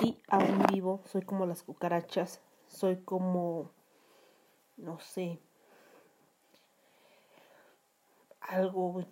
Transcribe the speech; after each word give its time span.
Sí, 0.00 0.20
aún 0.28 0.64
vivo. 0.72 1.00
Soy 1.04 1.22
como 1.22 1.46
las 1.46 1.62
cucarachas. 1.62 2.40
Soy 2.66 2.96
como. 3.02 3.70
No 4.76 4.98
sé. 4.98 5.40
Algo 8.40 9.04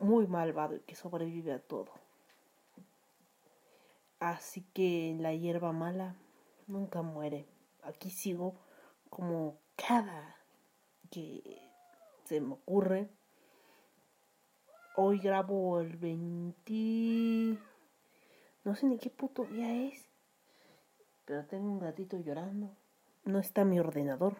muy 0.00 0.26
malvado 0.26 0.76
y 0.76 0.80
que 0.80 0.94
sobrevive 0.94 1.52
a 1.52 1.60
todo. 1.60 1.90
Así 4.18 4.62
que 4.74 5.16
la 5.18 5.34
hierba 5.34 5.72
mala 5.72 6.14
nunca 6.66 7.02
muere. 7.02 7.46
Aquí 7.82 8.10
sigo 8.10 8.54
como 9.08 9.58
cada 9.76 10.36
que 11.10 11.58
se 12.24 12.40
me 12.40 12.52
ocurre. 12.52 13.08
Hoy 14.96 15.18
grabo 15.18 15.80
el 15.80 15.96
20. 15.96 17.58
No 18.64 18.74
sé 18.74 18.86
ni 18.86 18.98
qué 18.98 19.08
puto 19.08 19.44
día 19.44 19.72
es. 19.88 20.09
Pero 21.30 21.44
tengo 21.44 21.70
un 21.70 21.78
gatito 21.78 22.18
llorando. 22.18 22.76
No 23.24 23.38
está 23.38 23.64
mi 23.64 23.78
ordenador. 23.78 24.34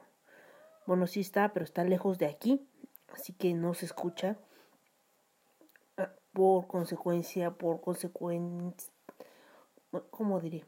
Bueno, 0.86 1.06
sí 1.06 1.20
está, 1.20 1.52
pero 1.52 1.64
está 1.64 1.84
lejos 1.84 2.18
de 2.18 2.26
aquí. 2.26 2.66
Así 3.14 3.32
que 3.32 3.54
no 3.54 3.74
se 3.74 3.86
escucha. 3.86 4.36
Ah, 5.96 6.10
Por 6.32 6.66
consecuencia, 6.66 7.52
por 7.52 7.80
consecuencia... 7.80 8.92
¿Cómo 10.10 10.40
diré? 10.40 10.64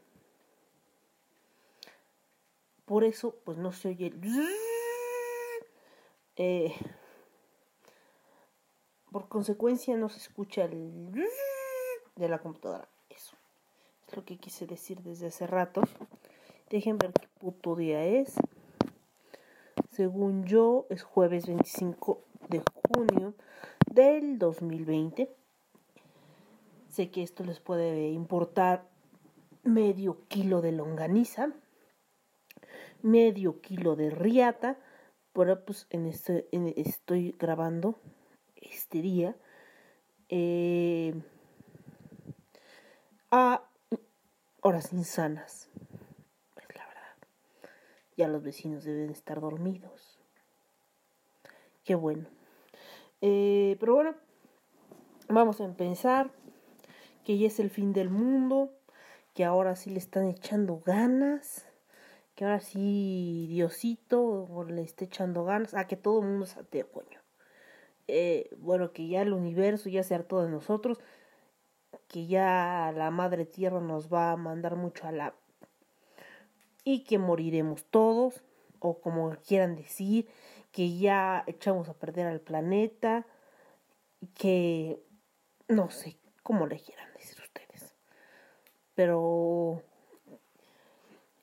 Por 2.85 3.03
eso, 3.03 3.35
pues 3.43 3.57
no 3.57 3.73
se 3.73 3.89
oye 3.89 4.07
el... 4.07 4.21
Eh, 6.37 6.73
por 9.11 9.27
consecuencia 9.27 9.97
no 9.97 10.07
se 10.07 10.19
escucha 10.19 10.63
el... 10.63 11.11
de 12.15 12.29
la 12.29 12.39
computadora. 12.39 12.92
Lo 14.15 14.23
que 14.23 14.37
quise 14.37 14.67
decir 14.67 15.01
desde 15.01 15.27
hace 15.27 15.47
rato. 15.47 15.81
Dejen 16.69 16.97
ver 16.97 17.13
qué 17.13 17.27
puto 17.39 17.75
día 17.75 18.05
es. 18.05 18.35
Según 19.91 20.45
yo, 20.45 20.85
es 20.89 21.03
jueves 21.03 21.47
25 21.47 22.21
de 22.49 22.61
junio 22.87 23.33
del 23.91 24.37
2020. 24.37 25.33
Sé 26.89 27.09
que 27.09 27.23
esto 27.23 27.43
les 27.43 27.59
puede 27.59 28.11
importar 28.11 28.87
medio 29.63 30.27
kilo 30.27 30.61
de 30.61 30.71
longaniza, 30.71 31.53
medio 33.01 33.61
kilo 33.61 33.95
de 33.95 34.09
riata, 34.11 34.77
pero 35.31 35.63
pues 35.65 35.87
en 35.89 36.05
este 36.05 36.47
estoy 36.79 37.35
grabando 37.39 37.95
este 38.55 39.01
día 39.01 39.35
eh, 40.29 41.13
a 43.31 43.63
horas 44.63 44.93
insanas. 44.93 45.69
Es 46.55 46.75
la 46.75 46.87
verdad. 46.87 47.27
Ya 48.17 48.27
los 48.27 48.41
vecinos 48.41 48.85
deben 48.85 49.09
estar 49.09 49.39
dormidos. 49.39 50.19
Qué 51.83 51.95
bueno. 51.95 52.27
Eh, 53.21 53.75
pero 53.79 53.95
bueno, 53.95 54.15
vamos 55.27 55.59
a 55.59 55.65
empezar. 55.65 56.31
Que 57.25 57.37
ya 57.37 57.47
es 57.47 57.59
el 57.59 57.69
fin 57.69 57.93
del 57.93 58.09
mundo. 58.09 58.71
Que 59.33 59.43
ahora 59.43 59.75
sí 59.75 59.89
le 59.89 59.99
están 59.99 60.27
echando 60.27 60.81
ganas. 60.85 61.67
Que 62.35 62.45
ahora 62.45 62.61
sí 62.61 63.47
Diosito 63.49 64.47
le 64.67 64.81
está 64.81 65.03
echando 65.03 65.43
ganas. 65.43 65.73
A 65.73 65.87
que 65.87 65.97
todo 65.97 66.21
el 66.21 66.27
mundo 66.27 66.45
es 66.45 66.55
ateo, 66.55 66.89
coño. 66.89 67.19
Eh, 68.07 68.49
bueno, 68.57 68.93
que 68.93 69.07
ya 69.07 69.21
el 69.21 69.33
universo 69.33 69.89
ya 69.89 70.03
se 70.03 70.15
hartó 70.15 70.41
de 70.41 70.49
nosotros 70.49 70.99
que 72.13 72.27
ya 72.27 72.93
la 72.95 73.09
madre 73.09 73.43
tierra 73.43 73.79
nos 73.79 74.13
va 74.13 74.33
a 74.33 74.37
mandar 74.37 74.75
mucho 74.75 75.07
a 75.07 75.11
la 75.11 75.33
y 76.83 77.05
que 77.05 77.17
moriremos 77.17 77.85
todos 77.85 78.43
o 78.77 78.99
como 78.99 79.35
quieran 79.37 79.75
decir 79.75 80.29
que 80.71 80.95
ya 80.95 81.43
echamos 81.47 81.89
a 81.89 81.95
perder 81.95 82.27
al 82.27 82.39
planeta 82.39 83.25
que 84.35 85.01
no 85.67 85.89
sé 85.89 86.17
cómo 86.43 86.67
le 86.67 86.79
quieran 86.79 87.11
decir 87.15 87.41
ustedes 87.41 87.95
pero 88.93 89.81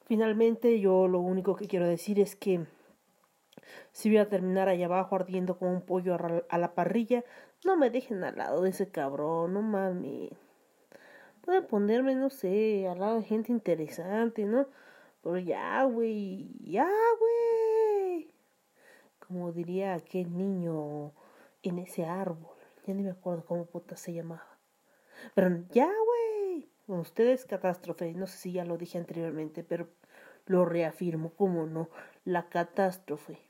finalmente 0.07 0.79
yo 0.79 1.09
lo 1.09 1.19
único 1.19 1.57
que 1.57 1.67
quiero 1.67 1.89
decir 1.89 2.21
es 2.21 2.37
que 2.37 2.65
si 3.91 4.09
voy 4.09 4.19
a 4.19 4.29
terminar 4.29 4.69
allá 4.69 4.87
abajo 4.87 5.17
ardiendo 5.17 5.59
como 5.59 5.73
un 5.73 5.83
pollo 5.83 6.17
a 6.49 6.59
la 6.59 6.75
parrilla, 6.75 7.25
no 7.65 7.77
me 7.77 7.91
dejen 7.91 8.23
al 8.23 8.37
lado 8.37 8.63
de 8.63 8.71
ese 8.71 8.89
cabrón, 8.91 9.53
no 9.53 9.63
mames. 9.63 10.31
Pueden 11.51 11.67
ponerme, 11.67 12.15
no 12.15 12.31
sé, 12.31 12.87
al 12.87 13.01
lado 13.01 13.17
de 13.17 13.25
gente 13.25 13.51
interesante, 13.51 14.45
¿no? 14.45 14.69
Pero 15.21 15.37
ya, 15.37 15.83
güey, 15.83 16.49
ya, 16.61 16.89
güey. 17.19 18.33
Como 19.19 19.51
diría 19.51 19.95
aquel 19.95 20.37
niño 20.39 21.13
en 21.65 21.81
ese 21.81 22.05
árbol. 22.05 22.55
Ya 22.87 22.95
ni 22.95 23.03
me 23.03 23.11
acuerdo 23.11 23.45
cómo 23.47 23.67
puta 23.67 23.97
se 23.97 24.13
llamaba. 24.13 24.47
Pero 25.35 25.65
ya, 25.73 25.87
güey. 25.89 26.69
Bueno, 26.87 27.03
ustedes 27.03 27.47
catástrofe, 27.47 28.15
no 28.15 28.29
sé 28.29 28.39
si 28.39 28.53
ya 28.53 28.65
lo 28.65 28.79
dije 28.79 28.99
anteriormente, 28.99 29.65
pero 29.65 29.89
lo 30.47 30.65
reafirmo, 30.65 31.33
¿cómo 31.35 31.67
no? 31.67 31.89
La 32.25 32.49
catástrofe. 32.49 33.41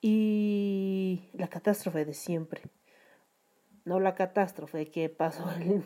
Y 0.00 1.30
la 1.34 1.46
catástrofe 1.46 2.04
de 2.04 2.14
siempre. 2.14 2.62
No 3.84 4.00
la 4.00 4.16
catástrofe 4.16 4.90
que 4.90 5.08
pasó 5.08 5.48
el, 5.60 5.84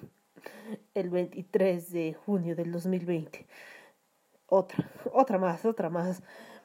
el 0.95 1.11
23 1.11 1.93
de 1.93 2.15
junio 2.15 2.57
del 2.57 2.73
2020. 2.73 3.47
Otra, 4.47 4.91
otra 5.13 5.39
más, 5.39 5.65
otra 5.65 5.91
más. 5.91 6.23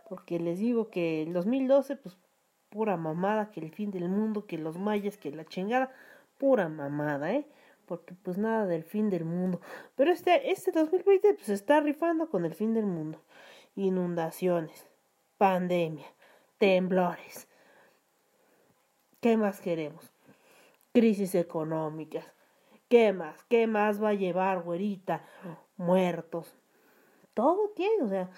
Porque 0.08 0.40
les 0.40 0.60
digo 0.60 0.90
que 0.90 1.24
el 1.24 1.34
2012, 1.34 1.96
pues 1.98 2.18
pura 2.70 2.98
mamada, 2.98 3.52
que 3.52 3.60
el 3.60 3.72
fin 3.72 3.92
del 3.92 4.10
mundo, 4.10 4.46
que 4.46 4.58
los 4.58 4.78
mayas, 4.78 5.18
que 5.18 5.32
la 5.32 5.46
chingada, 5.46 5.92
pura 6.38 6.70
mamada, 6.70 7.32
¿eh? 7.34 7.48
Porque 7.86 8.14
pues 8.14 8.38
nada 8.38 8.66
del 8.66 8.84
fin 8.84 9.10
del 9.10 9.26
mundo. 9.26 9.60
Pero 9.96 10.12
este, 10.12 10.52
este 10.52 10.72
2020 10.72 11.34
pues 11.34 11.50
está 11.50 11.80
rifando 11.82 12.30
con 12.30 12.46
el 12.46 12.54
fin 12.54 12.74
del 12.74 12.86
mundo. 12.86 13.20
Inundaciones, 13.76 14.88
pandemia, 15.38 16.06
temblores. 16.58 17.48
¿Qué 19.22 19.38
más 19.38 19.60
queremos? 19.60 20.14
Crisis 20.94 21.36
económicas. 21.36 22.26
¿Qué 22.90 23.14
más? 23.14 23.44
¿Qué 23.46 23.68
más 23.68 24.04
va 24.04 24.10
a 24.10 24.14
llevar, 24.14 24.64
güerita? 24.64 25.24
Muertos. 25.78 26.56
Todo 27.36 27.70
tiene, 27.76 28.04
o 28.04 28.10
sea, 28.10 28.30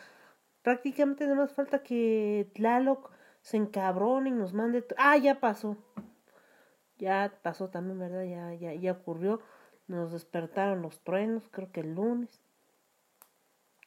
prácticamente 0.62 1.24
nada 1.24 1.38
más 1.38 1.54
falta 1.54 1.82
que 1.84 2.52
Tlaloc 2.54 3.12
se 3.42 3.58
encabrone 3.58 4.30
y 4.30 4.34
nos 4.34 4.54
mande. 4.54 4.86
Ah, 4.98 5.18
ya 5.18 5.40
pasó. 5.40 5.78
Ya 6.98 7.34
pasó 7.42 7.70
también, 7.70 7.98
¿verdad? 7.98 8.26
Ya, 8.26 8.54
ya, 8.54 8.74
ya 8.74 8.92
ocurrió. 8.92 9.42
Nos 9.88 10.12
despertaron 10.12 10.82
los 10.82 11.00
truenos, 11.02 11.48
creo 11.50 11.72
que 11.72 11.80
el 11.80 11.96
lunes. 11.96 12.42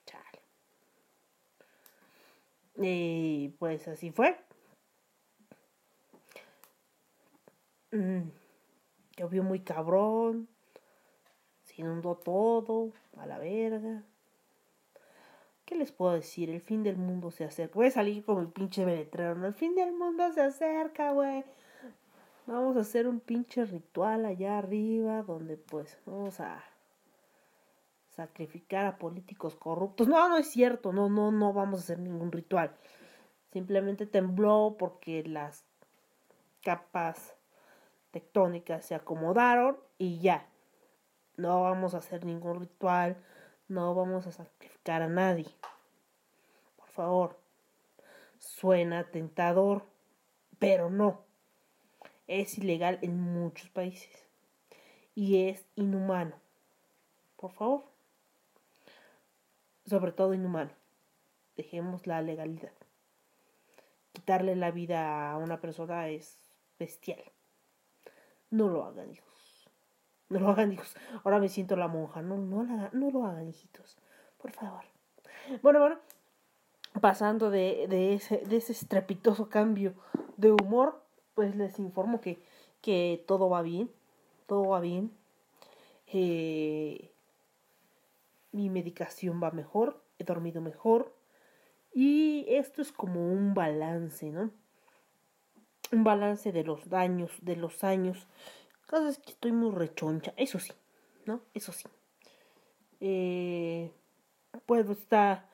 Chale. 0.06 0.42
Y 2.76 3.50
pues 3.58 3.86
así 3.86 4.10
fue. 4.10 4.36
Mm, 7.92 8.30
Llovió 9.16 9.44
muy 9.44 9.60
cabrón. 9.60 10.48
Se 11.76 11.82
todo. 12.24 12.92
A 13.16 13.26
la 13.26 13.38
verga. 13.38 14.02
¿Qué 15.64 15.76
les 15.76 15.92
puedo 15.92 16.12
decir? 16.12 16.50
El 16.50 16.60
fin 16.60 16.82
del 16.82 16.96
mundo 16.96 17.30
se 17.30 17.44
acerca. 17.44 17.74
Voy 17.74 17.86
a 17.86 17.90
salir 17.90 18.24
como 18.24 18.40
el 18.40 18.48
pinche. 18.48 18.84
¿no? 18.84 19.46
El 19.46 19.54
fin 19.54 19.74
del 19.74 19.92
mundo 19.92 20.30
se 20.32 20.42
acerca, 20.42 21.12
güey. 21.12 21.44
Vamos 22.46 22.76
a 22.76 22.80
hacer 22.80 23.08
un 23.08 23.20
pinche 23.20 23.64
ritual 23.64 24.26
allá 24.26 24.58
arriba. 24.58 25.22
Donde 25.22 25.56
pues 25.56 25.98
vamos 26.04 26.38
a 26.40 26.62
sacrificar 28.10 28.84
a 28.86 28.98
políticos 28.98 29.56
corruptos. 29.56 30.06
No, 30.06 30.28
no 30.28 30.36
es 30.36 30.48
cierto. 30.48 30.92
No, 30.92 31.08
no, 31.08 31.32
no 31.32 31.52
vamos 31.52 31.80
a 31.80 31.82
hacer 31.84 31.98
ningún 31.98 32.30
ritual. 32.30 32.76
Simplemente 33.52 34.06
tembló 34.06 34.76
porque 34.78 35.22
las 35.24 35.64
capas 36.62 37.34
tectónicas 38.10 38.84
se 38.84 38.94
acomodaron 38.94 39.78
y 39.98 40.18
ya. 40.18 40.46
No 41.36 41.62
vamos 41.62 41.94
a 41.94 41.98
hacer 41.98 42.24
ningún 42.24 42.60
ritual, 42.60 43.16
no 43.68 43.94
vamos 43.94 44.26
a 44.26 44.32
sacrificar 44.32 45.02
a 45.02 45.08
nadie. 45.08 45.50
Por 46.76 46.88
favor. 46.88 47.38
Suena 48.38 49.04
tentador, 49.04 49.84
pero 50.58 50.90
no. 50.90 51.22
Es 52.26 52.58
ilegal 52.58 52.98
en 53.02 53.20
muchos 53.20 53.68
países. 53.70 54.26
Y 55.14 55.48
es 55.48 55.64
inhumano. 55.76 56.36
Por 57.36 57.52
favor. 57.52 57.84
Sobre 59.86 60.12
todo 60.12 60.34
inhumano. 60.34 60.70
Dejemos 61.56 62.06
la 62.06 62.22
legalidad. 62.22 62.72
Quitarle 64.12 64.56
la 64.56 64.70
vida 64.70 65.30
a 65.30 65.36
una 65.36 65.60
persona 65.60 66.08
es 66.08 66.38
bestial. 66.78 67.22
No 68.50 68.68
lo 68.68 68.84
hagan, 68.84 69.10
hijos. 69.10 69.33
No 70.28 70.40
lo 70.40 70.50
hagan, 70.50 70.72
hijos. 70.72 70.96
Ahora 71.22 71.38
me 71.38 71.48
siento 71.48 71.76
la 71.76 71.88
monja. 71.88 72.22
No, 72.22 72.36
no, 72.36 72.64
no 72.92 73.10
lo 73.10 73.26
hagan, 73.26 73.48
hijitos. 73.48 73.96
Por 74.40 74.52
favor. 74.52 74.84
Bueno, 75.62 75.80
bueno. 75.80 75.98
Pasando 77.00 77.50
de, 77.50 77.86
de, 77.88 78.14
ese, 78.14 78.38
de 78.38 78.56
ese 78.56 78.72
estrepitoso 78.72 79.48
cambio 79.48 79.94
de 80.36 80.52
humor, 80.52 81.02
pues 81.34 81.56
les 81.56 81.78
informo 81.80 82.20
que, 82.20 82.38
que 82.80 83.24
todo 83.26 83.48
va 83.48 83.62
bien. 83.62 83.90
Todo 84.46 84.68
va 84.68 84.80
bien. 84.80 85.12
Eh, 86.06 87.10
mi 88.52 88.70
medicación 88.70 89.42
va 89.42 89.50
mejor. 89.50 90.00
He 90.18 90.24
dormido 90.24 90.60
mejor. 90.60 91.12
Y 91.92 92.46
esto 92.48 92.82
es 92.82 92.92
como 92.92 93.32
un 93.32 93.54
balance, 93.54 94.30
¿no? 94.30 94.50
Un 95.92 96.04
balance 96.04 96.52
de 96.52 96.64
los 96.64 96.88
daños, 96.88 97.32
de 97.40 97.56
los 97.56 97.84
años. 97.84 98.26
Cada 98.94 99.06
vez 99.06 99.18
que 99.18 99.32
estoy 99.32 99.50
muy 99.50 99.72
rechoncha, 99.72 100.32
eso 100.36 100.60
sí, 100.60 100.72
¿no? 101.26 101.40
Eso 101.52 101.72
sí. 101.72 101.88
Eh, 103.00 103.92
puedo 104.66 104.92
estar, 104.92 105.48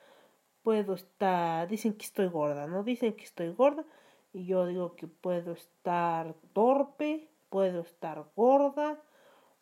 puedo 0.61 0.93
estar, 0.93 1.67
dicen 1.67 1.95
que 1.95 2.05
estoy 2.05 2.27
gorda, 2.27 2.67
¿no? 2.67 2.83
Dicen 2.83 3.13
que 3.13 3.23
estoy 3.23 3.51
gorda 3.51 3.83
y 4.31 4.45
yo 4.45 4.67
digo 4.67 4.95
que 4.95 5.07
puedo 5.07 5.53
estar 5.53 6.35
torpe, 6.53 7.31
puedo 7.49 7.81
estar 7.81 8.23
gorda, 8.35 9.01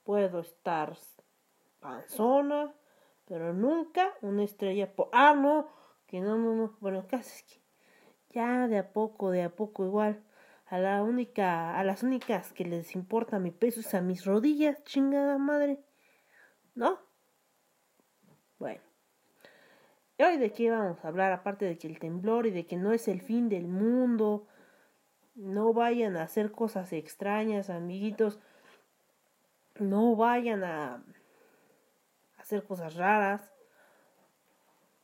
puedo 0.03 0.41
estar 0.41 0.97
panzona, 1.79 2.75
pero 3.23 3.53
nunca 3.53 4.13
una 4.21 4.43
estrella 4.43 4.93
por... 4.93 5.07
Ah, 5.13 5.33
no, 5.33 5.69
que 6.05 6.19
no, 6.19 6.37
no, 6.37 6.53
no, 6.53 6.77
bueno, 6.81 7.07
casi 7.07 7.29
es 7.29 7.43
que 7.43 7.61
ya 8.31 8.67
de 8.67 8.77
a 8.77 8.91
poco, 8.91 9.31
de 9.31 9.43
a 9.43 9.55
poco 9.55 9.85
igual. 9.85 10.21
A 10.69 10.77
la 10.77 11.01
única, 11.01 11.79
a 11.79 11.83
las 11.83 12.03
únicas 12.03 12.53
que 12.53 12.63
les 12.63 12.93
importa 12.93 13.39
mi 13.39 13.49
peso 13.49 13.79
es 13.79 13.95
a 13.95 14.01
mis 14.01 14.23
rodillas, 14.25 14.83
chingada 14.83 15.39
madre. 15.39 15.79
¿No? 16.75 16.99
Bueno. 18.59 18.81
¿Y 20.19 20.23
hoy 20.23 20.37
de 20.37 20.51
qué 20.51 20.69
vamos 20.69 21.03
a 21.03 21.07
hablar? 21.07 21.31
Aparte 21.31 21.65
de 21.65 21.79
que 21.79 21.87
el 21.87 21.97
temblor 21.97 22.45
y 22.45 22.51
de 22.51 22.67
que 22.67 22.77
no 22.77 22.93
es 22.93 23.07
el 23.07 23.21
fin 23.21 23.49
del 23.49 23.67
mundo. 23.67 24.45
No 25.33 25.73
vayan 25.73 26.17
a 26.17 26.23
hacer 26.23 26.51
cosas 26.51 26.93
extrañas, 26.93 27.71
amiguitos. 27.71 28.39
No 29.79 30.15
vayan 30.15 30.63
a 30.63 31.03
hacer 32.37 32.63
cosas 32.63 32.95
raras. 32.95 33.51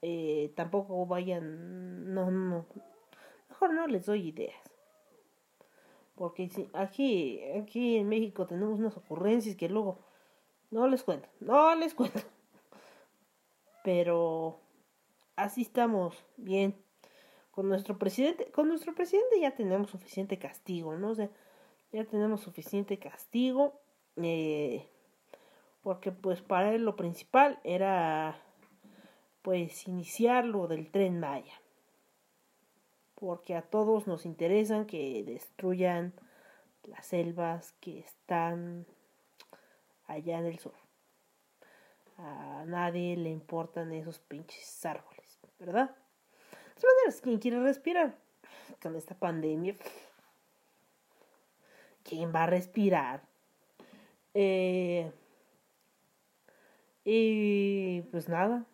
Eh, 0.04 0.54
tampoco 0.56 1.08
vayan, 1.08 2.14
no, 2.14 2.30
no, 2.30 2.68
mejor 3.50 3.74
no 3.74 3.88
les 3.88 4.06
doy 4.06 4.28
ideas. 4.28 4.75
Porque 6.16 6.50
si, 6.50 6.70
aquí, 6.74 7.42
aquí 7.62 7.98
en 7.98 8.08
México 8.08 8.46
tenemos 8.46 8.80
unas 8.80 8.96
ocurrencias 8.98 9.56
que 9.56 9.70
luego 9.70 10.00
no 10.72 10.88
les 10.88 11.04
cuento, 11.04 11.28
no 11.40 11.76
les 11.76 11.94
cuento. 11.94 12.22
Pero 13.84 14.60
así 15.36 15.62
estamos 15.62 16.16
bien 16.38 16.76
con 17.52 17.70
nuestro 17.70 17.98
presidente, 17.98 18.52
con 18.52 18.68
nuestro 18.68 18.94
presidente 18.94 19.40
ya 19.40 19.56
tenemos 19.56 19.90
suficiente 19.90 20.38
castigo, 20.38 20.96
¿no? 20.98 21.12
O 21.12 21.16
ya 21.16 22.04
tenemos 22.06 22.42
suficiente 22.42 23.00
castigo, 23.00 23.80
eh, 24.18 24.90
porque 25.82 26.12
pues 26.12 26.42
para 26.42 26.74
él 26.74 26.84
lo 26.84 26.96
principal 26.96 27.60
era 27.64 28.42
pues 29.42 29.88
iniciar 29.88 30.46
lo 30.46 30.68
del 30.68 30.92
tren 30.92 31.20
Maya. 31.20 31.54
Porque 33.16 33.56
a 33.56 33.62
todos 33.62 34.08
nos 34.08 34.26
interesan 34.26 34.86
que 34.86 35.24
destruyan 35.26 36.14
las 36.84 37.06
selvas 37.08 37.74
que 37.80 38.00
están 38.00 38.86
allá 40.08 40.40
en 40.40 40.46
el 40.46 40.60
sur. 40.60 40.74
A 42.18 42.64
nadie 42.68 43.18
le 43.18 43.30
importan 43.30 43.92
esos 43.92 44.20
pinches 44.20 44.86
árboles, 44.86 45.40
¿verdad? 45.60 45.90
De 45.90 46.82
todas 46.82 46.96
maneras, 46.98 47.22
¿quién 47.22 47.40
quiere 47.40 47.60
respirar? 47.62 48.16
Con 48.82 48.96
esta 48.96 49.16
pandemia. 49.16 49.76
¿Quién 52.04 52.34
va 52.34 52.44
a 52.44 52.48
respirar? 52.48 53.24
Eh, 54.34 55.12
y 57.04 58.02
pues 58.12 58.28
nada, 58.28 58.66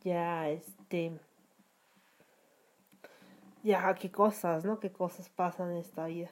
ya 0.00 0.50
este 0.50 1.18
ya 3.62 3.94
qué 3.94 4.10
cosas, 4.10 4.64
¿no? 4.64 4.80
Qué 4.80 4.92
cosas 4.92 5.28
pasan 5.28 5.70
en 5.72 5.78
esta 5.78 6.06
vida. 6.06 6.30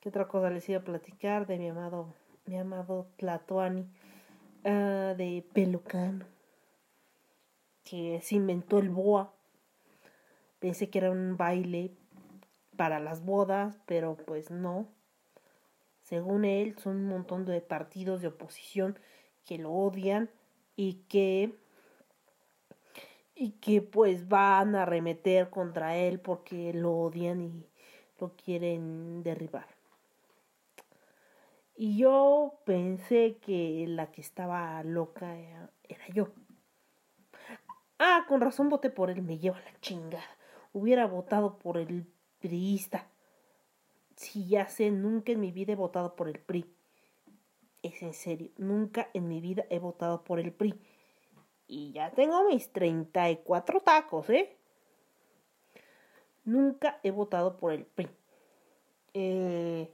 ¿Qué 0.00 0.08
otra 0.08 0.28
cosa 0.28 0.50
les 0.50 0.68
iba 0.68 0.78
a 0.78 0.84
platicar 0.84 1.46
de 1.46 1.58
mi 1.58 1.68
amado, 1.68 2.14
mi 2.46 2.56
amado 2.56 3.08
Tlatoani, 3.16 3.82
uh, 4.64 5.16
de 5.16 5.44
Pelucano, 5.52 6.24
que 7.84 8.20
se 8.22 8.36
inventó 8.36 8.78
el 8.78 8.90
boa. 8.90 9.32
Pensé 10.58 10.90
que 10.90 10.98
era 10.98 11.10
un 11.10 11.36
baile 11.36 11.92
para 12.76 13.00
las 13.00 13.24
bodas, 13.24 13.78
pero 13.86 14.16
pues 14.16 14.50
no. 14.50 14.86
Según 16.02 16.44
él, 16.44 16.76
son 16.78 16.96
un 16.96 17.06
montón 17.06 17.44
de 17.44 17.60
partidos 17.60 18.22
de 18.22 18.28
oposición 18.28 18.98
que 19.44 19.58
lo 19.58 19.72
odian 19.72 20.30
y 20.76 21.04
que 21.08 21.58
y 23.40 23.52
que 23.52 23.82
pues 23.82 24.28
van 24.28 24.74
a 24.74 24.82
arremeter 24.82 25.48
contra 25.48 25.96
él 25.96 26.18
porque 26.18 26.72
lo 26.74 26.92
odian 26.92 27.40
y 27.40 27.66
lo 28.18 28.34
quieren 28.34 29.22
derribar. 29.22 29.66
Y 31.76 31.96
yo 31.96 32.58
pensé 32.64 33.36
que 33.40 33.84
la 33.86 34.10
que 34.10 34.20
estaba 34.20 34.82
loca 34.82 35.38
era, 35.38 35.70
yo. 36.12 36.30
Ah, 38.00 38.24
con 38.26 38.40
razón 38.40 38.68
voté 38.68 38.90
por 38.90 39.08
él, 39.08 39.22
me 39.22 39.38
lleva 39.38 39.60
la 39.60 39.80
chingada. 39.80 40.24
Hubiera 40.72 41.06
votado 41.06 41.58
por 41.58 41.78
el 41.78 42.08
priista. 42.40 43.06
Si 44.16 44.48
ya 44.48 44.66
sé, 44.66 44.90
nunca 44.90 45.30
en 45.30 45.38
mi 45.38 45.52
vida 45.52 45.74
he 45.74 45.76
votado 45.76 46.16
por 46.16 46.28
el 46.28 46.40
PRI. 46.40 46.66
Es 47.84 48.02
en 48.02 48.14
serio, 48.14 48.50
nunca 48.56 49.08
en 49.14 49.28
mi 49.28 49.40
vida 49.40 49.64
he 49.70 49.78
votado 49.78 50.24
por 50.24 50.40
el 50.40 50.52
PRI. 50.52 50.74
Y 51.68 51.92
ya 51.92 52.10
tengo 52.10 52.48
mis 52.48 52.72
34 52.72 53.80
tacos, 53.80 54.30
¿eh? 54.30 54.56
Nunca 56.44 56.98
he 57.02 57.10
votado 57.10 57.58
por 57.58 57.74
el 57.74 57.84
PRI. 57.84 58.08
Eh, 59.12 59.92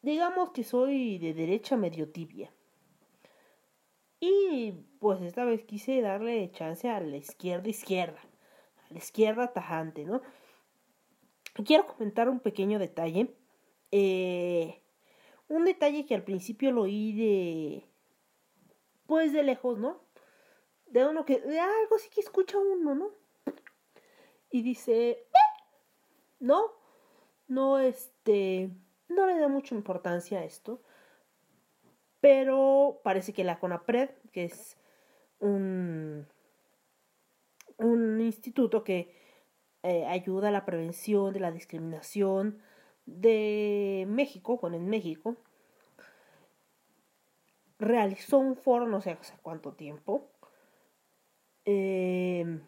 digamos 0.00 0.50
que 0.52 0.64
soy 0.64 1.18
de 1.18 1.34
derecha 1.34 1.76
medio 1.76 2.10
tibia. 2.10 2.50
Y 4.18 4.72
pues 4.98 5.20
esta 5.20 5.44
vez 5.44 5.62
quise 5.64 6.00
darle 6.00 6.50
chance 6.52 6.88
a 6.88 7.00
la 7.00 7.18
izquierda 7.18 7.68
izquierda. 7.68 8.20
A 8.88 8.94
la 8.94 8.98
izquierda 8.98 9.52
tajante, 9.52 10.06
¿no? 10.06 10.22
Quiero 11.66 11.86
comentar 11.86 12.30
un 12.30 12.40
pequeño 12.40 12.78
detalle. 12.78 13.34
Eh, 13.92 14.80
un 15.48 15.66
detalle 15.66 16.06
que 16.06 16.14
al 16.14 16.24
principio 16.24 16.72
lo 16.72 16.82
oí 16.82 17.12
de... 17.12 17.84
Pues 19.06 19.34
de 19.34 19.42
lejos, 19.42 19.78
¿no? 19.78 20.05
De 20.86 21.04
uno 21.06 21.24
que, 21.24 21.40
de 21.40 21.60
algo 21.60 21.98
sí 21.98 22.08
que 22.10 22.20
escucha 22.20 22.58
uno, 22.58 22.94
¿no? 22.94 23.10
Y 24.50 24.62
dice, 24.62 25.10
eh", 25.10 25.26
no, 26.40 26.72
no, 27.48 27.78
este, 27.78 28.70
no 29.08 29.26
le 29.26 29.38
da 29.38 29.48
mucha 29.48 29.74
importancia 29.74 30.40
a 30.40 30.44
esto, 30.44 30.80
pero 32.20 33.00
parece 33.04 33.32
que 33.32 33.44
la 33.44 33.58
CONAPRED, 33.58 34.10
que 34.32 34.44
es 34.44 34.76
un, 35.40 36.26
un 37.78 38.20
instituto 38.20 38.84
que 38.84 39.14
eh, 39.82 40.04
ayuda 40.06 40.48
a 40.48 40.52
la 40.52 40.64
prevención 40.64 41.32
de 41.32 41.40
la 41.40 41.52
discriminación 41.52 42.60
de 43.06 44.04
México, 44.08 44.58
bueno, 44.58 44.76
en 44.76 44.88
México, 44.88 45.36
realizó 47.78 48.38
un 48.38 48.56
foro, 48.56 48.86
no 48.86 49.00
sé 49.00 49.12
hace 49.12 49.34
cuánto 49.42 49.74
tiempo, 49.74 50.28
Em, 51.66 52.60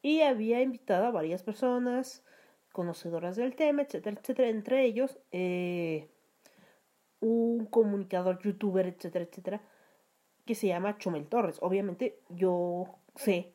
y 0.00 0.22
había 0.22 0.62
invitado 0.62 1.04
a 1.06 1.10
varias 1.10 1.42
personas 1.42 2.24
conocedoras 2.72 3.36
del 3.36 3.54
tema, 3.54 3.82
etcétera, 3.82 4.18
etcétera, 4.20 4.48
entre 4.48 4.84
ellos 4.84 5.18
eh, 5.30 6.08
un 7.20 7.66
comunicador, 7.66 8.40
youtuber, 8.42 8.86
etcétera, 8.86 9.26
etcétera, 9.26 9.62
que 10.46 10.54
se 10.54 10.68
llama 10.68 10.96
Chumel 10.98 11.26
Torres. 11.26 11.58
Obviamente 11.60 12.20
yo 12.30 12.86
sé 13.16 13.52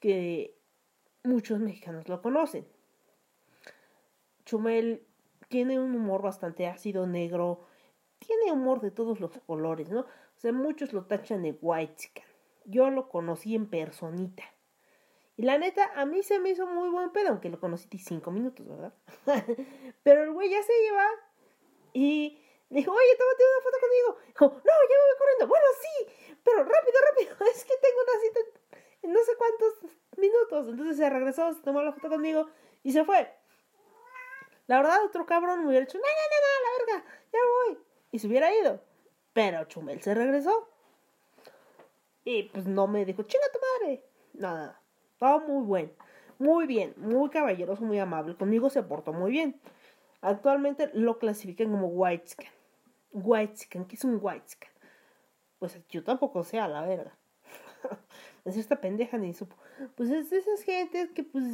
que 0.00 0.56
muchos 1.22 1.60
mexicanos 1.60 2.08
lo 2.08 2.22
conocen. 2.22 2.66
Chumel 4.46 5.06
tiene 5.48 5.78
un 5.78 5.94
humor 5.94 6.22
bastante 6.22 6.66
ácido, 6.66 7.06
negro, 7.06 7.66
tiene 8.18 8.52
humor 8.52 8.80
de 8.80 8.90
todos 8.90 9.20
los 9.20 9.32
colores, 9.46 9.90
¿no? 9.90 10.00
O 10.00 10.38
sea, 10.38 10.52
muchos 10.52 10.92
lo 10.92 11.04
tachan 11.04 11.42
de 11.42 11.58
white 11.60 11.94
Yo 12.66 12.90
lo 12.90 13.08
conocí 13.08 13.54
en 13.54 13.70
personita. 13.70 14.44
Y 15.36 15.42
la 15.42 15.58
neta, 15.58 15.90
a 15.94 16.06
mí 16.06 16.22
se 16.22 16.38
me 16.38 16.50
hizo 16.50 16.66
muy 16.66 16.88
buen 16.88 17.10
pedo, 17.12 17.28
aunque 17.28 17.50
lo 17.50 17.60
conocí 17.60 17.98
cinco 17.98 18.30
minutos, 18.30 18.66
¿verdad? 18.66 18.94
Pero 20.02 20.24
el 20.24 20.32
güey 20.32 20.50
ya 20.50 20.62
se 20.62 20.72
iba 20.86 21.06
y 21.92 22.42
dijo, 22.70 22.92
oye, 22.92 23.16
tómate 23.18 23.44
una 23.44 23.62
foto 23.62 23.78
conmigo. 23.80 24.18
Dijo, 24.26 24.46
no, 24.46 24.72
ya 24.88 24.96
me 24.96 25.06
voy 25.08 25.18
corriendo. 25.18 25.46
Bueno, 25.46 25.66
sí, 25.80 26.36
pero 26.42 26.58
rápido, 26.58 26.98
rápido, 27.10 27.46
es 27.52 27.64
que 27.64 27.74
tengo 27.82 28.00
una 28.02 28.20
cita 28.20 28.40
en 29.02 29.12
no 29.12 29.20
sé 29.20 29.32
cuántos 29.36 29.92
minutos. 30.16 30.68
Entonces 30.68 30.96
se 30.96 31.10
regresó, 31.10 31.52
se 31.52 31.62
tomó 31.62 31.82
la 31.82 31.92
foto 31.92 32.08
conmigo 32.08 32.48
y 32.82 32.92
se 32.92 33.04
fue. 33.04 33.32
La 34.66 34.78
verdad, 34.78 35.04
otro 35.04 35.26
cabrón 35.26 35.60
me 35.60 35.68
hubiera 35.68 35.86
dicho, 35.86 35.98
no, 35.98 36.04
no, 36.04 36.08
no, 36.08 36.38
no, 36.42 36.64
la 36.64 36.96
verga, 36.96 37.20
ya 37.32 37.38
voy. 37.66 37.78
Y 38.10 38.18
se 38.18 38.26
hubiera 38.26 38.54
ido. 38.54 38.80
Pero 39.32 39.64
Chumel 39.64 40.02
se 40.02 40.14
regresó. 40.14 40.68
Y 42.26 42.42
pues 42.42 42.66
no 42.66 42.88
me 42.88 43.04
dijo, 43.04 43.22
chinga 43.22 43.44
tu 43.52 43.60
madre. 43.60 44.02
Nada. 44.34 44.80
Todo 45.16 45.40
muy 45.42 45.64
bueno. 45.64 45.90
Muy 46.40 46.66
bien, 46.66 46.92
muy 46.96 47.30
caballeroso, 47.30 47.84
muy 47.84 48.00
amable. 48.00 48.34
Conmigo 48.34 48.68
se 48.68 48.82
portó 48.82 49.12
muy 49.12 49.30
bien. 49.30 49.60
Actualmente 50.22 50.90
lo 50.92 51.20
clasifican 51.20 51.70
como 51.70 51.86
white 51.86 52.26
scan. 52.26 52.50
White 53.12 53.56
scan, 53.58 53.84
¿qué 53.84 53.94
es 53.94 54.02
un 54.02 54.18
white 54.20 54.48
scan? 54.48 54.70
Pues 55.60 55.80
yo 55.88 56.02
tampoco 56.02 56.42
sé, 56.42 56.58
a 56.58 56.66
la 56.66 56.82
verga. 56.82 57.16
es 58.44 58.56
esta 58.56 58.80
pendeja 58.80 59.18
ni 59.18 59.32
supo. 59.32 59.54
Pues 59.94 60.10
es 60.10 60.28
de 60.30 60.38
esas 60.38 60.62
gentes 60.62 61.12
que 61.12 61.22
pues 61.22 61.44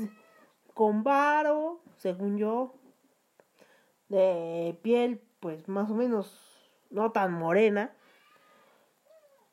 con 0.72 1.04
varo, 1.04 1.82
según 1.98 2.38
yo, 2.38 2.72
de 4.08 4.74
piel 4.80 5.20
pues 5.38 5.68
más 5.68 5.90
o 5.90 5.94
menos 5.94 6.34
no 6.88 7.12
tan 7.12 7.34
morena. 7.34 7.92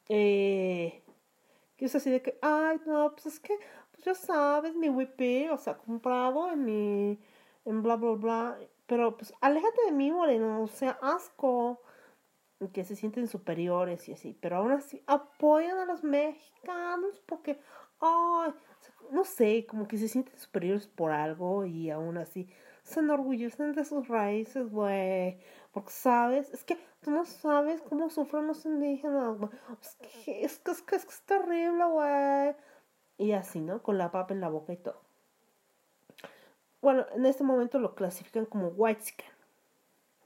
Eh, 0.07 1.03
que 1.79 1.85
es 1.85 1.95
así 1.95 2.11
de 2.11 2.21
que, 2.21 2.37
ay, 2.41 2.81
no, 2.85 3.13
pues 3.13 3.27
es 3.27 3.39
que, 3.39 3.57
pues 3.91 4.03
ya 4.03 4.13
sabes, 4.13 4.75
mi 4.75 4.89
WP, 4.89 5.49
o 5.49 5.57
sea, 5.57 5.77
comprado 5.77 6.51
en 6.51 6.65
mi, 6.65 7.19
en 7.63 7.81
bla, 7.81 7.95
bla, 7.95 8.11
bla. 8.11 8.59
Pero 8.85 9.15
pues 9.15 9.33
aléjate 9.39 9.85
de 9.85 9.93
mí, 9.93 10.11
moreno, 10.11 10.61
o 10.61 10.67
sea, 10.67 10.99
asco. 11.01 11.81
Que 12.73 12.83
se 12.83 12.97
sienten 12.97 13.29
superiores 13.29 14.09
y 14.09 14.13
así. 14.13 14.37
Pero 14.41 14.57
aún 14.57 14.73
así 14.73 15.01
apoyan 15.07 15.77
a 15.77 15.85
los 15.85 16.03
mexicanos 16.03 17.21
porque, 17.25 17.61
ay, 18.01 18.51
no 19.11 19.23
sé, 19.23 19.65
como 19.65 19.87
que 19.87 19.97
se 19.97 20.09
sienten 20.09 20.37
superiores 20.37 20.85
por 20.85 21.11
algo 21.11 21.63
y 21.63 21.89
aún 21.89 22.17
así 22.17 22.49
se 22.83 22.99
enorgullecen 22.99 23.71
de 23.71 23.85
sus 23.85 24.09
raíces, 24.09 24.69
güey. 24.69 25.39
Porque, 25.71 25.91
¿sabes? 25.91 26.49
Es 26.53 26.63
que 26.63 26.77
tú 27.01 27.11
no 27.11 27.25
sabes 27.25 27.81
cómo 27.81 28.09
sufren 28.09 28.47
los 28.47 28.65
indígenas, 28.65 29.37
güey. 29.37 29.51
Es 29.81 29.95
que 29.95 30.43
es, 30.43 30.59
que, 30.59 30.71
es, 30.71 30.81
que, 30.81 30.95
es, 30.95 31.21
terrible, 31.21 31.85
güey. 31.85 32.55
Y 33.17 33.33
así, 33.33 33.59
¿no? 33.59 33.83
Con 33.83 33.97
la 33.97 34.11
papa 34.11 34.33
en 34.33 34.41
la 34.41 34.49
boca 34.49 34.73
y 34.73 34.77
todo. 34.77 35.01
Bueno, 36.81 37.05
en 37.13 37.25
este 37.25 37.43
momento 37.43 37.77
lo 37.77 37.95
clasifican 37.95 38.45
como 38.45 38.69
white 38.69 39.03
scan. 39.03 39.27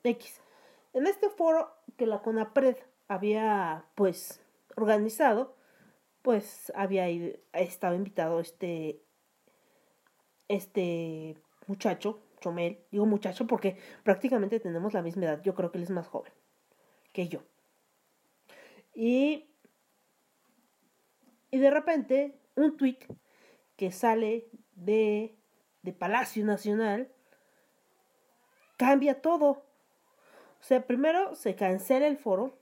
X. 0.03 0.41
En 0.93 1.07
este 1.07 1.29
foro 1.29 1.73
que 1.97 2.05
la 2.05 2.21
CONAPRED 2.21 2.77
había, 3.07 3.85
pues, 3.95 4.41
organizado, 4.75 5.55
pues 6.21 6.71
había 6.75 7.07
estaba 7.53 7.95
invitado 7.95 8.39
este, 8.39 9.01
este 10.47 11.37
muchacho, 11.67 12.19
Digo 12.91 13.05
muchacho 13.05 13.47
porque 13.47 13.77
prácticamente 14.03 14.59
tenemos 14.59 14.93
la 14.93 15.01
misma 15.01 15.25
edad, 15.25 15.41
yo 15.43 15.53
creo 15.55 15.71
que 15.71 15.77
él 15.77 15.83
es 15.83 15.89
más 15.89 16.07
joven 16.07 16.33
que 17.11 17.27
yo. 17.27 17.43
Y, 18.93 19.49
y 21.51 21.57
de 21.57 21.71
repente, 21.71 22.39
un 22.55 22.75
tweet 22.77 22.99
que 23.75 23.91
sale 23.91 24.49
de 24.75 25.35
de 25.83 25.93
Palacio 25.93 26.43
Nacional, 26.43 27.11
cambia 28.77 29.21
todo. 29.21 29.49
O 29.49 30.63
sea, 30.63 30.87
primero 30.87 31.35
se 31.35 31.55
cancela 31.55 32.07
el 32.07 32.17
foro 32.17 32.57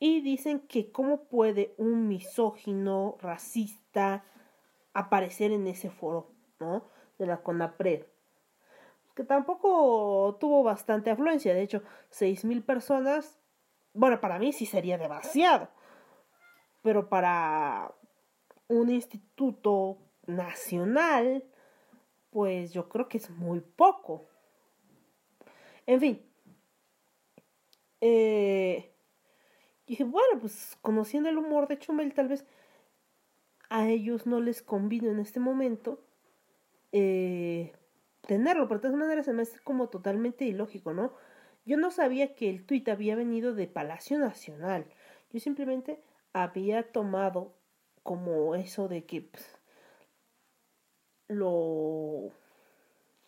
y 0.00 0.22
dicen 0.22 0.60
que 0.60 0.90
cómo 0.90 1.24
puede 1.24 1.74
un 1.76 2.08
misógino, 2.08 3.16
racista, 3.20 4.24
aparecer 4.94 5.52
en 5.52 5.66
ese 5.66 5.90
foro, 5.90 6.32
¿no? 6.58 6.88
De 7.18 7.26
la 7.26 7.42
CONAPRED. 7.42 8.06
Que 9.18 9.24
tampoco 9.24 10.36
tuvo 10.38 10.62
bastante 10.62 11.10
afluencia, 11.10 11.52
de 11.52 11.62
hecho, 11.62 11.82
seis 12.08 12.44
mil 12.44 12.62
personas, 12.62 13.36
bueno, 13.92 14.20
para 14.20 14.38
mí 14.38 14.52
sí 14.52 14.64
sería 14.64 14.96
demasiado, 14.96 15.66
pero 16.82 17.08
para 17.08 17.92
un 18.68 18.90
instituto 18.90 19.98
nacional, 20.24 21.42
pues 22.30 22.72
yo 22.72 22.88
creo 22.88 23.08
que 23.08 23.18
es 23.18 23.28
muy 23.28 23.58
poco. 23.60 24.28
En 25.84 25.98
fin. 25.98 26.22
Eh, 28.00 28.94
dije, 29.88 30.04
bueno, 30.04 30.38
pues 30.40 30.78
conociendo 30.80 31.28
el 31.28 31.38
humor 31.38 31.66
de 31.66 31.80
Chumel, 31.80 32.14
tal 32.14 32.28
vez 32.28 32.46
a 33.68 33.88
ellos 33.88 34.26
no 34.26 34.38
les 34.38 34.62
convino 34.62 35.10
en 35.10 35.18
este 35.18 35.40
momento 35.40 36.04
eh, 36.92 37.72
tenerlo, 38.26 38.68
pero 38.68 38.78
de 38.78 38.82
todas 38.82 38.96
maneras 38.96 39.26
se 39.26 39.32
me 39.32 39.42
hace 39.42 39.58
como 39.60 39.88
totalmente 39.88 40.44
ilógico, 40.44 40.92
¿no? 40.92 41.12
Yo 41.64 41.76
no 41.76 41.90
sabía 41.90 42.34
que 42.34 42.48
el 42.48 42.64
tuit 42.64 42.88
había 42.88 43.14
venido 43.16 43.54
de 43.54 43.66
Palacio 43.66 44.18
Nacional. 44.18 44.86
Yo 45.30 45.40
simplemente 45.40 46.02
había 46.32 46.92
tomado 46.92 47.54
como 48.02 48.54
eso 48.54 48.88
de 48.88 49.04
que 49.04 49.22
pues, 49.22 49.58
lo, 51.28 52.30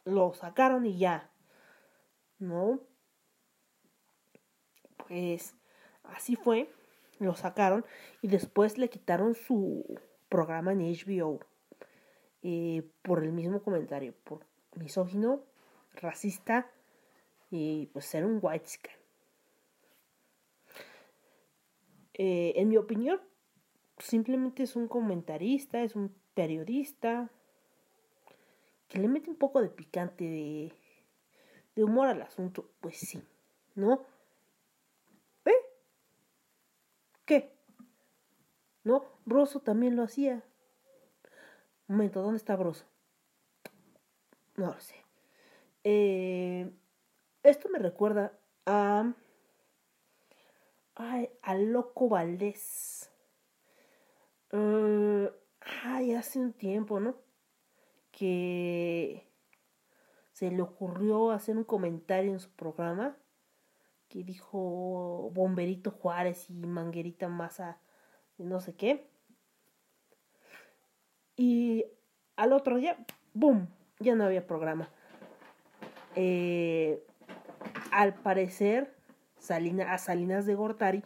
lo 0.05 0.33
sacaron 0.33 0.87
y 0.87 0.99
ya, 0.99 1.31
¿no? 2.39 2.81
Pues 4.97 5.55
así 6.05 6.37
fue, 6.37 6.71
lo 7.19 7.35
sacaron 7.35 7.85
y 8.23 8.29
después 8.29 8.79
le 8.79 8.89
quitaron 8.89 9.35
su 9.35 9.85
programa 10.29 10.73
en 10.73 10.81
HBO 10.81 11.41
eh, 12.43 12.89
por 13.03 13.23
el 13.23 13.33
mismo 13.33 13.63
comentario, 13.63 14.15
misógino, 14.75 15.43
racista 15.95 16.71
y 17.51 17.87
pues 17.87 18.07
ser 18.07 18.25
un 18.25 18.39
white 18.41 18.67
scan. 18.67 18.95
Eh, 22.15 22.53
en 22.57 22.69
mi 22.69 22.77
opinión, 22.77 23.21
simplemente 23.99 24.63
es 24.63 24.77
un 24.77 24.89
comentarista, 24.89 25.83
es 25.83 25.97
un 25.97 26.15
periodista, 26.35 27.31
que 28.89 28.99
le 28.99 29.09
mete 29.09 29.31
un 29.31 29.37
poco 29.37 29.63
de 29.63 29.71
picante, 29.71 30.25
de, 30.25 30.73
de 31.77 31.85
humor 31.85 32.09
al 32.09 32.23
asunto, 32.23 32.69
pues 32.81 32.99
sí, 32.99 33.23
¿no? 33.75 34.05
¿Eh? 35.45 35.53
¿Qué? 37.25 37.53
¿No? 38.85 39.05
Broso 39.25 39.61
también 39.61 39.97
lo 39.97 40.03
hacía. 40.03 40.45
Un 41.89 41.97
momento, 41.97 42.21
¿dónde 42.21 42.37
está 42.37 42.57
Broso? 42.57 42.85
No 44.61 44.75
lo 44.75 44.81
sé. 44.81 44.95
Eh, 45.85 46.71
esto 47.43 47.71
me 47.71 47.79
recuerda 47.79 48.39
a. 48.67 49.11
Ay, 50.97 51.31
a 51.41 51.55
Loco 51.55 52.11
Valdés. 52.11 53.11
Eh, 54.53 55.33
ay, 55.85 56.13
hace 56.13 56.39
un 56.41 56.53
tiempo, 56.53 57.01
¿no? 57.01 57.17
que 58.11 59.27
se 60.33 60.51
le 60.51 60.61
ocurrió 60.61 61.31
hacer 61.31 61.57
un 61.57 61.65
comentario 61.65 62.33
en 62.33 62.41
su 62.41 62.51
programa 62.51 63.17
que 64.09 64.25
dijo 64.25 65.31
Bomberito 65.33 65.91
Juárez 65.91 66.51
y 66.51 66.67
Manguerita 66.67 67.29
Masa 67.29 67.81
no 68.37 68.61
sé 68.61 68.75
qué. 68.75 69.09
Y 71.35 71.87
al 72.37 72.53
otro 72.53 72.77
día, 72.77 72.99
¡boom! 73.33 73.80
Ya 74.01 74.15
no 74.15 74.25
había 74.25 74.47
programa. 74.47 74.89
Eh, 76.17 77.05
al 77.93 78.15
parecer, 78.15 78.95
Salina, 79.39 79.93
a 79.93 79.99
Salinas 79.99 80.47
de 80.47 80.55
Gortari, 80.55 81.05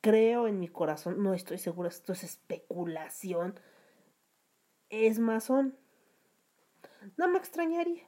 creo 0.00 0.46
en 0.46 0.60
mi 0.60 0.68
corazón, 0.68 1.22
no 1.22 1.34
estoy 1.34 1.58
seguro, 1.58 1.88
esto 1.88 2.12
es 2.12 2.24
especulación, 2.24 3.58
es 4.90 5.18
masón. 5.18 5.76
No 7.16 7.28
me 7.28 7.38
extrañaría. 7.38 8.04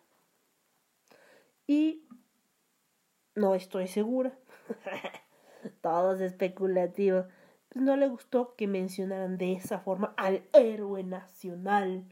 Y 1.66 2.06
no 3.35 3.54
estoy 3.54 3.88
segura. 3.88 4.38
todo 5.80 6.14
es 6.14 6.21
especulativo. 6.21 7.26
Pues 7.68 7.85
no 7.85 7.97
le 7.97 8.09
gustó 8.09 8.54
que 8.56 8.66
mencionaran 8.66 9.38
de 9.38 9.54
esa 9.54 9.78
forma 9.80 10.14
al 10.16 10.42
héroe 10.52 11.02
nacional, 11.02 12.04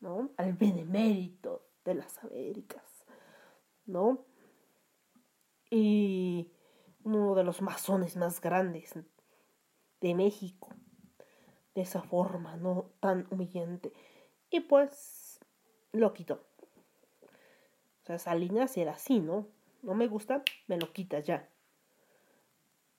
¿no? 0.00 0.30
Al 0.36 0.54
benemérito 0.54 1.66
de 1.84 1.94
las 1.94 2.22
Américas, 2.24 3.04
¿no? 3.86 4.24
Y 5.70 6.50
uno 7.04 7.34
de 7.34 7.44
los 7.44 7.62
masones 7.62 8.16
más 8.16 8.40
grandes 8.40 8.94
de 10.00 10.14
México, 10.14 10.68
de 11.74 11.82
esa 11.82 12.02
forma, 12.02 12.56
no 12.56 12.90
tan 13.00 13.26
humillante. 13.30 13.92
Y 14.50 14.60
pues 14.60 15.38
lo 15.92 16.12
quitó. 16.12 16.42
O 18.02 18.06
sea, 18.06 18.18
Salinas 18.18 18.76
era 18.76 18.92
así, 18.92 19.20
¿no? 19.20 19.46
No 19.82 19.94
me 19.94 20.08
gusta, 20.08 20.42
me 20.66 20.78
lo 20.78 20.92
quitas 20.92 21.24
ya. 21.24 21.48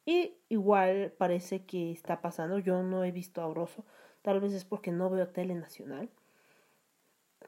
Y 0.06 0.38
igual 0.50 1.14
parece 1.18 1.66
que 1.66 1.92
está 1.92 2.22
pasando. 2.22 2.60
Yo 2.60 2.82
no 2.84 3.04
he 3.04 3.12
visto 3.12 3.42
a 3.42 3.48
Broso. 3.48 3.86
Tal 4.22 4.40
vez 4.40 4.54
es 4.54 4.66
porque 4.66 4.92
no 4.92 5.10
veo 5.10 5.28
tele 5.28 5.56
nacional. 5.56 6.10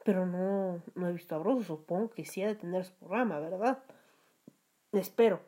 Pero 0.04 0.26
no, 0.26 0.82
no 0.94 1.08
he 1.08 1.12
visto 1.12 1.34
a 1.34 1.38
Broso. 1.38 1.64
Supongo 1.64 2.10
que 2.10 2.24
sí 2.24 2.42
ha 2.42 2.46
de 2.46 2.54
tener 2.54 2.84
su 2.84 2.94
programa, 2.94 3.40
¿verdad? 3.40 3.82
Espero. 4.92 5.40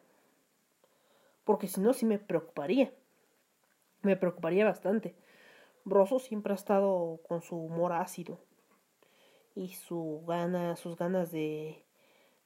Porque 1.45 1.69
si 1.69 1.81
no, 1.81 1.93
sí 1.93 2.07
me 2.07 2.19
preocuparía. 2.19 2.93
Me 4.03 4.17
preocuparía 4.17 4.65
bastante. 4.65 5.15
Broso 5.85 6.19
siempre 6.19 6.53
ha 6.53 6.57
estado 6.57 7.21
con 7.29 7.43
su 7.43 7.57
humor 7.57 7.93
ácido. 7.93 8.41
Y 9.55 9.69
su 9.75 10.25
gana, 10.27 10.77
sus 10.77 10.97
ganas 10.97 11.31
de, 11.31 11.85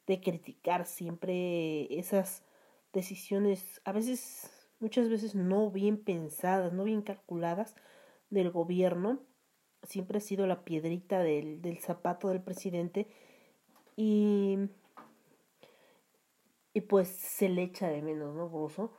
de 0.06 0.20
criticar 0.20 0.86
siempre 0.86 1.98
esas 1.98 2.44
decisiones, 2.92 3.80
a 3.84 3.92
veces, 3.92 4.68
muchas 4.80 5.08
veces 5.08 5.34
no 5.34 5.70
bien 5.70 6.02
pensadas, 6.02 6.72
no 6.72 6.84
bien 6.84 7.02
calculadas 7.02 7.76
del 8.28 8.50
gobierno. 8.50 9.20
Siempre 9.82 10.18
ha 10.18 10.20
sido 10.20 10.46
la 10.46 10.64
piedrita 10.64 11.22
del, 11.22 11.62
del 11.62 11.78
zapato 11.78 12.28
del 12.28 12.42
presidente 12.42 13.08
y, 13.96 14.58
y 16.72 16.80
pues 16.82 17.08
se 17.08 17.49
le 17.49 17.62
echa 17.62 17.88
de 17.88 18.02
menos, 18.02 18.34
¿no? 18.34 18.49
Broso, 18.49 18.92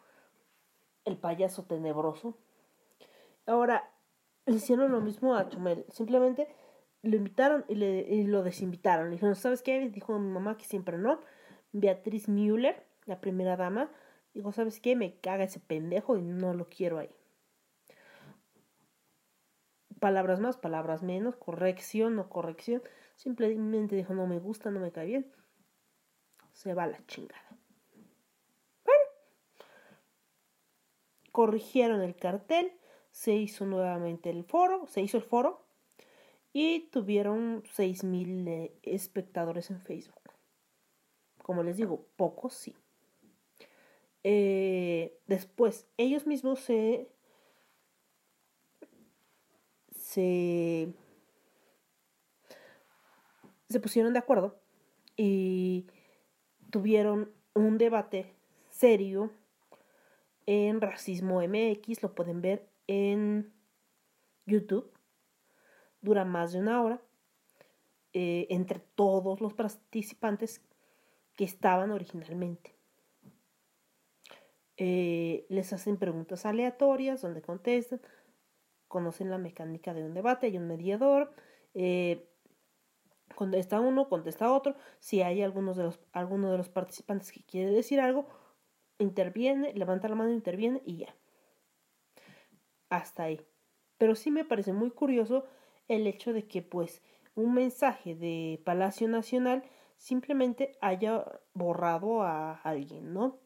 el 1.06 1.18
payaso 1.18 1.64
tenebroso. 1.64 2.38
Ahora, 3.46 3.92
hicieron 4.48 4.92
lo 4.92 5.02
mismo 5.02 5.36
a 5.36 5.50
Chumel, 5.50 5.86
simplemente 5.90 6.48
lo 7.04 7.16
invitaron 7.16 7.66
y, 7.68 7.76
le, 7.76 8.02
y 8.02 8.24
lo 8.26 8.44
desinvitaron. 8.44 9.06
Le 9.06 9.14
dijeron, 9.14 9.36
¿sabes 9.36 9.62
qué? 9.62 9.90
Dijo 9.90 10.18
mi 10.20 10.30
mamá 10.30 10.58
que 10.58 10.66
siempre 10.66 10.98
no. 10.98 11.20
Beatriz 11.72 12.28
Müller 12.28 12.86
la 13.06 13.20
primera 13.20 13.58
dama, 13.58 13.90
dijo, 14.34 14.52
¿sabes 14.52 14.80
qué? 14.80 14.96
Me 14.96 15.20
caga 15.20 15.44
ese 15.44 15.60
pendejo 15.60 16.18
y 16.18 16.22
no 16.22 16.54
lo 16.54 16.70
quiero 16.70 17.00
ahí. 17.00 17.10
Palabras 20.02 20.40
más, 20.40 20.58
palabras 20.58 21.04
menos, 21.04 21.36
corrección, 21.36 22.16
no 22.16 22.28
corrección. 22.28 22.82
Simplemente 23.16 23.96
dijo, 23.96 24.16
no 24.16 24.26
me 24.26 24.40
gusta, 24.40 24.72
no 24.72 24.80
me 24.80 24.92
cae 24.92 25.06
bien. 25.06 25.32
Se 26.54 26.74
va 26.74 26.88
la 26.88 27.06
chingada. 27.06 27.56
Bueno. 28.84 29.06
Corrigieron 31.32 32.02
el 32.02 32.16
cartel, 32.16 32.74
se 33.12 33.34
hizo 33.36 33.68
nuevamente 33.68 34.32
el 34.32 34.44
foro, 34.44 34.88
se 34.88 35.02
hizo 35.02 35.18
el 35.18 35.24
foro 35.24 35.68
y 36.52 36.90
tuvieron 36.92 37.62
6.000 37.62 38.48
eh, 38.48 38.80
espectadores 38.82 39.70
en 39.70 39.82
Facebook. 39.82 40.34
Como 41.44 41.62
les 41.62 41.78
digo, 41.78 42.08
pocos 42.16 42.56
sí. 42.56 42.76
Eh, 44.24 45.20
después, 45.28 45.88
ellos 45.98 46.26
mismos 46.26 46.60
se, 46.60 47.12
se, 50.12 50.94
se 53.70 53.80
pusieron 53.80 54.12
de 54.12 54.20
acuerdo 54.20 54.60
y 55.16 55.88
tuvieron 56.70 57.32
un 57.54 57.78
debate 57.78 58.36
serio 58.70 59.32
en 60.46 60.82
Racismo 60.82 61.42
MX, 61.42 62.04
lo 62.04 62.14
pueden 62.14 62.42
ver 62.42 62.68
en 62.88 63.54
YouTube, 64.46 64.92
dura 66.02 66.26
más 66.26 66.52
de 66.52 66.60
una 66.60 66.84
hora, 66.84 67.02
eh, 68.12 68.48
entre 68.50 68.80
todos 68.80 69.40
los 69.40 69.54
participantes 69.54 70.62
que 71.38 71.46
estaban 71.46 71.92
originalmente. 71.92 72.76
Eh, 74.76 75.46
les 75.48 75.72
hacen 75.72 75.96
preguntas 75.96 76.46
aleatorias 76.46 77.22
donde 77.22 77.42
contestan, 77.42 78.02
conocen 78.92 79.32
la 79.32 79.40
mecánica 79.40 79.94
de 79.96 80.04
un 80.04 80.14
debate, 80.14 80.48
hay 80.48 80.58
un 80.58 80.68
mediador, 80.68 81.34
eh, 81.74 82.30
contesta 83.34 83.80
uno, 83.80 84.10
contesta 84.10 84.52
otro, 84.52 84.76
si 85.00 85.22
hay 85.22 85.42
algunos 85.42 85.78
de 85.78 85.84
los, 85.84 86.00
alguno 86.12 86.52
de 86.52 86.58
los 86.58 86.70
participantes 86.70 87.32
que 87.32 87.44
quiere 87.44 87.72
decir 87.72 88.02
algo, 88.02 88.28
interviene, 89.00 89.74
levanta 89.74 90.10
la 90.10 90.16
mano, 90.16 90.32
interviene 90.32 90.84
y 90.86 90.98
ya. 90.98 91.16
Hasta 92.90 93.24
ahí. 93.24 93.42
Pero 93.98 94.16
sí 94.16 94.30
me 94.30 94.46
parece 94.46 94.74
muy 94.74 94.92
curioso 94.92 95.46
el 95.88 96.06
hecho 96.06 96.34
de 96.34 96.46
que 96.48 96.62
pues 96.62 97.02
un 97.34 97.54
mensaje 97.54 98.14
de 98.14 98.62
Palacio 98.66 99.08
Nacional 99.08 99.64
simplemente 99.96 100.78
haya 100.82 101.26
borrado 101.54 102.24
a 102.24 102.56
alguien, 102.64 103.14
¿no? 103.14 103.40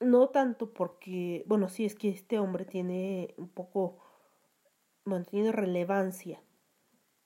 No 0.00 0.28
tanto 0.28 0.72
porque, 0.72 1.44
bueno, 1.46 1.68
sí 1.68 1.84
es 1.84 1.94
que 1.94 2.08
este 2.08 2.38
hombre 2.38 2.64
tiene 2.64 3.34
un 3.36 3.48
poco, 3.48 3.98
bueno, 5.04 5.24
tiene 5.24 5.52
relevancia, 5.52 6.40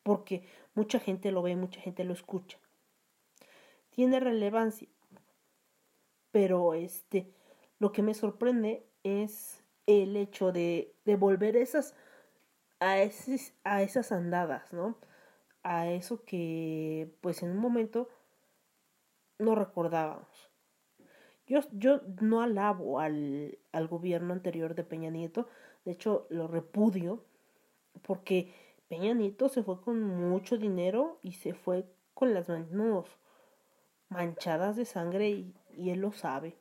porque 0.02 0.44
mucha 0.74 0.98
gente 0.98 1.32
lo 1.32 1.42
ve, 1.42 1.56
mucha 1.56 1.80
gente 1.80 2.04
lo 2.04 2.12
escucha. 2.12 2.58
Tiene 3.90 4.20
relevancia, 4.20 4.88
pero 6.30 6.74
este, 6.74 7.32
lo 7.78 7.92
que 7.92 8.02
me 8.02 8.14
sorprende 8.14 8.86
es 9.02 9.62
el 9.86 10.16
hecho 10.16 10.52
de, 10.52 10.94
de 11.04 11.16
volver 11.16 11.56
esas, 11.56 11.94
a, 12.80 12.96
a 13.64 13.82
esas 13.82 14.12
andadas, 14.12 14.72
¿no? 14.72 14.96
A 15.62 15.90
eso 15.90 16.24
que, 16.24 17.14
pues 17.20 17.42
en 17.42 17.50
un 17.50 17.58
momento 17.58 18.08
no 19.38 19.54
recordábamos. 19.54 20.51
Yo, 21.72 22.00
no 22.20 22.40
alabo 22.40 23.00
al, 23.00 23.58
al 23.72 23.88
gobierno 23.88 24.32
anterior 24.32 24.74
de 24.74 24.84
Peña 24.84 25.10
Nieto, 25.10 25.48
de 25.84 25.92
hecho 25.92 26.26
lo 26.30 26.46
repudio, 26.46 27.24
porque 28.02 28.54
Peña 28.88 29.12
Nieto 29.12 29.48
se 29.48 29.62
fue 29.62 29.80
con 29.80 30.02
mucho 30.02 30.56
dinero 30.56 31.18
y 31.22 31.32
se 31.32 31.54
fue 31.54 31.86
con 32.14 32.34
las 32.34 32.48
manos 32.48 33.06
manchadas 34.08 34.76
de 34.76 34.84
sangre 34.84 35.30
y, 35.30 35.90
él 35.90 36.00
lo 36.00 36.12
sabe, 36.12 36.58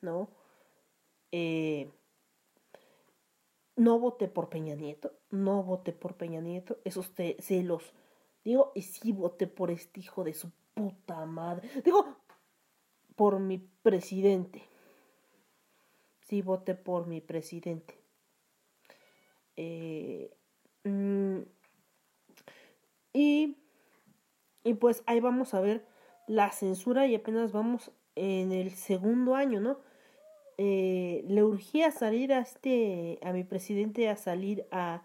¿no? 0.00 0.28
Eh, 1.32 1.90
no 3.76 3.98
voté 3.98 4.28
por 4.28 4.48
Peña 4.48 4.76
Nieto, 4.76 5.12
no 5.30 5.62
voté 5.64 5.92
por 5.92 6.14
Peña 6.16 6.40
Nieto, 6.40 6.78
esos 6.84 7.12
celos. 7.40 7.92
Digo, 8.44 8.72
y 8.74 8.82
sí 8.82 9.12
voté 9.12 9.46
por 9.46 9.70
este 9.70 10.00
hijo 10.00 10.22
de 10.22 10.34
su 10.34 10.52
puta 10.74 11.24
madre. 11.26 11.68
Digo, 11.84 12.16
por 13.16 13.38
mi 13.40 13.58
presidente. 13.82 14.62
Sí, 16.20 16.42
voté 16.42 16.74
por 16.74 17.06
mi 17.06 17.20
presidente. 17.20 17.94
Eh, 19.56 20.34
mm, 20.84 21.40
y, 23.12 23.56
y 24.64 24.74
pues 24.74 25.02
ahí 25.06 25.20
vamos 25.20 25.54
a 25.54 25.60
ver 25.60 25.84
la 26.26 26.50
censura 26.50 27.06
y 27.06 27.14
apenas 27.14 27.52
vamos 27.52 27.92
en 28.16 28.52
el 28.52 28.70
segundo 28.70 29.34
año, 29.34 29.60
¿no? 29.60 29.78
Eh, 30.56 31.24
le 31.28 31.42
urgía 31.42 31.90
salir 31.90 32.32
a 32.32 32.38
este, 32.40 33.18
a 33.22 33.32
mi 33.32 33.44
presidente 33.44 34.08
a 34.08 34.16
salir 34.16 34.66
a, 34.70 35.02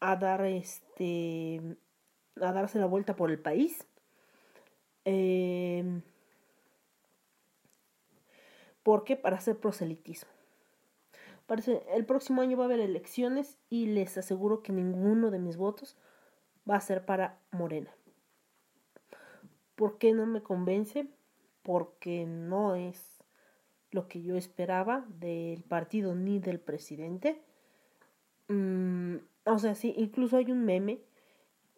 a 0.00 0.16
dar 0.16 0.44
este, 0.44 1.60
a 2.40 2.52
darse 2.52 2.78
la 2.78 2.86
vuelta 2.86 3.16
por 3.16 3.30
el 3.30 3.38
país. 3.38 3.86
Eh, 5.04 6.02
porque 8.84 9.16
para 9.16 9.38
hacer 9.38 9.58
proselitismo. 9.58 10.30
Parece, 11.46 11.82
el 11.92 12.06
próximo 12.06 12.40
año 12.40 12.56
va 12.56 12.64
a 12.64 12.66
haber 12.66 12.80
elecciones 12.80 13.58
y 13.68 13.86
les 13.86 14.16
aseguro 14.16 14.62
que 14.62 14.72
ninguno 14.72 15.32
de 15.32 15.40
mis 15.40 15.56
votos 15.56 15.96
va 16.70 16.76
a 16.76 16.80
ser 16.80 17.04
para 17.04 17.40
Morena. 17.50 17.90
¿Por 19.74 19.98
qué 19.98 20.12
no 20.12 20.26
me 20.26 20.42
convence? 20.42 21.08
Porque 21.62 22.24
no 22.26 22.76
es 22.76 23.22
lo 23.90 24.06
que 24.06 24.22
yo 24.22 24.36
esperaba 24.36 25.04
del 25.08 25.62
partido 25.64 26.14
ni 26.14 26.38
del 26.38 26.60
presidente. 26.60 27.42
Mm, 28.48 29.16
o 29.46 29.58
sea, 29.58 29.74
sí, 29.74 29.94
incluso 29.96 30.36
hay 30.36 30.50
un 30.52 30.64
meme 30.64 31.00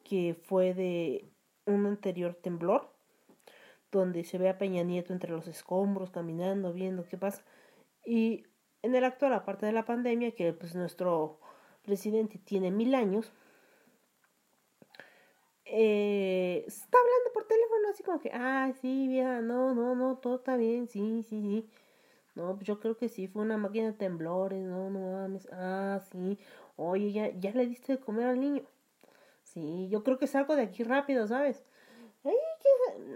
que 0.05 0.35
fue 0.35 0.75
de 0.75 1.29
un 1.65 1.87
anterior 1.87 2.35
temblor 2.35 2.96
donde 3.97 4.25
se 4.25 4.39
ve 4.39 4.49
a 4.49 4.59
Peña 4.59 4.83
Nieto 4.83 5.13
entre 5.13 5.31
los 5.33 5.49
escombros, 5.49 6.11
caminando, 6.11 6.73
viendo 6.73 7.05
qué 7.07 7.17
pasa. 7.19 7.43
Y 8.05 8.45
en 8.83 8.95
el 8.95 9.05
actual, 9.05 9.33
aparte 9.35 9.67
de 9.67 9.73
la 9.73 9.85
pandemia, 9.85 10.33
que 10.33 10.53
pues 10.53 10.75
nuestro 10.75 11.41
presidente 11.83 12.39
tiene 12.39 12.71
mil 12.71 12.95
años, 12.95 13.33
eh, 15.65 16.65
está 16.67 16.99
hablando 16.99 17.33
por 17.35 17.45
teléfono 17.47 17.89
así 17.91 18.03
como 18.05 18.21
que, 18.21 18.31
ah, 18.33 18.73
sí, 18.81 19.09
vieja, 19.09 19.41
no, 19.41 19.75
no, 19.75 19.95
no, 19.97 20.17
todo 20.19 20.37
está 20.37 20.57
bien, 20.57 20.89
sí, 20.89 21.25
sí, 21.29 21.41
sí. 21.43 21.71
No, 22.37 22.55
pues 22.55 22.67
yo 22.67 22.81
creo 22.81 22.97
que 22.97 23.09
sí, 23.09 23.29
fue 23.29 23.43
una 23.43 23.57
máquina 23.59 23.87
de 23.89 23.93
temblores, 23.95 24.63
no, 24.65 24.91
no 24.91 25.13
mames, 25.13 25.49
ah, 25.53 26.01
sí. 26.13 26.39
Oye, 26.77 27.13
ya, 27.13 27.31
ya 27.39 27.53
le 27.53 27.67
diste 27.67 27.95
de 27.95 28.01
comer 28.01 28.27
al 28.27 28.41
niño. 28.41 28.63
Sí, 29.45 29.89
yo 29.91 30.05
creo 30.05 30.19
que 30.19 30.27
salgo 30.27 30.57
de 30.57 30.63
aquí 30.63 30.83
rápido, 30.85 31.27
¿sabes? 31.27 31.65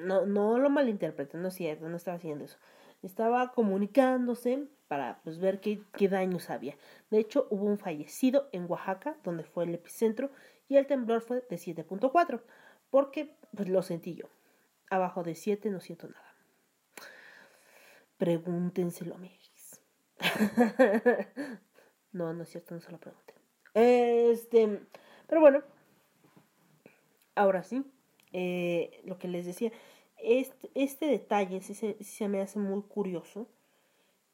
No, 0.02 0.26
no 0.26 0.58
lo 0.58 0.70
malinterpreten, 0.70 1.42
no 1.42 1.48
es 1.48 1.54
cierto, 1.54 1.88
no 1.88 1.96
estaba 1.96 2.16
haciendo 2.16 2.44
eso. 2.44 2.58
Estaba 3.02 3.52
comunicándose 3.52 4.66
para 4.88 5.20
pues, 5.22 5.38
ver 5.38 5.60
qué, 5.60 5.82
qué 5.96 6.08
daños 6.08 6.50
había. 6.50 6.76
De 7.10 7.18
hecho, 7.18 7.46
hubo 7.50 7.64
un 7.64 7.78
fallecido 7.78 8.48
en 8.52 8.66
Oaxaca, 8.68 9.16
donde 9.24 9.44
fue 9.44 9.64
el 9.64 9.74
epicentro, 9.74 10.30
y 10.68 10.76
el 10.76 10.86
temblor 10.86 11.22
fue 11.22 11.44
de 11.48 11.56
7.4, 11.56 12.40
porque 12.90 13.34
pues 13.56 13.68
lo 13.68 13.82
sentí 13.82 14.14
yo. 14.14 14.26
Abajo 14.90 15.22
de 15.22 15.34
7 15.34 15.70
no 15.70 15.80
siento 15.80 16.08
nada. 16.08 16.34
Pregúntenselo, 18.18 19.14
amigos. 19.14 19.80
no, 22.12 22.34
no 22.34 22.42
es 22.42 22.48
cierto, 22.50 22.74
no 22.74 22.80
se 22.80 22.92
lo 22.92 22.98
pregunten. 22.98 23.36
Este, 23.72 24.80
pero 25.26 25.40
bueno, 25.40 25.62
ahora 27.34 27.62
sí, 27.62 27.84
eh, 28.32 29.00
lo 29.04 29.18
que 29.18 29.28
les 29.28 29.46
decía, 29.46 29.72
este, 30.18 31.06
detalle 31.06 31.60
se, 31.60 32.28
me 32.28 32.40
hace 32.40 32.58
muy 32.58 32.82
curioso. 32.82 33.48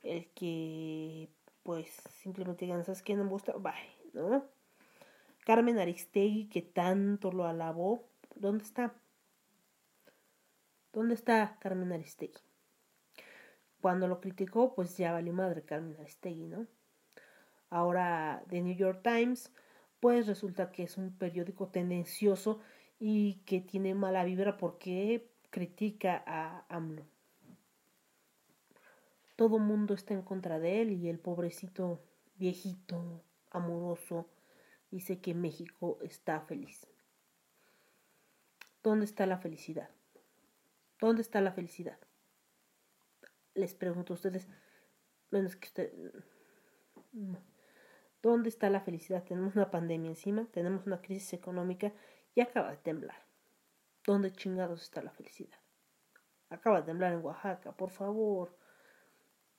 El 0.02 0.26
que, 0.34 1.28
pues, 1.62 1.88
simplemente 2.20 2.64
digan, 2.64 2.84
¿sabes 2.84 3.02
qué? 3.02 3.14
No 3.14 3.24
me 3.24 3.30
gusta, 3.30 3.52
bye, 3.54 3.72
¿no? 4.12 4.44
Carmen 5.44 5.78
Aristegui, 5.78 6.48
que 6.48 6.62
tanto 6.62 7.32
lo 7.32 7.46
alabó, 7.46 8.02
¿dónde 8.34 8.64
está? 8.64 8.94
¿Dónde 10.92 11.14
está 11.14 11.56
Carmen 11.60 11.92
Aristegui? 11.92 12.40
Cuando 13.80 14.08
lo 14.08 14.20
criticó, 14.20 14.74
pues 14.74 14.96
ya 14.96 15.12
valió 15.12 15.32
madre 15.32 15.62
Carmen 15.62 15.96
Aristegui, 16.00 16.46
¿no? 16.46 16.66
Ahora, 17.70 18.42
The 18.48 18.60
New 18.60 18.74
York 18.76 19.02
Times, 19.02 19.52
pues 20.00 20.26
resulta 20.26 20.70
que 20.70 20.84
es 20.84 20.96
un 20.96 21.16
periódico 21.16 21.68
tendencioso 21.68 22.60
y 22.98 23.34
que 23.46 23.60
tiene 23.60 23.94
mala 23.94 24.24
vibra 24.24 24.56
porque 24.56 25.28
critica 25.50 26.22
a 26.26 26.64
AMLO. 26.68 27.04
Todo 29.36 29.58
mundo 29.58 29.94
está 29.94 30.14
en 30.14 30.22
contra 30.22 30.58
de 30.58 30.80
él 30.80 30.92
y 30.92 31.08
el 31.08 31.18
pobrecito 31.18 32.00
viejito, 32.36 33.22
amoroso, 33.50 34.26
dice 34.90 35.20
que 35.20 35.34
México 35.34 35.98
está 36.02 36.40
feliz. 36.40 36.86
¿Dónde 38.82 39.04
está 39.04 39.26
la 39.26 39.38
felicidad? 39.38 39.90
¿Dónde 41.00 41.20
está 41.20 41.40
la 41.40 41.52
felicidad? 41.52 41.98
Les 43.54 43.74
pregunto 43.74 44.12
a 44.12 44.16
ustedes, 44.16 44.48
menos 45.30 45.56
que 45.56 45.66
usted... 45.66 45.92
¿Dónde 48.22 48.48
está 48.48 48.70
la 48.70 48.80
felicidad? 48.80 49.22
Tenemos 49.24 49.54
una 49.54 49.70
pandemia 49.70 50.10
encima, 50.10 50.46
tenemos 50.50 50.86
una 50.86 51.00
crisis 51.00 51.32
económica 51.32 51.92
y 52.36 52.42
acaba 52.42 52.70
de 52.70 52.76
temblar. 52.76 53.16
¿Dónde 54.04 54.30
chingados 54.30 54.82
está 54.82 55.02
la 55.02 55.10
felicidad? 55.10 55.58
Acaba 56.50 56.80
de 56.80 56.86
temblar 56.86 57.14
en 57.14 57.24
Oaxaca, 57.24 57.72
por 57.72 57.90
favor. 57.90 58.56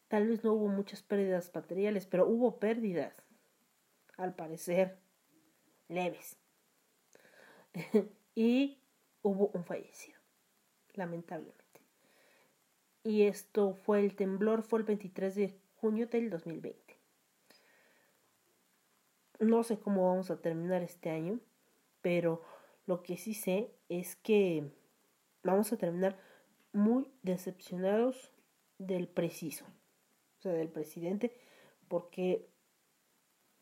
Tal 0.08 0.28
vez 0.28 0.44
no 0.44 0.54
hubo 0.54 0.68
muchas 0.70 1.02
pérdidas 1.02 1.52
materiales, 1.54 2.06
pero 2.06 2.28
hubo 2.28 2.60
pérdidas. 2.60 3.14
Al 4.16 4.36
parecer 4.36 5.00
leves. 5.90 6.38
y 8.36 8.80
hubo 9.24 9.48
un 9.54 9.66
fallecido, 9.66 10.20
lamentablemente. 10.94 11.58
Y 13.04 13.24
esto 13.24 13.74
fue 13.74 14.02
el 14.02 14.16
temblor, 14.16 14.62
fue 14.62 14.80
el 14.80 14.86
23 14.86 15.36
de 15.36 15.60
junio 15.78 16.08
del 16.08 16.30
2020. 16.30 17.00
No 19.40 19.64
sé 19.64 19.80
cómo 19.80 20.10
vamos 20.10 20.30
a 20.30 20.42
terminar 20.42 20.84
este 20.84 21.10
año, 21.10 21.40
pero 22.02 22.44
lo 22.88 23.04
que 23.04 23.18
sí 23.18 23.36
sé 23.36 23.72
es 23.88 24.16
que 24.16 24.72
vamos 25.44 25.72
a 25.72 25.78
terminar 25.78 26.18
muy 26.74 27.12
decepcionados 27.22 28.34
del 28.80 29.08
preciso, 29.08 29.66
o 30.40 30.42
sea, 30.42 30.54
del 30.54 30.70
presidente, 30.70 31.32
porque 31.88 32.50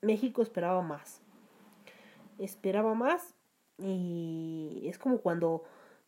México 0.02 0.42
esperaba 0.42 0.82
más 0.82 1.22
esperaba 2.40 2.94
más 2.94 3.36
y 3.78 4.84
es 4.86 4.98
como 4.98 5.20
cuando 5.20 5.64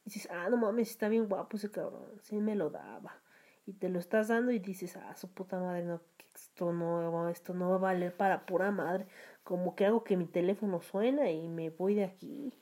dices, 0.06 0.28
ah, 0.32 0.50
no 0.50 0.58
mames, 0.58 0.90
está 0.90 1.10
bien 1.10 1.28
guapo 1.28 1.58
ese 1.58 1.72
cabrón, 1.72 2.06
sí 2.22 2.38
me 2.38 2.56
lo 2.56 2.70
daba. 2.70 3.22
Y 3.66 3.74
te 3.74 3.90
lo 3.90 4.00
estás 4.00 4.30
dando 4.30 4.52
y 4.52 4.60
dices, 4.60 4.96
ah, 4.96 5.14
su 5.16 5.30
puta 5.34 5.60
madre, 5.60 5.84
no, 5.84 6.02
esto 6.34 6.72
no, 6.72 7.28
esto 7.30 7.54
no 7.54 7.70
va 7.72 7.76
a 7.76 7.80
valer 7.80 8.16
para 8.16 8.46
pura 8.46 8.72
madre. 8.72 9.08
Como 9.44 9.76
que 9.76 9.86
hago 9.86 10.06
que 10.06 10.16
mi 10.16 10.26
teléfono 10.26 10.82
suena 10.82 11.30
y 11.30 11.50
me 11.50 11.70
voy 11.70 11.96
de 11.96 12.06
aquí. 12.06 12.54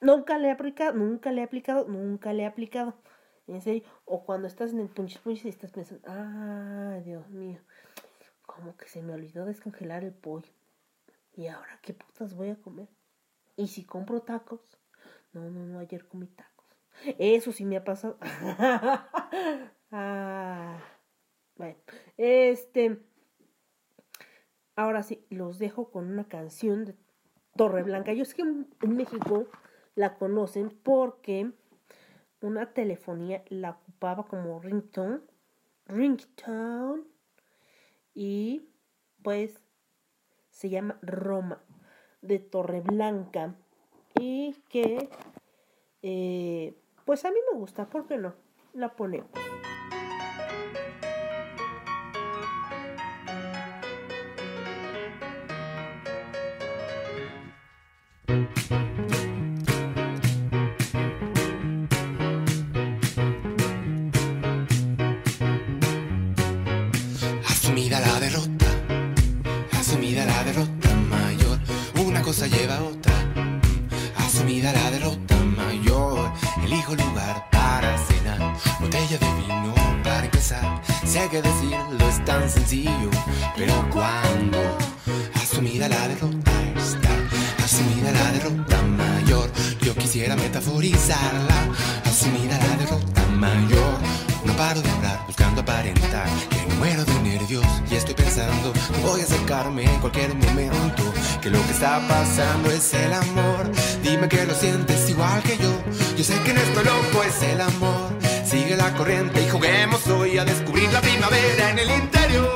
Nunca 0.00 0.38
le 0.38 0.48
he 0.48 0.50
aplicado, 0.50 0.94
nunca 0.94 1.30
le 1.30 1.42
he 1.42 1.44
aplicado, 1.44 1.86
nunca 1.86 2.32
le 2.32 2.44
he 2.44 2.46
aplicado. 2.46 2.94
En 3.46 3.60
serio. 3.60 3.82
O 4.04 4.24
cuando 4.24 4.46
estás 4.46 4.72
en 4.72 4.80
el 4.80 4.88
punch 4.88 5.20
punch 5.20 5.44
y 5.44 5.48
estás 5.48 5.72
pensando, 5.72 6.02
ah, 6.08 7.00
Dios 7.04 7.28
mío, 7.30 7.60
como 8.46 8.76
que 8.76 8.88
se 8.88 9.02
me 9.02 9.12
olvidó 9.12 9.44
descongelar 9.44 10.04
el 10.04 10.12
pollo. 10.12 10.50
¿Y 11.34 11.48
ahora 11.48 11.78
qué 11.82 11.94
putas 11.94 12.34
voy 12.34 12.50
a 12.50 12.56
comer? 12.56 12.88
¿Y 13.56 13.68
si 13.68 13.84
compro 13.84 14.22
tacos? 14.22 14.60
No, 15.32 15.50
no, 15.50 15.66
no, 15.66 15.78
ayer 15.78 16.06
comí 16.08 16.26
tacos. 16.28 16.66
Eso 17.18 17.52
sí 17.52 17.64
me 17.64 17.76
ha 17.76 17.84
pasado. 17.84 18.18
ah, 19.90 20.78
bueno, 21.56 21.76
este. 22.16 23.02
Ahora 24.76 25.02
sí, 25.02 25.26
los 25.28 25.58
dejo 25.58 25.90
con 25.90 26.10
una 26.10 26.26
canción 26.26 26.84
de 26.84 26.96
Torre 27.54 27.82
Blanca. 27.82 28.12
Yo 28.12 28.24
sé 28.24 28.34
que 28.34 28.42
en 28.42 28.96
México 28.96 29.46
la 29.94 30.14
conocen 30.14 30.70
porque 30.82 31.52
una 32.40 32.72
telefonía 32.72 33.42
la 33.48 33.70
ocupaba 33.70 34.26
como 34.26 34.60
ringtone. 34.60 35.20
Ringtone. 35.86 37.02
Y 38.14 38.68
pues 39.22 39.60
se 40.50 40.68
llama 40.68 40.98
Roma, 41.00 41.62
de 42.22 42.38
Torreblanca, 42.38 43.54
y 44.18 44.54
que, 44.68 45.08
eh, 46.02 46.74
pues 47.04 47.24
a 47.24 47.30
mí 47.30 47.38
me 47.50 47.58
gusta, 47.58 47.86
¿por 47.86 48.06
qué 48.06 48.18
no? 48.18 48.34
La 48.74 48.94
ponemos. 48.94 49.30
está 101.80 101.98
pasando 102.06 102.70
es 102.70 102.92
el 102.92 103.10
amor. 103.10 103.70
Dime 104.02 104.28
que 104.28 104.44
lo 104.44 104.54
sientes 104.54 105.08
igual 105.08 105.42
que 105.42 105.56
yo. 105.56 105.72
Yo 106.14 106.22
sé 106.22 106.38
que 106.44 106.50
en 106.50 106.58
esto 106.58 106.82
loco 106.82 107.22
es 107.26 107.42
el 107.42 107.58
amor. 107.58 108.12
Sigue 108.44 108.76
la 108.76 108.92
corriente 108.92 109.42
y 109.42 109.48
juguemos 109.48 110.06
hoy 110.08 110.36
a 110.36 110.44
descubrir 110.44 110.92
la 110.92 111.00
primavera 111.00 111.70
en 111.70 111.78
el 111.78 111.90
interior. 111.90 112.50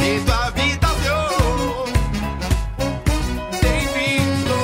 De 0.00 0.22
habitación, 0.32 1.84
te 3.60 3.82
invito. 3.86 4.56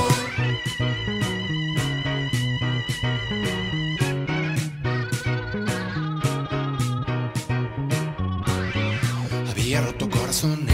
Había 9.53 9.83
roto 9.83 10.11
corazón 10.11 10.68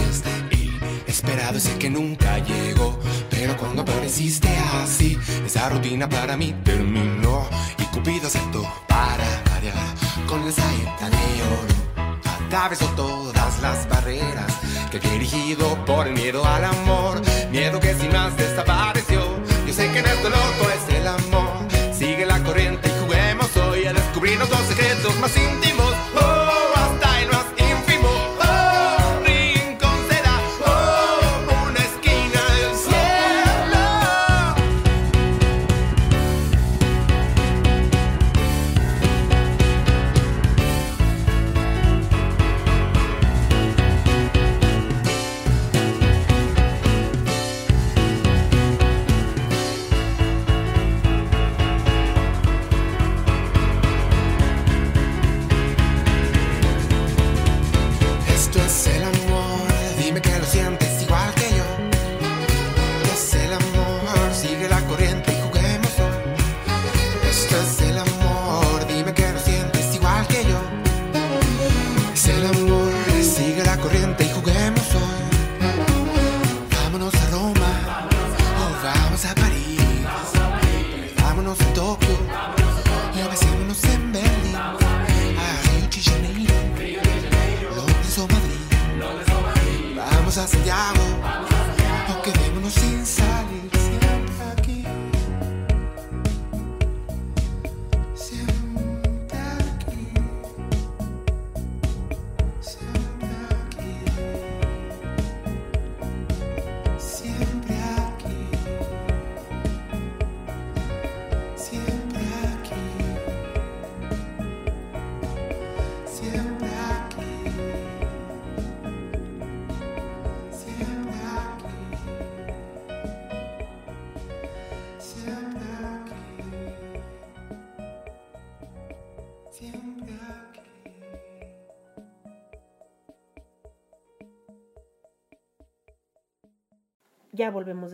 esperado 1.55 1.57
ese 1.57 1.77
que 1.77 1.89
nunca 1.89 2.37
llegó. 2.39 2.97
Pero 3.29 3.57
cuando 3.57 3.81
apareciste 3.81 4.49
así, 4.83 5.17
esa 5.45 5.69
rutina 5.69 6.07
para 6.07 6.37
mí 6.37 6.53
terminó 6.63 7.47
y 7.77 7.83
Cupido 7.85 8.27
aceptó 8.27 8.63
para 8.87 9.25
variar 9.49 9.75
con 10.27 10.45
la 10.45 10.51
saeta 10.51 11.09
de 11.09 11.43
oro. 11.43 12.15
Atravesó 12.45 12.85
todas 12.95 13.61
las 13.61 13.87
barreras 13.89 14.53
que 14.91 14.97
he 14.97 15.11
dirigido 15.11 15.83
por 15.85 16.07
el 16.07 16.13
miedo 16.13 16.45
al 16.45 16.63
amor, 16.63 17.21
miedo 17.51 17.79
que 17.79 17.93
sin 17.95 18.11
más 18.11 18.35
desapareció. 18.37 19.21
Yo 19.67 19.73
sé 19.73 19.91
que 19.91 19.99
en 19.99 20.05
esto 20.05 20.29
loco 20.29 20.69
es 20.69 20.95
el 20.95 21.07
amor. 21.07 21.67
Sigue 21.93 22.25
la 22.25 22.41
corriente 22.43 22.87
y 22.87 23.05
juguemos 23.05 23.55
hoy 23.57 23.85
a 23.85 23.93
descubrirnos 23.93 24.49
los 24.49 24.61
secretos 24.61 25.17
más 25.19 25.31
íntimos. 25.35 25.93
Oh, 26.21 26.54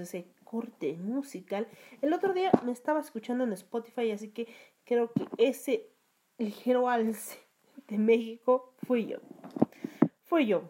ese 0.01 0.25
corte 0.43 0.93
musical. 0.93 1.67
El 2.01 2.13
otro 2.13 2.33
día 2.33 2.51
me 2.65 2.71
estaba 2.71 2.99
escuchando 2.99 3.43
en 3.43 3.53
Spotify, 3.53 4.11
así 4.11 4.29
que 4.29 4.47
creo 4.85 5.11
que 5.11 5.27
ese 5.37 5.89
ligero 6.37 6.89
alce 6.89 7.39
de 7.87 7.97
México 7.97 8.73
fui 8.85 9.07
yo. 9.07 9.17
Fui 10.23 10.47
yo. 10.47 10.69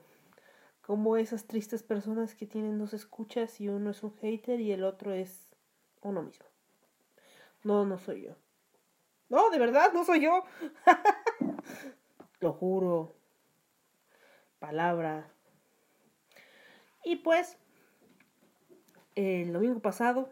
Como 0.81 1.17
esas 1.17 1.45
tristes 1.45 1.83
personas 1.83 2.35
que 2.35 2.45
tienen 2.45 2.77
dos 2.77 2.93
escuchas 2.93 3.61
y 3.61 3.69
uno 3.69 3.91
es 3.91 4.03
un 4.03 4.15
hater 4.17 4.59
y 4.59 4.71
el 4.71 4.83
otro 4.83 5.13
es 5.13 5.47
uno 6.01 6.21
mismo. 6.23 6.45
No, 7.63 7.85
no 7.85 7.97
soy 7.97 8.23
yo. 8.23 8.35
No, 9.29 9.49
de 9.49 9.59
verdad, 9.59 9.93
no 9.93 10.03
soy 10.03 10.21
yo. 10.21 10.43
Lo 12.39 12.53
juro. 12.53 13.15
Palabra. 14.59 15.31
Y 17.03 17.17
pues, 17.17 17.57
el 19.21 19.53
domingo 19.53 19.79
pasado, 19.79 20.29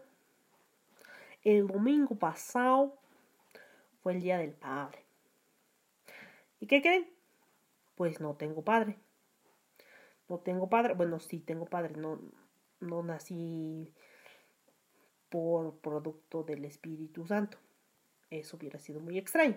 el 1.42 1.66
domingo 1.66 2.14
pasado 2.16 2.96
fue 4.02 4.14
el 4.14 4.20
día 4.20 4.38
del 4.38 4.52
padre. 4.52 5.04
¿Y 6.60 6.66
qué 6.66 6.82
creen? 6.82 7.08
Pues 7.94 8.20
no 8.20 8.34
tengo 8.34 8.62
padre. 8.62 8.96
No 10.28 10.38
tengo 10.38 10.68
padre. 10.68 10.94
Bueno, 10.94 11.20
sí 11.20 11.40
tengo 11.40 11.66
padre. 11.66 11.96
No, 11.96 12.20
no 12.80 13.02
nací 13.02 13.92
por 15.28 15.76
producto 15.78 16.42
del 16.42 16.64
Espíritu 16.64 17.26
Santo. 17.26 17.58
Eso 18.30 18.56
hubiera 18.56 18.78
sido 18.78 19.00
muy 19.00 19.18
extraño. 19.18 19.56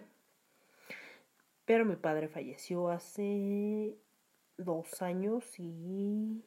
Pero 1.66 1.86
mi 1.86 1.96
padre 1.96 2.28
falleció 2.28 2.90
hace 2.90 3.96
dos 4.58 5.02
años 5.02 5.60
y 5.60 6.44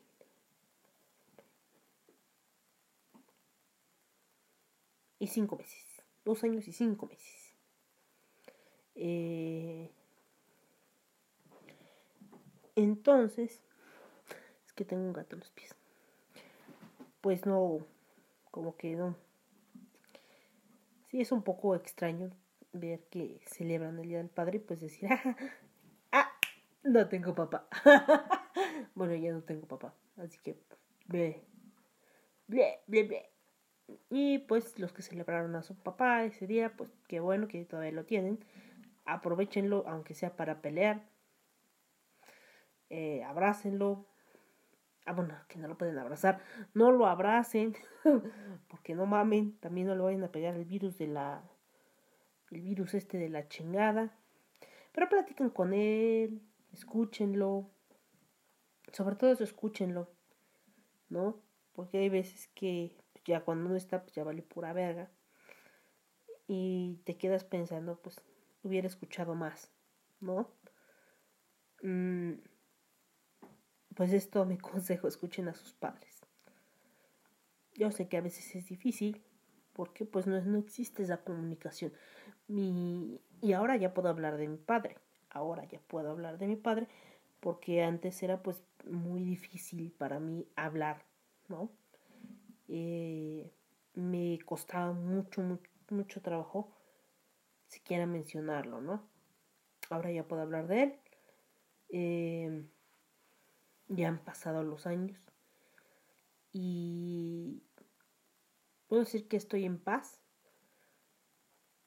y 5.19 5.27
cinco 5.29 5.57
meses. 5.57 5.85
Dos 6.25 6.43
años 6.45 6.67
y 6.69 6.73
cinco 6.73 7.07
meses. 7.07 7.55
Eh, 8.95 9.91
entonces, 12.75 13.63
es 14.67 14.73
que 14.73 14.85
tengo 14.85 15.03
un 15.03 15.13
gato 15.13 15.37
en 15.37 15.41
los 15.41 15.51
pies. 15.51 15.75
Pues 17.21 17.47
no, 17.47 17.87
como 18.51 18.77
que 18.77 18.97
no. 18.97 19.17
Sí, 21.11 21.21
es 21.21 21.33
un 21.33 21.43
poco 21.43 21.75
extraño 21.75 22.31
ver 22.73 23.05
que 23.05 23.41
celebran 23.47 23.99
el 23.99 24.09
Día 24.09 24.19
del 24.19 24.29
Padre 24.29 24.57
y 24.57 24.61
pues 24.61 24.81
decir, 24.81 25.09
ah, 25.13 25.37
ah, 26.13 26.33
no 26.83 27.09
tengo 27.09 27.35
papá. 27.35 27.69
bueno, 28.95 29.15
ya 29.15 29.33
no 29.33 29.43
tengo 29.43 29.67
papá, 29.67 29.95
así 30.17 30.39
que, 30.39 30.57
ble, 31.07 31.43
ble, 32.47 32.81
ble, 32.87 33.05
ble. 33.05 33.31
Y 34.11 34.39
pues 34.39 34.79
los 34.79 34.93
que 34.93 35.03
celebraron 35.03 35.55
a 35.57 35.63
su 35.63 35.77
papá 35.77 36.25
ese 36.25 36.47
día, 36.47 36.73
pues 36.77 36.91
qué 37.09 37.21
bueno 37.21 37.49
que 37.49 37.65
todavía 37.65 37.93
lo 37.93 38.05
tienen. 38.05 38.45
Aprovechenlo, 39.05 39.85
aunque 39.87 40.15
sea 40.15 40.37
para 40.37 40.61
pelear. 40.61 41.03
Eh, 42.91 43.23
abrácenlo. 43.25 44.07
Ah, 45.05 45.13
bueno, 45.13 45.37
que 45.49 45.59
no 45.59 45.69
lo 45.69 45.79
pueden 45.79 45.99
abrazar. 45.99 46.41
No 46.75 46.91
lo 46.91 47.07
abracen. 47.07 47.77
porque 48.69 48.95
no 48.95 49.07
mamen. 49.07 49.57
También 49.59 49.87
no 49.87 49.95
le 49.95 50.03
vayan 50.03 50.25
a 50.25 50.33
pegar 50.33 50.55
el 50.57 50.65
virus 50.65 50.99
de 50.99 51.07
la. 51.07 51.43
El 52.51 52.63
virus 52.63 52.95
este 52.95 53.19
de 53.19 53.29
la 53.29 53.49
chingada. 53.49 54.17
Pero 54.93 55.09
platiquen 55.09 55.51
con 55.51 55.73
él. 55.73 56.43
Escúchenlo. 56.73 57.71
Sobre 58.93 59.15
todo 59.15 59.31
eso, 59.31 59.45
escúchenlo. 59.45 60.11
¿No? 61.09 61.41
Porque 61.73 61.99
hay 61.99 62.09
veces 62.09 62.49
que 62.55 62.97
ya 63.27 63.45
cuando 63.45 63.71
no 63.71 63.77
está, 63.77 64.03
pues 64.03 64.15
ya 64.15 64.25
vale 64.25 64.43
pura 64.43 64.73
verga. 64.73 65.11
Y 66.47 67.01
te 67.05 67.17
quedas 67.17 67.45
pensando, 67.45 68.01
pues 68.01 68.21
hubiera 68.63 68.87
escuchado 68.87 69.35
más, 69.35 69.71
¿no? 70.21 70.49
Mm, 71.83 72.35
pues 73.95 74.13
es 74.13 74.31
todo 74.31 74.45
mi 74.45 74.59
consejo, 74.59 75.09
escuchen 75.09 75.49
a 75.49 75.55
sus 75.55 75.73
padres. 75.73 76.21
Yo 77.75 77.91
sé 77.91 78.09
que 78.09 78.17
a 78.17 78.23
veces 78.23 78.55
es 78.55 78.67
difícil, 78.67 79.23
porque 79.73 80.07
pues 80.07 80.27
no, 80.27 80.41
no 80.41 80.59
existe 80.59 81.03
esa 81.03 81.19
comunicación. 81.19 81.93
Mi, 82.49 83.21
y 83.43 83.53
ahora 83.53 83.77
ya 83.77 83.93
puedo 83.93 84.09
hablar 84.09 84.37
de 84.37 84.49
mi 84.49 84.57
padre, 84.57 84.97
ahora 85.31 85.65
ya 85.65 85.81
puedo 85.81 86.11
hablar 86.11 86.39
de 86.39 86.47
mi 86.47 86.57
padre, 86.57 86.89
porque 87.41 87.83
antes 87.83 88.23
era 88.23 88.43
pues 88.43 88.63
muy 88.87 89.23
difícil 89.25 89.93
para 89.93 90.21
mí 90.21 90.49
hablar, 90.57 91.05
¿no? 91.49 91.71
Eh, 92.69 93.51
me 93.95 94.39
costaba 94.45 94.93
mucho, 94.93 95.43
mucho, 95.43 95.71
mucho 95.91 96.23
trabajo 96.23 96.73
siquiera 97.69 98.07
mencionarlo, 98.07 98.81
¿no? 98.81 99.09
Ahora 99.91 100.13
ya 100.13 100.27
puedo 100.29 100.43
hablar 100.43 100.69
de 100.69 100.83
él. 100.85 101.01
Eh, 101.91 102.67
Ya 103.89 104.07
han 104.07 104.19
pasado 104.23 104.63
los 104.63 104.87
años 104.87 105.19
y 106.53 107.63
puedo 108.89 109.05
decir 109.05 109.29
que 109.29 109.37
estoy 109.37 109.65
en 109.65 109.79
paz. 109.79 110.19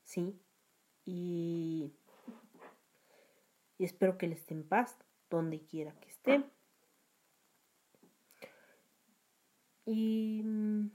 Sí. 0.03 0.41
Y, 1.05 1.93
y 3.79 3.85
espero 3.85 4.17
que 4.17 4.27
él 4.27 4.33
esté 4.33 4.53
en 4.53 4.67
paz 4.67 4.95
donde 5.29 5.61
quiera 5.65 5.93
que 5.99 6.09
esté. 6.09 6.43
Y 9.91 10.43
mm, 10.43 10.91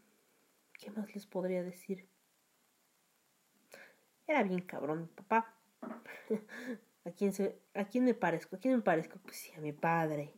¿qué 0.78 0.90
más 0.92 1.12
les 1.16 1.26
podría 1.26 1.64
decir? 1.64 2.08
Era 4.24 4.44
bien 4.44 4.60
cabrón 4.60 5.10
papá. 5.16 5.52
¿A 7.04 7.10
quién, 7.10 7.32
se, 7.32 7.58
¿A 7.74 7.86
quién 7.86 8.04
me 8.04 8.14
parezco? 8.14 8.54
¿A 8.54 8.60
quién 8.60 8.76
me 8.76 8.82
parezco? 8.82 9.18
Pues 9.18 9.34
sí, 9.34 9.52
a 9.54 9.60
mi 9.60 9.72
padre. 9.72 10.32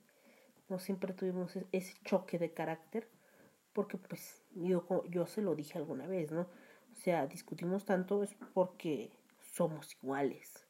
No 0.71 0.79
siempre 0.79 1.13
tuvimos 1.13 1.55
e-, 1.55 1.67
ese 1.71 1.93
choque 2.03 2.39
de 2.39 2.55
carácter. 2.55 3.11
Porque 3.75 3.99
pues 3.99 4.43
yo, 4.55 5.05
yo 5.11 5.27
se 5.27 5.43
lo 5.43 5.55
dije 5.55 5.77
alguna 5.77 6.07
vez, 6.07 6.33
¿no? 6.33 6.49
O 6.93 6.95
sea, 6.95 7.27
discutimos 7.27 7.85
tanto 7.85 8.23
es 8.23 8.35
porque 8.55 9.13
somos 9.39 9.95
iguales. 10.03 10.67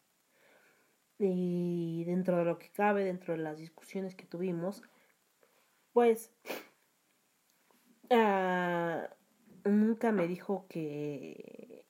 Y 1.21 2.03
dentro 2.05 2.37
de 2.39 2.47
lo 2.47 2.59
que 2.59 2.69
cabe, 2.71 3.05
dentro 3.05 3.35
de 3.35 3.45
las 3.45 3.59
discusiones 3.59 4.17
que 4.17 4.27
tuvimos, 4.27 4.83
pues 5.93 6.33
uh, 8.11 9.69
nunca 9.69 10.13
me 10.13 10.27
dijo 10.27 10.67
que 10.69 11.87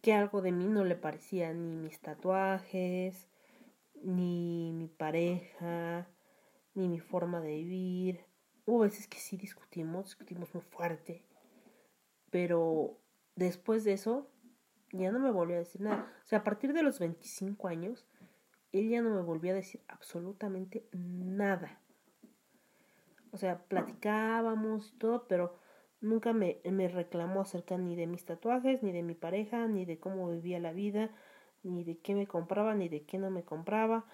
que 0.00 0.14
algo 0.14 0.40
de 0.40 0.52
mí 0.52 0.66
no 0.66 0.84
le 0.84 0.96
parecía 0.96 1.52
ni 1.52 1.76
mis 1.76 2.00
tatuajes, 2.00 3.28
ni 4.02 4.72
mi 4.72 4.88
pareja, 4.88 6.08
ni 6.74 6.88
mi 6.88 7.00
forma 7.00 7.40
de 7.40 7.56
vivir. 7.56 8.24
Hubo 8.64 8.80
veces 8.80 9.06
que 9.08 9.18
sí 9.18 9.36
discutimos, 9.36 10.06
discutimos 10.06 10.54
muy 10.54 10.62
fuerte, 10.62 11.24
pero 12.30 12.98
después 13.36 13.84
de 13.84 13.92
eso 13.92 14.30
ya 14.92 15.12
no 15.12 15.18
me 15.18 15.30
volvió 15.30 15.56
a 15.56 15.60
decir 15.60 15.80
nada. 15.80 16.12
O 16.24 16.26
sea, 16.26 16.40
a 16.40 16.44
partir 16.44 16.72
de 16.72 16.82
los 16.82 16.98
25 16.98 17.68
años, 17.68 18.06
él 18.72 18.88
ya 18.88 19.02
no 19.02 19.14
me 19.14 19.22
volvió 19.22 19.52
a 19.52 19.56
decir 19.56 19.82
absolutamente 19.88 20.88
nada. 20.92 21.80
O 23.32 23.36
sea, 23.36 23.58
platicábamos 23.68 24.92
y 24.92 24.98
todo, 24.98 25.26
pero 25.28 25.58
Nunca 26.00 26.32
me, 26.32 26.60
me 26.64 26.88
reclamó 26.88 27.42
acerca 27.42 27.76
ni 27.76 27.94
de 27.94 28.06
mis 28.06 28.24
tatuajes, 28.24 28.82
ni 28.82 28.90
de 28.90 29.02
mi 29.02 29.14
pareja, 29.14 29.66
ni 29.66 29.84
de 29.84 29.98
cómo 29.98 30.30
vivía 30.30 30.58
la 30.58 30.72
vida, 30.72 31.10
ni 31.62 31.84
de 31.84 31.98
qué 31.98 32.14
me 32.14 32.26
compraba, 32.26 32.74
ni 32.74 32.88
de 32.88 33.04
qué 33.04 33.18
no 33.18 33.30
me 33.30 33.44
compraba. 33.44 34.06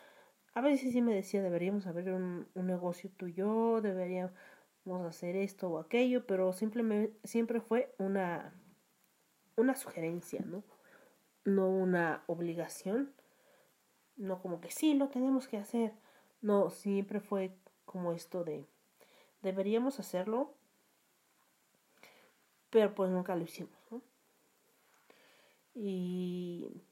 A 0.55 0.61
veces 0.61 0.93
sí 0.93 1.01
me 1.01 1.15
decía, 1.15 1.43
deberíamos 1.43 1.87
abrir 1.87 2.11
un, 2.13 2.49
un 2.55 2.67
negocio 2.67 3.11
tuyo, 3.17 3.81
deberíamos 3.83 4.33
hacer 5.07 5.37
esto 5.37 5.69
o 5.69 5.79
aquello, 5.79 6.27
pero 6.27 6.53
simplemente, 6.53 7.17
siempre 7.23 7.61
fue 7.61 7.95
una, 7.99 8.53
una 9.57 9.77
sugerencia, 9.77 10.41
¿no? 10.45 10.65
No 11.45 11.69
una 11.69 12.25
obligación, 12.27 13.13
no 14.17 14.43
como 14.43 14.61
que 14.61 14.73
sí, 14.73 14.95
lo 14.95 15.09
tenemos 15.09 15.47
que 15.47 15.59
hacer. 15.59 15.93
No, 16.41 16.71
siempre 16.71 17.21
fue 17.21 17.57
como 17.85 18.13
esto 18.13 18.43
de, 18.43 18.67
deberíamos 19.47 20.01
hacerlo, 20.01 20.53
pero 22.69 22.95
pues 22.97 23.11
nunca 23.11 23.37
lo 23.37 23.45
hicimos, 23.45 23.79
¿no? 23.91 24.03
Y 25.73 26.83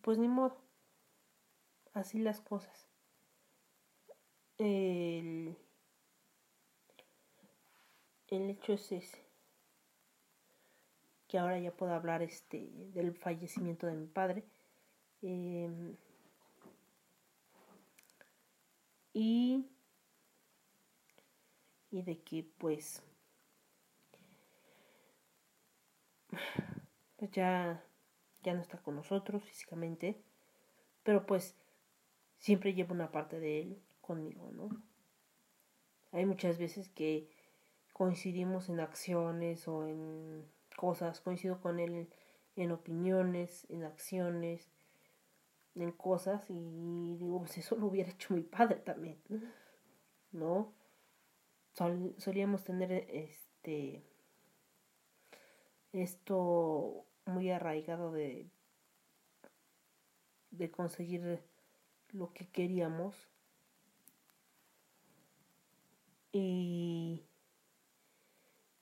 pues 0.00 0.16
ni 0.16 0.26
modo, 0.26 0.56
así 1.92 2.18
las 2.18 2.40
cosas. 2.40 2.88
El, 4.56 5.56
el 8.28 8.50
hecho 8.50 8.72
es 8.72 8.90
ese, 8.90 9.22
que 11.28 11.38
ahora 11.38 11.58
ya 11.58 11.72
puedo 11.72 11.92
hablar 11.92 12.22
este 12.22 12.70
del 12.94 13.14
fallecimiento 13.14 13.86
de 13.86 13.94
mi 13.94 14.06
padre. 14.06 14.44
Eh, 15.20 15.94
y 19.12 19.66
y 21.94 22.02
de 22.02 22.18
que 22.18 22.44
pues 22.58 23.02
pues 27.16 27.30
ya 27.30 27.84
ya 28.42 28.52
no 28.52 28.60
está 28.60 28.78
con 28.78 28.96
nosotros 28.96 29.44
físicamente 29.44 30.20
pero 31.04 31.24
pues 31.24 31.54
siempre 32.38 32.74
lleva 32.74 32.94
una 32.94 33.12
parte 33.12 33.38
de 33.38 33.60
él 33.60 33.82
conmigo 34.00 34.50
no 34.50 34.70
hay 36.10 36.26
muchas 36.26 36.58
veces 36.58 36.88
que 36.88 37.30
coincidimos 37.92 38.68
en 38.68 38.80
acciones 38.80 39.68
o 39.68 39.86
en 39.86 40.44
cosas 40.76 41.20
coincido 41.20 41.60
con 41.60 41.78
él 41.78 42.08
en 42.56 42.72
opiniones 42.72 43.66
en 43.70 43.84
acciones 43.84 44.68
en 45.76 45.92
cosas 45.92 46.50
y 46.50 47.16
digo 47.18 47.38
pues 47.38 47.56
eso 47.56 47.76
lo 47.76 47.86
hubiera 47.86 48.10
hecho 48.10 48.34
mi 48.34 48.42
padre 48.42 48.80
también 48.80 49.22
no 50.32 50.72
solíamos 51.74 52.64
tener 52.64 52.92
este 53.10 54.02
esto 55.92 57.06
muy 57.26 57.50
arraigado 57.50 58.12
de 58.12 58.50
de 60.50 60.70
conseguir 60.70 61.42
lo 62.12 62.32
que 62.32 62.46
queríamos 62.48 63.28
y, 66.32 67.22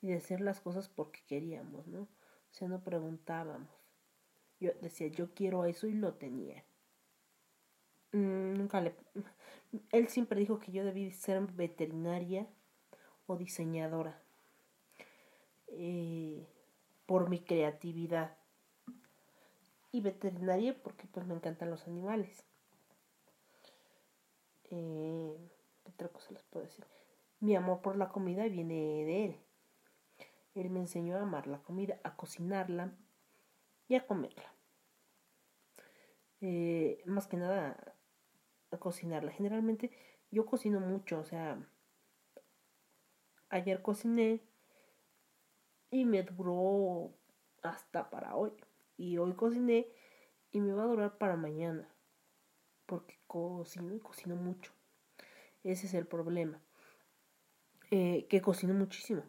y 0.00 0.08
de 0.08 0.16
hacer 0.16 0.40
las 0.40 0.60
cosas 0.60 0.88
porque 0.88 1.20
queríamos, 1.26 1.86
¿no? 1.86 2.02
O 2.02 2.54
sea, 2.54 2.68
no 2.68 2.82
preguntábamos. 2.82 3.70
Yo 4.60 4.72
decía, 4.80 5.08
yo 5.08 5.34
quiero 5.34 5.64
eso 5.64 5.86
y 5.86 5.92
lo 5.92 6.14
tenía. 6.14 6.64
Mm, 8.12 8.54
nunca 8.54 8.80
le... 8.80 8.94
Él 9.92 10.08
siempre 10.08 10.40
dijo 10.40 10.58
que 10.58 10.72
yo 10.72 10.84
debí 10.84 11.10
ser 11.10 11.40
veterinaria 11.40 12.46
diseñadora 13.36 14.20
eh, 15.68 16.46
por 17.06 17.28
mi 17.28 17.40
creatividad. 17.40 18.36
Y 19.94 20.00
veterinaria 20.00 20.74
porque 20.82 21.06
pues 21.06 21.26
me 21.26 21.34
encantan 21.34 21.70
los 21.70 21.86
animales. 21.86 22.46
Eh, 24.70 25.36
¿qué 25.84 25.90
otra 25.90 26.08
cosa 26.08 26.32
les 26.32 26.42
puedo 26.44 26.64
decir? 26.64 26.86
mi 27.42 27.56
amor 27.56 27.82
por 27.82 27.96
la 27.96 28.08
comida 28.08 28.44
viene 28.44 29.04
de 29.04 29.24
él. 29.24 29.36
Él 30.54 30.70
me 30.70 30.78
enseñó 30.78 31.16
a 31.16 31.22
amar 31.22 31.48
la 31.48 31.58
comida 31.58 31.98
a 32.04 32.14
cocinarla 32.14 32.92
y 33.88 33.96
a 33.96 34.06
comerla. 34.06 34.54
Eh, 36.40 37.02
más 37.04 37.26
que 37.26 37.36
nada 37.36 37.96
a 38.70 38.76
cocinarla. 38.78 39.32
Generalmente 39.32 39.90
yo 40.30 40.46
cocino 40.46 40.78
mucho 40.78 41.18
o 41.18 41.24
sea 41.24 41.58
Ayer 43.52 43.82
cociné 43.82 44.40
y 45.90 46.06
me 46.06 46.22
duró 46.22 47.12
hasta 47.60 48.08
para 48.08 48.34
hoy. 48.34 48.50
Y 48.96 49.18
hoy 49.18 49.34
cociné 49.34 49.88
y 50.52 50.60
me 50.62 50.72
va 50.72 50.84
a 50.84 50.86
durar 50.86 51.18
para 51.18 51.36
mañana. 51.36 51.86
Porque 52.86 53.18
cocino 53.26 53.94
y 53.94 54.00
cocino 54.00 54.36
mucho. 54.36 54.72
Ese 55.64 55.86
es 55.86 55.92
el 55.92 56.06
problema. 56.06 56.62
Eh, 57.90 58.26
que 58.30 58.40
cocino 58.40 58.72
muchísimo. 58.72 59.22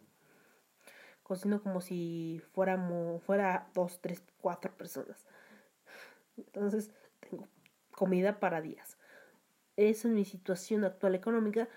Cocino 1.22 1.62
como 1.62 1.82
si 1.82 2.40
fuéramos, 2.54 3.22
fuera 3.24 3.68
dos, 3.74 4.00
tres, 4.00 4.22
cuatro 4.40 4.74
personas. 4.74 5.26
Entonces 6.38 6.90
tengo 7.20 7.46
comida 7.90 8.40
para 8.40 8.62
días. 8.62 8.96
Esa 9.76 10.08
es 10.08 10.14
mi 10.14 10.24
situación 10.24 10.82
actual 10.84 11.14
económica 11.14 11.68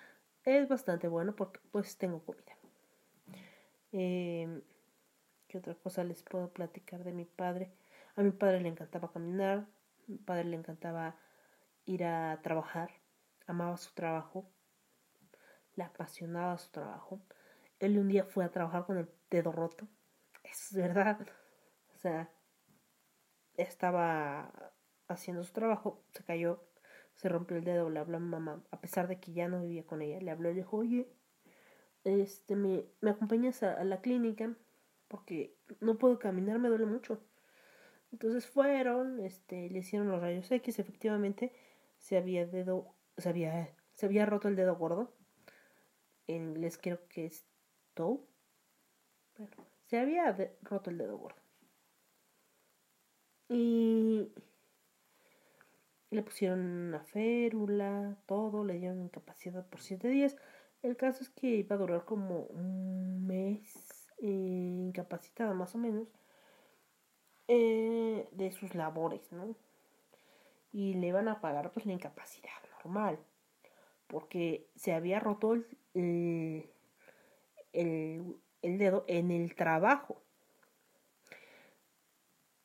es 0.48 0.70
bastante 0.70 1.10
bueno 1.10 1.36
porque 1.36 1.60
pues 1.72 1.98
tengo 1.98 2.24
comida. 2.24 2.58
Eh, 3.92 4.62
¿Qué 5.48 5.58
otra 5.58 5.76
cosa 5.76 6.04
les 6.06 6.24
puedo 6.24 6.52
platicar 6.54 7.04
de 7.04 7.12
mi 7.12 7.26
padre? 7.26 7.74
A 8.16 8.22
mi 8.22 8.32
padre 8.32 8.62
le 8.62 8.70
encantaba 8.70 9.12
caminar, 9.12 9.60
a 9.60 9.68
mi 10.08 10.18
padre 10.18 10.46
le 10.46 10.56
encantaba 10.56 11.18
ir 11.86 12.06
a 12.06 12.40
trabajar, 12.42 12.92
amaba 13.46 13.76
su 13.76 13.94
trabajo, 13.94 14.50
le 15.76 15.84
apasionaba 15.84 16.58
su 16.58 16.72
trabajo. 16.72 17.22
Él 17.80 18.00
un 18.00 18.08
día 18.08 18.24
fue 18.24 18.46
a 18.46 18.52
trabajar 18.52 18.86
con 18.86 18.98
el 18.98 19.10
dedo 19.30 19.52
roto, 19.52 19.88
es 20.44 20.74
verdad. 20.74 21.28
O 21.94 21.98
sea, 21.98 22.30
estaba 23.58 24.74
haciendo 25.10 25.44
su 25.44 25.52
trabajo, 25.52 26.04
se 26.14 26.24
cayó, 26.24 26.64
se 27.18 27.30
rompió 27.30 27.58
el 27.58 27.66
dedo, 27.66 27.90
le 27.90 28.00
habló 28.00 28.18
a 28.18 28.20
mi 28.22 28.30
mamá, 28.30 28.64
a 28.72 28.80
pesar 28.80 29.08
de 29.08 29.20
que 29.20 29.34
ya 29.34 29.50
no 29.50 29.62
vivía 29.62 29.86
con 29.86 30.02
ella, 30.02 30.22
le 30.22 30.32
habló 30.32 30.50
y 30.50 30.54
le 30.54 30.62
dijo, 30.62 30.78
oye, 30.78 31.10
este, 32.06 32.56
me, 32.56 32.86
me 33.02 33.10
acompañas 33.10 33.64
a, 33.64 33.84
la 33.84 34.02
clínica 34.02 34.56
porque 35.10 35.58
no 35.82 35.98
puedo 35.98 36.20
caminar, 36.20 36.60
me 36.60 36.70
duele 36.70 36.86
mucho. 36.86 37.20
Entonces 38.12 38.48
fueron, 38.48 39.20
este, 39.20 39.70
le 39.70 39.80
hicieron 39.80 40.10
los 40.10 40.22
rayos 40.22 40.50
X, 40.50 40.80
efectivamente 40.80 41.52
se 41.98 42.18
había 42.18 42.46
dedo 42.46 42.94
se 43.18 43.30
había, 43.30 43.76
se 43.94 44.06
había 44.06 44.26
roto 44.26 44.48
el 44.48 44.56
dedo 44.56 44.76
gordo. 44.76 45.12
En 46.28 46.50
inglés 46.50 46.78
creo 46.82 47.08
que 47.08 47.26
es 47.26 47.46
toe. 47.94 48.20
Se 49.86 50.00
había 50.00 50.36
roto 50.62 50.90
el 50.90 50.98
dedo 50.98 51.18
gordo. 51.18 51.42
Y 53.50 54.32
le 56.12 56.24
pusieron 56.24 56.60
una 56.62 57.02
férula, 57.02 58.18
todo, 58.26 58.64
le 58.64 58.76
dieron 58.80 59.02
incapacidad 59.02 59.66
por 59.68 59.82
siete 59.82 60.08
días. 60.10 60.36
El 60.84 60.96
caso 60.98 61.24
es 61.24 61.30
que 61.30 61.48
iba 61.48 61.76
a 61.76 61.80
durar 61.80 62.06
como 62.06 62.42
un 62.44 63.26
mes 63.28 64.08
eh, 64.20 64.28
incapacitada 64.28 65.54
más 65.54 65.76
o 65.76 65.78
menos 65.80 66.08
eh, 67.48 68.28
de 68.32 68.52
sus 68.52 68.76
labores, 68.76 69.32
¿no? 69.32 69.56
Y 70.72 70.94
le 70.96 71.08
iban 71.08 71.28
a 71.28 71.42
pagar 71.42 71.72
pues 71.72 71.86
la 71.86 71.94
incapacidad 71.94 72.52
normal, 72.84 73.20
porque 74.08 74.70
se 74.76 74.94
había 74.94 75.20
roto 75.20 75.54
el, 75.54 75.68
el, 75.96 76.70
el- 77.74 78.36
el 78.64 78.78
dedo 78.78 79.06
en 79.08 79.32
el 79.32 79.56
trabajo. 79.56 80.22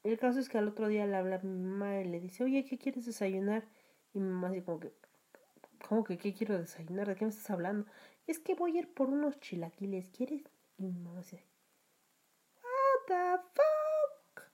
El 0.04 0.18
caso 0.18 0.40
es 0.40 0.48
que 0.48 0.58
al 0.58 0.68
otro 0.68 0.88
día 0.88 1.06
le 1.06 1.16
habla 1.16 1.36
a 1.36 1.42
mi 1.42 1.58
mamá 1.58 2.00
y 2.00 2.04
le 2.04 2.18
dice, 2.18 2.42
oye, 2.42 2.64
¿qué 2.64 2.76
quieres 2.76 3.06
desayunar? 3.06 3.64
Y 4.12 4.20
mi 4.20 4.28
mamá 4.28 4.48
así 4.48 4.60
como 4.62 4.80
que, 4.80 4.92
¿cómo 5.88 6.02
que 6.02 6.18
qué 6.18 6.34
quiero 6.34 6.58
desayunar? 6.58 7.06
¿De 7.06 7.14
qué 7.14 7.24
me 7.24 7.30
estás 7.30 7.50
hablando? 7.50 7.86
Es 8.26 8.40
que 8.40 8.54
voy 8.54 8.76
a 8.76 8.80
ir 8.80 8.92
por 8.92 9.08
unos 9.08 9.38
chilaquiles, 9.38 10.10
¿quieres? 10.10 10.42
Y 10.76 10.84
mi 10.84 10.98
mamá 10.98 11.20
dice, 11.20 11.44
what 12.62 13.06
the 13.06 13.42
fuck? 13.54 14.52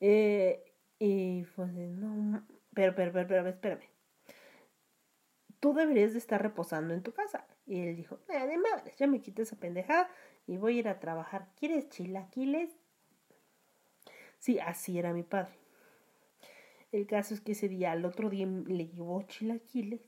Eh, 0.00 0.64
y 0.98 1.44
fue 1.44 1.66
no, 1.66 2.46
pero, 2.74 2.94
pero, 2.94 3.12
pero, 3.12 3.26
pero, 3.28 3.48
espérame. 3.48 3.88
Tú 5.60 5.72
deberías 5.72 6.12
de 6.12 6.18
estar 6.18 6.42
reposando 6.42 6.92
en 6.92 7.02
tu 7.02 7.12
casa. 7.12 7.46
Y 7.66 7.80
él 7.80 7.96
dijo, 7.96 8.18
nada 8.28 8.46
de 8.46 8.58
madres, 8.58 8.96
ya 8.96 9.06
me 9.06 9.20
quité 9.20 9.42
esa 9.42 9.56
pendejada 9.56 10.10
y 10.46 10.58
voy 10.58 10.76
a 10.76 10.78
ir 10.80 10.88
a 10.88 11.00
trabajar. 11.00 11.48
¿Quieres 11.56 11.88
chilaquiles? 11.88 12.81
Sí, 14.42 14.58
así 14.58 14.98
era 14.98 15.12
mi 15.12 15.22
padre. 15.22 15.56
El 16.90 17.06
caso 17.06 17.32
es 17.32 17.40
que 17.40 17.52
ese 17.52 17.68
día, 17.68 17.92
al 17.92 18.04
otro 18.04 18.28
día, 18.28 18.44
le 18.44 18.88
llevó 18.88 19.22
chilaquiles 19.22 20.00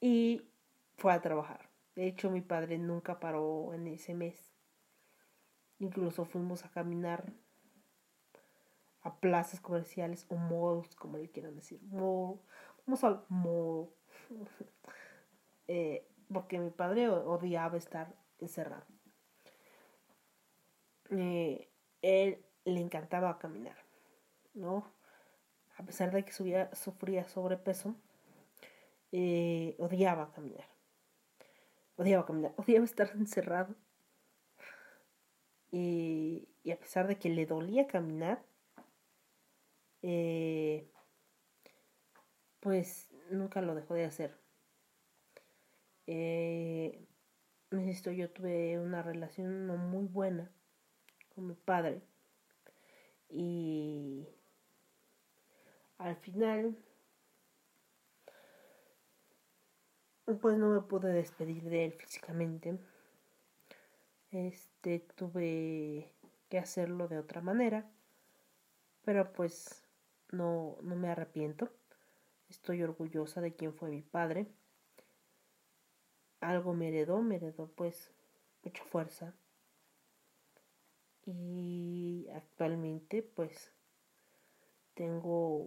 y 0.00 0.50
fue 0.96 1.12
a 1.12 1.20
trabajar. 1.20 1.68
De 1.94 2.06
hecho, 2.06 2.30
mi 2.30 2.40
padre 2.40 2.78
nunca 2.78 3.20
paró 3.20 3.74
en 3.74 3.86
ese 3.86 4.14
mes. 4.14 4.54
Incluso 5.78 6.24
fuimos 6.24 6.64
a 6.64 6.70
caminar 6.70 7.30
a 9.02 9.20
plazas 9.20 9.60
comerciales 9.60 10.24
o 10.30 10.36
malls, 10.36 10.96
como 10.96 11.18
le 11.18 11.30
quieran 11.30 11.56
decir. 11.56 11.82
Mall. 11.82 12.40
Vamos 12.86 13.04
al 13.04 13.26
mall. 13.28 13.90
Eh, 15.72 16.08
porque 16.32 16.58
mi 16.58 16.70
padre 16.70 17.08
odiaba 17.08 17.76
estar 17.76 18.12
encerrado. 18.40 18.84
Eh, 21.10 21.70
él 22.02 22.44
le 22.64 22.80
encantaba 22.80 23.38
caminar, 23.38 23.76
¿no? 24.54 24.84
A 25.76 25.82
pesar 25.84 26.12
de 26.12 26.24
que 26.24 26.32
subía- 26.32 26.74
sufría 26.74 27.26
sobrepeso, 27.28 27.94
eh, 29.12 29.76
odiaba 29.78 30.32
caminar. 30.32 30.66
Odiaba 31.96 32.26
caminar, 32.26 32.52
odiaba 32.56 32.84
estar 32.84 33.10
encerrado. 33.14 33.74
Y, 35.72 36.48
a 36.70 36.76
pesar 36.76 37.06
de 37.06 37.18
que 37.18 37.28
le 37.28 37.46
dolía 37.46 37.86
caminar, 37.86 38.42
eh, 40.02 40.90
pues 42.60 43.10
nunca 43.30 43.62
lo 43.62 43.74
dejó 43.74 43.94
de 43.94 44.04
hacer. 44.04 44.36
Eh, 46.06 47.06
insisto, 47.70 48.10
yo 48.10 48.30
tuve 48.30 48.78
una 48.78 49.02
relación 49.02 49.66
no 49.66 49.76
muy 49.76 50.06
buena 50.06 50.50
con 51.34 51.46
mi 51.46 51.54
padre. 51.54 52.02
Y 53.30 54.26
al 55.98 56.16
final, 56.16 56.76
pues 60.40 60.56
no 60.58 60.68
me 60.68 60.80
pude 60.80 61.12
despedir 61.12 61.62
de 61.64 61.86
él 61.86 61.92
físicamente. 61.92 62.78
Este, 64.30 65.00
tuve 65.16 66.12
que 66.48 66.58
hacerlo 66.58 67.08
de 67.08 67.18
otra 67.18 67.40
manera. 67.40 67.90
Pero 69.04 69.32
pues 69.32 69.84
no, 70.30 70.76
no 70.82 70.96
me 70.96 71.08
arrepiento. 71.08 71.68
Estoy 72.48 72.82
orgullosa 72.82 73.40
de 73.40 73.54
quién 73.54 73.74
fue 73.74 73.90
mi 73.90 74.02
padre. 74.02 74.46
Algo 76.40 76.74
me 76.74 76.88
heredó, 76.88 77.22
me 77.22 77.36
heredó 77.36 77.68
pues 77.68 78.10
mucha 78.64 78.84
fuerza. 78.84 79.34
Y 81.26 82.28
actualmente 82.34 83.22
pues 83.22 83.72
tengo 84.94 85.66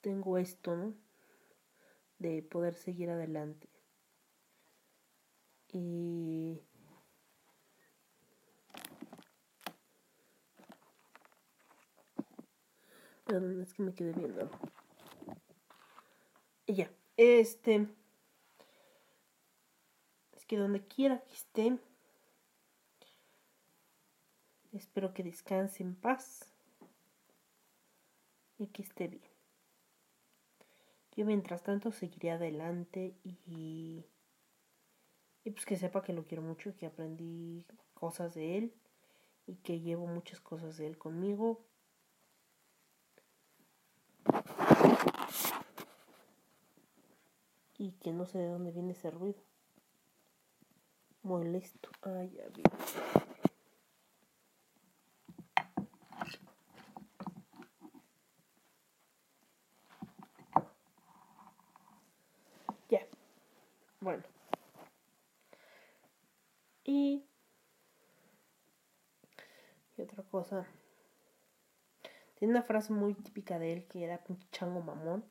tengo 0.00 0.38
esto. 0.38 0.94
De 2.18 2.40
poder 2.42 2.74
seguir 2.74 3.10
adelante. 3.10 3.68
Y 5.72 6.60
Perdón, 13.32 13.62
es 13.62 13.72
que 13.72 13.82
me 13.82 13.94
quedé 13.94 14.12
viendo. 14.12 14.50
Y 16.66 16.74
ya, 16.74 16.90
este. 17.16 17.88
Que 20.52 20.58
donde 20.58 20.82
quiera 20.86 21.18
que 21.20 21.32
esté, 21.32 21.78
espero 24.74 25.14
que 25.14 25.22
descanse 25.22 25.82
en 25.82 25.94
paz 25.94 26.46
y 28.58 28.66
que 28.66 28.82
esté 28.82 29.08
bien. 29.08 29.30
Yo 31.16 31.24
mientras 31.24 31.62
tanto 31.62 31.90
seguiré 31.90 32.32
adelante 32.32 33.14
y, 33.24 34.04
y 35.42 35.50
pues 35.52 35.64
que 35.64 35.76
sepa 35.78 36.02
que 36.02 36.12
lo 36.12 36.26
quiero 36.26 36.42
mucho, 36.42 36.76
que 36.76 36.84
aprendí 36.84 37.64
cosas 37.94 38.34
de 38.34 38.58
él 38.58 38.74
y 39.46 39.54
que 39.54 39.80
llevo 39.80 40.06
muchas 40.06 40.38
cosas 40.40 40.76
de 40.76 40.86
él 40.86 40.98
conmigo 40.98 41.64
y 47.78 47.92
que 47.92 48.12
no 48.12 48.26
sé 48.26 48.36
de 48.36 48.48
dónde 48.48 48.70
viene 48.70 48.92
ese 48.92 49.10
ruido. 49.10 49.40
Molesto. 51.22 51.90
Ay, 52.02 52.30
ya 52.30 52.48
vi. 52.48 52.62
Ya. 62.88 63.06
Bueno. 64.00 64.22
Y... 66.84 67.24
y 69.96 70.02
otra 70.02 70.22
cosa. 70.24 70.66
Tiene 72.34 72.54
una 72.54 72.64
frase 72.64 72.92
muy 72.92 73.14
típica 73.14 73.60
de 73.60 73.72
él 73.72 73.86
que 73.86 74.02
era 74.02 74.18
pinche 74.18 74.48
chango 74.50 74.80
mamón. 74.80 75.24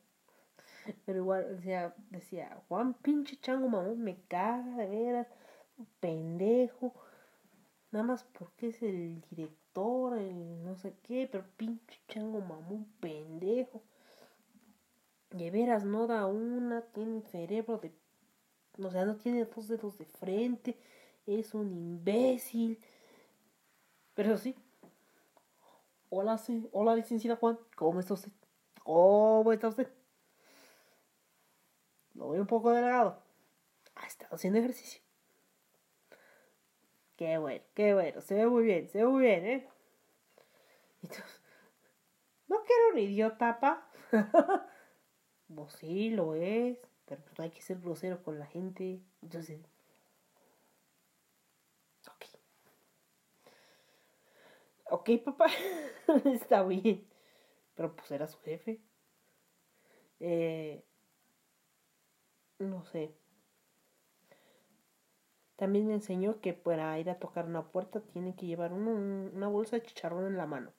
Pero 1.04 1.18
igual 1.18 1.56
decía, 1.56 1.94
decía, 2.10 2.62
Juan 2.68 2.94
pinche 2.94 3.36
chango 3.36 3.68
mamón, 3.68 4.00
me 4.02 4.16
caga 4.28 4.76
de 4.78 4.88
veras, 4.88 5.28
pendejo. 6.00 6.94
Nada 7.90 8.04
más 8.04 8.24
porque 8.24 8.68
es 8.68 8.82
el 8.82 9.22
director, 9.30 10.16
el 10.16 10.64
no 10.64 10.76
sé 10.76 10.94
qué, 11.02 11.28
pero 11.30 11.44
pinche 11.56 12.00
chango 12.08 12.40
mamón, 12.40 12.86
pendejo. 13.00 13.82
De 15.30 15.50
veras 15.50 15.84
no 15.84 16.06
da 16.06 16.26
una, 16.26 16.82
tiene 16.82 17.22
cerebro 17.22 17.78
de... 17.78 17.92
O 18.78 18.90
sea, 18.90 19.04
no 19.04 19.16
tiene 19.16 19.44
dos 19.44 19.68
dedos 19.68 19.98
de 19.98 20.06
frente, 20.06 20.76
es 21.26 21.54
un 21.54 21.70
imbécil. 21.72 22.78
Pero 24.14 24.36
sí. 24.38 24.54
Hola, 26.10 26.38
sí. 26.38 26.68
Hola, 26.72 26.94
licenciada 26.94 27.36
Juan. 27.36 27.58
¿Cómo 27.76 28.00
está 28.00 28.14
usted? 28.14 28.32
¿Cómo 28.82 29.52
está 29.52 29.68
usted? 29.68 29.88
Lo 32.14 32.30
veo 32.30 32.40
un 32.42 32.46
poco 32.46 32.70
delgado. 32.70 33.22
Ha 33.94 34.06
estado 34.06 34.34
haciendo 34.34 34.58
ejercicio. 34.58 35.00
Qué 37.16 37.38
bueno, 37.38 37.64
qué 37.74 37.94
bueno. 37.94 38.20
Se 38.20 38.34
ve 38.34 38.46
muy 38.46 38.64
bien, 38.64 38.88
se 38.90 38.98
ve 38.98 39.06
muy 39.06 39.22
bien, 39.22 39.46
¿eh? 39.46 39.68
Y 41.02 41.08
tú, 41.08 41.16
no 42.48 42.62
quiero 42.64 42.92
un 42.92 42.98
idiota, 42.98 43.58
pa. 43.60 43.88
pues 45.54 45.74
sí, 45.74 46.10
lo 46.10 46.34
es. 46.34 46.78
Pero 47.06 47.22
pues 47.22 47.38
no 47.38 47.44
hay 47.44 47.50
que 47.50 47.62
ser 47.62 47.78
grosero 47.80 48.22
con 48.22 48.38
la 48.38 48.46
gente. 48.46 49.00
Entonces. 49.22 49.60
Ok. 52.08 52.24
Ok, 54.90 55.10
papá. 55.24 55.46
Está 56.24 56.62
bien. 56.64 57.06
pero 57.76 57.94
pues 57.96 58.10
era 58.12 58.28
su 58.28 58.38
jefe. 58.40 58.80
Eh, 60.20 60.82
no 62.58 62.82
sé. 62.84 63.14
También 65.62 65.86
me 65.86 65.94
enseñó 65.94 66.40
que 66.40 66.54
para 66.54 66.98
ir 66.98 67.08
a 67.08 67.20
tocar 67.20 67.46
una 67.46 67.62
puerta 67.62 68.00
tiene 68.00 68.34
que 68.34 68.46
llevar 68.46 68.72
una 68.72 69.46
bolsa 69.46 69.76
de 69.76 69.82
chicharrón 69.82 70.26
en 70.26 70.36
la 70.36 70.44
mano. 70.44 70.72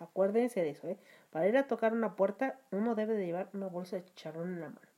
Acuérdense 0.00 0.62
de 0.62 0.70
eso, 0.70 0.88
¿eh? 0.88 0.98
Para 1.30 1.46
ir 1.46 1.56
a 1.56 1.68
tocar 1.68 1.92
una 1.92 2.16
puerta, 2.16 2.58
uno 2.72 2.96
debe 2.96 3.14
de 3.14 3.24
llevar 3.24 3.50
una 3.52 3.68
bolsa 3.68 3.94
de 3.94 4.04
chicharrón 4.06 4.54
en 4.54 4.60
la 4.62 4.68
mano. 4.70 4.88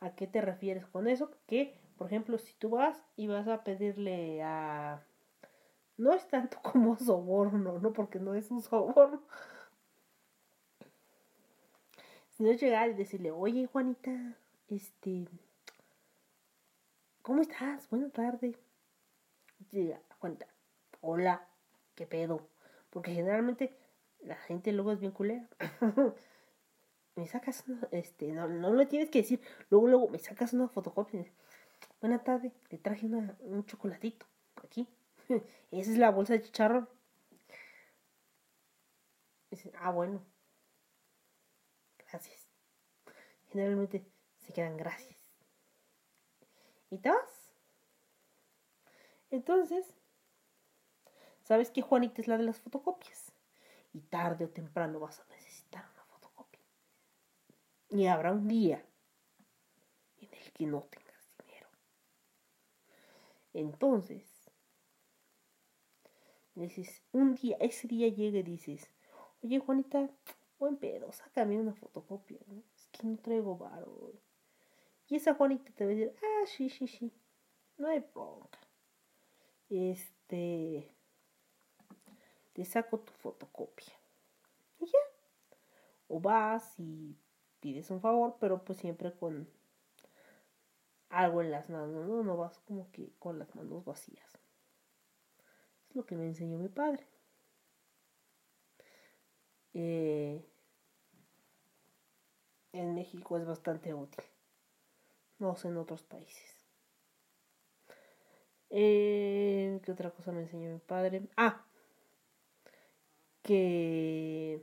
¿A 0.00 0.16
qué 0.16 0.26
te 0.26 0.40
refieres 0.40 0.86
con 0.86 1.06
eso? 1.06 1.30
Que, 1.46 1.78
por 1.96 2.08
ejemplo, 2.08 2.36
si 2.38 2.52
tú 2.54 2.70
vas 2.70 3.00
y 3.14 3.28
vas 3.28 3.46
a 3.46 3.62
pedirle 3.62 4.42
a... 4.42 5.04
No 5.96 6.12
es 6.12 6.26
tanto 6.26 6.58
como 6.64 6.98
soborno, 6.98 7.78
¿no? 7.78 7.92
Porque 7.92 8.18
no 8.18 8.34
es 8.34 8.50
un 8.50 8.60
soborno. 8.60 9.22
Sino 12.30 12.50
llegar 12.50 12.90
y 12.90 12.94
decirle, 12.94 13.30
oye, 13.30 13.68
Juanita, 13.68 14.34
este... 14.66 15.28
¿Cómo 17.22 17.42
estás? 17.42 17.88
Buena 17.90 18.08
tarde. 18.08 18.56
Llega, 19.70 20.00
Juanita, 20.18 20.46
hola, 21.02 21.46
¿qué 21.94 22.06
pedo? 22.06 22.48
Porque 22.88 23.12
generalmente 23.12 23.76
la 24.20 24.36
gente 24.36 24.72
luego 24.72 24.92
es 24.92 25.00
bien 25.00 25.12
culera. 25.12 25.46
me 27.16 27.26
sacas 27.26 27.64
una, 27.68 27.86
este, 27.92 28.32
no, 28.32 28.48
no 28.48 28.72
le 28.72 28.86
tienes 28.86 29.10
que 29.10 29.20
decir, 29.20 29.40
luego, 29.68 29.88
luego 29.88 30.08
me 30.08 30.18
sacas 30.18 30.54
una 30.54 30.68
fotocopia. 30.68 31.26
Buena 32.00 32.24
tarde, 32.24 32.52
le 32.70 32.78
traje 32.78 33.04
una, 33.04 33.36
un 33.40 33.66
chocolatito 33.66 34.24
aquí. 34.64 34.88
Esa 35.70 35.90
es 35.90 35.98
la 35.98 36.10
bolsa 36.10 36.32
de 36.32 36.42
chicharrón. 36.42 36.88
Ah, 39.78 39.90
bueno. 39.90 40.22
Gracias. 41.98 42.48
Generalmente 43.50 44.06
se 44.38 44.52
quedan 44.54 44.78
gracias. 44.78 45.19
¿Y 46.90 46.98
te 46.98 47.08
vas? 47.08 47.54
Entonces, 49.30 49.86
¿sabes 51.42 51.70
que 51.70 51.82
Juanita 51.82 52.20
es 52.20 52.26
la 52.28 52.36
de 52.36 52.44
las 52.44 52.58
fotocopias? 52.58 53.32
Y 53.92 54.00
tarde 54.00 54.44
o 54.44 54.48
temprano 54.48 54.98
vas 54.98 55.20
a 55.20 55.26
necesitar 55.26 55.88
una 55.92 56.04
fotocopia. 56.04 56.60
Y 57.90 58.06
habrá 58.06 58.32
un 58.32 58.48
día 58.48 58.84
en 60.18 60.34
el 60.34 60.52
que 60.52 60.66
no 60.66 60.82
tengas 60.82 61.30
dinero. 61.38 61.68
Entonces, 63.52 64.50
dices, 66.54 67.02
un 67.12 67.34
día, 67.34 67.56
ese 67.60 67.86
día 67.86 68.08
llega 68.08 68.40
y 68.40 68.42
dices, 68.42 68.90
oye 69.42 69.60
Juanita, 69.60 70.10
buen 70.58 70.76
pedo, 70.76 71.12
sácame 71.12 71.58
una 71.58 71.74
fotocopia, 71.74 72.40
¿no? 72.48 72.62
Es 72.74 72.86
que 72.88 73.06
no 73.06 73.16
traigo 73.18 73.56
varo. 73.56 74.12
Y 75.10 75.16
esa 75.16 75.34
Juanita 75.34 75.72
te 75.72 75.84
va 75.84 75.90
a 75.90 75.94
decir, 75.94 76.14
ah, 76.22 76.46
sí, 76.46 76.70
sí, 76.70 76.86
sí, 76.86 77.12
no 77.76 77.88
hay 77.88 77.98
bronca. 78.14 78.60
Este, 79.68 80.88
te 82.52 82.64
saco 82.64 83.00
tu 83.00 83.12
fotocopia. 83.14 83.92
Y 84.78 84.86
ya. 84.86 84.98
O 86.06 86.20
vas 86.20 86.78
y 86.78 87.16
pides 87.58 87.90
un 87.90 88.00
favor, 88.00 88.36
pero 88.38 88.64
pues 88.64 88.78
siempre 88.78 89.12
con 89.12 89.48
algo 91.08 91.42
en 91.42 91.50
las 91.50 91.68
manos, 91.70 92.06
¿no? 92.06 92.22
No 92.22 92.36
vas 92.36 92.58
como 92.60 92.88
que 92.92 93.12
con 93.18 93.36
las 93.40 93.52
manos 93.56 93.84
vacías. 93.84 94.38
Es 95.88 95.96
lo 95.96 96.06
que 96.06 96.16
me 96.16 96.26
enseñó 96.26 96.56
mi 96.58 96.68
padre. 96.68 97.04
Eh, 99.74 100.44
en 102.72 102.94
México 102.94 103.36
es 103.36 103.44
bastante 103.44 103.92
útil. 103.92 104.29
En 105.40 105.78
otros 105.78 106.02
países. 106.02 106.66
Eh, 108.68 109.80
¿Qué 109.82 109.90
otra 109.90 110.10
cosa 110.10 110.32
me 110.32 110.42
enseñó 110.42 110.70
mi 110.70 110.78
padre? 110.78 111.22
Ah, 111.34 111.64
que 113.42 114.62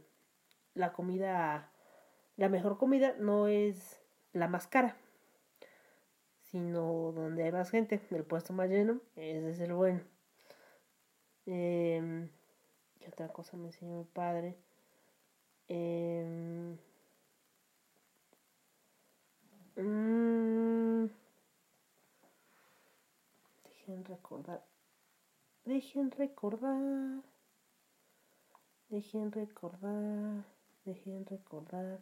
la 0.75 0.93
comida, 0.93 1.71
la 2.35 2.49
mejor 2.49 2.77
comida 2.77 3.15
no 3.17 3.47
es 3.47 3.99
la 4.33 4.47
más 4.47 4.67
cara, 4.67 4.95
sino 6.51 7.11
donde 7.11 7.45
hay 7.45 7.51
más 7.51 7.71
gente, 7.71 7.99
el 8.11 8.23
puesto 8.23 8.53
más 8.53 8.69
lleno, 8.69 9.01
ese 9.15 9.49
es 9.49 9.59
el 9.59 9.73
bueno. 9.73 10.01
Eh, 11.47 12.29
¿Qué 12.99 13.07
otra 13.09 13.29
cosa 13.29 13.57
me 13.57 13.67
enseñó 13.67 13.97
mi 13.97 14.05
padre? 14.05 14.55
Eh, 15.69 16.77
mm, 19.77 21.09
dejen 23.65 24.05
recordar. 24.05 24.61
Dejen 25.65 26.11
recordar. 26.11 27.23
Dejen 28.89 29.31
recordar. 29.31 30.45
Dejen 30.85 31.25
recordar. 31.25 31.99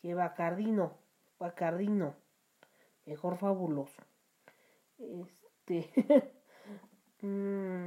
Que 0.00 0.14
Bacardino. 0.14 0.92
Bacardino. 1.38 2.14
Mejor 3.06 3.38
fabuloso. 3.38 4.02
Este. 4.98 6.32
mm, 7.22 7.86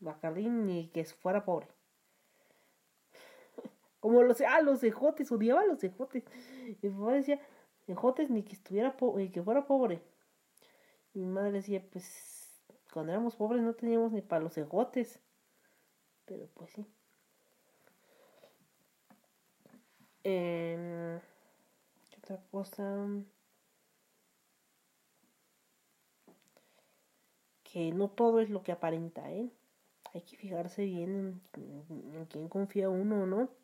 Bacardín 0.00 0.66
ni 0.66 0.88
que 0.88 1.04
fuera 1.04 1.44
pobre. 1.44 1.73
Como 4.04 4.22
los, 4.22 4.38
ah, 4.42 4.60
los 4.60 4.84
ejotes, 4.84 5.32
odiaba 5.32 5.64
los 5.64 5.82
ejotes. 5.82 6.24
Mi 6.82 6.90
papá 6.90 7.12
decía, 7.12 7.40
ejotes 7.86 8.28
ni 8.28 8.42
que 8.42 8.52
estuviera 8.52 8.94
ni 9.16 9.30
que 9.30 9.42
fuera 9.42 9.66
pobre. 9.66 10.02
Y 11.14 11.20
mi 11.20 11.26
madre 11.28 11.52
decía, 11.52 11.82
pues, 11.90 12.60
cuando 12.92 13.12
éramos 13.12 13.34
pobres 13.34 13.62
no 13.62 13.72
teníamos 13.72 14.12
ni 14.12 14.20
para 14.20 14.42
los 14.42 14.58
ejotes. 14.58 15.20
Pero 16.26 16.46
pues 16.52 16.72
sí. 16.72 16.86
Eh, 20.22 21.18
¿Qué 22.10 22.18
otra 22.18 22.42
cosa? 22.50 23.08
Que 27.62 27.90
no 27.90 28.10
todo 28.10 28.40
es 28.40 28.50
lo 28.50 28.62
que 28.62 28.72
aparenta, 28.72 29.32
¿eh? 29.32 29.50
Hay 30.12 30.20
que 30.20 30.36
fijarse 30.36 30.84
bien 30.84 31.40
en, 31.54 32.12
en 32.14 32.26
quién 32.26 32.50
confía 32.50 32.90
uno, 32.90 33.24
¿no? 33.24 33.63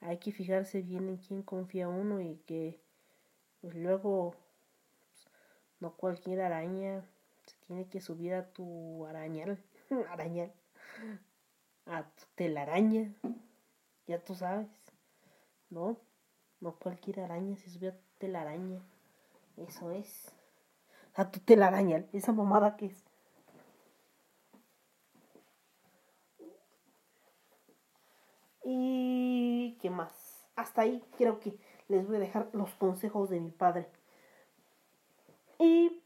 Hay 0.00 0.18
que 0.18 0.32
fijarse 0.32 0.82
bien 0.82 1.08
en 1.08 1.16
quién 1.16 1.42
confía 1.42 1.88
uno 1.88 2.20
y 2.20 2.36
que 2.46 2.80
pues 3.60 3.74
luego 3.74 4.34
pues, 5.10 5.28
no 5.80 5.96
cualquier 5.96 6.40
araña 6.42 7.02
se 7.46 7.56
tiene 7.66 7.88
que 7.88 8.00
subir 8.00 8.34
a 8.34 8.52
tu 8.52 9.06
arañal, 9.06 9.58
arañal, 10.10 10.52
a 11.86 12.04
tu 12.04 12.24
telaraña, 12.34 13.12
ya 14.06 14.22
tú 14.22 14.34
sabes, 14.34 14.68
¿no? 15.70 15.96
No 16.60 16.76
cualquier 16.76 17.20
araña 17.20 17.56
se 17.56 17.70
sube 17.70 17.88
a 17.88 17.96
tu 17.96 18.04
telaraña, 18.18 18.80
eso 19.56 19.90
es, 19.90 20.32
a 21.14 21.30
tu 21.30 21.40
telaraña, 21.40 22.04
esa 22.12 22.32
mamada 22.32 22.76
que 22.76 22.86
es. 22.86 23.04
Y 28.64 29.15
qué 29.74 29.90
más. 29.90 30.46
Hasta 30.56 30.82
ahí 30.82 31.02
creo 31.16 31.40
que 31.40 31.58
les 31.88 32.06
voy 32.06 32.16
a 32.16 32.20
dejar 32.20 32.48
los 32.52 32.70
consejos 32.74 33.30
de 33.30 33.40
mi 33.40 33.50
padre. 33.50 33.88
Y 35.58 36.02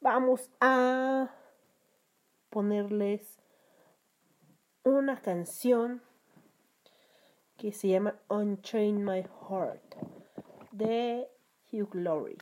vamos 0.00 0.50
a 0.60 1.30
ponerles 2.50 3.38
una 4.82 5.20
canción 5.20 6.02
que 7.56 7.72
se 7.72 7.88
llama 7.88 8.14
Unchain 8.28 9.04
My 9.04 9.22
Heart 9.22 9.96
de 10.72 11.28
Hugh 11.72 11.94
Laurie. 11.94 12.38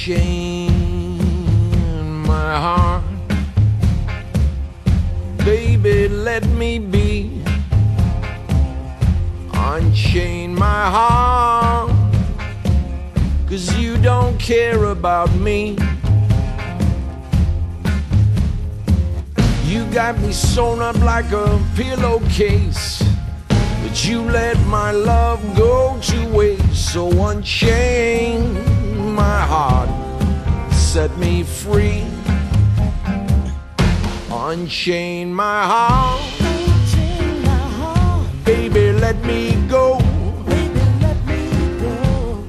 Unchain 0.00 0.72
my 2.26 2.56
heart. 2.56 3.04
Baby, 5.44 6.08
let 6.08 6.46
me 6.46 6.78
be. 6.78 7.42
Unchain 9.52 10.54
my 10.54 10.86
heart. 10.88 11.90
Cause 13.46 13.76
you 13.78 13.98
don't 13.98 14.40
care 14.40 14.84
about 14.84 15.34
me. 15.34 15.76
You 19.66 19.84
got 19.92 20.18
me 20.20 20.32
sewn 20.32 20.80
up 20.80 20.96
like 21.00 21.30
a 21.32 21.62
pillowcase. 21.76 23.02
But 23.82 24.06
you 24.06 24.22
let 24.22 24.58
my 24.60 24.92
love 24.92 25.42
go 25.54 25.98
to 26.00 26.28
waste, 26.28 26.90
so 26.90 27.04
unchain 29.10 29.14
my 29.14 29.40
heart, 29.40 29.88
set 30.72 31.16
me 31.18 31.42
free. 31.42 32.04
Unchain 34.30 35.34
my 35.34 35.64
heart, 35.64 36.20
baby, 38.44 38.92
let 38.92 39.16
me 39.24 39.54
go. 39.68 39.98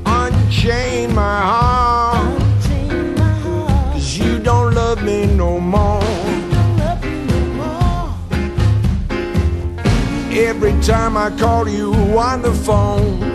Unchain 0.06 1.14
my 1.16 1.42
heart, 1.42 2.40
cause 3.94 4.18
you 4.18 4.40
don't 4.40 4.74
love 4.74 5.04
me 5.04 5.26
no 5.26 5.60
more. 5.60 6.04
Every 10.34 10.74
time 10.82 11.18
I 11.18 11.30
call 11.38 11.68
you 11.68 11.94
on 12.18 12.42
the 12.42 12.54
phone, 12.54 13.31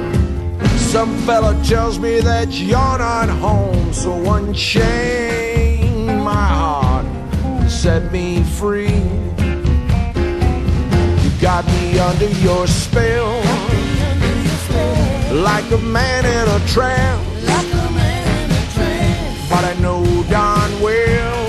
some 0.86 1.16
fella 1.26 1.52
tells 1.64 1.98
me 1.98 2.20
that 2.20 2.52
you're 2.52 2.98
not 2.98 3.28
home. 3.28 3.92
So 3.92 4.12
unchain 4.34 6.22
my 6.22 6.46
heart, 6.62 7.06
set 7.68 8.12
me 8.12 8.42
free. 8.42 9.02
You 11.22 11.30
got 11.40 11.66
me 11.66 11.98
under 11.98 12.30
your 12.40 12.66
spell, 12.66 13.30
like 15.32 15.68
a 15.72 15.78
man 15.78 16.24
in 16.24 16.48
a 16.56 16.66
trance. 16.68 17.22
But 19.50 19.64
I 19.64 19.74
know 19.80 20.04
darn 20.30 20.80
well 20.80 21.46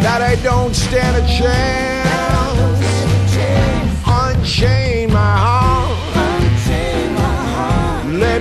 that 0.00 0.22
I 0.22 0.36
don't 0.42 0.74
stand 0.74 1.16
a 1.16 1.26
chance. 1.26 1.95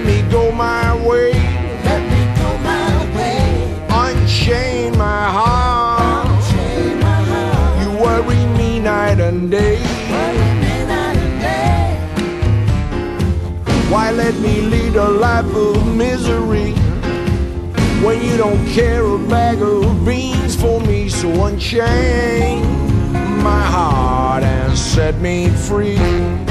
Let 0.05 0.23
me 0.23 0.31
go 0.31 0.51
my 0.51 1.07
way. 1.07 1.31
Unchain 3.89 4.97
my 4.97 5.29
heart, 5.29 6.43
you 7.81 7.89
worry 7.97 8.45
me 8.57 8.79
night 8.79 9.19
and 9.19 9.49
day. 9.49 9.79
Why 13.89 14.11
let 14.11 14.35
me 14.35 14.61
lead 14.61 14.95
a 14.95 15.09
life 15.09 15.55
of 15.55 15.95
misery 15.95 16.73
when 18.03 18.21
you 18.23 18.37
don't 18.37 18.63
care 18.67 19.03
a 19.03 19.17
bag 19.17 19.61
of 19.61 20.05
beans 20.05 20.55
for 20.55 20.79
me? 20.81 21.09
So 21.09 21.29
unchain 21.45 22.61
my 23.41 23.61
heart 23.61 24.43
and 24.43 24.77
set 24.77 25.19
me 25.21 25.49
free. 25.49 26.44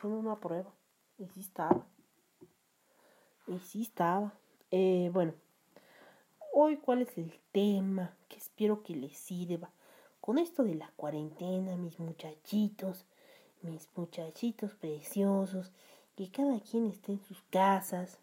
Haciendo 0.00 0.18
una 0.18 0.40
prueba. 0.40 0.72
Y 1.18 1.26
sí 1.26 1.40
estaba. 1.40 1.86
Y 3.46 3.58
sí 3.58 3.82
estaba. 3.82 4.32
Eh, 4.70 5.10
bueno. 5.12 5.34
Hoy, 6.54 6.78
¿cuál 6.78 7.02
es 7.02 7.18
el 7.18 7.38
tema? 7.52 8.16
Que 8.30 8.38
espero 8.38 8.82
que 8.82 8.96
les 8.96 9.18
sirva. 9.18 9.70
Con 10.22 10.38
esto 10.38 10.64
de 10.64 10.74
la 10.74 10.90
cuarentena, 10.96 11.76
mis 11.76 12.00
muchachitos, 12.00 13.04
mis 13.60 13.90
muchachitos 13.94 14.74
preciosos, 14.74 15.70
que 16.16 16.30
cada 16.30 16.58
quien 16.60 16.86
esté 16.86 17.12
en 17.12 17.20
sus 17.20 17.42
casas. 17.50 18.20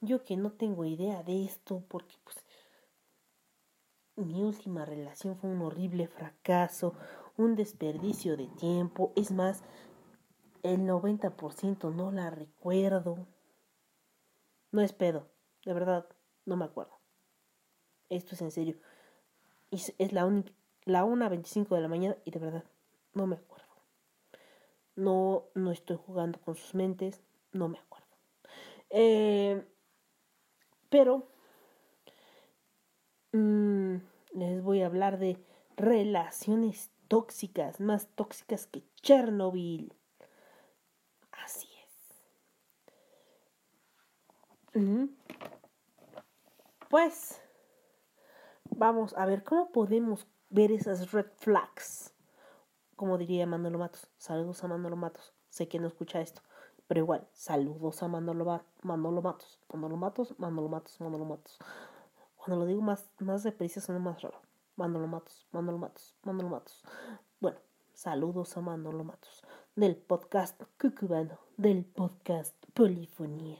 Yo 0.00 0.24
que 0.24 0.38
no 0.38 0.50
tengo 0.50 0.86
idea 0.86 1.22
de 1.24 1.44
esto, 1.44 1.82
porque 1.88 2.14
pues 2.24 2.38
mi 4.16 4.42
última 4.42 4.86
relación 4.86 5.36
fue 5.36 5.50
un 5.50 5.60
horrible 5.60 6.08
fracaso, 6.08 6.94
un 7.36 7.54
desperdicio 7.54 8.36
de 8.36 8.46
tiempo. 8.46 9.12
Es 9.14 9.30
más, 9.30 9.62
el 10.72 10.84
90% 10.86 11.90
no 11.90 12.10
la 12.12 12.30
recuerdo. 12.30 13.26
No 14.70 14.80
es 14.80 14.92
pedo, 14.92 15.26
de 15.64 15.74
verdad, 15.74 16.06
no 16.44 16.56
me 16.56 16.64
acuerdo. 16.66 17.00
Esto 18.08 18.34
es 18.34 18.42
en 18.42 18.50
serio. 18.50 18.76
Es- 19.70 19.94
la, 20.12 20.44
la 20.86 21.04
1.25 21.04 21.74
de 21.76 21.82
la 21.82 21.88
mañana 21.88 22.16
y 22.24 22.30
de 22.32 22.40
verdad, 22.40 22.64
no 23.14 23.26
me 23.26 23.36
acuerdo. 23.36 23.66
No, 24.96 25.44
no 25.54 25.70
estoy 25.72 25.96
jugando 25.96 26.40
con 26.40 26.56
sus 26.56 26.74
mentes, 26.74 27.20
no 27.52 27.68
me 27.68 27.78
acuerdo. 27.78 28.06
Eh, 28.90 29.64
pero 30.88 31.26
mm, 33.32 33.96
les 34.34 34.62
voy 34.62 34.82
a 34.82 34.86
hablar 34.86 35.18
de 35.18 35.38
relaciones 35.76 36.90
tóxicas, 37.08 37.80
más 37.80 38.08
tóxicas 38.16 38.66
que 38.66 38.82
Chernobyl. 39.02 39.92
Así 41.44 41.68
es. 41.84 41.92
Ujú. 44.64 44.65
Pues 46.90 47.40
vamos 48.70 49.14
a 49.16 49.26
ver 49.26 49.42
cómo 49.42 49.70
podemos 49.72 50.26
ver 50.50 50.70
esas 50.72 51.12
red 51.12 51.26
flags. 51.38 52.12
Como 52.94 53.18
diría 53.18 53.46
Manolo 53.46 53.78
Matos. 53.78 54.08
Saludos 54.18 54.62
a 54.64 54.68
Manolo 54.68 54.96
Matos. 54.96 55.32
Sé 55.48 55.68
que 55.68 55.78
no 55.78 55.86
escucha 55.88 56.20
esto. 56.20 56.42
Pero 56.86 57.00
igual, 57.00 57.26
saludos 57.32 58.02
a 58.02 58.08
Manolo, 58.08 58.44
Ma- 58.44 58.64
Manolo 58.82 59.22
Matos. 59.22 59.58
Manolo 59.72 59.96
Matos, 59.96 60.38
Manolo 60.38 60.68
Matos, 60.68 61.00
Manolo 61.00 61.24
Matos. 61.24 61.58
Cuando 62.36 62.56
lo 62.60 62.66
digo 62.66 62.80
más, 62.82 63.10
más 63.18 63.42
deprisa 63.42 63.80
suena 63.80 63.98
más 64.00 64.22
raro. 64.22 64.40
Manolo 64.76 65.06
Matos, 65.06 65.46
Manolo 65.52 65.78
Matos, 65.78 66.14
Manolo 66.22 66.48
Matos. 66.50 66.84
Bueno, 67.40 67.58
Saludos 67.94 68.54
a 68.58 68.60
Manolo 68.60 69.04
Matos 69.04 69.42
del 69.74 69.96
podcast 69.96 70.62
Cucubano, 70.78 71.38
del 71.56 71.86
podcast 71.86 72.54
Polifonía, 72.74 73.58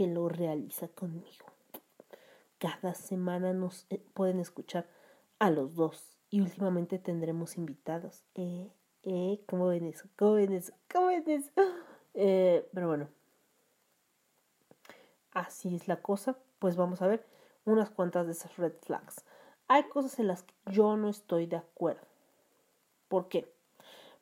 que 0.00 0.06
lo 0.06 0.30
realiza 0.30 0.88
conmigo. 0.88 1.44
Cada 2.56 2.94
semana 2.94 3.52
nos 3.52 3.84
eh, 3.90 4.02
pueden 4.14 4.40
escuchar 4.40 4.88
a 5.38 5.50
los 5.50 5.74
dos 5.74 6.16
y 6.30 6.40
últimamente 6.40 6.98
tendremos 6.98 7.58
invitados. 7.58 8.24
Eh, 8.34 8.72
eh, 9.02 9.44
¿Cómo 9.46 9.66
ven 9.66 9.84
eso? 9.84 10.08
¿Cómo 10.16 10.32
ven 10.32 10.54
eso? 10.54 10.72
¿Cómo 10.90 11.08
ven 11.08 11.28
eso? 11.28 11.50
Pero 12.14 12.88
bueno, 12.88 13.10
así 15.32 15.76
es 15.76 15.86
la 15.86 16.00
cosa. 16.00 16.38
Pues 16.60 16.76
vamos 16.76 17.02
a 17.02 17.06
ver 17.06 17.26
unas 17.66 17.90
cuantas 17.90 18.24
de 18.24 18.32
esas 18.32 18.56
red 18.56 18.72
flags. 18.80 19.26
Hay 19.68 19.82
cosas 19.90 20.18
en 20.18 20.28
las 20.28 20.44
que 20.44 20.54
yo 20.72 20.96
no 20.96 21.10
estoy 21.10 21.44
de 21.44 21.56
acuerdo. 21.56 22.06
¿Por 23.08 23.28
qué? 23.28 23.52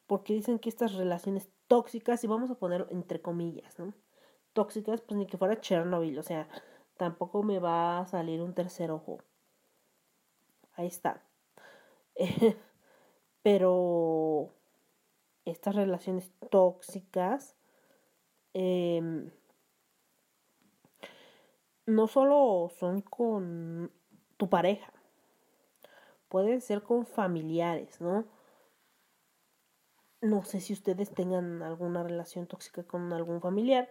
Porque 0.08 0.32
dicen 0.32 0.58
que 0.58 0.70
estas 0.70 0.94
relaciones 0.94 1.48
tóxicas, 1.68 2.24
y 2.24 2.26
vamos 2.26 2.50
a 2.50 2.56
poner 2.56 2.88
entre 2.90 3.22
comillas, 3.22 3.78
¿no? 3.78 3.94
Tóxicas, 4.58 5.00
pues 5.02 5.16
ni 5.16 5.24
que 5.28 5.38
fuera 5.38 5.60
Chernobyl, 5.60 6.18
o 6.18 6.22
sea, 6.24 6.48
tampoco 6.96 7.44
me 7.44 7.60
va 7.60 8.00
a 8.00 8.06
salir 8.06 8.42
un 8.42 8.54
tercer 8.54 8.90
ojo. 8.90 9.18
Ahí 10.74 10.88
está. 10.88 11.22
Pero 13.44 14.50
estas 15.44 15.76
relaciones 15.76 16.32
tóxicas 16.50 17.54
eh, 18.52 19.30
no 21.86 22.08
solo 22.08 22.68
son 22.80 23.00
con 23.00 23.92
tu 24.36 24.50
pareja, 24.50 24.92
pueden 26.28 26.60
ser 26.60 26.82
con 26.82 27.06
familiares, 27.06 28.00
¿no? 28.00 28.26
No 30.20 30.42
sé 30.42 30.60
si 30.60 30.72
ustedes 30.72 31.14
tengan 31.14 31.62
alguna 31.62 32.02
relación 32.02 32.48
tóxica 32.48 32.82
con 32.82 33.12
algún 33.12 33.40
familiar. 33.40 33.88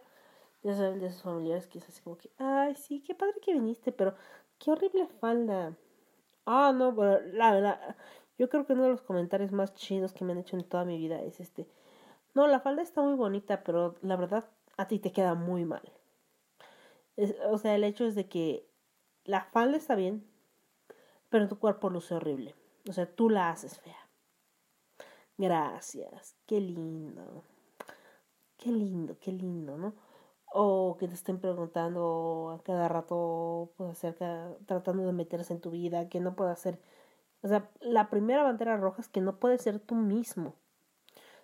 Ya 0.68 0.76
saben 0.76 1.00
de 1.00 1.08
esos 1.08 1.22
familiares 1.22 1.66
que 1.66 1.78
es 1.80 1.88
así 1.88 2.02
como 2.02 2.18
que, 2.18 2.30
ay, 2.38 2.76
sí, 2.76 3.00
qué 3.00 3.16
padre 3.16 3.40
que 3.42 3.54
viniste, 3.54 3.94
pero 3.94 4.16
qué 4.60 4.70
horrible 4.70 5.08
falda. 5.08 5.78
Ah, 6.46 6.74
no, 6.76 6.94
pero 6.94 7.22
la 7.22 7.54
verdad, 7.54 7.96
yo 8.38 8.50
creo 8.50 8.66
que 8.66 8.74
uno 8.74 8.84
de 8.84 8.90
los 8.90 9.02
comentarios 9.02 9.54
más 9.54 9.74
chidos 9.76 10.12
que 10.12 10.26
me 10.26 10.34
han 10.34 10.40
hecho 10.40 10.58
en 10.58 10.66
toda 10.66 10.84
mi 10.84 10.98
vida 10.98 11.22
es 11.22 11.40
este. 11.40 11.70
No, 12.34 12.48
la 12.48 12.60
falda 12.60 12.82
está 12.82 13.02
muy 13.02 13.16
bonita, 13.16 13.64
pero 13.64 13.96
la 14.02 14.18
verdad 14.18 14.50
a 14.76 14.90
ti 14.90 15.00
te 15.00 15.14
queda 15.14 15.36
muy 15.36 15.64
mal. 15.64 15.90
O 17.50 17.58
sea, 17.58 17.74
el 17.74 17.86
hecho 17.86 18.06
es 18.06 18.16
de 18.16 18.28
que 18.28 18.70
la 19.24 19.46
falda 19.46 19.78
está 19.78 19.96
bien, 19.96 20.30
pero 21.30 21.48
tu 21.48 21.60
cuerpo 21.60 21.90
luce 21.90 22.14
horrible. 22.14 22.56
O 22.90 22.92
sea, 22.92 23.10
tú 23.10 23.30
la 23.30 23.52
haces 23.52 23.80
fea. 23.80 24.10
Gracias, 25.38 26.36
qué 26.46 26.60
lindo. 26.60 27.46
Qué 28.58 28.70
lindo, 28.70 29.18
qué 29.22 29.32
lindo, 29.32 29.78
¿no? 29.78 30.07
O 30.52 30.98
que 30.98 31.08
te 31.08 31.14
estén 31.14 31.40
preguntando 31.40 32.52
a 32.58 32.64
cada 32.64 32.88
rato 32.88 33.72
pues, 33.78 33.92
acerca, 33.92 34.50
tratando 34.66 35.06
de 35.06 35.14
meterse 35.14 35.54
en 35.54 35.62
tu 35.62 35.72
vida, 35.72 36.10
que 36.10 36.20
no 36.20 36.36
puede 36.36 36.52
hacer. 36.52 36.80
O 37.42 37.48
sea, 37.48 37.70
la 37.82 38.10
primera 38.10 38.44
bandera 38.44 38.78
roja 38.78 39.02
es 39.02 39.10
que 39.10 39.22
no 39.22 39.40
puedes 39.40 39.62
ser 39.62 39.80
tú 39.80 39.96
mismo. 39.96 40.56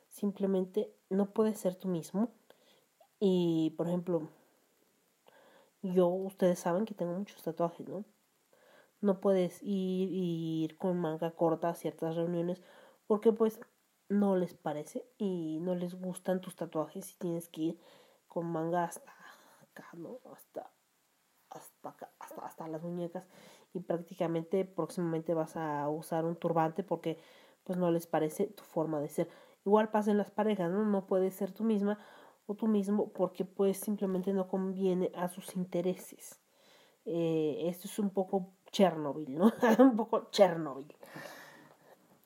Simplemente 0.10 0.92
no 1.10 1.28
puedes 1.32 1.60
ser 1.60 1.76
tú 1.76 1.88
mismo. 1.88 2.30
Y, 3.20 3.74
por 3.78 3.88
ejemplo, 3.88 4.30
yo, 5.82 6.08
ustedes 6.08 6.60
saben 6.60 6.86
que 6.86 6.94
tengo 6.94 7.14
muchos 7.14 7.44
tatuajes, 7.44 7.88
¿no? 7.88 8.06
No 9.02 9.20
puedes 9.20 9.62
ir, 9.62 10.10
ir 10.12 10.78
con 10.78 10.98
manga 11.00 11.32
corta 11.32 11.70
a 11.70 11.76
ciertas 11.76 12.16
reuniones 12.16 12.62
porque 13.06 13.34
pues 13.34 13.60
no 14.10 14.38
les 14.38 14.54
parece 14.54 15.06
y 15.18 15.60
no 15.62 15.76
les 15.76 15.96
gustan 15.96 16.42
tus 16.42 16.56
tatuajes 16.56 17.12
y 17.12 17.18
tienes 17.18 17.50
que 17.50 17.62
ir 17.62 17.80
con 18.34 18.48
manga 18.48 18.86
hasta 18.86 19.14
acá, 19.62 19.88
¿no? 19.94 20.20
Hasta, 20.34 20.72
hasta 21.50 21.90
hasta, 22.20 22.46
hasta 22.46 22.68
las 22.68 22.82
muñecas 22.82 23.26
y 23.74 23.80
prácticamente 23.80 24.66
próximamente 24.66 25.34
vas 25.34 25.56
a 25.56 25.88
usar 25.90 26.26
un 26.26 26.36
turbante 26.36 26.84
porque 26.84 27.20
pues 27.64 27.78
no 27.78 27.92
les 27.92 28.08
parece 28.08 28.48
tu 28.48 28.64
forma 28.64 29.00
de 29.00 29.10
ser. 29.10 29.30
Igual 29.66 29.90
pasa 29.90 30.12
en 30.12 30.18
las 30.18 30.32
parejas, 30.32 30.72
¿no? 30.72 30.84
No 30.86 31.06
puedes 31.06 31.36
ser 31.36 31.52
tú 31.52 31.64
misma 31.64 31.98
o 32.46 32.56
tú 32.56 32.68
mismo 32.68 33.12
porque 33.14 33.46
pues 33.46 33.78
simplemente 33.78 34.34
no 34.34 34.48
conviene 34.48 35.12
a 35.16 35.30
sus 35.30 35.56
intereses. 35.56 36.42
Eh, 37.06 37.66
esto 37.68 37.88
es 37.88 38.00
un 38.00 38.10
poco 38.10 38.54
Chernobyl, 38.72 39.38
¿no? 39.38 39.54
un 39.80 39.96
poco 39.96 40.30
Chernobyl. 40.32 40.96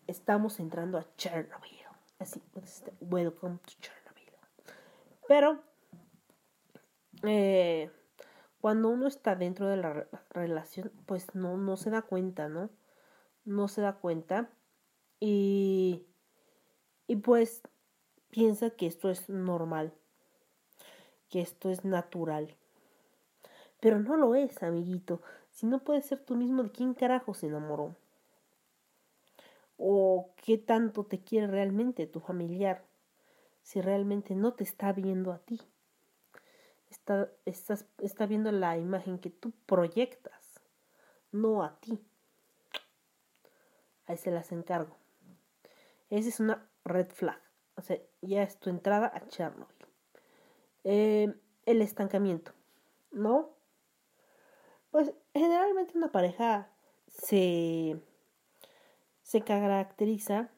Estamos 0.07 0.59
entrando 0.59 0.97
a 0.97 1.05
Chernobyl. 1.17 1.77
Así, 2.19 2.41
pues, 2.51 2.77
este, 2.77 2.93
welcome 3.01 3.57
to 3.59 3.73
Chernobyl. 3.79 4.33
Pero, 5.27 5.59
eh, 7.23 7.91
cuando 8.61 8.89
uno 8.89 9.07
está 9.07 9.35
dentro 9.35 9.67
de 9.67 9.77
la 9.77 10.07
relación, 10.29 10.91
pues 11.05 11.33
no, 11.35 11.57
no 11.57 11.77
se 11.77 11.89
da 11.89 12.01
cuenta, 12.01 12.49
¿no? 12.49 12.69
No 13.45 13.67
se 13.67 13.81
da 13.81 13.93
cuenta. 13.93 14.49
Y, 15.19 16.05
y 17.07 17.15
pues 17.17 17.61
piensa 18.29 18.69
que 18.71 18.87
esto 18.87 19.09
es 19.09 19.29
normal 19.29 19.93
que 21.29 21.41
esto 21.41 21.69
es 21.69 21.85
natural. 21.85 22.55
Pero 23.79 23.99
no 23.99 24.17
lo 24.17 24.35
es, 24.35 24.63
amiguito. 24.63 25.21
Si 25.51 25.65
no 25.65 25.83
puedes 25.83 26.05
ser 26.05 26.19
tú 26.23 26.35
mismo, 26.35 26.63
¿de 26.63 26.71
quién 26.71 26.93
carajo 26.93 27.33
se 27.33 27.47
enamoró? 27.47 27.95
¿O 29.77 30.31
qué 30.37 30.57
tanto 30.57 31.03
te 31.03 31.19
quiere 31.19 31.47
realmente 31.47 32.07
tu 32.07 32.19
familiar? 32.19 32.83
Si 33.61 33.81
realmente 33.81 34.35
no 34.35 34.53
te 34.53 34.63
está 34.63 34.93
viendo 34.93 35.31
a 35.31 35.39
ti. 35.39 35.59
Está, 37.07 37.31
estás, 37.45 37.85
está 37.99 38.25
viendo 38.25 38.51
la 38.51 38.77
imagen 38.77 39.17
que 39.17 39.29
tú 39.29 39.53
proyectas, 39.65 40.59
no 41.31 41.63
a 41.63 41.79
ti. 41.79 42.05
Ahí 44.07 44.17
se 44.17 44.29
las 44.29 44.51
encargo. 44.51 44.93
Esa 46.09 46.27
es 46.27 46.41
una 46.41 46.69
red 46.83 47.07
flag. 47.07 47.39
O 47.75 47.81
sea, 47.81 47.97
ya 48.21 48.43
es 48.43 48.59
tu 48.59 48.69
entrada 48.69 49.09
a 49.15 49.25
Chernobyl. 49.25 49.87
Eh, 50.83 51.33
el 51.65 51.81
estancamiento, 51.81 52.51
¿no? 53.11 53.51
Pues 54.91 55.13
generalmente 55.33 55.97
una 55.97 56.11
pareja 56.11 56.67
se, 57.07 58.01
se 59.21 59.41
caracteriza 59.43 60.49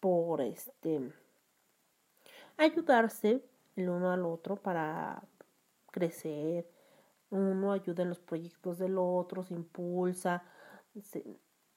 por 0.00 0.40
este 0.40 1.12
ayudarse 2.56 3.44
el 3.76 3.90
uno 3.90 4.10
al 4.12 4.24
otro 4.24 4.56
para 4.56 5.22
crecer. 5.90 6.70
Uno 7.30 7.72
ayuda 7.72 8.02
en 8.02 8.08
los 8.08 8.20
proyectos 8.20 8.78
del 8.78 8.96
otro, 8.98 9.44
se 9.44 9.54
impulsa, 9.54 10.42
se, 11.02 11.24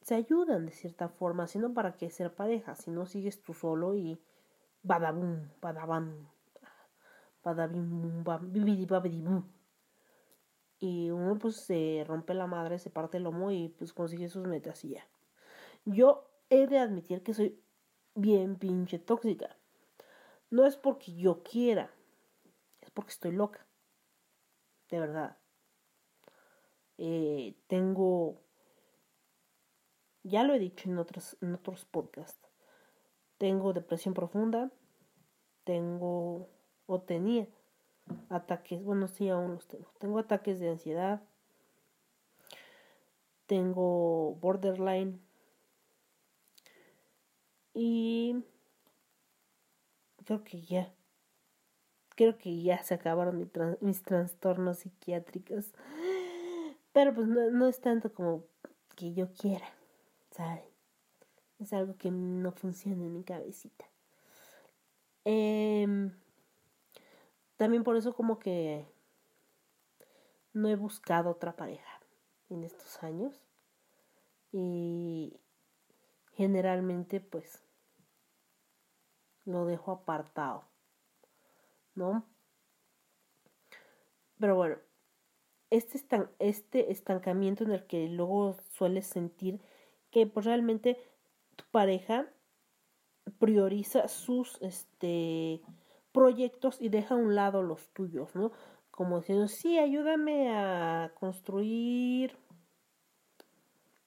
se 0.02 0.16
ayudan 0.16 0.66
de 0.66 0.72
cierta 0.72 1.10
forma, 1.10 1.48
sino 1.48 1.74
para 1.74 1.94
que 1.94 2.10
ser 2.10 2.34
pareja, 2.34 2.76
si 2.76 2.92
no 2.92 3.06
sigues 3.06 3.42
tú 3.44 3.54
solo 3.54 3.96
y 3.96 4.20
badabum, 4.82 5.50
badabam, 5.62 6.28
y 10.80 11.10
uno 11.12 11.38
pues 11.38 11.58
se 11.58 12.04
rompe 12.08 12.34
la 12.34 12.48
madre, 12.48 12.80
se 12.80 12.90
parte 12.90 13.18
el 13.18 13.24
lomo 13.24 13.52
y 13.52 13.70
pues 13.70 13.94
consigue 13.94 14.30
sus 14.30 14.48
metas 14.48 14.84
y 14.86 14.90
ya. 14.90 15.08
Yo 15.86 16.30
he 16.50 16.68
de 16.68 16.80
admitir 16.80 17.24
que 17.24 17.34
soy 17.34 17.60
bien 18.16 18.58
pinche 18.58 19.00
tóxica. 19.00 19.58
No 20.50 20.66
es 20.66 20.78
porque 20.78 21.14
yo 21.14 21.42
quiera, 21.44 21.92
es 22.82 22.92
porque 22.92 23.12
estoy 23.12 23.32
loca. 23.32 23.66
De 24.94 25.00
verdad. 25.00 25.36
Eh, 27.00 27.56
tengo, 27.66 28.44
ya 30.22 30.44
lo 30.44 30.54
he 30.54 30.60
dicho 30.60 30.88
en 30.88 31.00
otros, 31.00 31.36
en 31.42 31.56
otros 31.56 31.86
podcasts, 31.86 32.48
tengo 33.40 33.74
depresión 33.74 34.14
profunda, 34.14 34.72
tengo 35.64 36.48
o 36.86 37.02
tenía 37.02 37.48
ataques, 38.30 38.84
bueno, 38.84 39.08
sí, 39.08 39.30
aún 39.30 39.56
los 39.56 39.68
tengo. 39.68 39.92
Tengo 39.98 40.20
ataques 40.20 40.60
de 40.60 40.70
ansiedad, 40.70 41.24
tengo 43.48 44.36
borderline 44.36 45.20
y 47.74 48.44
creo 50.24 50.44
que 50.44 50.62
ya, 50.62 50.94
creo 52.16 52.38
que 52.38 52.62
ya 52.62 52.82
se 52.84 52.94
acabaron 52.94 53.50
mis 53.82 54.04
trastornos 54.04 54.80
psiquiátricos. 54.80 55.74
Pero 56.92 57.14
pues 57.14 57.28
no, 57.28 57.50
no 57.50 57.68
es 57.68 57.82
tanto 57.82 58.14
como 58.14 58.44
que 58.96 59.14
yo 59.14 59.34
quiera, 59.34 59.68
¿saben? 60.32 60.64
Es 61.60 61.74
algo 61.74 61.96
que 61.98 62.12
no 62.12 62.52
funciona 62.52 63.04
en 63.04 63.14
mi 63.14 63.24
cabecita. 63.24 63.86
Eh, 65.26 66.12
también 67.58 67.84
por 67.84 67.96
eso 67.96 68.14
como 68.14 68.40
que 68.40 68.86
no 70.54 70.70
he 70.70 70.76
buscado 70.76 71.32
otra 71.32 71.56
pareja 71.56 72.00
en 72.50 72.64
estos 72.64 73.02
años. 73.04 73.42
Y 74.52 75.40
generalmente 76.34 77.20
pues 77.20 77.64
lo 79.46 79.66
dejo 79.66 79.92
apartado, 79.92 80.66
¿no? 81.96 82.26
Pero 84.40 84.56
bueno, 84.56 84.78
este, 85.70 86.00
este 86.40 86.92
estancamiento 86.92 87.64
en 87.64 87.72
el 87.72 87.86
que 87.86 88.08
luego 88.08 88.58
sueles 88.70 89.08
sentir 89.08 89.62
que 90.12 90.28
pues 90.28 90.46
realmente 90.46 90.98
tu 91.56 91.66
pareja 91.72 92.28
prioriza 93.40 94.08
sus 94.08 94.62
este 94.62 95.62
proyectos 96.12 96.80
y 96.80 96.90
deja 96.90 97.16
a 97.16 97.18
un 97.18 97.36
lado 97.36 97.64
los 97.64 97.88
tuyos, 97.90 98.36
¿no? 98.36 98.52
Como 98.92 99.20
diciendo, 99.20 99.48
sí, 99.48 99.80
ayúdame 99.80 100.52
a 100.56 101.12
construir, 101.20 102.38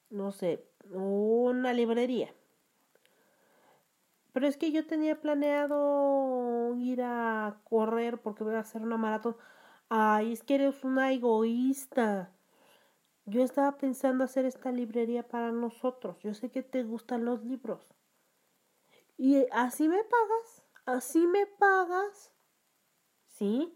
no 0.09 0.31
sé, 0.31 0.63
una 0.91 1.73
librería. 1.73 2.33
Pero 4.37 4.49
es 4.49 4.57
que 4.57 4.71
yo 4.71 4.85
tenía 4.85 5.19
planeado 5.19 6.75
ir 6.75 7.01
a 7.01 7.59
correr 7.63 8.21
porque 8.21 8.43
voy 8.43 8.53
a 8.53 8.59
hacer 8.59 8.83
una 8.83 8.95
maratón. 8.95 9.35
Ay, 9.89 10.31
es 10.31 10.43
que 10.43 10.53
eres 10.53 10.83
una 10.83 11.11
egoísta. 11.11 12.31
Yo 13.25 13.41
estaba 13.41 13.77
pensando 13.79 14.23
hacer 14.23 14.45
esta 14.45 14.71
librería 14.71 15.27
para 15.27 15.51
nosotros. 15.51 16.19
Yo 16.19 16.35
sé 16.35 16.51
que 16.51 16.61
te 16.61 16.83
gustan 16.83 17.25
los 17.25 17.43
libros. 17.45 17.95
Y 19.17 19.43
así 19.51 19.89
me 19.89 20.03
pagas. 20.03 20.63
Así 20.85 21.25
me 21.25 21.47
pagas. 21.47 22.31
¿Sí? 23.25 23.75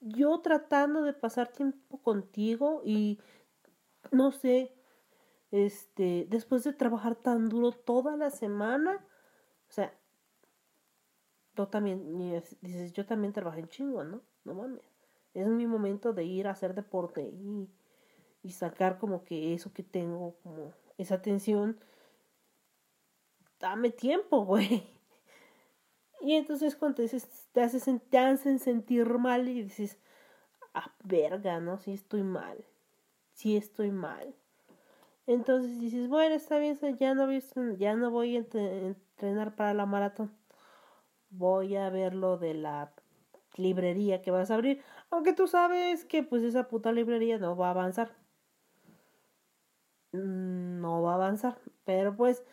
Yo 0.00 0.42
tratando 0.42 1.00
de 1.04 1.14
pasar 1.14 1.48
tiempo 1.48 2.02
contigo 2.02 2.82
y 2.84 3.18
no 4.10 4.30
sé, 4.30 4.75
este, 5.50 6.26
después 6.28 6.64
de 6.64 6.72
trabajar 6.72 7.16
tan 7.16 7.48
duro 7.48 7.72
toda 7.72 8.16
la 8.16 8.30
semana, 8.30 9.04
o 9.68 9.72
sea, 9.72 9.96
tú 11.54 11.66
también 11.66 12.18
dices, 12.60 12.92
yo 12.92 13.06
también 13.06 13.32
trabajé 13.32 13.60
en 13.60 13.68
chingo, 13.68 14.04
¿no? 14.04 14.22
No 14.44 14.54
mames. 14.54 14.82
Es 15.34 15.46
mi 15.46 15.66
momento 15.66 16.12
de 16.12 16.24
ir 16.24 16.46
a 16.46 16.52
hacer 16.52 16.74
deporte 16.74 17.22
y, 17.22 17.68
y 18.42 18.52
sacar 18.52 18.98
como 18.98 19.24
que 19.24 19.54
eso 19.54 19.72
que 19.72 19.82
tengo, 19.82 20.36
como 20.42 20.72
esa 20.98 21.20
tensión. 21.20 21.78
Dame 23.58 23.90
tiempo, 23.90 24.44
güey. 24.44 24.86
Y 26.20 26.34
entonces 26.34 26.76
cuando 26.76 26.96
te, 26.96 27.02
dices, 27.02 27.48
te, 27.52 27.62
haces, 27.62 27.84
te 28.08 28.18
hacen 28.18 28.58
sentir 28.58 29.06
mal 29.18 29.48
y 29.48 29.62
dices, 29.62 29.98
ah, 30.74 30.94
verga, 31.04 31.60
¿no? 31.60 31.78
Sí 31.78 31.92
estoy 31.92 32.22
mal. 32.22 32.64
Sí 33.32 33.56
estoy 33.56 33.90
mal. 33.90 34.34
Entonces 35.26 35.80
dices, 35.80 36.08
bueno, 36.08 36.34
está 36.34 36.58
bien, 36.58 36.78
ya 36.98 37.14
no 37.14 37.26
voy, 37.26 37.42
ya 37.78 37.94
no 37.96 38.10
voy 38.10 38.36
a 38.36 38.38
entrenar 38.38 39.56
para 39.56 39.74
la 39.74 39.86
maratón. 39.86 40.32
Voy 41.30 41.76
a 41.76 41.90
ver 41.90 42.14
lo 42.14 42.38
de 42.38 42.54
la 42.54 42.92
librería 43.56 44.22
que 44.22 44.30
vas 44.30 44.50
a 44.50 44.54
abrir. 44.54 44.82
Aunque 45.10 45.32
tú 45.32 45.48
sabes 45.48 46.04
que 46.04 46.22
pues 46.22 46.42
esa 46.44 46.68
puta 46.68 46.92
librería 46.92 47.38
no 47.38 47.56
va 47.56 47.68
a 47.68 47.70
avanzar. 47.70 48.14
Mm, 50.12 50.80
no 50.80 51.02
va 51.02 51.12
a 51.12 51.14
avanzar. 51.16 51.58
Pero 51.84 52.16
pues 52.16 52.44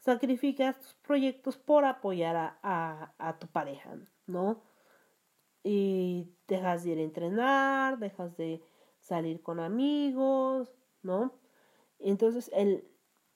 sacrificas 0.00 0.78
tus 0.80 0.94
proyectos 0.94 1.56
por 1.58 1.84
apoyar 1.84 2.36
a, 2.36 2.58
a, 2.62 3.14
a 3.18 3.38
tu 3.38 3.46
pareja, 3.48 3.96
¿no? 4.26 4.62
Y 5.64 6.30
dejas 6.46 6.84
de 6.84 6.90
ir 6.92 6.98
a 6.98 7.02
entrenar, 7.02 7.98
dejas 7.98 8.36
de 8.36 8.62
salir 9.00 9.42
con 9.42 9.60
amigos, 9.60 10.72
¿no? 11.02 11.32
Entonces 12.04 12.50
él 12.52 12.86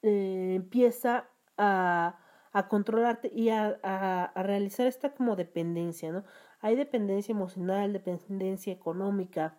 eh, 0.03 0.55
empieza 0.57 1.29
a, 1.57 2.19
a, 2.53 2.69
controlarte 2.69 3.31
y 3.35 3.49
a, 3.49 3.79
a, 3.83 4.43
realizar 4.43 4.87
esta 4.87 5.15
como 5.15 5.37
dependencia, 5.37 6.13
¿no? 6.13 6.25
Hay 6.61 6.77
dependencia 6.77 7.33
emocional, 7.33 7.93
dependencia 7.93 8.73
económica, 8.73 9.59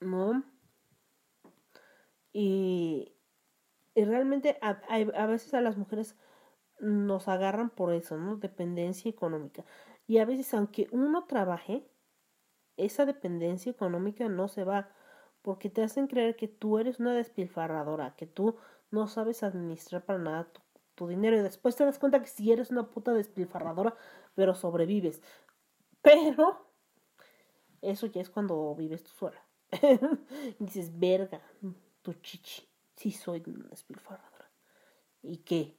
¿no? 0.00 0.44
Y, 2.32 3.12
y 3.94 4.04
realmente 4.04 4.58
a, 4.62 4.80
a, 4.88 5.26
veces 5.26 5.52
a 5.54 5.60
las 5.60 5.76
mujeres 5.76 6.16
nos 6.80 7.28
agarran 7.28 7.70
por 7.70 7.92
eso, 7.92 8.16
¿no? 8.16 8.36
Dependencia 8.36 9.10
económica. 9.10 9.64
Y 10.06 10.18
a 10.18 10.24
veces 10.24 10.52
aunque 10.54 10.88
uno 10.92 11.24
trabaje, 11.26 11.88
esa 12.76 13.04
dependencia 13.04 13.70
económica 13.70 14.28
no 14.28 14.48
se 14.48 14.64
va 14.64 14.90
porque 15.42 15.68
te 15.68 15.82
hacen 15.82 16.06
creer 16.06 16.36
que 16.36 16.48
tú 16.48 16.78
eres 16.78 17.00
una 17.00 17.14
despilfarradora, 17.14 18.14
que 18.16 18.26
tú 18.26 18.56
no 18.90 19.08
sabes 19.08 19.42
administrar 19.42 20.04
para 20.04 20.18
nada 20.18 20.48
tu, 20.94 21.08
dinero 21.08 21.36
y 21.36 21.40
después 21.40 21.74
te 21.74 21.84
das 21.84 21.98
cuenta 21.98 22.20
que 22.20 22.28
si 22.28 22.52
eres 22.52 22.70
una 22.70 22.88
puta 22.88 23.12
despilfarradora, 23.12 23.96
pero 24.36 24.54
sobrevives. 24.54 25.20
Pero 26.00 26.64
eso 27.80 28.06
ya 28.06 28.20
es 28.20 28.30
cuando 28.30 28.72
vives 28.76 29.02
tú 29.02 29.10
sola. 29.10 29.44
y 30.60 30.64
dices, 30.64 30.96
verga, 30.96 31.40
tu 32.02 32.12
chichi, 32.14 32.68
sí 32.94 33.10
soy 33.10 33.42
una 33.46 33.68
despilfarradora. 33.68 34.48
¿Y 35.22 35.38
qué? 35.38 35.76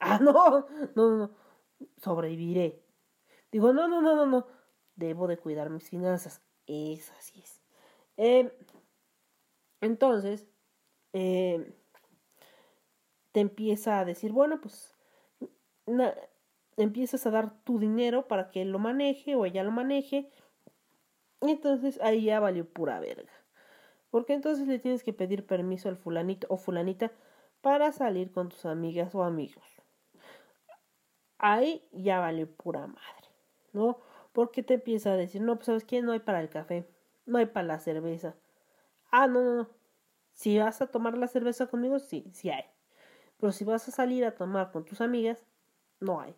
Ah, 0.00 0.18
no, 0.22 0.32
no, 0.32 0.66
no, 0.96 1.16
no, 1.16 1.30
sobreviviré. 1.98 2.82
Digo, 3.52 3.72
no, 3.72 3.86
no, 3.86 4.02
no, 4.02 4.16
no, 4.16 4.26
no, 4.26 4.46
debo 4.96 5.28
de 5.28 5.38
cuidar 5.38 5.70
mis 5.70 5.88
finanzas. 5.88 6.42
Es 6.66 7.10
así 7.12 7.40
es. 7.40 7.62
Eh, 8.16 8.52
entonces, 9.80 10.46
eh, 11.12 11.74
te 13.32 13.40
empieza 13.40 14.00
a 14.00 14.04
decir, 14.04 14.32
bueno, 14.32 14.60
pues 14.60 14.94
empiezas 16.76 17.26
a 17.26 17.30
dar 17.30 17.62
tu 17.64 17.78
dinero 17.78 18.28
para 18.28 18.50
que 18.50 18.62
él 18.62 18.70
lo 18.70 18.78
maneje 18.78 19.34
o 19.36 19.44
ella 19.44 19.62
lo 19.64 19.70
maneje. 19.70 20.30
Y 21.40 21.50
entonces 21.50 22.00
ahí 22.00 22.24
ya 22.24 22.40
valió 22.40 22.68
pura 22.68 23.00
verga. 23.00 23.32
Porque 24.10 24.32
entonces 24.32 24.66
le 24.66 24.78
tienes 24.78 25.04
que 25.04 25.12
pedir 25.12 25.46
permiso 25.46 25.88
al 25.88 25.96
fulanito 25.96 26.46
o 26.50 26.56
fulanita 26.56 27.12
para 27.60 27.92
salir 27.92 28.32
con 28.32 28.48
tus 28.48 28.64
amigas 28.64 29.14
o 29.14 29.22
amigos. 29.22 29.64
Ahí 31.38 31.86
ya 31.92 32.18
valió 32.18 32.50
pura 32.50 32.86
madre, 32.86 33.28
¿no? 33.72 34.00
Porque 34.32 34.62
te 34.62 34.74
empieza 34.74 35.12
a 35.12 35.16
decir, 35.16 35.40
no, 35.40 35.56
pues 35.56 35.66
sabes 35.66 35.84
qué, 35.84 36.02
no 36.02 36.12
hay 36.12 36.20
para 36.20 36.40
el 36.40 36.48
café, 36.48 36.88
no 37.26 37.38
hay 37.38 37.46
para 37.46 37.66
la 37.66 37.78
cerveza. 37.78 38.34
Ah, 39.10 39.26
no, 39.26 39.42
no, 39.42 39.54
no. 39.54 39.68
Si 40.34 40.58
vas 40.58 40.80
a 40.80 40.86
tomar 40.88 41.16
la 41.18 41.28
cerveza 41.28 41.66
conmigo, 41.66 41.98
sí, 41.98 42.30
sí 42.32 42.50
hay. 42.50 42.64
Pero 43.38 43.52
si 43.52 43.64
vas 43.64 43.88
a 43.88 43.92
salir 43.92 44.24
a 44.24 44.34
tomar 44.34 44.72
con 44.72 44.84
tus 44.84 45.00
amigas, 45.00 45.44
no 46.00 46.20
hay. 46.20 46.34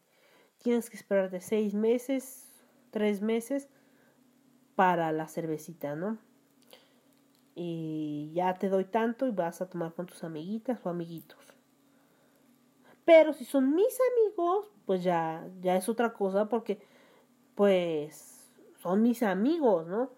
Tienes 0.59 0.91
que 0.91 0.97
esperar 0.97 1.31
de 1.31 1.41
seis 1.41 1.75
meses, 1.75 2.49
tres 2.91 3.23
meses 3.23 3.69
para 4.75 5.13
la 5.13 5.29
cervecita, 5.29 5.95
¿no? 5.95 6.19
Y 7.55 8.33
ya 8.35 8.55
te 8.55 8.69
doy 8.69 8.85
tanto 8.85 9.27
y 9.27 9.31
vas 9.31 9.61
a 9.61 9.69
tomar 9.69 9.95
con 9.95 10.07
tus 10.07 10.25
amiguitas 10.25 10.81
o 10.85 10.89
amiguitos. 10.89 11.39
Pero 13.05 13.33
si 13.33 13.45
son 13.45 13.75
mis 13.75 13.99
amigos, 14.13 14.67
pues 14.87 15.03
ya, 15.03 15.47
ya 15.61 15.77
es 15.77 15.89
otra 15.89 16.13
cosa 16.13 16.49
porque, 16.49 16.81
pues, 17.55 18.53
son 18.79 19.03
mis 19.03 19.23
amigos, 19.23 19.87
¿no? 19.87 20.11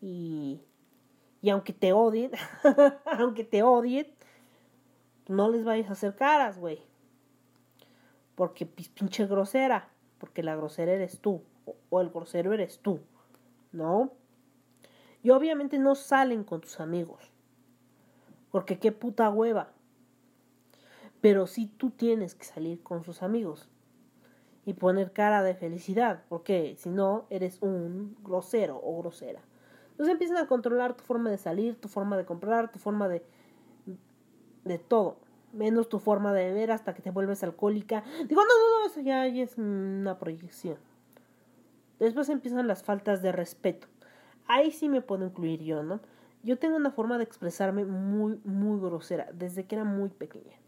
Y, 0.00 0.62
y 1.46 1.50
aunque 1.50 1.72
te 1.72 1.92
odien, 1.92 2.32
aunque 3.04 3.44
te 3.44 3.62
odien, 3.62 4.08
no 5.28 5.48
les 5.48 5.64
vayas 5.64 5.88
a 5.88 5.92
hacer 5.92 6.16
caras, 6.16 6.58
güey. 6.58 6.82
Porque 8.34 8.66
pinche 8.66 9.26
grosera. 9.26 9.88
Porque 10.18 10.42
la 10.42 10.56
grosera 10.56 10.90
eres 10.90 11.20
tú. 11.20 11.44
O, 11.88 12.00
el 12.00 12.10
grosero 12.10 12.52
eres 12.52 12.80
tú. 12.80 12.98
¿No? 13.70 14.10
Y 15.22 15.30
obviamente 15.30 15.78
no 15.78 15.94
salen 15.94 16.42
con 16.42 16.62
tus 16.62 16.80
amigos. 16.80 17.30
Porque 18.50 18.80
qué 18.80 18.90
puta 18.90 19.30
hueva. 19.30 19.68
Pero 21.20 21.46
sí 21.46 21.70
tú 21.76 21.90
tienes 21.90 22.34
que 22.34 22.44
salir 22.44 22.82
con 22.82 23.04
sus 23.04 23.22
amigos. 23.22 23.68
Y 24.64 24.72
poner 24.72 25.12
cara 25.12 25.44
de 25.44 25.54
felicidad. 25.54 26.24
Porque 26.28 26.74
si 26.76 26.88
no, 26.88 27.26
eres 27.30 27.62
un 27.62 28.16
grosero 28.24 28.80
o 28.82 28.98
grosera. 28.98 29.42
Entonces 29.96 30.12
empiezan 30.12 30.36
a 30.36 30.46
controlar 30.46 30.92
tu 30.92 31.02
forma 31.04 31.30
de 31.30 31.38
salir, 31.38 31.80
tu 31.80 31.88
forma 31.88 32.18
de 32.18 32.26
comprar, 32.26 32.70
tu 32.70 32.78
forma 32.78 33.08
de, 33.08 33.24
de 34.64 34.78
todo. 34.78 35.16
Menos 35.54 35.88
tu 35.88 36.00
forma 36.00 36.34
de 36.34 36.48
beber 36.48 36.70
hasta 36.70 36.92
que 36.92 37.00
te 37.00 37.10
vuelves 37.10 37.42
alcohólica. 37.42 38.04
Digo, 38.28 38.42
no, 38.42 38.46
no, 38.46 38.80
no, 38.80 38.86
eso 38.90 39.00
ya, 39.00 39.26
es 39.26 39.56
una 39.56 40.18
proyección. 40.18 40.76
Después 41.98 42.28
empiezan 42.28 42.66
las 42.66 42.82
faltas 42.82 43.22
de 43.22 43.32
respeto. 43.32 43.86
Ahí 44.46 44.70
sí 44.70 44.90
me 44.90 45.00
puedo 45.00 45.24
incluir 45.24 45.62
yo, 45.62 45.82
¿no? 45.82 46.00
Yo 46.42 46.58
tengo 46.58 46.76
una 46.76 46.90
forma 46.90 47.16
de 47.16 47.24
expresarme 47.24 47.86
muy, 47.86 48.38
muy 48.44 48.78
grosera, 48.78 49.30
desde 49.32 49.64
que 49.64 49.76
era 49.76 49.84
muy 49.84 50.10
pequeña. 50.10 50.58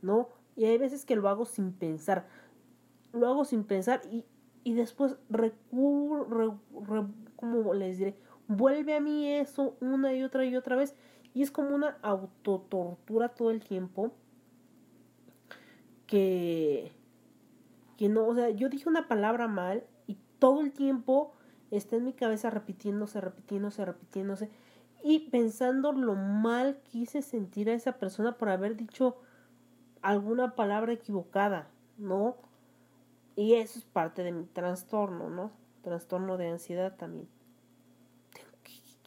¿No? 0.00 0.30
Y 0.56 0.64
hay 0.64 0.78
veces 0.78 1.04
que 1.04 1.14
lo 1.14 1.28
hago 1.28 1.44
sin 1.44 1.74
pensar. 1.74 2.26
Lo 3.12 3.28
hago 3.28 3.44
sin 3.44 3.64
pensar 3.64 4.00
y, 4.10 4.24
y 4.64 4.72
después 4.72 5.16
recurro, 5.28 6.58
como 7.36 7.74
les 7.74 7.98
diré, 7.98 8.16
vuelve 8.50 8.96
a 8.96 9.00
mí 9.00 9.28
eso 9.28 9.76
una 9.80 10.12
y 10.12 10.24
otra 10.24 10.44
y 10.44 10.56
otra 10.56 10.74
vez 10.74 10.96
y 11.34 11.42
es 11.42 11.52
como 11.52 11.72
una 11.72 11.98
autotortura 12.02 13.28
todo 13.28 13.52
el 13.52 13.62
tiempo 13.62 14.12
que 16.08 16.90
que 17.96 18.08
no, 18.08 18.26
o 18.26 18.34
sea, 18.34 18.50
yo 18.50 18.68
dije 18.68 18.88
una 18.88 19.06
palabra 19.06 19.46
mal 19.46 19.84
y 20.08 20.16
todo 20.40 20.62
el 20.62 20.72
tiempo 20.72 21.32
está 21.70 21.94
en 21.94 22.06
mi 22.06 22.12
cabeza 22.12 22.50
repitiéndose, 22.50 23.20
repitiéndose, 23.20 23.84
repitiéndose 23.84 24.50
y 25.04 25.30
pensando 25.30 25.92
lo 25.92 26.16
mal 26.16 26.80
que 26.90 26.98
hice 26.98 27.22
sentir 27.22 27.70
a 27.70 27.74
esa 27.74 27.98
persona 27.98 28.36
por 28.36 28.48
haber 28.48 28.74
dicho 28.74 29.18
alguna 30.02 30.56
palabra 30.56 30.92
equivocada, 30.92 31.68
¿no? 31.98 32.36
Y 33.36 33.54
eso 33.54 33.78
es 33.78 33.84
parte 33.84 34.24
de 34.24 34.32
mi 34.32 34.46
trastorno, 34.46 35.30
¿no? 35.30 35.52
Trastorno 35.82 36.36
de 36.36 36.48
ansiedad 36.48 36.96
también. 36.96 37.28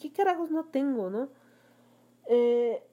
¿Qué, 0.03 0.11
carajos 0.11 0.51
no 0.51 0.65
tengo, 0.65 1.09
no? 1.09 1.29
Eh, 2.27 2.83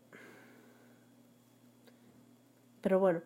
pero 2.80 3.00
bueno, 3.00 3.20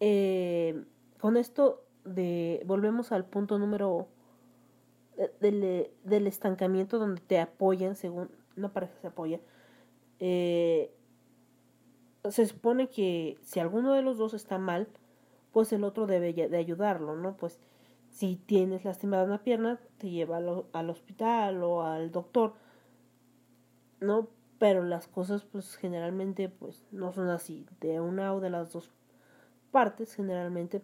eh, 0.00 0.84
con 1.18 1.38
esto 1.38 1.82
de 2.04 2.62
volvemos 2.66 3.10
al 3.12 3.24
punto 3.24 3.58
número 3.58 4.06
del, 5.40 5.90
del 6.04 6.26
estancamiento 6.26 6.98
donde 6.98 7.22
te 7.22 7.38
apoyan 7.38 7.96
según 7.96 8.30
una 8.56 8.72
pareja 8.72 8.94
se 9.00 9.06
apoya 9.06 9.40
eh, 10.18 10.94
se 12.28 12.46
supone 12.46 12.88
que 12.88 13.38
si 13.42 13.60
alguno 13.60 13.92
de 13.92 14.02
los 14.02 14.16
dos 14.16 14.32
está 14.32 14.58
mal 14.58 14.88
pues 15.52 15.72
el 15.72 15.84
otro 15.84 16.06
debe 16.06 16.32
de 16.32 16.56
ayudarlo 16.56 17.16
no 17.16 17.36
pues 17.36 17.60
si 18.08 18.36
tienes 18.36 18.84
lastimada 18.86 19.24
una 19.24 19.42
pierna 19.42 19.78
te 19.98 20.08
lleva 20.08 20.38
al, 20.38 20.64
al 20.72 20.90
hospital 20.90 21.62
o 21.62 21.82
al 21.82 22.10
doctor 22.10 22.54
no 24.00 24.28
pero 24.58 24.82
las 24.82 25.06
cosas 25.08 25.44
pues 25.44 25.76
generalmente 25.76 26.48
pues 26.48 26.84
no 26.90 27.12
son 27.12 27.30
así 27.30 27.66
de 27.80 28.00
una 28.00 28.34
o 28.34 28.40
de 28.40 28.50
las 28.50 28.72
dos 28.72 28.90
partes 29.70 30.14
generalmente 30.14 30.82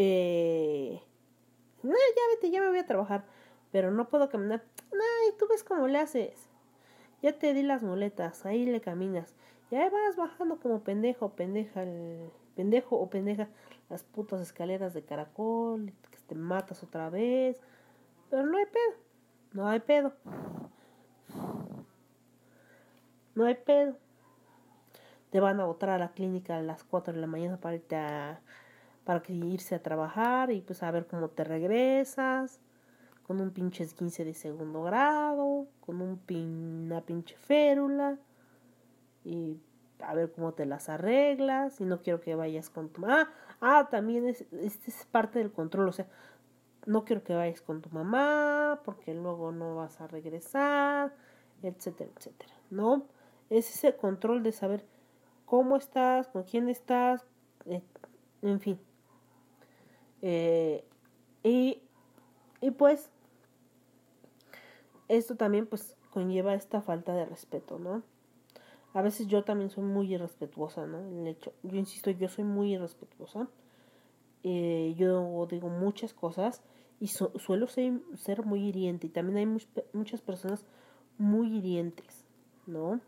eh, 0.00 1.02
no, 1.82 1.90
ya 1.90 2.22
vete, 2.34 2.50
ya 2.52 2.60
me 2.60 2.68
voy 2.68 2.78
a 2.78 2.86
trabajar, 2.86 3.24
pero 3.72 3.90
no 3.90 4.08
puedo 4.08 4.28
caminar. 4.28 4.62
Ay, 4.92 5.34
tú 5.38 5.46
ves 5.48 5.64
cómo 5.64 5.88
le 5.88 5.98
haces. 5.98 6.48
Ya 7.20 7.36
te 7.36 7.52
di 7.52 7.64
las 7.64 7.82
muletas, 7.82 8.46
ahí 8.46 8.64
le 8.64 8.80
caminas. 8.80 9.34
Ya 9.72 9.90
vas 9.90 10.16
bajando 10.16 10.60
como 10.60 10.84
pendejo, 10.84 11.30
pendeja, 11.30 11.84
pendejo 12.54 12.96
o 12.96 13.10
pendeja 13.10 13.48
las 13.90 14.04
putas 14.04 14.40
escaleras 14.40 14.94
de 14.94 15.02
caracol, 15.02 15.92
que 16.12 16.18
te 16.28 16.36
matas 16.36 16.84
otra 16.84 17.10
vez. 17.10 17.60
Pero 18.30 18.46
no 18.46 18.56
hay 18.56 18.66
pedo, 18.66 18.96
no 19.52 19.68
hay 19.68 19.80
pedo. 19.80 20.12
No 23.34 23.44
hay 23.44 23.54
pedo. 23.54 23.96
Te 25.30 25.40
van 25.40 25.60
a 25.60 25.66
botar 25.66 25.90
a 25.90 25.98
la 25.98 26.12
clínica 26.12 26.56
a 26.56 26.62
las 26.62 26.84
4 26.84 27.14
de 27.14 27.20
la 27.20 27.26
mañana 27.26 27.58
para 27.58 27.76
irte 27.76 27.96
a 27.96 28.40
que 29.22 29.32
irse 29.32 29.74
a 29.74 29.82
trabajar 29.82 30.50
y 30.50 30.60
pues 30.60 30.82
a 30.82 30.90
ver 30.90 31.06
cómo 31.06 31.28
te 31.28 31.42
regresas 31.42 32.60
con 33.26 33.40
un 33.40 33.50
pinche 33.50 33.84
esguince 33.84 34.24
de 34.24 34.34
segundo 34.34 34.82
grado, 34.82 35.66
con 35.80 36.00
un 36.00 36.18
pin, 36.18 36.84
una 36.86 37.00
pinche 37.00 37.36
férula 37.36 38.18
y 39.24 39.58
a 40.00 40.14
ver 40.14 40.32
cómo 40.32 40.52
te 40.52 40.66
las 40.66 40.88
arreglas 40.88 41.80
y 41.80 41.84
no 41.84 42.00
quiero 42.02 42.20
que 42.20 42.34
vayas 42.34 42.70
con 42.70 42.90
tu 42.90 43.00
mamá. 43.00 43.30
Ah, 43.60 43.88
también 43.90 44.26
es, 44.26 44.44
este 44.52 44.90
es 44.90 45.06
parte 45.10 45.38
del 45.38 45.52
control, 45.52 45.88
o 45.88 45.92
sea, 45.92 46.06
no 46.86 47.04
quiero 47.04 47.22
que 47.22 47.34
vayas 47.34 47.60
con 47.60 47.82
tu 47.82 47.90
mamá 47.90 48.80
porque 48.84 49.14
luego 49.14 49.52
no 49.52 49.76
vas 49.76 50.00
a 50.00 50.06
regresar, 50.06 51.14
etcétera, 51.62 52.10
etcétera, 52.16 52.54
¿no? 52.70 53.06
Es 53.50 53.70
ese 53.74 53.96
control 53.96 54.42
de 54.42 54.52
saber 54.52 54.84
cómo 55.46 55.76
estás, 55.76 56.28
con 56.28 56.42
quién 56.44 56.68
estás, 56.68 57.24
eh, 57.66 57.82
en 58.42 58.60
fin. 58.60 58.78
Eh, 60.22 60.84
y, 61.42 61.80
y 62.60 62.70
pues 62.72 63.10
esto 65.08 65.36
también 65.36 65.66
pues 65.66 65.96
conlleva 66.10 66.54
esta 66.54 66.82
falta 66.82 67.14
de 67.14 67.24
respeto, 67.24 67.78
¿no? 67.78 68.02
A 68.94 69.02
veces 69.02 69.26
yo 69.26 69.44
también 69.44 69.70
soy 69.70 69.84
muy 69.84 70.12
irrespetuosa, 70.12 70.86
¿no? 70.86 70.98
El 70.98 71.26
hecho, 71.26 71.52
yo 71.62 71.76
insisto, 71.76 72.10
yo 72.10 72.28
soy 72.28 72.44
muy 72.44 72.74
irrespetuosa. 72.74 73.48
Eh, 74.44 74.94
yo 74.96 75.46
digo 75.50 75.68
muchas 75.68 76.14
cosas 76.14 76.62
y 77.00 77.08
suelo 77.08 77.66
ser, 77.66 78.00
ser, 78.16 78.44
muy 78.44 78.66
hiriente. 78.66 79.06
Y 79.06 79.10
también 79.10 79.38
hay 79.38 79.66
muchas 79.92 80.20
personas 80.20 80.64
muy 81.18 81.56
hirientes, 81.56 82.24
¿no? 82.66 83.00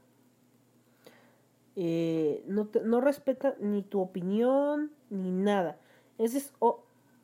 Eh, 1.77 2.45
no, 2.47 2.67
te, 2.67 2.81
no 2.81 3.01
respeta 3.01 3.55
ni 3.61 3.83
tu 3.83 4.01
opinión 4.01 4.91
ni 5.09 5.31
nada. 5.31 5.79
Ese 6.19 6.39
es, 6.39 6.53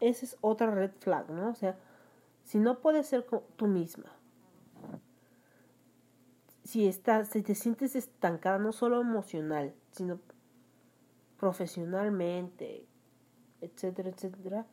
esa 0.01 0.25
es 0.25 0.37
otra 0.41 0.71
red 0.71 0.93
flag, 1.01 1.31
¿no? 1.31 1.51
O 1.51 1.55
sea, 1.55 1.77
si 2.45 2.59
no 2.59 2.79
puedes 2.79 3.07
ser 3.07 3.27
tú 3.57 3.67
misma, 3.67 4.11
si 6.65 6.87
estás, 6.87 7.29
si 7.29 7.43
te 7.43 7.55
sientes 7.55 7.97
estancada, 7.97 8.59
no 8.59 8.73
solo 8.73 9.01
emocional, 9.01 9.75
sino 9.93 10.21
profesionalmente, 11.39 12.87
etcétera, 13.61 14.11
etcétera, 14.11 14.67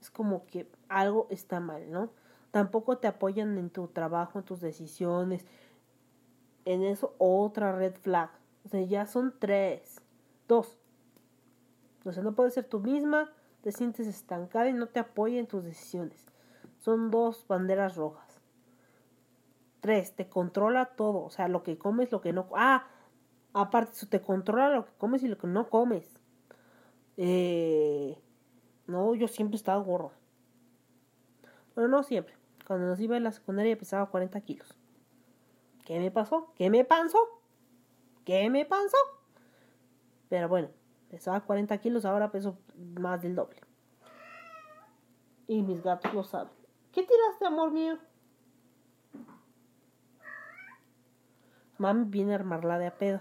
es 0.00 0.10
como 0.10 0.46
que 0.46 0.66
algo 0.88 1.26
está 1.30 1.60
mal, 1.60 1.90
¿no? 1.90 2.10
Tampoco 2.50 2.98
te 2.98 3.06
apoyan 3.06 3.56
en 3.58 3.70
tu 3.70 3.88
trabajo, 3.88 4.38
en 4.38 4.44
tus 4.44 4.60
decisiones. 4.60 5.46
En 6.64 6.82
eso, 6.82 7.14
otra 7.18 7.72
red 7.72 7.94
flag. 7.94 8.30
O 8.64 8.68
sea, 8.68 8.82
ya 8.82 9.06
son 9.06 9.34
tres. 9.38 10.00
Dos. 10.48 10.78
O 12.04 12.12
sea, 12.12 12.22
no 12.22 12.34
puedes 12.34 12.54
ser 12.54 12.64
tú 12.64 12.80
misma, 12.80 13.30
te 13.62 13.72
sientes 13.72 14.06
estancada 14.06 14.68
y 14.68 14.72
no 14.72 14.86
te 14.86 15.00
apoya 15.00 15.38
en 15.38 15.46
tus 15.46 15.64
decisiones. 15.64 16.26
Son 16.78 17.10
dos 17.10 17.44
banderas 17.46 17.96
rojas. 17.96 18.40
Tres, 19.80 20.14
te 20.14 20.28
controla 20.28 20.86
todo, 20.96 21.24
o 21.24 21.30
sea, 21.30 21.48
lo 21.48 21.62
que 21.62 21.78
comes, 21.78 22.12
lo 22.12 22.20
que 22.20 22.32
no... 22.32 22.48
Ah, 22.54 22.86
aparte, 23.52 24.06
te 24.06 24.20
controla 24.20 24.70
lo 24.70 24.84
que 24.84 24.92
comes 24.98 25.22
y 25.22 25.28
lo 25.28 25.38
que 25.38 25.46
no 25.46 25.68
comes. 25.68 26.20
Eh, 27.16 28.18
no, 28.86 29.14
yo 29.14 29.28
siempre 29.28 29.56
estaba 29.56 29.82
gorro. 29.82 30.12
Bueno, 31.74 31.88
no 31.88 32.02
siempre. 32.02 32.34
Cuando 32.70 32.86
nos 32.86 33.00
iba 33.00 33.16
a 33.16 33.18
la 33.20 33.32
secundaria 33.32 33.76
pesaba 33.76 34.06
40 34.06 34.40
kilos. 34.42 34.76
¿Qué 35.84 35.98
me 35.98 36.12
pasó? 36.12 36.52
¿Qué 36.54 36.70
me 36.70 36.84
pasó? 36.84 37.18
¿Qué 38.24 38.48
me 38.48 38.64
pasó? 38.64 38.96
Pero 40.28 40.48
bueno, 40.48 40.68
Pesaba 41.08 41.40
40 41.40 41.76
kilos, 41.78 42.04
ahora 42.04 42.30
peso 42.30 42.56
más 42.76 43.22
del 43.22 43.34
doble. 43.34 43.60
Y 45.48 45.62
mis 45.62 45.82
gatos 45.82 46.14
lo 46.14 46.22
saben. 46.22 46.52
¿Qué 46.92 47.02
tiraste, 47.02 47.44
amor 47.44 47.72
mío? 47.72 47.98
Mami 51.78 52.04
viene 52.04 52.34
a 52.34 52.36
armarla 52.36 52.78
de 52.78 52.86
a 52.86 52.96
pedo. 52.96 53.20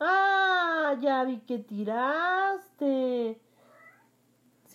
Ah, 0.00 0.96
ya 0.98 1.24
vi 1.24 1.40
que 1.40 1.58
tiraste. 1.58 3.38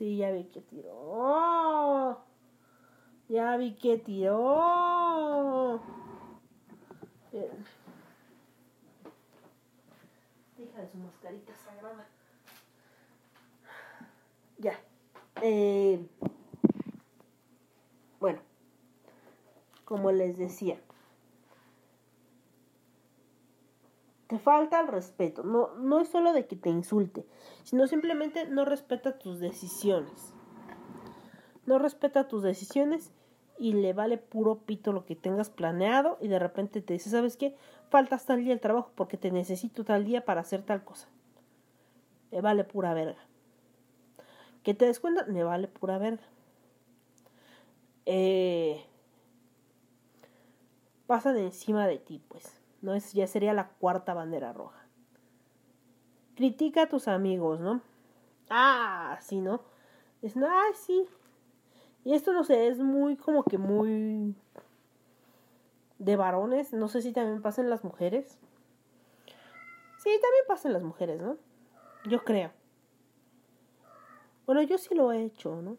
Sí, 0.04 0.18
ya 0.18 0.32
vi 0.34 0.44
que 0.44 0.60
tiró. 0.60 2.26
Ya 3.30 3.56
vi 3.56 3.74
que 3.74 3.98
tiró. 4.00 5.80
de 7.32 7.48
su 10.92 10.98
mascarita 10.98 11.54
sagrada. 11.56 12.06
Ya. 14.58 14.78
Eh, 15.42 16.06
bueno, 18.20 18.42
como 19.86 20.12
les 20.12 20.38
decía, 20.38 20.82
te 24.28 24.40
falta 24.40 24.80
el 24.80 24.88
respeto. 24.88 25.44
No, 25.44 25.76
no 25.76 26.00
es 26.00 26.10
solo 26.10 26.34
de 26.34 26.48
que 26.48 26.56
te 26.56 26.70
insulte, 26.70 27.26
sino 27.64 27.88
simplemente 27.88 28.48
no 28.48 28.66
respeta 28.66 29.20
tus 29.20 29.40
decisiones. 29.40 30.34
No 31.66 31.80
respeta 31.80 32.28
tus 32.28 32.44
decisiones 32.44 33.12
y 33.58 33.74
le 33.74 33.94
vale 33.94 34.18
puro 34.18 34.60
pito 34.60 34.92
lo 34.92 35.06
que 35.06 35.16
tengas 35.16 35.50
planeado 35.50 36.18
y 36.20 36.28
de 36.28 36.40
repente 36.40 36.82
te 36.82 36.94
dice, 36.94 37.10
¿sabes 37.10 37.38
qué? 37.38 37.56
Faltas 37.90 38.26
tal 38.26 38.44
día 38.44 38.54
el 38.54 38.60
trabajo 38.60 38.92
porque 38.96 39.18
te 39.18 39.32
necesito 39.32 39.84
tal 39.86 40.06
día 40.06 40.26
para 40.26 40.42
hacer 40.42 40.64
tal 40.64 40.84
cosa. 40.84 41.08
Me 42.32 42.42
vale 42.42 42.64
pura 42.64 42.94
verga. 42.94 43.24
Que 44.64 44.74
te 44.74 44.86
des 44.86 45.00
cuenta, 45.00 45.26
me 45.26 45.44
vale 45.44 45.68
pura 45.68 45.98
verga. 45.98 46.24
Eh, 48.06 48.84
pasa 51.06 51.32
de 51.34 51.44
encima 51.44 51.88
de 51.88 52.00
ti, 52.00 52.22
pues. 52.28 52.63
No 52.84 52.94
es, 52.94 53.14
ya 53.14 53.26
sería 53.26 53.54
la 53.54 53.70
cuarta 53.70 54.14
bandera 54.14 54.54
roja. 54.54 54.86
Critica 56.36 56.84
a 56.84 56.90
tus 56.90 57.08
amigos, 57.08 57.60
¿no? 57.60 57.82
Ah, 58.52 59.18
sí, 59.22 59.42
¿no? 59.42 59.62
Es, 60.22 60.36
ah, 60.38 60.70
sí, 60.76 61.08
y 62.06 62.14
esto 62.14 62.34
no 62.34 62.44
sé, 62.44 62.68
es 62.68 62.80
muy 62.80 63.16
como 63.16 63.44
que 63.44 63.58
muy 63.58 64.36
de 66.00 66.16
varones. 66.16 66.74
No 66.74 66.88
sé 66.90 67.02
si 67.02 67.14
también 67.14 67.42
pasa 67.42 67.64
las 67.64 67.84
mujeres. 67.84 68.38
Sí, 69.98 70.10
también 70.22 70.44
pasa 70.48 70.68
en 70.68 70.74
las 70.74 70.84
mujeres, 70.84 71.22
¿no? 71.22 71.38
Yo 72.06 72.24
creo. 72.26 72.52
Bueno, 74.46 74.62
yo 74.64 74.78
sí 74.78 74.94
lo 74.94 75.14
he 75.14 75.24
hecho, 75.24 75.62
¿no? 75.62 75.78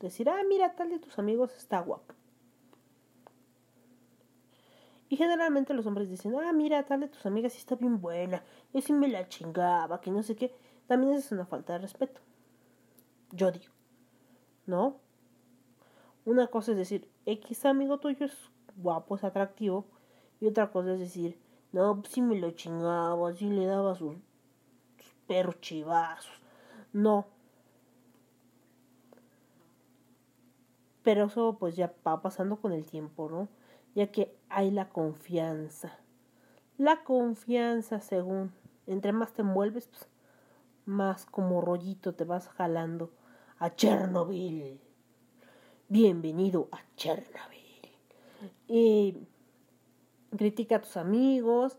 Decir, 0.00 0.30
ah, 0.30 0.42
mira, 0.48 0.74
tal 0.74 0.88
de 0.88 0.98
tus 0.98 1.18
amigos 1.18 1.54
está 1.54 1.80
guapo. 1.80 2.14
Y 5.08 5.16
generalmente 5.16 5.72
los 5.74 5.86
hombres 5.86 6.10
dicen, 6.10 6.34
ah, 6.36 6.52
mira, 6.52 6.82
tal 6.84 7.00
de 7.00 7.08
tus 7.08 7.24
amigas 7.26 7.52
sí 7.52 7.58
está 7.58 7.76
bien 7.76 8.00
buena. 8.00 8.42
Yo 8.72 8.80
sí 8.80 8.92
me 8.92 9.08
la 9.08 9.28
chingaba, 9.28 10.00
que 10.00 10.10
no 10.10 10.22
sé 10.22 10.34
qué. 10.34 10.52
También 10.88 11.14
es 11.14 11.30
una 11.30 11.46
falta 11.46 11.74
de 11.74 11.80
respeto. 11.80 12.20
Yo 13.32 13.52
digo, 13.52 13.72
¿no? 14.66 14.96
Una 16.24 16.48
cosa 16.48 16.72
es 16.72 16.78
decir, 16.78 17.08
X 17.24 17.64
amigo 17.66 17.98
tuyo 17.98 18.26
es 18.26 18.36
guapo, 18.76 19.14
es 19.14 19.22
atractivo. 19.22 19.86
Y 20.40 20.48
otra 20.48 20.70
cosa 20.70 20.92
es 20.94 20.98
decir, 20.98 21.38
no, 21.72 22.00
pues 22.00 22.12
sí 22.12 22.20
me 22.20 22.38
lo 22.38 22.50
chingaba, 22.50 23.32
sí 23.32 23.48
le 23.48 23.66
daba 23.66 23.94
sus, 23.94 24.16
sus 24.98 25.14
perros 25.28 25.60
chivazos. 25.60 26.32
No. 26.92 27.26
Pero 31.04 31.26
eso 31.26 31.56
pues 31.60 31.76
ya 31.76 31.94
va 32.04 32.20
pasando 32.20 32.56
con 32.56 32.72
el 32.72 32.84
tiempo, 32.84 33.28
¿no? 33.30 33.48
Ya 33.96 34.08
que 34.08 34.36
hay 34.50 34.70
la 34.70 34.90
confianza. 34.90 35.98
La 36.76 37.02
confianza, 37.02 37.98
según, 38.02 38.52
entre 38.86 39.12
más 39.12 39.32
te 39.32 39.40
envuelves, 39.40 39.88
pues, 39.88 40.06
más 40.84 41.24
como 41.24 41.62
rollito 41.62 42.14
te 42.14 42.24
vas 42.24 42.46
jalando 42.46 43.10
a 43.58 43.74
Chernobyl. 43.74 44.78
Bienvenido 45.88 46.68
a 46.72 46.80
Chernobyl. 46.96 47.90
Y 48.68 49.16
critica 50.36 50.76
a 50.76 50.82
tus 50.82 50.98
amigos 50.98 51.78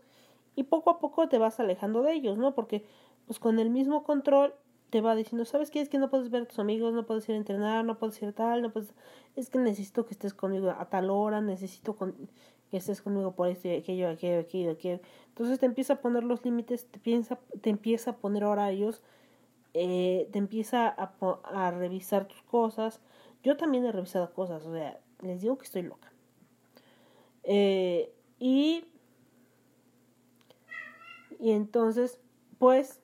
y 0.56 0.64
poco 0.64 0.90
a 0.90 0.98
poco 0.98 1.28
te 1.28 1.38
vas 1.38 1.60
alejando 1.60 2.02
de 2.02 2.14
ellos, 2.14 2.36
¿no? 2.36 2.52
Porque 2.52 2.84
pues 3.28 3.38
con 3.38 3.60
el 3.60 3.70
mismo 3.70 4.02
control 4.02 4.56
te 4.90 5.00
va 5.00 5.14
diciendo, 5.14 5.44
¿sabes 5.44 5.70
qué? 5.70 5.80
Es 5.80 5.88
que 5.88 5.98
no 5.98 6.08
puedes 6.10 6.30
ver 6.30 6.42
a 6.42 6.46
tus 6.46 6.58
amigos, 6.58 6.94
no 6.94 7.06
puedes 7.06 7.28
ir 7.28 7.34
a 7.34 7.38
entrenar, 7.38 7.84
no 7.84 7.98
puedes 7.98 8.20
ir 8.22 8.28
a 8.28 8.32
tal, 8.32 8.62
no 8.62 8.72
puedes... 8.72 8.94
Es 9.36 9.50
que 9.50 9.58
necesito 9.58 10.06
que 10.06 10.14
estés 10.14 10.34
conmigo 10.34 10.70
a 10.70 10.84
tal 10.88 11.10
hora, 11.10 11.40
necesito 11.40 11.96
que 11.96 12.76
estés 12.76 13.02
conmigo 13.02 13.32
por 13.32 13.48
esto 13.48 13.68
y 13.68 13.72
aquello, 13.72 14.08
aquello, 14.08 14.40
aquello, 14.40 14.70
aquello. 14.72 15.00
Entonces 15.28 15.58
te 15.58 15.66
empieza 15.66 15.94
a 15.94 16.00
poner 16.00 16.24
los 16.24 16.44
límites, 16.44 16.86
te, 16.86 16.98
piensa, 16.98 17.38
te 17.60 17.70
empieza 17.70 18.12
a 18.12 18.16
poner 18.16 18.44
horarios, 18.44 19.02
eh, 19.74 20.28
te 20.32 20.38
empieza 20.38 20.88
a, 20.88 21.12
a 21.44 21.70
revisar 21.70 22.26
tus 22.26 22.42
cosas. 22.42 23.00
Yo 23.42 23.56
también 23.56 23.84
he 23.84 23.92
revisado 23.92 24.32
cosas, 24.32 24.64
o 24.66 24.72
sea, 24.72 24.98
les 25.22 25.42
digo 25.42 25.58
que 25.58 25.64
estoy 25.64 25.82
loca. 25.82 26.10
Eh, 27.44 28.12
y, 28.38 28.84
y 31.38 31.52
entonces, 31.52 32.18
pues, 32.58 33.00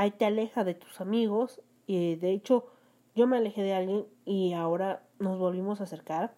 ahí 0.00 0.12
te 0.12 0.24
aleja 0.24 0.64
de 0.64 0.74
tus 0.74 1.00
amigos. 1.02 1.60
Y 1.86 2.16
de 2.16 2.32
hecho, 2.32 2.66
yo 3.14 3.26
me 3.26 3.36
alejé 3.36 3.62
de 3.62 3.74
alguien 3.74 4.06
y 4.24 4.54
ahora 4.54 5.02
nos 5.18 5.38
volvimos 5.38 5.80
a 5.80 5.84
acercar. 5.84 6.34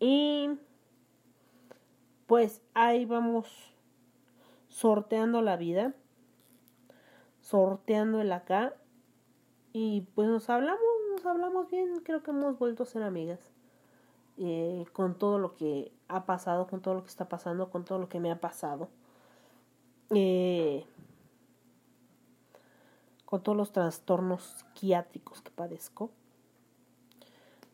Y 0.00 0.48
pues 2.26 2.62
ahí 2.72 3.04
vamos 3.04 3.48
sorteando 4.68 5.42
la 5.42 5.56
vida, 5.58 5.92
sorteando 7.42 8.22
el 8.22 8.32
acá. 8.32 8.74
Y 9.74 10.06
pues 10.14 10.28
nos 10.28 10.48
hablamos, 10.48 10.80
nos 11.10 11.26
hablamos 11.26 11.70
bien, 11.70 12.00
creo 12.02 12.22
que 12.22 12.30
hemos 12.30 12.58
vuelto 12.58 12.84
a 12.84 12.86
ser 12.86 13.02
amigas. 13.02 13.52
Eh, 14.38 14.86
con 14.94 15.18
todo 15.18 15.38
lo 15.38 15.54
que 15.54 15.92
ha 16.08 16.24
pasado, 16.24 16.66
con 16.66 16.80
todo 16.80 16.94
lo 16.94 17.02
que 17.02 17.10
está 17.10 17.28
pasando, 17.28 17.68
con 17.68 17.84
todo 17.84 17.98
lo 17.98 18.08
que 18.08 18.20
me 18.20 18.30
ha 18.30 18.40
pasado. 18.40 18.88
Eh, 20.14 20.86
con 23.32 23.42
todos 23.42 23.56
los 23.56 23.72
trastornos 23.72 24.42
psiquiátricos 24.42 25.40
que 25.40 25.50
padezco. 25.50 26.10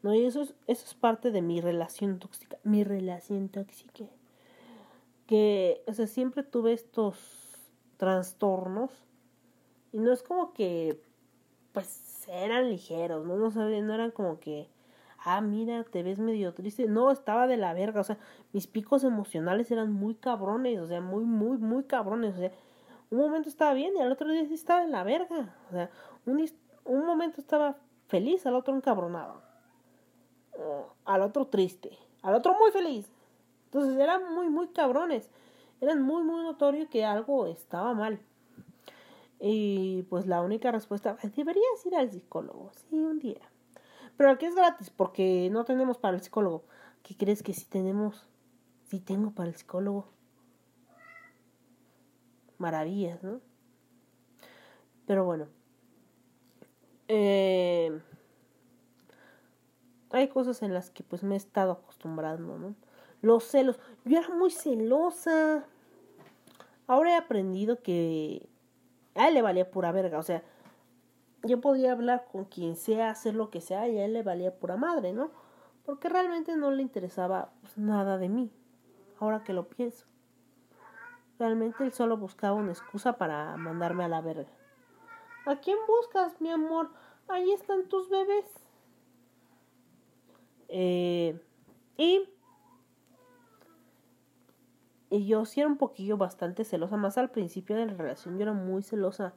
No, 0.05 0.15
y 0.15 0.25
eso 0.25 0.43
es, 0.43 0.55
eso 0.69 0.85
es 0.87 0.95
parte 0.95 1.33
de 1.33 1.43
mi 1.43 1.61
relación 1.61 2.21
tóxica. 2.21 2.59
Mi 2.63 2.85
relación 2.85 3.49
tóxica. 3.49 4.05
Que, 5.27 5.83
o 5.89 5.93
sea, 5.95 6.07
siempre 6.07 6.45
tuve 6.45 6.75
estos 6.75 7.19
trastornos. 7.97 8.93
Y 9.91 9.99
no 9.99 10.13
es 10.13 10.23
como 10.23 10.53
que, 10.53 11.03
pues, 11.73 12.29
eran 12.29 12.71
ligeros, 12.71 13.27
¿no? 13.27 13.37
No, 13.37 13.51
sabía, 13.51 13.83
no 13.83 13.95
eran 13.95 14.13
como 14.13 14.39
que, 14.39 14.69
ah, 15.25 15.41
mira, 15.41 15.83
te 15.83 16.05
ves 16.05 16.21
medio 16.21 16.55
triste. 16.55 16.87
No, 16.87 17.11
estaba 17.11 17.49
de 17.49 17.57
la 17.57 17.75
verga. 17.75 18.01
O 18.01 18.05
sea, 18.05 18.19
mis 18.53 18.69
picos 18.69 19.03
emocionales 19.03 19.73
eran 19.73 19.91
muy 19.93 20.15
cabrones. 20.15 20.79
O 20.79 20.87
sea, 20.87 21.01
muy, 21.01 21.25
muy, 21.25 21.59
muy 21.59 21.83
cabrones. 21.83 22.37
O 22.37 22.39
sea, 22.39 22.53
un 23.11 23.19
momento 23.19 23.49
estaba 23.49 23.73
bien 23.75 23.97
y 23.97 24.01
al 24.01 24.13
otro 24.13 24.31
día 24.31 24.47
sí 24.47 24.55
estaba 24.55 24.83
en 24.83 24.93
la 24.93 25.03
verga. 25.05 25.55
O 25.69 25.73
sea, 25.73 25.91
un, 26.27 26.45
un 26.85 27.07
momento 27.07 27.41
estaba 27.41 27.77
feliz, 28.09 28.47
al 28.47 28.55
otro 28.55 28.75
encabronado. 28.75 29.43
al 31.05 31.23
otro 31.23 31.47
triste, 31.47 31.97
al 32.23 32.35
otro 32.35 32.55
muy 32.59 32.71
feliz. 32.71 33.11
Entonces 33.67 33.99
eran 33.99 34.35
muy, 34.35 34.49
muy 34.49 34.69
cabrones. 34.69 35.31
Eran 35.81 36.03
muy, 36.03 36.23
muy 36.23 36.43
notorio 36.43 36.89
que 36.89 37.05
algo 37.05 37.47
estaba 37.47 37.95
mal. 37.95 38.21
Y 39.41 40.03
pues 40.05 40.27
la 40.27 40.43
única 40.43 40.73
respuesta, 40.73 41.17
deberías 41.37 41.87
ir 41.87 41.95
al 41.95 42.11
psicólogo, 42.11 42.71
sí, 42.73 42.99
un 42.99 43.19
día. 43.21 43.41
Pero 44.17 44.31
aquí 44.31 44.47
es 44.47 44.55
gratis 44.57 44.91
porque 44.91 45.49
no 45.53 45.65
tenemos 45.65 45.97
para 45.99 46.17
el 46.17 46.23
psicólogo. 46.23 46.65
¿Qué 47.05 47.17
crees 47.17 47.43
que 47.45 47.55
sí 47.55 47.65
tenemos? 47.67 48.27
Sí 48.85 48.99
tengo 48.99 49.31
para 49.31 49.49
el 49.49 49.55
psicólogo 49.55 50.09
maravillas, 52.59 53.23
¿no? 53.23 53.41
Pero 55.07 55.25
bueno. 55.25 55.47
Eh, 57.09 58.01
hay 60.11 60.29
cosas 60.29 60.63
en 60.63 60.75
las 60.75 60.91
que 60.91 61.03
pues 61.03 61.23
me 61.23 61.35
he 61.35 61.39
estado 61.39 61.73
acostumbrando, 61.73 62.59
¿no? 62.59 62.75
Los 63.23 63.45
celos. 63.45 63.79
Yo 64.05 64.19
era 64.19 64.29
muy 64.35 64.51
celosa. 64.51 65.65
Ahora 66.87 67.13
he 67.13 67.17
aprendido 67.17 67.83
que 67.83 68.49
a 69.15 69.29
él 69.29 69.35
le 69.35 69.43
valía 69.43 69.71
pura 69.71 69.93
verga. 69.93 70.19
O 70.19 70.23
sea, 70.23 70.43
yo 71.43 71.61
podía 71.61 71.93
hablar 71.93 72.27
con 72.31 72.45
quien 72.45 72.77
sea, 72.77 73.11
hacer 73.11 73.35
lo 73.35 73.51
que 73.51 73.61
sea, 73.61 73.89
y 73.89 73.99
a 73.99 74.05
él 74.05 74.13
le 74.13 74.23
valía 74.23 74.59
pura 74.59 74.77
madre, 74.77 75.13
¿no? 75.13 75.31
Porque 75.85 76.09
realmente 76.09 76.57
no 76.57 76.71
le 76.71 76.83
interesaba 76.83 77.53
pues, 77.61 77.77
nada 77.79 78.19
de 78.19 78.29
mí. 78.29 78.51
Ahora 79.19 79.43
que 79.43 79.53
lo 79.53 79.69
pienso. 79.69 80.07
Realmente 81.39 81.85
él 81.85 81.93
solo 81.93 82.17
buscaba 82.17 82.57
una 82.57 82.73
excusa 82.73 83.17
para 83.17 83.57
mandarme 83.57 84.05
a 84.05 84.09
la 84.09 84.21
verga. 84.21 84.51
¿A 85.47 85.57
quién 85.57 85.79
buscas, 85.87 86.41
mi 86.41 86.51
amor? 86.51 86.91
Ahí 87.29 87.53
están 87.53 87.89
tus 87.89 88.11
bebés. 88.11 88.45
Eh, 90.69 91.41
y, 91.97 92.29
y 95.11 95.27
yo 95.27 95.45
sí 95.45 95.61
era 95.61 95.69
un 95.69 95.79
poquillo 95.79 96.17
bastante 96.17 96.65
celosa, 96.65 96.97
más 96.97 97.17
al 97.17 97.31
principio 97.31 97.77
de 97.77 97.87
la 97.87 97.95
relación 97.95 98.37
yo 98.37 98.43
era 98.43 98.53
muy 98.53 98.83
celosa. 98.83 99.35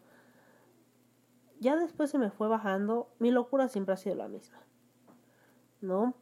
Ya 1.60 1.76
después 1.76 2.10
se 2.10 2.18
me 2.18 2.32
fue 2.32 2.48
bajando, 2.48 3.14
mi 3.20 3.30
locura 3.30 3.68
siempre 3.68 3.94
ha 3.94 3.98
sido 3.98 4.16
la 4.16 4.28
misma. 4.28 4.58
¿No? 5.82 6.16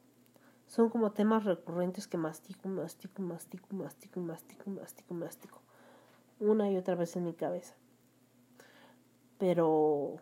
Son 0.67 0.89
como 0.89 1.13
temas 1.13 1.45
recurrentes 1.45 2.07
que 2.07 2.17
mastico, 2.17 2.67
mastico, 2.67 3.21
mastico, 3.21 3.73
mastico, 3.73 4.19
mastico, 4.19 4.69
mastico, 4.69 5.13
mastico 5.13 5.58
una 6.39 6.69
y 6.71 6.77
otra 6.77 6.95
vez 6.95 7.15
en 7.15 7.25
mi 7.25 7.33
cabeza. 7.33 7.75
Pero 9.37 10.17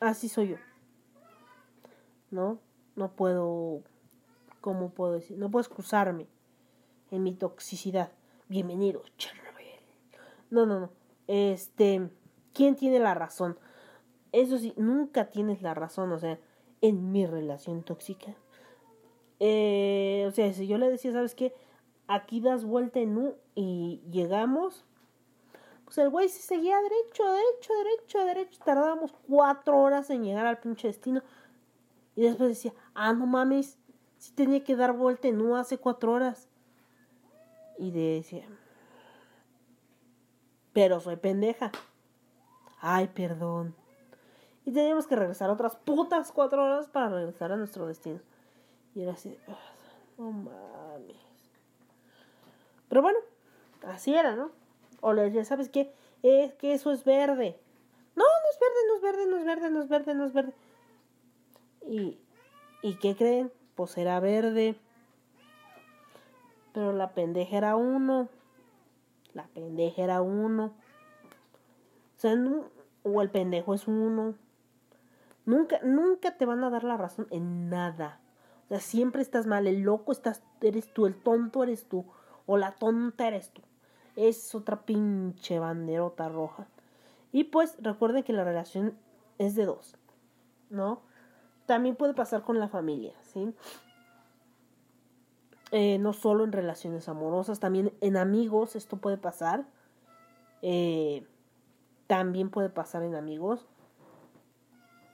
así 0.00 0.28
soy 0.28 0.48
yo. 0.48 0.56
¿No? 2.30 2.58
No 2.96 3.12
puedo, 3.12 3.82
¿cómo 4.60 4.90
puedo 4.90 5.12
decir? 5.12 5.38
No 5.38 5.50
puedo 5.50 5.62
excusarme 5.62 6.26
en 7.10 7.22
mi 7.22 7.34
toxicidad. 7.34 8.12
Bienvenido, 8.48 9.02
Chernobyl. 9.16 9.66
No, 10.50 10.66
no, 10.66 10.80
no. 10.80 10.90
Este, 11.26 12.10
¿quién 12.52 12.76
tiene 12.76 12.98
la 12.98 13.14
razón? 13.14 13.58
Eso 14.32 14.58
sí, 14.58 14.74
nunca 14.76 15.30
tienes 15.30 15.62
la 15.62 15.74
razón, 15.74 16.12
o 16.12 16.18
sea, 16.18 16.38
en 16.80 17.12
mi 17.12 17.26
relación 17.26 17.82
tóxica. 17.82 18.34
Eh, 19.40 20.24
o 20.26 20.30
sea, 20.32 20.52
si 20.52 20.66
yo 20.66 20.78
le 20.78 20.90
decía, 20.90 21.12
¿sabes 21.12 21.34
qué? 21.34 21.54
Aquí 22.08 22.40
das 22.40 22.64
vuelta 22.64 23.00
en 23.00 23.16
U 23.16 23.34
y 23.54 24.02
llegamos. 24.10 24.84
Pues 25.84 25.98
el 25.98 26.10
güey 26.10 26.28
se 26.28 26.40
seguía 26.40 26.76
derecho, 26.80 27.24
derecho, 27.24 27.72
derecho, 27.74 28.24
derecho. 28.24 28.60
Tardábamos 28.64 29.12
cuatro 29.28 29.78
horas 29.80 30.10
en 30.10 30.24
llegar 30.24 30.46
al 30.46 30.58
pinche 30.58 30.88
destino. 30.88 31.22
Y 32.16 32.22
después 32.22 32.48
decía, 32.48 32.72
ah, 32.94 33.12
no 33.12 33.26
mames, 33.26 33.78
si 34.18 34.32
tenía 34.32 34.64
que 34.64 34.76
dar 34.76 34.92
vuelta 34.92 35.28
en 35.28 35.40
U 35.40 35.56
hace 35.56 35.78
cuatro 35.78 36.12
horas. 36.12 36.48
Y 37.78 37.90
decía, 37.90 38.46
pero 40.72 41.00
soy 41.00 41.16
pendeja. 41.16 41.72
Ay, 42.80 43.08
perdón. 43.08 43.74
Y 44.64 44.72
teníamos 44.72 45.06
que 45.06 45.16
regresar 45.16 45.50
otras 45.50 45.76
putas 45.76 46.32
cuatro 46.32 46.64
horas 46.64 46.88
para 46.88 47.08
regresar 47.08 47.52
a 47.52 47.56
nuestro 47.56 47.86
destino. 47.86 48.20
Y 48.94 49.02
era 49.02 49.12
así, 49.12 49.36
no 50.16 50.30
mames. 50.30 51.33
Pero 52.88 53.02
bueno, 53.02 53.18
así 53.86 54.14
era, 54.14 54.34
¿no? 54.36 54.50
O 55.00 55.12
le 55.12 55.22
decía, 55.22 55.44
¿sabes 55.44 55.68
qué? 55.68 55.92
Es 56.22 56.52
que 56.54 56.72
eso 56.74 56.92
es 56.92 57.04
verde. 57.04 57.58
No, 58.16 58.24
no 58.24 58.50
es 58.52 58.58
verde, 58.60 58.76
no 58.88 58.94
es 58.96 59.02
verde, 59.02 59.26
no 59.30 59.36
es 59.38 59.44
verde, 59.44 59.70
no 59.70 59.82
es 59.82 59.88
verde, 59.88 60.14
no 60.14 60.24
es 60.24 60.32
verde. 60.32 60.52
¿Y, 61.86 62.18
¿y 62.82 62.94
qué 62.96 63.14
creen? 63.16 63.52
Pues 63.74 63.96
era 63.98 64.20
verde. 64.20 64.76
Pero 66.72 66.92
la 66.92 67.12
pendeja 67.12 67.56
era 67.56 67.76
uno. 67.76 68.28
La 69.32 69.46
pendeja 69.48 70.02
era 70.02 70.22
uno. 70.22 70.66
O 70.66 72.20
sea, 72.20 72.34
no- 72.36 72.64
o 73.02 73.20
el 73.20 73.30
pendejo 73.30 73.74
es 73.74 73.86
uno. 73.86 74.34
Nunca, 75.44 75.78
nunca 75.82 76.36
te 76.36 76.46
van 76.46 76.64
a 76.64 76.70
dar 76.70 76.84
la 76.84 76.96
razón 76.96 77.26
en 77.30 77.68
nada. 77.68 78.20
O 78.64 78.68
sea, 78.68 78.80
siempre 78.80 79.20
estás 79.22 79.46
mal. 79.46 79.66
El 79.66 79.82
loco 79.82 80.12
estás, 80.12 80.42
eres 80.62 80.92
tú, 80.94 81.06
el 81.06 81.14
tonto 81.16 81.62
eres 81.62 81.84
tú. 81.86 82.06
O 82.46 82.56
la 82.56 82.72
tonta 82.72 83.28
eres 83.28 83.50
tú. 83.50 83.62
Es 84.16 84.54
otra 84.54 84.82
pinche 84.82 85.58
banderota 85.58 86.28
roja. 86.28 86.66
Y 87.32 87.44
pues 87.44 87.76
recuerden 87.80 88.22
que 88.22 88.32
la 88.32 88.44
relación 88.44 88.96
es 89.38 89.54
de 89.54 89.66
dos. 89.66 89.96
¿No? 90.70 91.00
También 91.66 91.96
puede 91.96 92.14
pasar 92.14 92.42
con 92.42 92.58
la 92.58 92.68
familia, 92.68 93.14
¿sí? 93.22 93.54
Eh, 95.70 95.98
no 95.98 96.12
solo 96.12 96.44
en 96.44 96.52
relaciones 96.52 97.08
amorosas, 97.08 97.58
también 97.58 97.92
en 98.00 98.16
amigos 98.16 98.76
esto 98.76 98.98
puede 98.98 99.16
pasar. 99.16 99.66
Eh, 100.62 101.26
también 102.06 102.50
puede 102.50 102.68
pasar 102.68 103.02
en 103.02 103.14
amigos. 103.14 103.66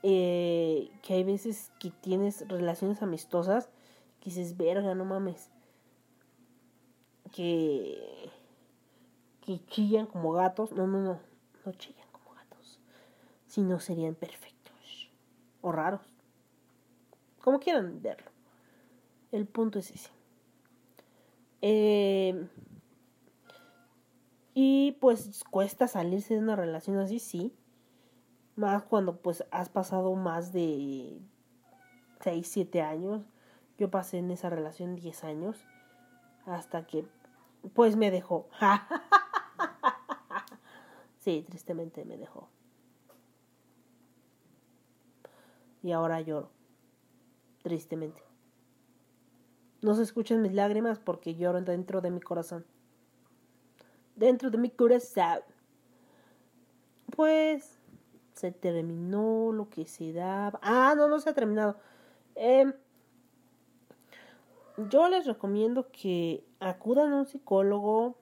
Eh, 0.02 0.90
que 1.02 1.14
hay 1.14 1.24
veces 1.24 1.72
que 1.78 1.90
tienes 1.90 2.48
relaciones 2.48 3.02
amistosas 3.02 3.68
que 4.20 4.30
dices, 4.30 4.56
verga, 4.56 4.94
no 4.94 5.04
mames. 5.04 5.50
Que, 7.32 8.30
que 9.40 9.64
chillan 9.66 10.06
como 10.06 10.32
gatos. 10.32 10.72
No, 10.72 10.86
no, 10.86 11.00
no. 11.00 11.20
No 11.64 11.72
chillan 11.72 12.08
como 12.12 12.34
gatos. 12.34 12.80
Si 13.46 13.62
no 13.62 13.80
serían 13.80 14.14
perfectos. 14.14 15.10
O 15.60 15.72
raros. 15.72 16.02
Como 17.40 17.60
quieran 17.60 18.02
verlo. 18.02 18.30
El 19.32 19.46
punto 19.46 19.78
es 19.78 19.90
ese. 19.90 20.10
Eh, 21.62 22.48
y 24.54 24.92
pues 25.00 25.44
cuesta 25.50 25.88
salirse 25.88 26.34
de 26.34 26.40
una 26.40 26.56
relación 26.56 26.98
así, 26.98 27.18
sí. 27.18 27.54
Más 28.56 28.82
cuando 28.82 29.16
pues 29.16 29.44
has 29.50 29.68
pasado 29.68 30.14
más 30.14 30.52
de 30.52 31.18
6, 32.20 32.46
7 32.46 32.82
años. 32.82 33.22
Yo 33.78 33.90
pasé 33.90 34.18
en 34.18 34.30
esa 34.30 34.50
relación 34.50 34.96
10 34.96 35.24
años. 35.24 35.64
Hasta 36.44 36.86
que 36.86 37.06
pues 37.74 37.96
me 37.96 38.10
dejó. 38.10 38.48
sí, 41.18 41.44
tristemente 41.48 42.04
me 42.04 42.16
dejó. 42.16 42.48
Y 45.82 45.92
ahora 45.92 46.20
lloro. 46.20 46.50
Tristemente. 47.62 48.22
No 49.82 49.94
se 49.94 50.02
escuchan 50.02 50.42
mis 50.42 50.52
lágrimas 50.52 50.98
porque 50.98 51.36
lloro 51.36 51.60
dentro 51.62 52.00
de 52.00 52.10
mi 52.10 52.20
corazón. 52.20 52.66
Dentro 54.14 54.50
de 54.50 54.58
mi 54.58 54.70
corazón. 54.70 55.40
Pues 57.16 57.78
se 58.34 58.52
terminó 58.52 59.52
lo 59.52 59.68
que 59.68 59.86
se 59.86 60.12
daba. 60.12 60.58
Ah, 60.62 60.94
no, 60.96 61.08
no 61.08 61.18
se 61.20 61.30
ha 61.30 61.34
terminado. 61.34 61.78
Em, 62.34 62.72
yo 64.88 65.08
les 65.08 65.26
recomiendo 65.26 65.90
que 65.90 66.44
acudan 66.60 67.12
a 67.12 67.16
un 67.16 67.26
psicólogo 67.26 68.16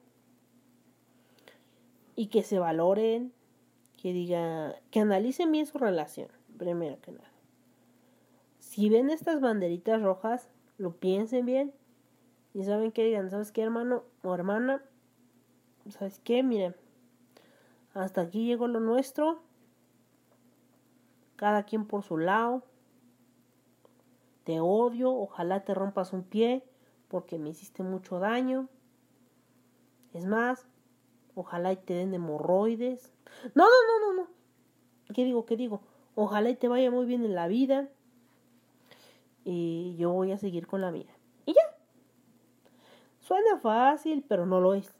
y 2.16 2.26
que 2.26 2.42
se 2.42 2.58
valoren, 2.58 3.32
que 4.00 4.12
diga, 4.12 4.76
que 4.90 5.00
analicen 5.00 5.52
bien 5.52 5.66
su 5.66 5.78
relación, 5.78 6.28
primero 6.56 7.00
que 7.00 7.12
nada. 7.12 7.30
Si 8.58 8.88
ven 8.88 9.10
estas 9.10 9.40
banderitas 9.40 10.02
rojas, 10.02 10.50
lo 10.78 10.96
piensen 10.96 11.46
bien 11.46 11.72
y 12.54 12.64
saben 12.64 12.92
que 12.92 13.04
digan, 13.04 13.30
¿sabes 13.30 13.52
qué, 13.52 13.62
hermano 13.62 14.04
o 14.22 14.34
hermana? 14.34 14.82
¿Sabes 15.90 16.20
qué? 16.20 16.42
Miren, 16.42 16.74
hasta 17.94 18.22
aquí 18.22 18.46
llegó 18.46 18.68
lo 18.68 18.80
nuestro. 18.80 19.42
Cada 21.36 21.64
quien 21.64 21.86
por 21.86 22.02
su 22.02 22.18
lado. 22.18 22.64
Te 24.48 24.60
odio, 24.60 25.12
ojalá 25.12 25.62
te 25.62 25.74
rompas 25.74 26.14
un 26.14 26.22
pie 26.22 26.64
porque 27.08 27.38
me 27.38 27.50
hiciste 27.50 27.82
mucho 27.82 28.18
daño. 28.18 28.70
Es 30.14 30.24
más, 30.24 30.66
ojalá 31.34 31.70
y 31.72 31.76
te 31.76 31.92
den 31.92 32.14
hemorroides. 32.14 33.12
No, 33.54 33.64
no, 33.64 33.68
no, 33.68 34.06
no, 34.06 34.22
no. 34.22 34.28
¿Qué 35.12 35.26
digo? 35.26 35.44
¿Qué 35.44 35.58
digo? 35.58 35.82
Ojalá 36.14 36.48
y 36.48 36.56
te 36.56 36.66
vaya 36.66 36.90
muy 36.90 37.04
bien 37.04 37.26
en 37.26 37.34
la 37.34 37.46
vida. 37.46 37.90
Y 39.44 39.96
yo 39.98 40.12
voy 40.12 40.32
a 40.32 40.38
seguir 40.38 40.66
con 40.66 40.80
la 40.80 40.92
mía. 40.92 41.14
Y 41.44 41.52
ya. 41.52 41.76
Suena 43.20 43.58
fácil, 43.58 44.24
pero 44.26 44.46
no 44.46 44.62
lo 44.62 44.72
es. 44.72 44.94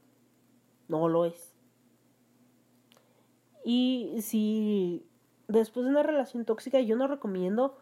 No 0.89 1.09
lo 1.09 1.25
es. 1.25 1.55
Y 3.65 4.19
si 4.21 5.07
después 5.47 5.87
de 5.87 5.91
una 5.91 6.03
relación 6.03 6.45
tóxica, 6.45 6.83
yo 6.83 6.97
no 6.97 7.07
recomiendo 7.07 7.79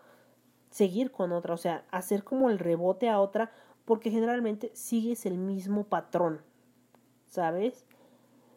seguir 0.77 1.11
con 1.11 1.33
otra, 1.33 1.55
o 1.55 1.57
sea, 1.57 1.87
hacer 1.91 2.23
como 2.23 2.51
el 2.51 2.59
rebote 2.59 3.09
a 3.09 3.19
otra, 3.19 3.51
porque 3.87 4.11
generalmente 4.11 4.71
sigues 4.75 5.25
el 5.25 5.39
mismo 5.39 5.85
patrón, 5.85 6.43
¿sabes? 7.25 7.87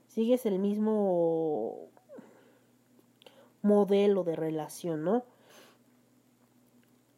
Sigues 0.10 0.46
el 0.46 0.60
mismo 0.60 1.88
modelo 3.62 4.26
de 4.26 4.36
relación, 4.36 5.06
¿no? 5.06 5.24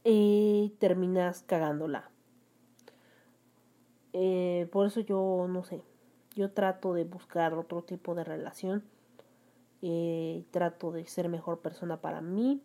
Y 0.04 0.76
terminas 0.78 1.42
cagándola. 1.48 2.12
Eh, 4.14 4.70
por 4.72 4.86
eso 4.86 5.00
yo 5.00 5.48
no 5.50 5.64
sé, 5.64 5.82
yo 6.36 6.52
trato 6.52 6.94
de 6.94 7.06
buscar 7.06 7.56
otro 7.56 7.82
tipo 7.82 8.14
de 8.14 8.24
relación. 8.24 8.84
Eh, 9.82 10.46
trato 10.52 10.92
de 10.92 11.08
ser 11.08 11.28
mejor 11.28 11.62
persona 11.62 12.02
para 12.02 12.22
mí. 12.22 12.62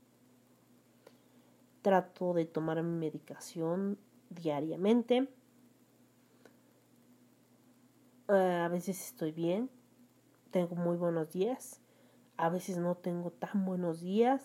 Trato 1.86 2.34
de 2.34 2.46
tomar 2.46 2.82
mi 2.82 2.98
medicación 2.98 3.96
diariamente. 4.28 5.28
Eh, 8.28 8.60
a 8.64 8.66
veces 8.66 9.00
estoy 9.06 9.30
bien. 9.30 9.70
Tengo 10.50 10.74
muy 10.74 10.96
buenos 10.96 11.30
días. 11.30 11.80
A 12.38 12.48
veces 12.48 12.78
no 12.78 12.96
tengo 12.96 13.30
tan 13.30 13.64
buenos 13.64 14.00
días. 14.00 14.42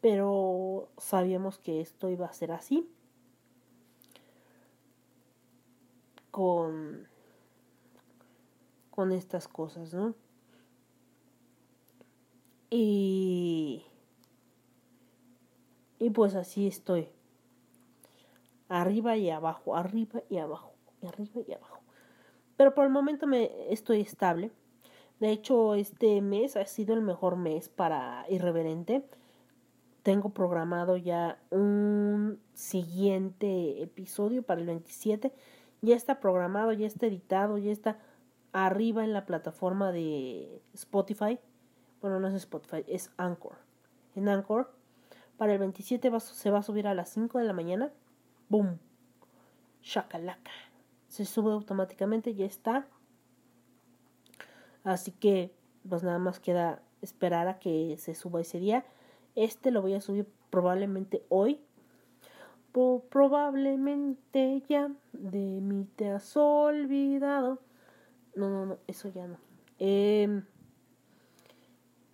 Pero 0.00 0.88
sabíamos 0.98 1.58
que 1.58 1.80
esto 1.80 2.08
iba 2.08 2.26
a 2.26 2.32
ser 2.32 2.52
así. 2.52 2.88
Con, 6.30 7.08
con 8.92 9.10
estas 9.10 9.48
cosas, 9.48 9.92
¿no? 9.92 10.14
Y, 12.70 13.84
y 16.02 16.10
pues 16.10 16.34
así 16.34 16.66
estoy. 16.66 17.08
Arriba 18.68 19.16
y 19.16 19.30
abajo, 19.30 19.76
arriba 19.76 20.20
y 20.28 20.38
abajo, 20.38 20.72
arriba 21.06 21.42
y 21.46 21.52
abajo. 21.52 21.78
Pero 22.56 22.74
por 22.74 22.84
el 22.84 22.90
momento 22.90 23.28
me 23.28 23.72
estoy 23.72 24.00
estable. 24.00 24.50
De 25.20 25.30
hecho, 25.30 25.76
este 25.76 26.20
mes 26.20 26.56
ha 26.56 26.66
sido 26.66 26.94
el 26.94 27.02
mejor 27.02 27.36
mes 27.36 27.68
para 27.68 28.26
Irreverente. 28.28 29.04
Tengo 30.02 30.30
programado 30.30 30.96
ya 30.96 31.38
un 31.50 32.40
siguiente 32.52 33.80
episodio 33.80 34.42
para 34.42 34.60
el 34.60 34.66
27. 34.66 35.32
Ya 35.82 35.94
está 35.94 36.18
programado, 36.18 36.72
ya 36.72 36.88
está 36.88 37.06
editado, 37.06 37.58
ya 37.58 37.70
está 37.70 37.98
arriba 38.50 39.04
en 39.04 39.12
la 39.12 39.24
plataforma 39.24 39.92
de 39.92 40.60
Spotify. 40.74 41.38
Bueno, 42.00 42.18
no 42.18 42.26
es 42.26 42.34
Spotify, 42.34 42.84
es 42.88 43.12
Anchor. 43.18 43.58
En 44.16 44.28
Anchor, 44.28 44.81
para 45.36 45.52
el 45.54 45.58
27 45.58 46.10
va, 46.10 46.20
se 46.20 46.50
va 46.50 46.58
a 46.58 46.62
subir 46.62 46.86
a 46.86 46.94
las 46.94 47.08
5 47.10 47.38
de 47.38 47.44
la 47.44 47.52
mañana. 47.52 47.92
¡Boom! 48.48 48.78
Shakalaka. 49.82 50.50
Se 51.08 51.24
sube 51.24 51.52
automáticamente, 51.52 52.34
ya 52.34 52.46
está. 52.46 52.86
Así 54.84 55.12
que, 55.12 55.54
pues 55.88 56.02
nada 56.02 56.18
más 56.18 56.40
queda 56.40 56.82
esperar 57.02 57.48
a 57.48 57.58
que 57.58 57.96
se 57.98 58.14
suba 58.14 58.40
ese 58.40 58.58
día. 58.58 58.84
Este 59.34 59.70
lo 59.70 59.82
voy 59.82 59.94
a 59.94 60.00
subir 60.00 60.26
probablemente 60.50 61.24
hoy. 61.28 61.60
Pro- 62.72 63.04
probablemente 63.10 64.62
ya 64.68 64.90
de 65.12 65.60
mí 65.60 65.86
te 65.96 66.10
has 66.10 66.36
olvidado. 66.36 67.60
No, 68.34 68.48
no, 68.48 68.66
no, 68.66 68.78
eso 68.86 69.08
ya 69.10 69.26
no. 69.26 69.36
Eh, 69.78 70.42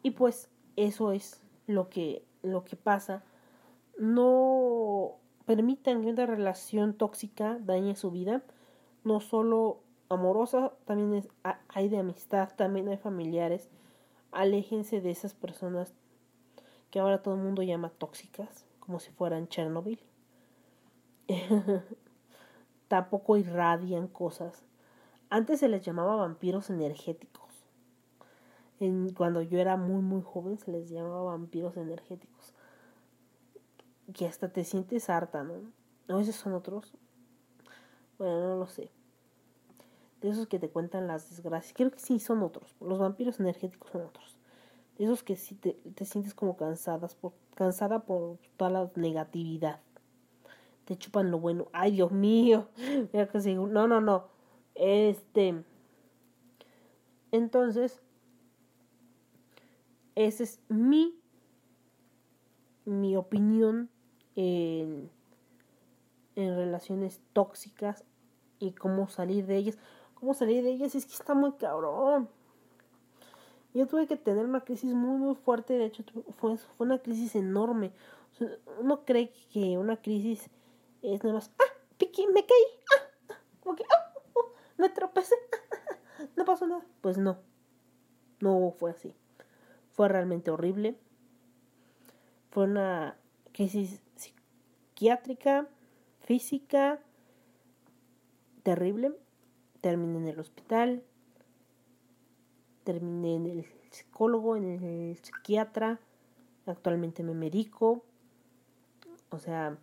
y 0.03 0.11
pues 0.13 0.51
eso 0.77 1.13
es 1.13 1.43
lo 1.67 1.89
que, 1.91 2.25
lo 2.43 2.65
que 2.65 2.77
pasa. 2.77 3.23
No 3.99 5.17
permitan 5.47 6.03
que 6.03 6.09
una 6.11 6.27
relación 6.27 6.95
tóxica 6.95 7.59
dañe 7.61 7.97
su 7.97 8.11
vida. 8.11 8.43
No 9.05 9.21
solo 9.21 9.81
amorosa, 10.09 10.73
también 10.85 11.15
es, 11.15 11.29
ha- 11.45 11.61
hay 11.69 11.89
de 11.89 11.99
amistad, 11.99 12.51
también 12.57 12.89
hay 12.89 12.97
familiares. 12.97 13.69
Aléjense 14.33 15.01
de 15.01 15.11
esas 15.11 15.35
personas 15.35 15.93
que 16.91 17.01
ahora 17.01 17.23
todo 17.23 17.35
el 17.35 17.41
mundo 17.41 17.63
llama 17.63 17.91
tóxicas, 17.91 18.67
como 18.81 19.01
si 19.01 19.11
fueran 19.11 19.49
Chernobyl. 19.49 20.01
Tampoco 22.89 23.37
irradian 23.37 24.09
cosas. 24.09 24.65
Antes 25.31 25.61
se 25.61 25.69
les 25.69 25.85
llamaba 25.85 26.17
vampiros 26.17 26.71
energéticos. 26.71 27.38
En, 28.81 29.13
cuando 29.13 29.43
yo 29.43 29.59
era 29.59 29.77
muy 29.77 30.03
muy 30.03 30.23
joven 30.23 30.59
se 30.59 30.71
les 30.71 30.89
llamaba 30.89 31.23
vampiros 31.23 31.77
energéticos. 31.77 32.55
Que 34.15 34.27
hasta 34.27 34.53
te 34.53 34.65
sientes 34.65 35.11
harta, 35.11 35.43
¿no? 35.43 35.55
¿No 36.07 36.21
esos 36.21 36.37
son 36.37 36.55
otros? 36.55 36.95
Bueno, 38.19 38.41
no 38.41 38.57
lo 38.57 38.67
sé. 38.67 38.91
De 40.21 40.31
esos 40.31 40.47
que 40.47 40.59
te 40.59 40.71
cuentan 40.71 41.07
las 41.07 41.31
desgracias. 41.31 41.75
Creo 41.75 41.91
que 41.91 41.99
sí 41.99 42.19
son 42.19 42.43
otros. 42.43 42.75
Los 42.81 42.99
vampiros 42.99 43.39
energéticos 43.39 43.91
son 43.91 44.03
otros. 44.03 44.37
De 44.97 45.05
esos 45.05 45.23
que 45.23 45.37
sí 45.37 45.55
te, 45.55 45.75
te 45.95 46.05
sientes 46.05 46.35
como 46.35 46.57
cansadas 46.57 47.15
por, 47.15 47.33
cansada 47.55 48.01
por 48.01 48.39
toda 48.57 48.71
la 48.71 48.91
negatividad. 48.97 49.81
Te 50.87 50.97
chupan 50.97 51.31
lo 51.31 51.39
bueno. 51.39 51.69
Ay, 51.73 51.93
Dios 51.93 52.11
mío. 52.11 52.69
Mira 53.13 53.29
que 53.29 53.39
No, 53.39 53.87
no, 53.87 54.01
no. 54.01 54.25
Este. 54.75 55.63
Entonces. 57.31 58.01
Esa 60.19 60.43
es 60.43 60.59
mi. 60.69 61.17
Mi 62.85 63.17
opinión 63.17 63.89
en, 64.35 65.11
en 66.35 66.57
relaciones 66.57 67.21
tóxicas 67.33 68.03
y 68.59 68.73
cómo 68.73 69.09
salir 69.09 69.47
de 69.47 69.59
ellas. 69.59 69.79
Cómo 70.15 70.35
salir 70.35 70.65
de 70.65 70.73
ellas 70.73 70.97
es 70.97 71.07
que 71.07 71.13
está 71.13 71.35
muy 71.35 71.53
cabrón. 71.53 72.29
Yo 73.75 73.87
tuve 73.87 74.09
que 74.09 74.17
tener 74.17 74.45
una 74.45 74.65
crisis 74.65 74.93
muy 74.93 75.19
muy 75.19 75.37
fuerte, 75.37 75.75
de 75.75 75.85
hecho 75.85 76.03
fue, 76.37 76.57
fue 76.57 76.87
una 76.87 76.99
crisis 76.99 77.37
enorme. 77.37 77.93
O 78.33 78.35
sea, 78.35 78.49
uno 78.81 79.05
cree 79.05 79.33
que 79.53 79.79
una 79.79 79.99
crisis 79.99 80.51
es 81.01 81.23
nada 81.23 81.37
más, 81.37 81.53
ah, 81.61 81.79
piqui, 81.97 82.27
me 82.27 82.45
caí, 82.45 82.65
ah, 82.91 83.03
ah", 83.29 83.41
como 83.61 83.77
que, 83.77 83.85
ah, 83.85 84.15
oh, 84.35 84.53
me 84.79 84.89
tropecé, 84.89 85.37
no 86.37 86.45
pasó 86.45 86.67
nada. 86.67 86.85
Pues 87.03 87.19
no, 87.19 87.39
no 88.41 88.75
fue 88.77 88.91
así. 88.91 89.15
Fue 89.99 90.07
realmente 90.07 90.53
horrible. 90.53 90.97
Fue 92.53 92.67
una 92.67 93.17
crisis 93.51 94.01
psiquiátrica, 94.15 95.67
física, 96.21 97.01
terrible. 98.63 99.11
Terminé 99.81 100.19
en 100.19 100.29
el 100.29 100.39
hospital, 100.39 101.03
terminé 102.85 103.35
en 103.35 103.47
el 103.47 103.67
psicólogo, 103.91 104.55
en 104.55 104.85
el 104.85 105.17
psiquiatra, 105.17 105.99
actualmente 106.67 107.25
me 107.25 107.35
medico, 107.35 108.05
o 109.31 109.41
sea, 109.41 109.79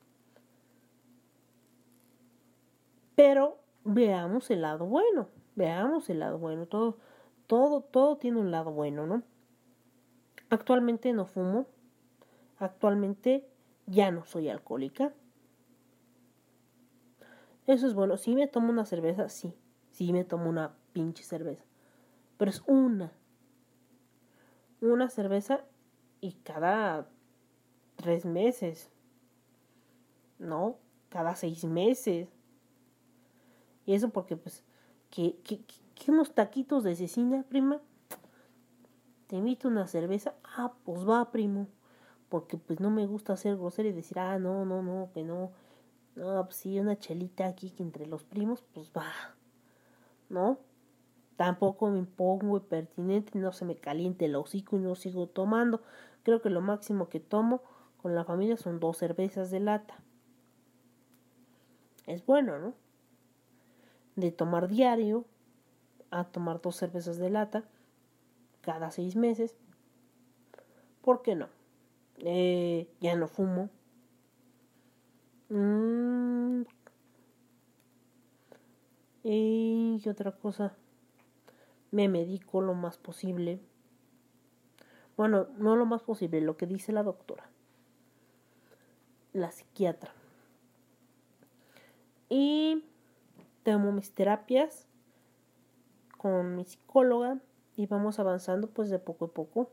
pero 3.15 3.57
veamos 3.83 4.49
el 4.49 4.61
lado 4.61 4.85
bueno, 4.85 5.27
veamos 5.57 6.09
el 6.09 6.19
lado 6.19 6.39
bueno, 6.39 6.67
todo, 6.67 6.99
todo, 7.47 7.81
todo 7.81 8.15
tiene 8.15 8.39
un 8.39 8.51
lado 8.51 8.71
bueno, 8.71 9.05
¿no? 9.05 9.21
Actualmente 10.49 11.13
no 11.13 11.25
fumo, 11.25 11.67
actualmente 12.59 13.47
ya 13.87 14.11
no 14.11 14.25
soy 14.25 14.49
alcohólica. 14.49 15.13
Eso 17.67 17.87
es 17.87 17.93
bueno, 17.93 18.17
si 18.17 18.35
me 18.35 18.47
tomo 18.47 18.69
una 18.69 18.85
cerveza, 18.85 19.29
sí, 19.29 19.53
sí 19.91 20.13
me 20.13 20.23
tomo 20.23 20.49
una 20.49 20.75
pinche 20.93 21.23
cerveza 21.23 21.63
pero 22.37 22.51
es 22.51 22.63
una. 22.67 23.11
Una 24.81 25.09
cerveza 25.09 25.65
y 26.21 26.33
cada 26.33 27.07
tres 27.95 28.25
meses. 28.25 28.89
No, 30.39 30.77
cada 31.09 31.35
seis 31.35 31.63
meses. 31.65 32.29
Y 33.85 33.93
eso 33.93 34.09
porque, 34.09 34.35
pues, 34.37 34.63
que, 35.09 35.37
que, 35.43 35.61
que- 35.63 36.11
unos 36.11 36.33
taquitos 36.35 36.83
de 36.83 36.95
cecina, 36.95 37.43
prima. 37.49 37.81
Te 39.27 39.35
invito 39.35 39.67
una 39.67 39.87
cerveza. 39.87 40.35
Ah, 40.43 40.73
pues 40.83 41.07
va, 41.07 41.31
primo. 41.31 41.67
Porque, 42.29 42.57
pues, 42.57 42.79
no 42.79 42.89
me 42.89 43.05
gusta 43.07 43.37
ser 43.37 43.57
grosero 43.57 43.89
y 43.89 43.93
decir, 43.93 44.19
ah, 44.19 44.39
no, 44.39 44.65
no, 44.65 44.81
no, 44.81 45.09
que 45.13 45.23
no. 45.23 45.51
No, 46.15 46.45
pues 46.45 46.55
sí, 46.57 46.79
una 46.79 46.97
chelita 46.97 47.47
aquí 47.47 47.71
que 47.71 47.83
entre 47.83 48.05
los 48.05 48.23
primos, 48.23 48.63
pues 48.73 48.91
va. 48.95 49.11
¿No? 50.29 50.59
Tampoco 51.37 51.89
me 51.89 52.03
pongo 52.03 52.61
pertinente, 52.61 53.37
no 53.37 53.51
se 53.51 53.65
me 53.65 53.75
caliente 53.75 54.25
el 54.25 54.35
hocico 54.35 54.77
y 54.77 54.79
no 54.79 54.95
sigo 54.95 55.27
tomando. 55.27 55.81
Creo 56.23 56.41
que 56.41 56.49
lo 56.49 56.61
máximo 56.61 57.09
que 57.09 57.19
tomo 57.19 57.61
con 58.01 58.15
la 58.15 58.23
familia 58.23 58.55
son 58.55 58.79
dos 58.79 58.97
cervezas 58.97 59.51
de 59.51 59.59
lata. 59.59 59.95
Es 62.07 62.25
bueno, 62.25 62.57
¿no? 62.59 62.73
De 64.15 64.31
tomar 64.31 64.69
diario 64.69 65.25
a 66.11 66.23
tomar 66.23 66.61
dos 66.61 66.77
cervezas 66.77 67.17
de 67.17 67.29
lata 67.29 67.65
cada 68.65 68.91
seis 68.91 69.15
meses. 69.15 69.55
¿Por 71.01 71.21
qué 71.21 71.35
no? 71.35 71.47
Eh, 72.17 72.89
ya 72.99 73.15
no 73.15 73.27
fumo. 73.27 73.69
Mm. 75.49 76.63
¿Y 79.23 80.01
otra 80.07 80.31
cosa? 80.33 80.75
me 81.95 82.09
medico 82.09 82.59
lo 82.59 82.73
más 82.73 82.97
posible. 82.97 83.61
Bueno, 85.15 85.47
no 85.57 85.77
lo 85.77 85.85
más 85.85 86.03
posible, 86.03 86.41
lo 86.41 86.57
que 86.57 86.67
dice 86.67 86.91
la 86.91 87.03
doctora, 87.03 87.49
la 89.31 89.49
psiquiatra. 89.51 90.13
Y 92.27 92.83
tomo 93.63 93.93
mis 93.93 94.11
terapias 94.13 94.89
con 96.17 96.57
mi 96.57 96.65
psicóloga 96.65 97.39
y 97.75 97.87
vamos 97.87 98.19
avanzando 98.19 98.69
pues 98.69 98.89
de 98.89 98.99
poco 98.99 99.25
a 99.25 99.27
poco. 99.29 99.69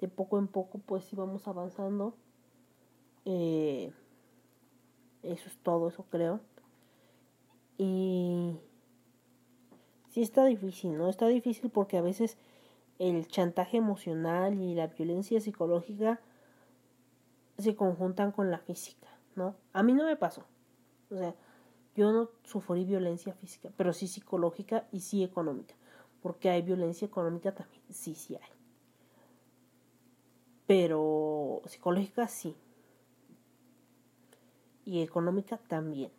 De 0.00 0.08
poco 0.08 0.38
en 0.38 0.48
poco 0.48 0.78
pues 0.78 1.12
íbamos 1.12 1.48
avanzando. 1.48 2.14
Eh, 3.24 3.92
eso 5.22 5.48
es 5.48 5.56
todo, 5.58 5.88
eso 5.88 6.04
creo. 6.10 6.40
Y 7.76 8.56
sí 10.10 10.22
está 10.22 10.44
difícil, 10.44 10.96
¿no? 10.96 11.08
Está 11.08 11.26
difícil 11.28 11.70
porque 11.70 11.96
a 11.96 12.02
veces 12.02 12.38
el 12.98 13.28
chantaje 13.28 13.76
emocional 13.76 14.60
y 14.60 14.74
la 14.74 14.88
violencia 14.88 15.40
psicológica 15.40 16.20
se 17.58 17.74
conjuntan 17.76 18.32
con 18.32 18.50
la 18.50 18.58
física, 18.58 19.08
¿no? 19.34 19.56
A 19.72 19.82
mí 19.82 19.92
no 19.92 20.04
me 20.04 20.16
pasó. 20.16 20.44
O 21.10 21.16
sea, 21.16 21.34
yo 21.94 22.12
no 22.12 22.30
sufrí 22.44 22.84
violencia 22.84 23.32
física, 23.34 23.70
pero 23.76 23.92
sí 23.92 24.06
psicológica 24.06 24.86
y 24.92 25.00
sí 25.00 25.22
económica. 25.24 25.74
Porque 26.22 26.50
hay 26.50 26.62
violencia 26.62 27.06
económica 27.06 27.54
también, 27.54 27.82
sí, 27.90 28.14
sí 28.14 28.34
hay. 28.36 28.50
Pero 30.66 31.62
psicológica 31.66 32.28
sí. 32.28 32.54
Y 34.84 35.02
económica 35.02 35.58
también. 35.58 36.10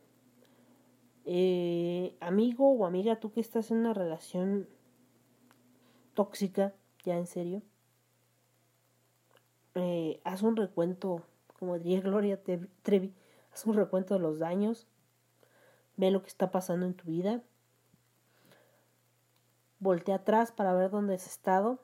Eh, 1.25 2.15
amigo 2.21 2.71
o 2.71 2.85
amiga, 2.85 3.19
tú 3.19 3.31
que 3.31 3.41
estás 3.41 3.69
en 3.69 3.77
una 3.77 3.93
relación 3.93 4.67
tóxica, 6.15 6.73
ya 7.03 7.17
en 7.17 7.27
serio, 7.27 7.61
eh, 9.75 10.19
haz 10.23 10.41
un 10.41 10.55
recuento, 10.55 11.21
como 11.59 11.77
diría 11.77 12.01
Gloria 12.01 12.41
Trevi, 12.81 13.13
haz 13.53 13.65
un 13.65 13.75
recuento 13.75 14.15
de 14.15 14.19
los 14.19 14.39
daños, 14.39 14.87
ve 15.97 16.11
lo 16.11 16.21
que 16.21 16.29
está 16.29 16.51
pasando 16.51 16.85
en 16.85 16.95
tu 16.95 17.05
vida, 17.05 17.43
voltea 19.79 20.15
atrás 20.15 20.51
para 20.51 20.73
ver 20.73 20.91
dónde 20.91 21.15
has 21.15 21.27
estado 21.27 21.79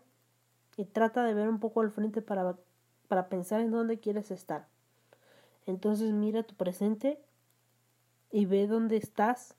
y 0.78 0.86
trata 0.86 1.24
de 1.24 1.34
ver 1.34 1.50
un 1.50 1.60
poco 1.60 1.82
al 1.82 1.92
frente 1.92 2.22
para, 2.22 2.56
para 3.08 3.30
pensar 3.30 3.62
en 3.62 3.72
dónde 3.72 4.00
quieres 4.00 4.32
estar. 4.32 4.68
Entonces 5.66 6.12
mira 6.12 6.44
tu 6.44 6.56
presente 6.56 7.20
y 8.32 8.46
ve 8.46 8.68
dónde 8.68 8.98
estás 8.98 9.56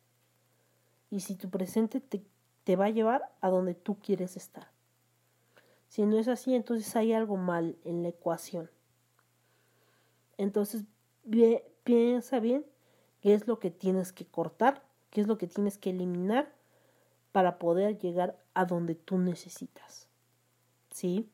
y 1.10 1.20
si 1.20 1.34
tu 1.34 1.50
presente 1.50 2.00
te, 2.00 2.22
te 2.64 2.76
va 2.76 2.86
a 2.86 2.90
llevar 2.90 3.32
a 3.40 3.48
donde 3.48 3.74
tú 3.74 3.98
quieres 3.98 4.36
estar. 4.36 4.68
Si 5.88 6.04
no 6.04 6.18
es 6.18 6.28
así, 6.28 6.54
entonces 6.54 6.94
hay 6.96 7.12
algo 7.12 7.36
mal 7.36 7.78
en 7.84 8.02
la 8.02 8.08
ecuación. 8.08 8.70
Entonces 10.36 10.84
piensa 11.84 12.40
bien 12.40 12.66
qué 13.22 13.34
es 13.34 13.46
lo 13.46 13.58
que 13.58 13.70
tienes 13.70 14.12
que 14.12 14.26
cortar, 14.26 14.84
qué 15.10 15.22
es 15.22 15.26
lo 15.26 15.38
que 15.38 15.46
tienes 15.46 15.78
que 15.78 15.90
eliminar 15.90 16.55
para 17.36 17.58
poder 17.58 17.98
llegar 17.98 18.38
a 18.54 18.64
donde 18.64 18.94
tú 18.94 19.18
necesitas. 19.18 20.08
¿Sí? 20.90 21.30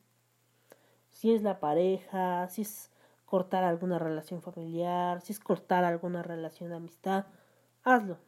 Si 1.13 1.33
es 1.33 1.43
la 1.43 1.61
pareja, 1.61 2.49
si 2.49 2.63
es 2.63 2.91
cortar 3.25 3.63
alguna 3.63 4.01
relación 4.01 4.43
familiar, 4.43 5.21
si 5.21 5.33
es 5.33 5.39
cortar 5.39 5.85
alguna 5.85 6.25
relación 6.25 6.71
de 6.71 6.75
amistad, 6.75 7.27
hazlo. 7.85 8.19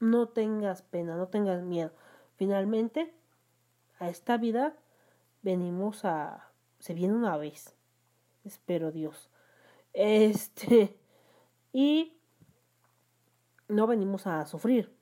no 0.00 0.30
tengas 0.30 0.80
pena, 0.80 1.14
no 1.14 1.28
tengas 1.28 1.62
miedo. 1.62 1.92
Finalmente, 2.36 3.12
a 3.98 4.08
esta 4.08 4.38
vida 4.38 4.74
venimos 5.42 6.06
a... 6.06 6.52
Se 6.78 6.94
viene 6.94 7.12
una 7.12 7.36
vez. 7.36 7.76
Espero 8.44 8.92
Dios. 8.92 9.28
Este... 9.92 10.98
Y 11.74 12.16
no 13.68 13.86
venimos 13.86 14.26
a 14.26 14.46
sufrir. 14.46 15.01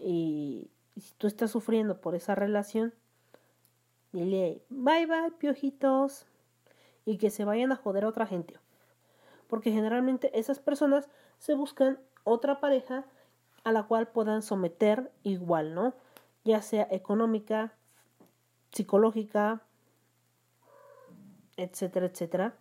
Y, 0.00 0.70
si 0.96 1.14
tú 1.14 1.26
estás 1.26 1.50
sufriendo 1.50 2.00
por 2.00 2.14
esa 2.14 2.34
relación, 2.34 2.92
dile 4.12 4.62
bye 4.68 5.06
bye, 5.06 5.30
piojitos. 5.38 6.26
Y 7.06 7.16
que 7.16 7.30
se 7.30 7.44
vayan 7.44 7.72
a 7.72 7.76
joder 7.76 8.04
a 8.04 8.08
otra 8.08 8.26
gente. 8.26 8.58
Porque 9.48 9.72
generalmente 9.72 10.38
esas 10.38 10.58
personas 10.58 11.08
se 11.38 11.54
buscan 11.54 11.98
otra 12.24 12.60
pareja 12.60 13.04
a 13.64 13.72
la 13.72 13.84
cual 13.84 14.08
puedan 14.08 14.42
someter 14.42 15.10
igual, 15.22 15.74
¿no? 15.74 15.94
Ya 16.44 16.62
sea 16.62 16.86
económica, 16.90 17.72
psicológica, 18.72 19.62
etcétera, 21.56 22.06
etcétera. 22.06 22.54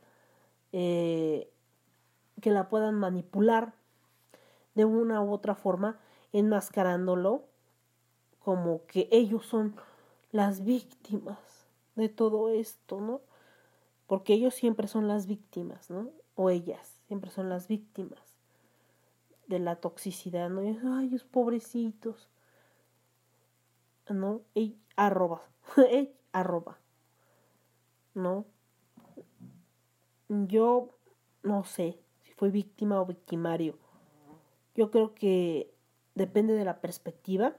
Eh, 0.72 1.52
que 2.41 2.52
la 2.52 2.70
puedan 2.70 2.95
manipular 2.95 3.74
de 4.76 4.86
una 4.86 5.22
u 5.22 5.32
otra 5.32 5.56
forma, 5.56 5.99
enmascarándolo 6.34 7.43
como 8.39 8.85
que 8.85 9.07
ellos 9.11 9.45
son 9.45 9.76
las 10.31 10.64
víctimas 10.64 11.68
de 11.95 12.10
todo 12.10 12.49
esto, 12.49 12.99
¿no? 13.01 13.22
Porque 14.07 14.34
ellos 14.34 14.53
siempre 14.56 14.88
son 14.88 15.07
las 15.07 15.27
víctimas, 15.27 15.89
¿no? 15.89 16.10
O 16.35 16.49
ellas 16.49 16.99
siempre 17.07 17.30
son 17.30 17.49
las 17.49 17.68
víctimas 17.68 18.38
de 19.47 19.60
la 19.60 19.76
toxicidad, 19.76 20.49
¿no? 20.49 20.61
ay, 20.95 21.10
los 21.10 21.23
pobrecitos, 21.23 22.30
¿no? 24.07 24.41
Ey, 24.53 24.80
arroba, 24.95 25.41
arroba, 26.31 26.77
¿no? 28.14 28.45
Yo 30.30 30.89
no 31.41 31.64
sé, 31.64 31.99
fue 32.38 32.51
víctima 32.51 33.01
o 33.01 33.06
victimario. 33.06 33.77
Yo 34.76 34.91
creo 34.91 35.15
que 35.15 35.73
depende 36.15 36.53
de 36.53 36.65
la 36.65 36.81
perspectiva. 36.81 37.56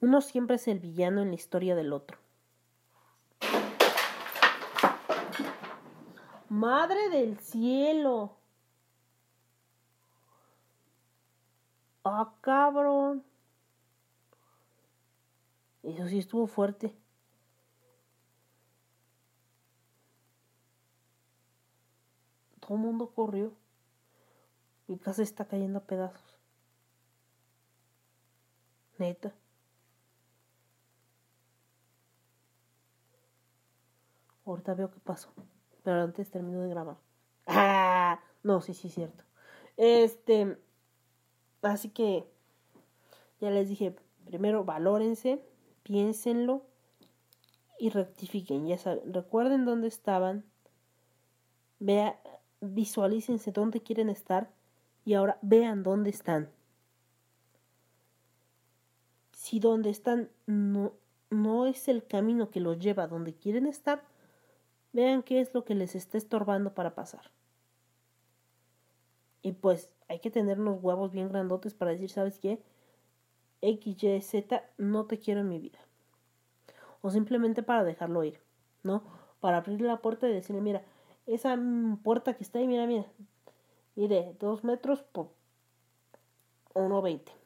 Uno 0.00 0.20
siempre 0.20 0.56
es 0.56 0.68
el 0.68 0.80
villano 0.80 1.22
en 1.22 1.28
la 1.28 1.34
historia 1.34 1.74
del 1.74 1.92
otro. 1.92 2.18
Madre 6.48 7.08
del 7.08 7.38
cielo. 7.38 8.36
Ah, 12.04 12.34
cabrón. 12.42 13.24
Eso 15.82 16.08
sí 16.08 16.18
estuvo 16.18 16.46
fuerte. 16.46 16.94
Todo 22.60 22.74
el 22.74 22.80
mundo 22.80 23.10
corrió. 23.14 23.52
Mi 24.86 24.98
casa 24.98 25.22
está 25.22 25.46
cayendo 25.46 25.78
a 25.78 25.82
pedazos. 25.82 26.33
Neta. 28.98 29.34
Ahorita 34.46 34.74
veo 34.74 34.90
qué 34.90 35.00
pasó. 35.00 35.32
Pero 35.82 36.02
antes 36.02 36.30
termino 36.30 36.60
de 36.60 36.68
grabar. 36.68 36.96
Ah, 37.46 38.20
no, 38.42 38.60
sí, 38.60 38.74
sí, 38.74 38.88
cierto. 38.88 39.24
Este. 39.76 40.58
Así 41.62 41.90
que. 41.90 42.24
Ya 43.40 43.50
les 43.50 43.68
dije. 43.68 43.96
Primero, 44.26 44.64
valórense. 44.64 45.42
Piénsenlo. 45.82 46.62
Y 47.78 47.90
rectifiquen. 47.90 48.66
Ya 48.66 48.78
saben. 48.78 49.12
Recuerden 49.12 49.64
dónde 49.64 49.88
estaban. 49.88 50.44
Vea, 51.80 52.20
visualícense 52.60 53.52
dónde 53.52 53.82
quieren 53.82 54.08
estar 54.08 54.50
y 55.04 55.14
ahora 55.14 55.38
vean 55.42 55.82
dónde 55.82 56.10
están. 56.10 56.50
Si 59.44 59.60
donde 59.60 59.90
están 59.90 60.30
no, 60.46 60.94
no 61.28 61.66
es 61.66 61.88
el 61.88 62.06
camino 62.06 62.48
que 62.48 62.60
los 62.60 62.78
lleva 62.78 63.02
a 63.02 63.08
donde 63.08 63.34
quieren 63.34 63.66
estar, 63.66 64.02
vean 64.94 65.22
qué 65.22 65.42
es 65.42 65.52
lo 65.52 65.66
que 65.66 65.74
les 65.74 65.94
está 65.94 66.16
estorbando 66.16 66.72
para 66.72 66.94
pasar. 66.94 67.30
Y 69.42 69.52
pues 69.52 69.90
hay 70.08 70.20
que 70.20 70.30
tener 70.30 70.58
unos 70.58 70.82
huevos 70.82 71.12
bien 71.12 71.28
grandotes 71.28 71.74
para 71.74 71.90
decir, 71.90 72.08
¿sabes 72.08 72.38
qué? 72.38 72.62
X, 73.60 74.02
Y, 74.02 74.20
Z, 74.22 74.64
no 74.78 75.04
te 75.04 75.18
quiero 75.18 75.42
en 75.42 75.50
mi 75.50 75.58
vida. 75.58 75.78
O 77.02 77.10
simplemente 77.10 77.62
para 77.62 77.84
dejarlo 77.84 78.24
ir, 78.24 78.40
¿no? 78.82 79.04
Para 79.40 79.58
abrirle 79.58 79.88
la 79.88 80.00
puerta 80.00 80.26
y 80.26 80.32
decirle, 80.32 80.62
mira, 80.62 80.82
esa 81.26 81.58
puerta 82.02 82.32
que 82.32 82.44
está 82.44 82.60
ahí, 82.60 82.66
mira, 82.66 82.86
mira. 82.86 83.04
Mire, 83.94 84.34
dos 84.40 84.64
metros 84.64 85.02
por 85.02 85.28
veinte 87.02 87.43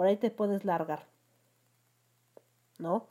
Por 0.00 0.06
ahí 0.06 0.16
te 0.16 0.30
puedes 0.30 0.64
largar. 0.64 1.06
¿No? 2.78 3.06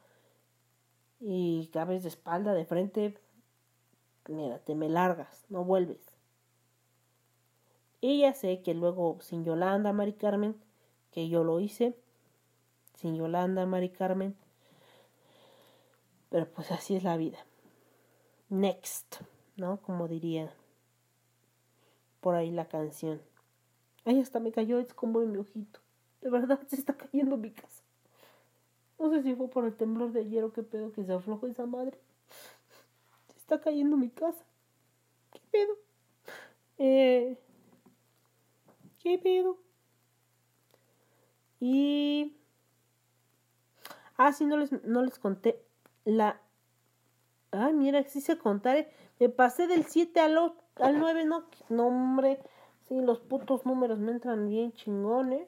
Y 1.20 1.68
cabes 1.68 2.02
de 2.02 2.10
espalda, 2.10 2.56
de 2.56 2.66
frente. 2.66 3.16
Mira, 4.28 4.58
te 4.58 4.74
me 4.74 4.90
largas, 4.90 5.46
no 5.50 5.64
vuelves. 5.64 6.02
Y 8.02 8.22
ya 8.22 8.34
sé 8.34 8.64
que 8.64 8.74
luego 8.74 9.20
sin 9.22 9.46
Yolanda, 9.46 9.94
Mari 9.94 10.14
Carmen, 10.14 10.60
que 11.12 11.30
yo 11.30 11.44
lo 11.44 11.60
hice, 11.60 11.96
sin 12.96 13.16
Yolanda, 13.16 13.68
Mari 13.68 13.90
Carmen. 13.90 14.36
Pero 16.30 16.50
pues 16.50 16.72
así 16.72 16.96
es 16.96 17.04
la 17.04 17.18
vida. 17.18 17.38
Next. 18.50 19.18
¿no? 19.58 19.80
Como 19.84 20.08
diría 20.08 20.52
por 22.20 22.34
ahí 22.34 22.50
la 22.50 22.68
canción. 22.68 23.22
Ay, 24.06 24.20
hasta 24.20 24.40
me 24.40 24.52
cayó 24.52 24.80
es 24.80 24.92
como 24.96 25.22
en 25.22 25.34
mi 25.34 25.38
ojito. 25.38 25.82
De 26.22 26.30
verdad 26.30 26.60
se 26.68 26.76
está 26.76 26.96
cayendo 26.96 27.38
mi 27.38 27.52
casa. 27.52 27.84
No 29.00 29.10
sé 29.10 29.24
si 29.24 29.34
fue 29.36 29.50
por 29.50 29.66
el 29.66 29.76
temblor 29.76 30.12
de 30.12 30.22
ayer 30.22 30.44
o 30.44 30.52
qué 30.52 30.64
pedo 30.64 30.92
que 30.92 31.06
se 31.06 31.14
aflojó 31.14 31.48
esa 31.48 31.66
madre. 31.66 31.98
Se 33.32 33.38
está 33.38 33.62
cayendo 33.62 33.96
mi 33.96 34.10
casa. 34.10 34.44
¿Qué 35.32 35.40
pedo? 35.52 35.74
Eh, 36.78 37.38
¿Qué 39.00 39.18
pedo? 39.18 39.58
Y... 41.60 42.36
Ah, 44.18 44.34
sí, 44.34 44.46
no 44.46 44.58
les, 44.58 44.72
no 44.84 45.02
les 45.04 45.18
conté. 45.18 45.64
La... 46.04 46.42
Ah, 47.52 47.72
mira, 47.74 48.04
sí 48.04 48.20
se 48.20 48.38
contaré. 48.38 48.92
Me 49.20 49.30
pasé 49.30 49.68
del 49.68 49.86
7 49.86 50.20
al, 50.20 50.38
al 50.76 51.00
9, 51.00 51.26
no, 51.26 51.46
no, 51.70 51.88
hombre. 51.88 52.40
Sí, 52.88 53.00
los 53.02 53.20
putos 53.20 53.66
números 53.66 54.00
me 54.00 54.12
entran 54.12 54.48
bien 54.50 54.74
chingones. 54.74 55.48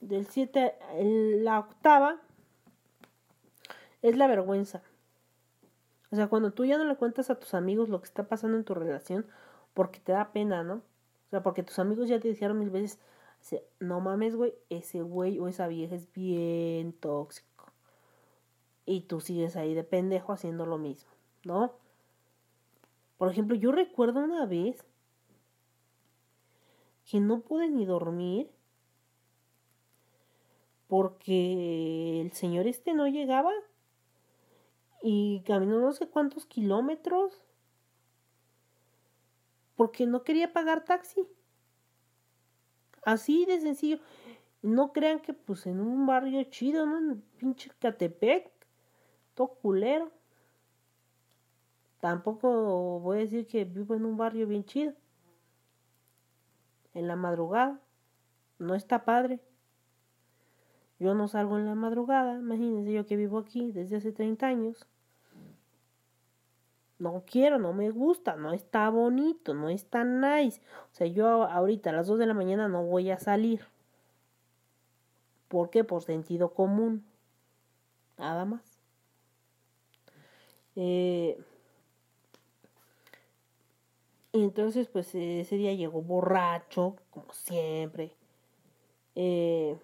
Del 0.00 0.26
7 0.26 0.60
a 0.60 0.94
la 1.42 1.58
octava 1.58 2.20
es 4.02 4.16
la 4.16 4.26
vergüenza. 4.26 4.82
O 6.10 6.16
sea, 6.16 6.28
cuando 6.28 6.52
tú 6.52 6.64
ya 6.64 6.78
no 6.78 6.84
le 6.84 6.96
cuentas 6.96 7.30
a 7.30 7.38
tus 7.38 7.54
amigos 7.54 7.88
lo 7.88 8.00
que 8.00 8.06
está 8.06 8.28
pasando 8.28 8.56
en 8.56 8.64
tu 8.64 8.74
relación, 8.74 9.26
porque 9.74 10.00
te 10.00 10.12
da 10.12 10.32
pena, 10.32 10.62
¿no? 10.62 10.74
O 10.74 11.30
sea, 11.30 11.42
porque 11.42 11.62
tus 11.62 11.78
amigos 11.78 12.08
ya 12.08 12.20
te 12.20 12.28
dijeron 12.28 12.58
mil 12.58 12.70
veces, 12.70 13.00
no 13.80 14.00
mames, 14.00 14.36
güey, 14.36 14.54
ese 14.70 15.02
güey 15.02 15.38
o 15.38 15.48
esa 15.48 15.66
vieja 15.68 15.94
es 15.94 16.12
bien 16.12 16.92
tóxico. 16.92 17.72
Y 18.84 19.02
tú 19.02 19.20
sigues 19.20 19.56
ahí 19.56 19.74
de 19.74 19.82
pendejo 19.82 20.32
haciendo 20.32 20.66
lo 20.66 20.78
mismo, 20.78 21.10
¿no? 21.44 21.72
Por 23.18 23.30
ejemplo, 23.30 23.56
yo 23.56 23.72
recuerdo 23.72 24.20
una 24.20 24.46
vez 24.46 24.84
que 27.10 27.20
no 27.20 27.40
pude 27.40 27.68
ni 27.68 27.86
dormir 27.86 28.50
porque 30.88 32.20
el 32.20 32.32
señor 32.32 32.66
este 32.66 32.94
no 32.94 33.08
llegaba 33.08 33.52
y 35.02 35.42
caminó 35.46 35.80
no 35.80 35.92
sé 35.92 36.08
cuántos 36.08 36.46
kilómetros 36.46 37.46
porque 39.76 40.06
no 40.06 40.24
quería 40.24 40.52
pagar 40.52 40.84
taxi. 40.84 41.28
Así 43.04 43.44
de 43.44 43.60
sencillo. 43.60 44.00
No 44.62 44.92
crean 44.92 45.20
que 45.20 45.32
pues 45.32 45.66
en 45.66 45.80
un 45.80 46.06
barrio 46.06 46.42
chido, 46.44 46.86
¿no? 46.86 46.98
En 46.98 47.20
pinche 47.38 47.70
Catepec, 47.78 48.50
todo 49.34 49.48
culero. 49.48 50.10
Tampoco 52.00 52.98
voy 53.00 53.18
a 53.18 53.20
decir 53.20 53.46
que 53.46 53.64
vivo 53.64 53.94
en 53.94 54.04
un 54.04 54.16
barrio 54.16 54.46
bien 54.46 54.64
chido. 54.64 54.94
En 56.94 57.06
la 57.06 57.16
madrugada. 57.16 57.80
No 58.58 58.74
está 58.74 59.04
padre. 59.04 59.40
Yo 60.98 61.14
no 61.14 61.28
salgo 61.28 61.58
en 61.58 61.66
la 61.66 61.74
madrugada. 61.74 62.38
Imagínense 62.38 62.92
yo 62.92 63.06
que 63.06 63.16
vivo 63.16 63.38
aquí 63.38 63.72
desde 63.72 63.96
hace 63.96 64.12
30 64.12 64.46
años. 64.46 64.86
No 66.98 67.24
quiero, 67.26 67.58
no 67.58 67.74
me 67.74 67.90
gusta, 67.90 68.36
no 68.36 68.54
está 68.54 68.88
bonito, 68.88 69.52
no 69.52 69.68
está 69.68 70.04
nice. 70.04 70.62
O 70.92 70.94
sea, 70.94 71.06
yo 71.06 71.44
ahorita 71.44 71.90
a 71.90 71.92
las 71.92 72.06
2 72.06 72.18
de 72.18 72.26
la 72.26 72.32
mañana 72.32 72.68
no 72.68 72.84
voy 72.84 73.10
a 73.10 73.18
salir. 73.18 73.66
¿Por 75.48 75.68
qué? 75.68 75.84
Por 75.84 76.02
sentido 76.02 76.54
común. 76.54 77.04
Nada 78.16 78.46
más. 78.46 78.78
Eh, 80.74 81.38
y 84.32 84.42
entonces, 84.42 84.88
pues 84.88 85.14
ese 85.14 85.56
día 85.56 85.74
llegó 85.74 86.02
borracho, 86.02 86.96
como 87.10 87.32
siempre. 87.32 88.12
Eh, 89.14 89.78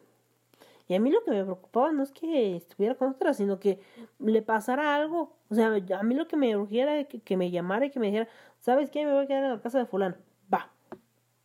y 0.93 0.95
a 0.95 1.01
mí 1.01 1.11
lo 1.11 1.25
que 1.25 1.31
me 1.31 1.43
preocupaba 1.43 1.91
no 1.91 2.03
es 2.03 2.13
que 2.13 2.55
estuviera 2.55 2.95
con 2.95 3.13
otra, 3.13 3.33
sino 3.33 3.59
que 3.59 3.81
le 4.19 4.43
pasara 4.43 4.95
algo. 4.95 5.35
O 5.49 5.55
sea, 5.55 5.69
a 5.69 6.03
mí 6.03 6.15
lo 6.15 6.29
que 6.29 6.37
me 6.37 6.55
urgiera 6.55 6.95
era 6.95 7.09
que, 7.09 7.19
que 7.19 7.39
me 7.39 7.51
llamara 7.51 7.87
y 7.87 7.91
que 7.91 7.99
me 7.99 8.09
dijera, 8.09 8.29
¿sabes 8.61 8.91
qué? 8.91 9.07
Me 9.07 9.13
voy 9.15 9.25
a 9.25 9.27
quedar 9.27 9.45
en 9.45 9.51
la 9.53 9.61
casa 9.63 9.79
de 9.79 9.87
fulano. 9.87 10.17
Va. 10.53 10.71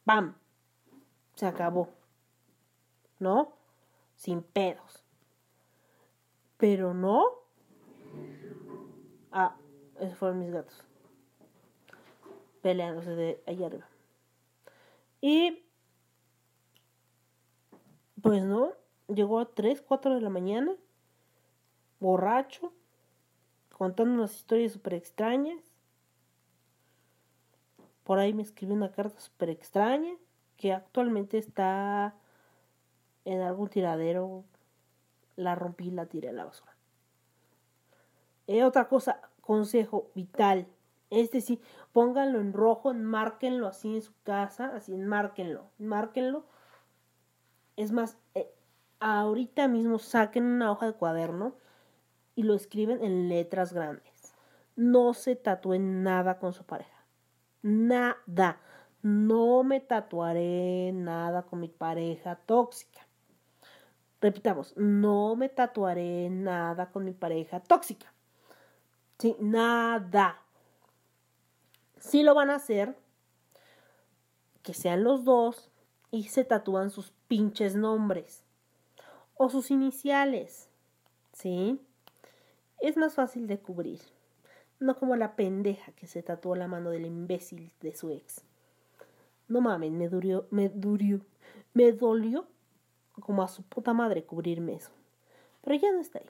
Bam. 0.04 0.36
Se 1.36 1.46
acabó. 1.46 1.88
¿No? 3.20 3.54
Sin 4.18 4.44
pedos. 4.44 5.02
Pero 6.58 6.94
no. 6.94 7.24
Ah, 9.32 9.56
esos 10.02 10.18
fueron 10.18 10.40
mis 10.40 10.52
gatos. 10.52 10.84
Peleándose 12.62 13.12
de 13.12 13.42
allá 13.48 13.68
arriba. 13.68 13.88
Y 15.22 15.64
pues 18.22 18.44
no, 18.44 18.74
llegó 19.08 19.40
a 19.40 19.50
3, 19.54 19.82
4 19.82 20.16
de 20.16 20.22
la 20.22 20.30
mañana, 20.30 20.76
borracho, 22.00 22.74
contando 23.78 24.14
unas 24.16 24.36
historias 24.36 24.74
súper 24.74 24.96
extrañas. 24.96 25.64
Por 28.04 28.20
ahí 28.20 28.34
me 28.34 28.44
escribió 28.44 28.76
una 28.76 28.92
carta 28.92 29.20
súper 29.20 29.50
extraña 29.50 30.14
que 30.56 30.74
actualmente 30.74 31.38
está 31.38 32.16
en 33.26 33.42
algún 33.42 33.70
tiradero. 33.70 34.44
La 35.36 35.56
rompí 35.56 35.92
la 35.92 36.08
tiré 36.08 36.30
a 36.30 36.34
la 36.34 36.46
basura. 36.46 36.76
Eh, 38.48 38.64
otra 38.64 38.88
cosa, 38.88 39.22
consejo 39.42 40.10
vital. 40.16 40.68
Este 41.10 41.42
sí, 41.42 41.62
pónganlo 41.94 42.40
en 42.40 42.54
rojo, 42.54 42.94
márquenlo 42.94 43.68
así 43.68 43.96
en 43.96 44.02
su 44.02 44.14
casa, 44.24 44.72
así, 44.76 44.98
márquenlo, 44.98 45.70
márquenlo. 45.78 46.46
Es 47.76 47.92
más, 47.92 48.18
eh, 48.36 48.52
ahorita 49.00 49.68
mismo 49.68 50.00
saquen 50.00 50.44
una 50.46 50.72
hoja 50.72 50.88
de 50.88 50.94
cuaderno 50.94 51.56
y 52.36 52.44
lo 52.44 52.54
escriben 52.54 53.04
en 53.04 53.30
letras 53.30 53.74
grandes. 53.74 54.34
No 54.76 55.14
se 55.14 55.36
tatúen 55.36 56.04
nada 56.04 56.40
con 56.40 56.54
su 56.54 56.64
pareja. 56.64 57.06
Nada. 57.62 58.60
No 59.02 59.64
me 59.64 59.80
tatuaré 59.80 60.92
nada 60.94 61.44
con 61.44 61.60
mi 61.60 61.68
pareja 61.68 62.36
tóxica. 62.36 63.08
Repitamos, 64.20 64.76
no 64.76 65.36
me 65.36 65.50
tatuaré 65.50 66.30
nada 66.30 66.92
con 66.92 67.06
mi 67.06 67.14
pareja 67.14 67.60
tóxica. 67.60 68.12
Sí, 69.20 69.36
nada. 69.40 70.42
Si 71.98 72.24
lo 72.24 72.34
van 72.36 72.50
a 72.50 72.56
hacer, 72.56 72.98
que 74.64 74.74
sean 74.74 75.04
los 75.04 75.24
dos 75.24 75.72
y 76.12 76.24
se 76.24 76.44
tatúan 76.44 76.90
sus 76.90 77.12
pinches 77.28 77.76
nombres 77.76 78.44
o 79.38 79.50
sus 79.50 79.72
iniciales. 79.72 80.70
¿Sí? 81.34 81.80
Es 82.80 82.98
más 82.98 83.16
fácil 83.16 83.48
de 83.48 83.60
cubrir. 83.60 84.02
No 84.80 84.96
como 84.96 85.16
la 85.16 85.36
pendeja 85.36 85.92
que 85.94 86.08
se 86.08 86.22
tatuó 86.22 86.56
la 86.56 86.68
mano 86.68 86.92
del 86.92 87.06
imbécil 87.06 87.72
de 87.82 87.96
su 87.96 88.12
ex. 88.12 88.44
No 89.48 89.62
mames, 89.62 89.92
me 89.92 90.10
durió, 90.10 90.48
me 90.52 90.70
durió, 90.70 91.22
me 91.74 91.92
dolió 91.94 92.48
como 93.20 93.44
a 93.44 93.48
su 93.48 93.64
puta 93.64 93.94
madre 93.94 94.24
cubrirme 94.24 94.76
eso. 94.76 94.92
Pero 95.62 95.76
ya 95.76 95.92
no 95.92 96.00
está 96.00 96.20
ahí. 96.20 96.30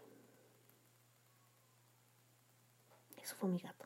Eso 3.22 3.36
fue 3.36 3.50
mi 3.50 3.60
gato. 3.60 3.86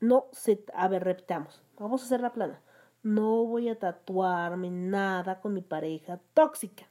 No 0.00 0.26
se... 0.32 0.64
A 0.74 0.88
ver, 0.88 1.04
repitamos. 1.04 1.62
Vamos 1.78 2.02
a 2.02 2.04
hacer 2.06 2.20
la 2.20 2.32
plana. 2.32 2.60
No 3.02 3.44
voy 3.44 3.68
a 3.68 3.78
tatuarme 3.78 4.70
nada 4.70 5.40
con 5.40 5.52
mi 5.52 5.60
pareja 5.60 6.20
tóxica. 6.32 6.86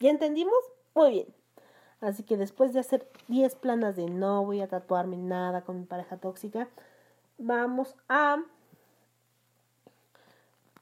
¿Ya 0.00 0.10
entendimos? 0.10 0.58
Muy 0.94 1.10
bien. 1.10 1.34
Así 2.00 2.22
que 2.22 2.36
después 2.36 2.72
de 2.72 2.80
hacer 2.80 3.08
10 3.26 3.56
planas 3.56 3.96
de 3.96 4.06
no 4.06 4.44
voy 4.44 4.60
a 4.60 4.68
tatuarme 4.68 5.16
nada 5.16 5.62
con 5.62 5.80
mi 5.80 5.86
pareja 5.86 6.16
tóxica, 6.16 6.68
vamos 7.38 7.96
a 8.08 8.42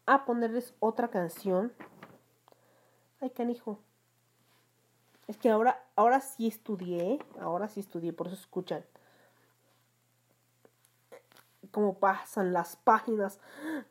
a 0.04 0.24
ponerles 0.24 0.74
otra 0.78 1.08
canción. 1.08 1.72
Ay, 3.20 3.30
canijo. 3.30 3.78
Es 5.26 5.36
que 5.36 5.50
ahora 5.50 5.82
ahora 5.96 6.20
sí 6.20 6.46
estudié, 6.46 7.18
ahora 7.40 7.66
sí 7.68 7.80
estudié, 7.80 8.12
por 8.12 8.28
eso 8.28 8.36
escuchan 8.36 8.84
cómo 11.72 11.98
pasan 11.98 12.52
las 12.52 12.76
páginas. 12.76 13.38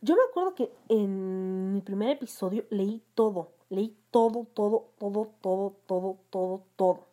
Yo 0.02 0.16
me 0.16 0.24
acuerdo 0.30 0.56
que 0.56 0.74
en 0.90 1.74
mi 1.74 1.82
primer 1.82 2.10
episodio 2.10 2.66
leí 2.70 3.04
todo, 3.14 3.52
leí 3.70 3.98
todo, 4.12 4.46
todo, 4.54 4.92
todo, 4.98 5.32
todo, 5.42 5.76
todo, 5.86 6.18
todo, 6.30 6.64
todo. 6.76 7.06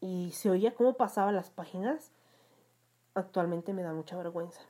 Y 0.00 0.32
se 0.32 0.50
oía 0.50 0.74
cómo 0.74 0.94
pasaban 0.94 1.36
las 1.36 1.50
páginas. 1.50 2.10
Actualmente 3.14 3.72
me 3.72 3.82
da 3.82 3.92
mucha 3.92 4.16
vergüenza. 4.16 4.60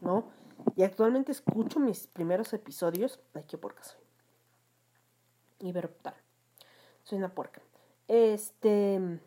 ¿No? 0.00 0.24
Y 0.76 0.82
actualmente 0.82 1.32
escucho 1.32 1.80
mis 1.80 2.06
primeros 2.06 2.52
episodios. 2.52 3.20
Ay, 3.34 3.44
qué 3.48 3.56
porca 3.56 3.82
soy. 3.82 4.00
Y 5.60 5.72
tal. 5.72 6.14
Soy 7.02 7.18
una 7.18 7.34
porca. 7.34 7.60
Este. 8.06 9.20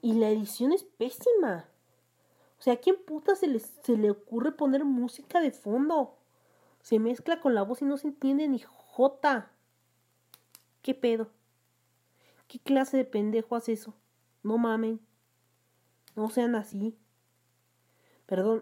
Y 0.00 0.14
la 0.14 0.30
edición 0.30 0.72
es 0.72 0.84
pésima. 0.84 1.66
O 2.58 2.62
sea, 2.62 2.74
¿a 2.74 2.76
quién 2.78 2.96
puta 3.04 3.36
se 3.36 3.46
le, 3.46 3.58
se 3.58 3.96
le 3.96 4.10
ocurre 4.10 4.52
poner 4.52 4.84
música 4.84 5.40
de 5.40 5.50
fondo? 5.50 6.16
Se 6.84 6.98
mezcla 6.98 7.40
con 7.40 7.54
la 7.54 7.62
voz 7.62 7.80
y 7.80 7.86
no 7.86 7.96
se 7.96 8.08
entiende 8.08 8.46
ni 8.46 8.58
jota. 8.58 9.50
¿Qué 10.82 10.94
pedo? 10.94 11.30
¿Qué 12.46 12.58
clase 12.58 12.98
de 12.98 13.06
pendejo 13.06 13.56
hace 13.56 13.72
eso? 13.72 13.94
No 14.42 14.58
mamen. 14.58 15.00
No 16.14 16.28
sean 16.28 16.54
así. 16.54 16.94
Perdón, 18.26 18.60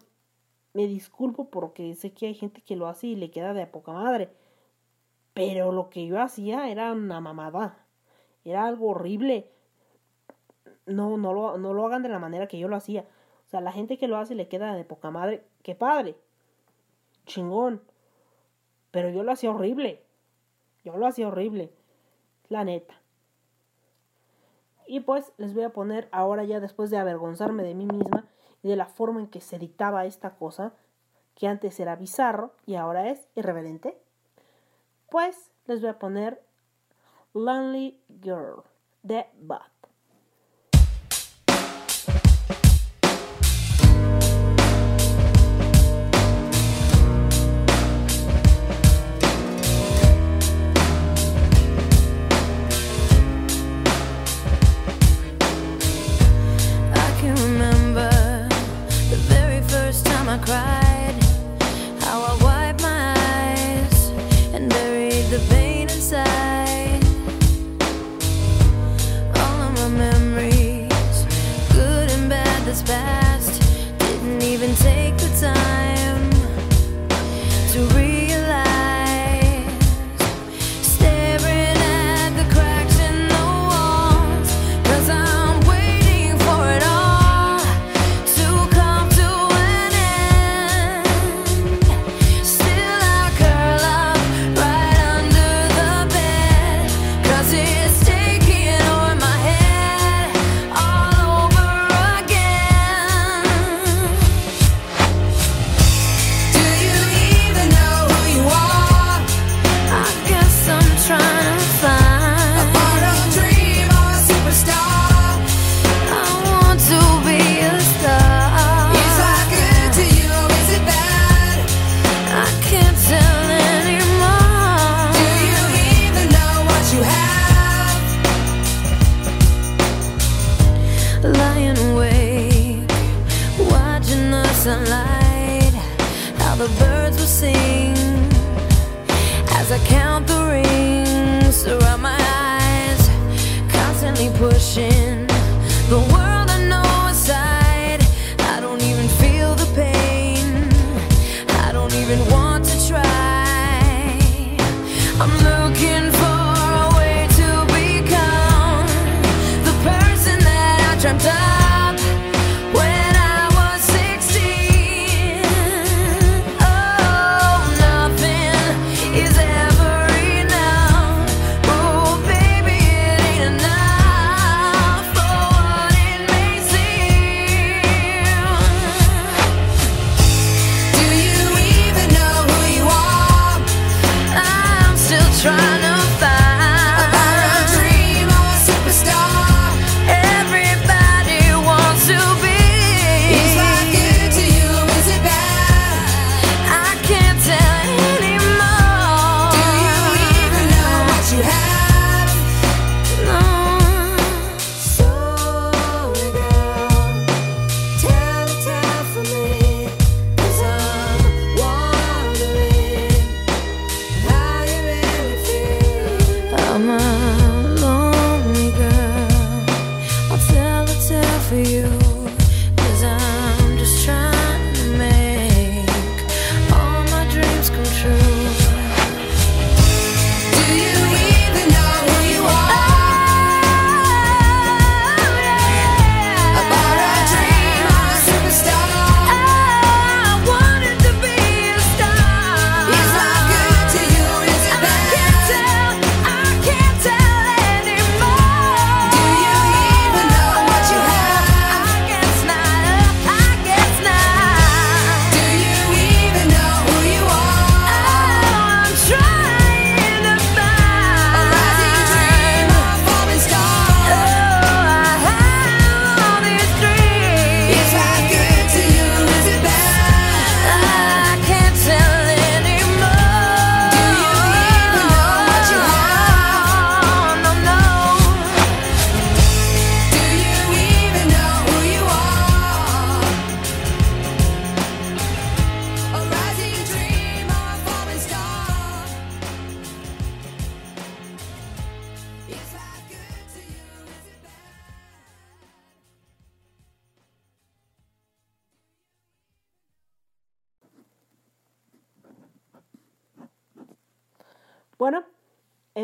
me 0.72 0.86
disculpo 0.86 1.50
porque 1.50 1.96
sé 1.96 2.12
que 2.12 2.26
hay 2.26 2.34
gente 2.34 2.60
que 2.60 2.76
lo 2.76 2.86
hace 2.86 3.08
y 3.08 3.16
le 3.16 3.32
queda 3.32 3.54
de 3.54 3.66
poca 3.66 3.90
madre. 3.90 4.30
Pero 5.34 5.72
lo 5.72 5.90
que 5.90 6.06
yo 6.06 6.20
hacía 6.22 6.70
era 6.70 6.92
una 6.92 7.20
mamada. 7.20 7.84
Era 8.44 8.66
algo 8.66 8.90
horrible. 8.90 9.50
No, 10.86 11.16
no 11.16 11.34
lo, 11.34 11.58
no 11.58 11.74
lo 11.74 11.84
hagan 11.84 12.04
de 12.04 12.08
la 12.08 12.20
manera 12.20 12.46
que 12.46 12.60
yo 12.60 12.68
lo 12.68 12.76
hacía. 12.76 13.04
O 13.46 13.48
sea, 13.48 13.60
la 13.60 13.72
gente 13.72 13.98
que 13.98 14.06
lo 14.06 14.16
hace 14.16 14.36
le 14.36 14.46
queda 14.46 14.76
de 14.76 14.84
poca 14.84 15.10
madre. 15.10 15.44
¡Qué 15.64 15.74
padre! 15.74 16.16
Chingón. 17.26 17.82
Pero 18.92 19.10
yo 19.10 19.24
lo 19.24 19.32
hacía 19.32 19.50
horrible. 19.50 20.04
Yo 20.84 20.96
lo 20.96 21.06
hacía 21.08 21.26
horrible. 21.26 21.72
La 22.48 22.62
neta. 22.62 22.94
Y 24.86 25.00
pues 25.00 25.32
les 25.38 25.54
voy 25.54 25.64
a 25.64 25.70
poner 25.70 26.08
ahora 26.12 26.44
ya 26.44 26.60
después 26.60 26.90
de 26.90 26.98
avergonzarme 26.98 27.62
de 27.64 27.74
mí 27.74 27.86
misma 27.86 28.28
y 28.62 28.68
de 28.68 28.76
la 28.76 28.86
forma 28.86 29.20
en 29.20 29.26
que 29.26 29.40
se 29.40 29.58
dictaba 29.58 30.04
esta 30.04 30.36
cosa, 30.36 30.74
que 31.34 31.48
antes 31.48 31.80
era 31.80 31.96
bizarro 31.96 32.52
y 32.66 32.74
ahora 32.74 33.08
es 33.08 33.26
irreverente, 33.34 33.98
pues 35.10 35.50
les 35.66 35.80
voy 35.80 35.90
a 35.90 35.98
poner 35.98 36.42
Lonely 37.32 37.98
Girl 38.22 38.62
de 39.02 39.26
Bud. 39.40 39.81
All 69.34 69.62
of 69.62 69.72
my 69.78 69.88
memories, 69.88 71.26
good 71.72 72.10
and 72.10 72.28
bad, 72.28 72.66
that's 72.66 72.82
past. 72.82 73.21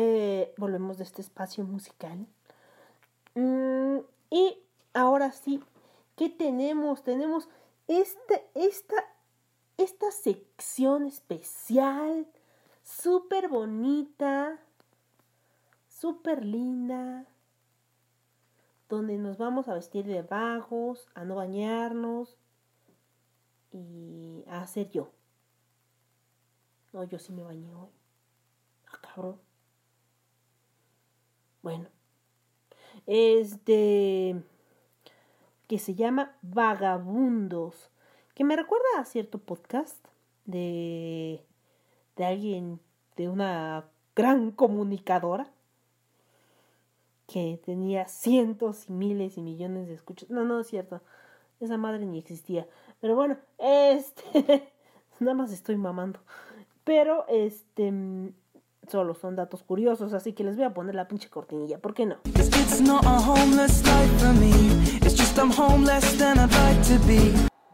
Eh, 0.01 0.53
volvemos 0.55 0.97
de 0.97 1.03
este 1.03 1.21
espacio 1.21 1.65
musical. 1.65 2.25
Mm, 3.35 3.97
y 4.29 4.57
ahora 4.93 5.33
sí, 5.33 5.61
¿qué 6.15 6.29
tenemos? 6.29 7.03
Tenemos 7.03 7.49
esta, 7.89 8.35
esta, 8.55 8.95
esta 9.77 10.09
sección 10.11 11.05
especial, 11.05 12.25
súper 12.81 13.49
bonita, 13.49 14.57
súper 15.89 16.45
linda, 16.45 17.25
donde 18.87 19.17
nos 19.17 19.37
vamos 19.37 19.67
a 19.67 19.73
vestir 19.73 20.05
de 20.05 20.21
vagos, 20.21 21.09
a 21.13 21.25
no 21.25 21.35
bañarnos 21.35 22.37
y 23.73 24.45
a 24.47 24.61
hacer 24.61 24.89
yo. 24.91 25.11
No, 26.93 27.03
yo 27.03 27.19
sí 27.19 27.33
me 27.33 27.43
bañé 27.43 27.75
hoy. 27.75 27.89
Ah, 28.87 28.97
cabrón. 29.01 29.48
Bueno. 31.61 31.87
Este. 33.05 34.41
Que 35.67 35.79
se 35.79 35.95
llama 35.95 36.35
Vagabundos. 36.41 37.89
Que 38.33 38.43
me 38.43 38.55
recuerda 38.55 38.85
a 38.99 39.05
cierto 39.05 39.39
podcast 39.39 39.97
de. 40.45 41.43
de 42.15 42.25
alguien. 42.25 42.79
de 43.17 43.29
una 43.29 43.85
gran 44.15 44.51
comunicadora. 44.51 45.51
Que 47.27 47.59
tenía 47.63 48.07
cientos 48.07 48.89
y 48.89 48.93
miles 48.93 49.37
y 49.37 49.41
millones 49.41 49.87
de 49.87 49.93
escuchas. 49.93 50.29
No, 50.29 50.45
no 50.45 50.59
es 50.59 50.67
cierto. 50.67 51.01
Esa 51.59 51.77
madre 51.77 52.05
ni 52.05 52.19
existía. 52.19 52.67
Pero 53.01 53.15
bueno, 53.15 53.37
este. 53.57 54.71
nada 55.19 55.35
más 55.35 55.51
estoy 55.51 55.77
mamando. 55.77 56.19
Pero 56.83 57.27
este. 57.27 57.91
Solo 58.89 59.13
son 59.13 59.35
datos 59.35 59.61
curiosos, 59.61 60.13
así 60.13 60.33
que 60.33 60.43
les 60.43 60.55
voy 60.55 60.65
a 60.65 60.73
poner 60.73 60.95
la 60.95 61.07
pinche 61.07 61.29
cortinilla. 61.29 61.77
¿Por 61.77 61.93
qué 61.93 62.07
no? 62.07 62.15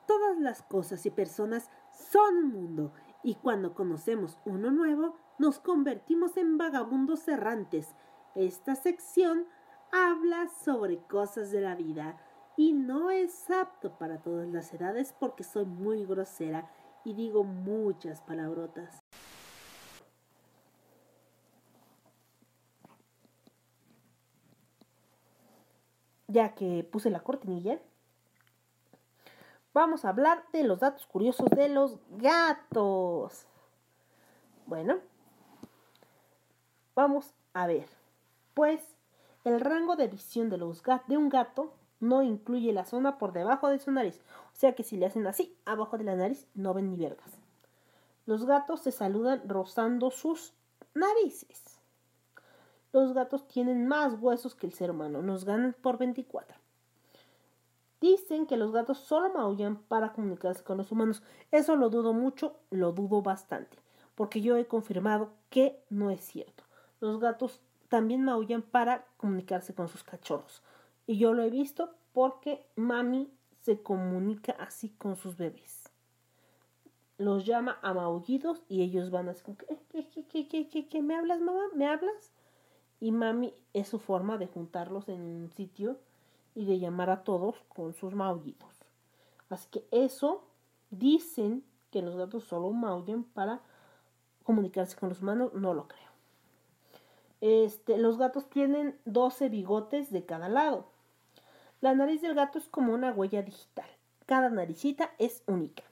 Todas 0.05 0.37
las 0.39 0.61
cosas 0.63 1.05
y 1.05 1.11
personas 1.11 1.69
son 2.11 2.35
un 2.35 2.49
mundo 2.49 2.91
y 3.23 3.35
cuando 3.35 3.73
conocemos 3.73 4.37
uno 4.43 4.71
nuevo 4.71 5.15
nos 5.39 5.59
convertimos 5.59 6.35
en 6.35 6.57
vagabundos 6.57 7.25
errantes. 7.29 7.95
Esta 8.35 8.75
sección 8.75 9.45
habla 9.93 10.49
sobre 10.65 10.97
cosas 10.97 11.49
de 11.49 11.61
la 11.61 11.75
vida 11.75 12.17
y 12.57 12.73
no 12.73 13.09
es 13.09 13.49
apto 13.49 13.97
para 13.97 14.21
todas 14.21 14.49
las 14.49 14.73
edades 14.73 15.15
porque 15.17 15.45
soy 15.45 15.65
muy 15.65 16.05
grosera 16.05 16.69
y 17.05 17.13
digo 17.13 17.45
muchas 17.45 18.21
palabrotas. 18.21 19.04
Ya 26.27 26.55
que 26.55 26.83
puse 26.83 27.09
la 27.09 27.19
cortinilla, 27.19 27.79
vamos 29.73 30.05
a 30.05 30.09
hablar 30.09 30.43
de 30.53 30.63
los 30.63 30.79
datos 30.79 31.05
curiosos 31.05 31.49
de 31.51 31.69
los 31.69 31.97
gatos. 32.11 33.45
Bueno, 34.65 34.97
vamos 36.95 37.33
a 37.53 37.67
ver. 37.67 37.87
Pues 38.53 38.81
el 39.43 39.59
rango 39.61 39.95
de 39.95 40.07
visión 40.07 40.49
de, 40.49 40.57
los 40.57 40.81
gat- 40.83 41.05
de 41.05 41.17
un 41.17 41.29
gato 41.29 41.73
no 41.99 42.23
incluye 42.23 42.73
la 42.73 42.85
zona 42.85 43.17
por 43.17 43.31
debajo 43.31 43.69
de 43.69 43.79
su 43.79 43.91
nariz. 43.91 44.19
O 44.53 44.55
sea 44.55 44.73
que 44.73 44.83
si 44.83 44.97
le 44.97 45.05
hacen 45.05 45.27
así, 45.27 45.55
abajo 45.65 45.97
de 45.97 46.05
la 46.05 46.15
nariz, 46.15 46.47
no 46.55 46.73
ven 46.73 46.89
ni 46.89 46.97
vergas. 46.97 47.31
Los 48.25 48.45
gatos 48.45 48.81
se 48.81 48.91
saludan 48.91 49.47
rozando 49.47 50.09
sus 50.09 50.53
narices. 50.95 51.74
Los 52.95 53.11
gatos 53.11 53.45
tienen 53.45 53.89
más 53.89 54.13
huesos 54.21 54.55
que 54.55 54.65
el 54.65 54.71
ser 54.71 54.89
humano, 54.89 55.21
nos 55.21 55.43
ganan 55.43 55.75
por 55.81 55.97
24. 55.97 56.57
Dicen 57.99 58.45
que 58.45 58.55
los 58.55 58.71
gatos 58.71 58.99
solo 58.99 59.33
maullan 59.33 59.75
para 59.75 60.13
comunicarse 60.13 60.63
con 60.63 60.77
los 60.77 60.93
humanos. 60.93 61.21
Eso 61.51 61.75
lo 61.75 61.89
dudo 61.89 62.13
mucho, 62.13 62.55
lo 62.69 62.93
dudo 62.93 63.21
bastante, 63.21 63.77
porque 64.15 64.39
yo 64.39 64.55
he 64.55 64.65
confirmado 64.67 65.33
que 65.49 65.83
no 65.89 66.09
es 66.09 66.21
cierto. 66.21 66.63
Los 67.01 67.19
gatos 67.19 67.61
también 67.89 68.23
maullan 68.23 68.61
para 68.61 69.05
comunicarse 69.17 69.75
con 69.75 69.89
sus 69.89 70.05
cachorros. 70.05 70.63
Y 71.05 71.17
yo 71.17 71.33
lo 71.33 71.43
he 71.43 71.49
visto 71.49 71.95
porque 72.13 72.65
mami 72.77 73.29
se 73.59 73.81
comunica 73.81 74.53
así 74.53 74.91
con 74.91 75.17
sus 75.17 75.35
bebés. 75.35 75.91
Los 77.17 77.45
llama 77.45 77.77
a 77.81 77.93
maullidos 77.93 78.63
y 78.69 78.83
ellos 78.83 79.11
van 79.11 79.27
así 79.27 79.43
como 79.43 79.57
que, 79.57 79.65
"Eh, 79.65 79.79
¿qué, 79.89 80.07
qué, 80.07 80.25
qué, 80.25 80.47
qué, 80.47 80.69
qué, 80.69 80.87
qué? 80.87 81.01
¿Me 81.01 81.17
hablas, 81.17 81.41
mamá? 81.41 81.63
¿Me 81.75 81.87
hablas? 81.87 82.31
Y 82.99 83.11
mami 83.11 83.53
es 83.73 83.87
su 83.87 83.99
forma 83.99 84.37
de 84.37 84.47
juntarlos 84.47 85.09
en 85.09 85.21
un 85.21 85.51
sitio 85.51 85.97
y 86.53 86.65
de 86.65 86.79
llamar 86.79 87.09
a 87.09 87.23
todos 87.23 87.55
con 87.67 87.93
sus 87.93 88.15
maullidos. 88.15 88.73
Así 89.49 89.67
que 89.69 89.85
eso 89.91 90.43
dicen 90.89 91.63
que 91.91 92.01
los 92.01 92.15
gatos 92.15 92.45
solo 92.45 92.71
maullan 92.71 93.23
para 93.23 93.61
comunicarse 94.43 94.95
con 94.95 95.09
los 95.09 95.21
humanos, 95.21 95.53
no 95.53 95.73
lo 95.73 95.87
creo. 95.87 96.05
Este, 97.41 97.97
los 97.97 98.17
gatos 98.17 98.49
tienen 98.49 98.97
12 99.05 99.49
bigotes 99.49 100.11
de 100.11 100.25
cada 100.25 100.49
lado. 100.49 100.87
La 101.81 101.93
nariz 101.93 102.21
del 102.21 102.35
gato 102.35 102.57
es 102.57 102.67
como 102.69 102.93
una 102.93 103.11
huella 103.11 103.43
digital. 103.43 103.89
Cada 104.25 104.49
naricita 104.49 105.11
es 105.19 105.43
única. 105.45 105.83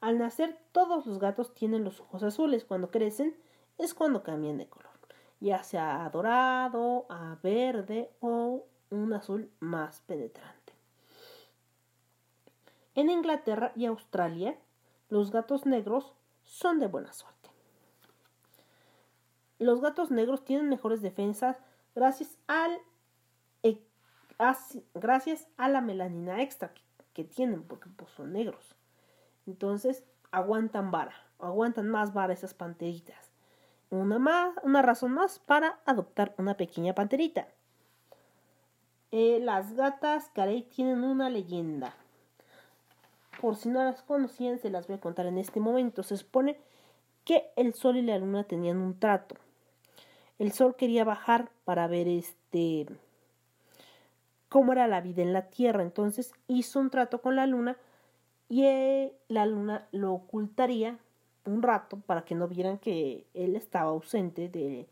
Al 0.00 0.18
nacer, 0.18 0.58
todos 0.72 1.06
los 1.06 1.20
gatos 1.20 1.54
tienen 1.54 1.84
los 1.84 2.00
ojos 2.00 2.22
azules. 2.22 2.64
Cuando 2.64 2.90
crecen, 2.90 3.36
es 3.78 3.94
cuando 3.94 4.22
cambian 4.22 4.58
de 4.58 4.66
color, 4.66 4.91
ya 5.42 5.64
sea 5.64 6.04
a 6.04 6.10
dorado, 6.10 7.04
a 7.08 7.36
verde 7.42 8.10
o 8.20 8.64
un 8.90 9.12
azul 9.12 9.50
más 9.58 10.00
penetrante. 10.02 10.72
En 12.94 13.10
Inglaterra 13.10 13.72
y 13.74 13.86
Australia, 13.86 14.56
los 15.08 15.32
gatos 15.32 15.66
negros 15.66 16.12
son 16.44 16.78
de 16.78 16.86
buena 16.86 17.12
suerte. 17.12 17.50
Los 19.58 19.80
gatos 19.80 20.10
negros 20.10 20.44
tienen 20.44 20.68
mejores 20.68 21.02
defensas 21.02 21.56
gracias 21.94 22.38
e- 23.62 23.82
a 24.38 25.68
la 25.68 25.80
melanina 25.80 26.40
extra 26.42 26.72
que, 26.72 26.82
que 27.14 27.24
tienen 27.24 27.64
porque 27.64 27.88
pues, 27.90 28.10
son 28.12 28.32
negros. 28.32 28.76
Entonces 29.46 30.04
aguantan 30.30 30.92
vara, 30.92 31.14
aguantan 31.40 31.88
más 31.88 32.12
vara 32.12 32.32
esas 32.32 32.54
panteritas. 32.54 33.31
Una 33.92 34.18
más, 34.18 34.54
una 34.62 34.80
razón 34.80 35.12
más 35.12 35.38
para 35.38 35.78
adoptar 35.84 36.34
una 36.38 36.56
pequeña 36.56 36.94
panterita. 36.94 37.46
Eh, 39.10 39.38
las 39.42 39.74
gatas 39.74 40.30
carey 40.34 40.62
tienen 40.62 41.04
una 41.04 41.28
leyenda. 41.28 41.94
Por 43.38 43.54
si 43.54 43.68
no 43.68 43.84
las 43.84 44.00
conocían, 44.00 44.58
se 44.58 44.70
las 44.70 44.86
voy 44.86 44.96
a 44.96 45.00
contar 45.00 45.26
en 45.26 45.36
este 45.36 45.60
momento. 45.60 46.02
Se 46.02 46.16
supone 46.16 46.56
que 47.26 47.50
el 47.54 47.74
sol 47.74 47.98
y 47.98 48.02
la 48.02 48.16
luna 48.16 48.44
tenían 48.44 48.78
un 48.78 48.98
trato. 48.98 49.34
El 50.38 50.52
sol 50.52 50.74
quería 50.74 51.04
bajar 51.04 51.50
para 51.66 51.86
ver 51.86 52.08
este 52.08 52.86
cómo 54.48 54.72
era 54.72 54.86
la 54.86 55.02
vida 55.02 55.20
en 55.20 55.34
la 55.34 55.50
tierra. 55.50 55.82
Entonces 55.82 56.32
hizo 56.48 56.80
un 56.80 56.88
trato 56.88 57.20
con 57.20 57.36
la 57.36 57.46
luna 57.46 57.76
y 58.48 58.64
eh, 58.64 59.14
la 59.28 59.44
luna 59.44 59.86
lo 59.92 60.14
ocultaría 60.14 60.98
un 61.44 61.62
rato 61.62 62.00
para 62.00 62.24
que 62.24 62.34
no 62.34 62.48
vieran 62.48 62.78
que 62.78 63.26
él 63.34 63.56
estaba 63.56 63.90
ausente 63.90 64.48
de, 64.48 64.88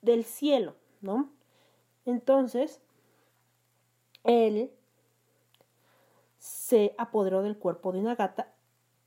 del 0.00 0.24
cielo, 0.24 0.74
¿no? 1.00 1.30
Entonces, 2.04 2.80
él 4.24 4.70
se 6.38 6.94
apoderó 6.98 7.42
del 7.42 7.58
cuerpo 7.58 7.92
de 7.92 8.00
una 8.00 8.14
gata 8.14 8.52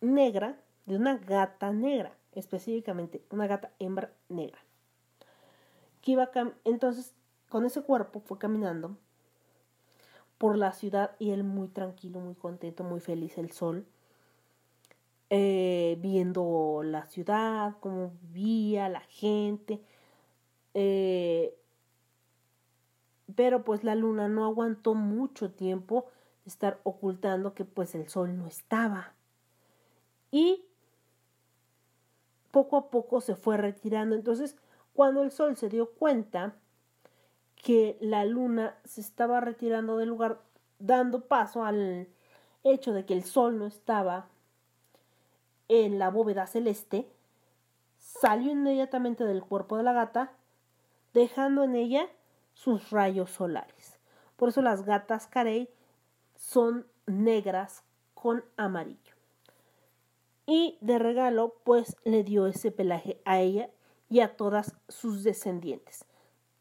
negra, 0.02 0.57
de 0.86 0.95
una 0.95 1.18
gata 1.18 1.72
negra, 1.72 2.15
específicamente 2.32 3.26
una 3.30 3.48
gata 3.48 3.72
hembra 3.80 4.14
negra. 4.30 4.60
Que 6.02 6.11
iba 6.11 6.30
entonces, 6.64 7.15
con 7.49 7.65
ese 7.65 7.82
cuerpo 7.82 8.19
fue 8.19 8.38
caminando 8.38 8.98
por 10.38 10.57
la 10.57 10.73
ciudad 10.73 11.15
y 11.18 11.32
él 11.32 11.44
muy 11.44 11.68
tranquilo, 11.68 12.19
muy 12.19 12.36
contento, 12.36 12.84
muy 12.84 12.99
feliz, 12.99 13.38
el 13.38 13.52
sol, 13.52 13.86
eh, 15.30 15.97
viendo 16.02 16.81
la 16.84 17.06
ciudad, 17.06 17.76
cómo 17.80 18.11
vivía 18.22 18.89
la 18.89 19.02
gente. 19.02 19.81
eh, 20.73 21.57
pero 23.35 23.64
pues 23.64 23.84
la 23.84 23.95
luna 23.95 24.27
no 24.27 24.45
aguantó 24.45 24.93
mucho 24.93 25.52
tiempo 25.52 26.06
de 26.43 26.49
estar 26.49 26.80
ocultando 26.84 27.53
que 27.53 27.65
pues 27.65 27.95
el 27.95 28.07
sol 28.07 28.38
no 28.38 28.47
estaba. 28.47 29.14
Y 30.31 30.65
poco 32.52 32.77
a 32.77 32.89
poco 32.89 33.22
se 33.22 33.35
fue 33.35 33.57
retirando. 33.57 34.15
Entonces, 34.15 34.56
cuando 34.93 35.23
el 35.23 35.31
sol 35.31 35.57
se 35.57 35.69
dio 35.69 35.91
cuenta 35.91 36.56
que 37.56 37.97
la 37.99 38.26
luna 38.26 38.77
se 38.85 39.02
estaba 39.02 39.41
retirando 39.41 39.97
del 39.97 40.10
lugar, 40.10 40.39
dando 40.80 41.22
paso 41.26 41.64
al 41.64 42.07
hecho 42.64 42.93
de 42.93 43.06
que 43.06 43.14
el 43.14 43.23
sol 43.23 43.57
no 43.57 43.65
estaba 43.65 44.27
en 45.68 46.00
la 46.00 46.10
bóveda 46.10 46.48
celeste, 46.48 47.10
salió 47.98 48.52
inmediatamente 48.52 49.24
del 49.24 49.44
cuerpo 49.44 49.78
de 49.78 49.84
la 49.84 49.94
gata, 49.94 50.34
dejando 51.14 51.64
en 51.64 51.76
ella 51.76 52.08
sus 52.54 52.90
rayos 52.92 53.32
solares. 53.32 54.00
Por 54.36 54.50
eso 54.50 54.62
las 54.62 54.84
gatas 54.84 55.28
carey 55.28 55.70
son 56.36 56.88
negras 57.06 57.84
con 58.14 58.44
amarillo. 58.58 59.16
Y 60.46 60.78
de 60.82 61.00
regalo, 61.00 61.56
pues 61.64 61.96
le 62.04 62.24
dio 62.24 62.48
ese 62.48 62.72
pelaje 62.72 63.22
a 63.26 63.40
ella 63.40 63.70
y 64.10 64.20
a 64.20 64.36
todas 64.36 64.76
sus 64.88 65.24
descendientes. 65.24 66.06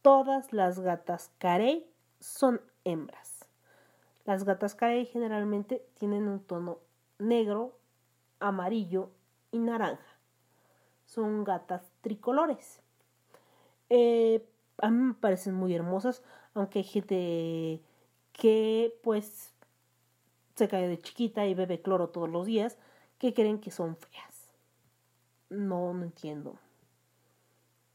Todas 0.02 0.52
las 0.52 0.80
gatas 0.80 1.30
carey 1.38 1.90
son 2.20 2.60
hembras. 2.84 3.46
Las 4.24 4.44
gatas 4.44 4.74
carey 4.74 5.04
generalmente 5.06 5.86
tienen 5.94 6.28
un 6.28 6.40
tono 6.40 6.78
negro, 7.18 7.78
amarillo 8.40 9.10
y 9.50 9.58
naranja. 9.58 10.18
Son 11.06 11.44
gatas 11.44 11.82
tricolores. 12.00 12.80
Eh, 13.90 14.46
a 14.78 14.90
mí 14.90 14.98
me 14.98 15.14
parecen 15.14 15.54
muy 15.54 15.74
hermosas, 15.74 16.22
aunque 16.54 16.80
hay 16.80 16.84
gente 16.84 17.82
que 18.32 18.98
pues 19.02 19.54
se 20.54 20.68
cae 20.68 20.88
de 20.88 21.00
chiquita 21.00 21.46
y 21.46 21.54
bebe 21.54 21.82
cloro 21.82 22.08
todos 22.08 22.28
los 22.28 22.46
días, 22.46 22.78
que 23.18 23.34
creen 23.34 23.60
que 23.60 23.70
son 23.70 23.96
feas. 23.96 24.48
No, 25.50 25.94
no 25.94 26.04
entiendo. 26.04 26.58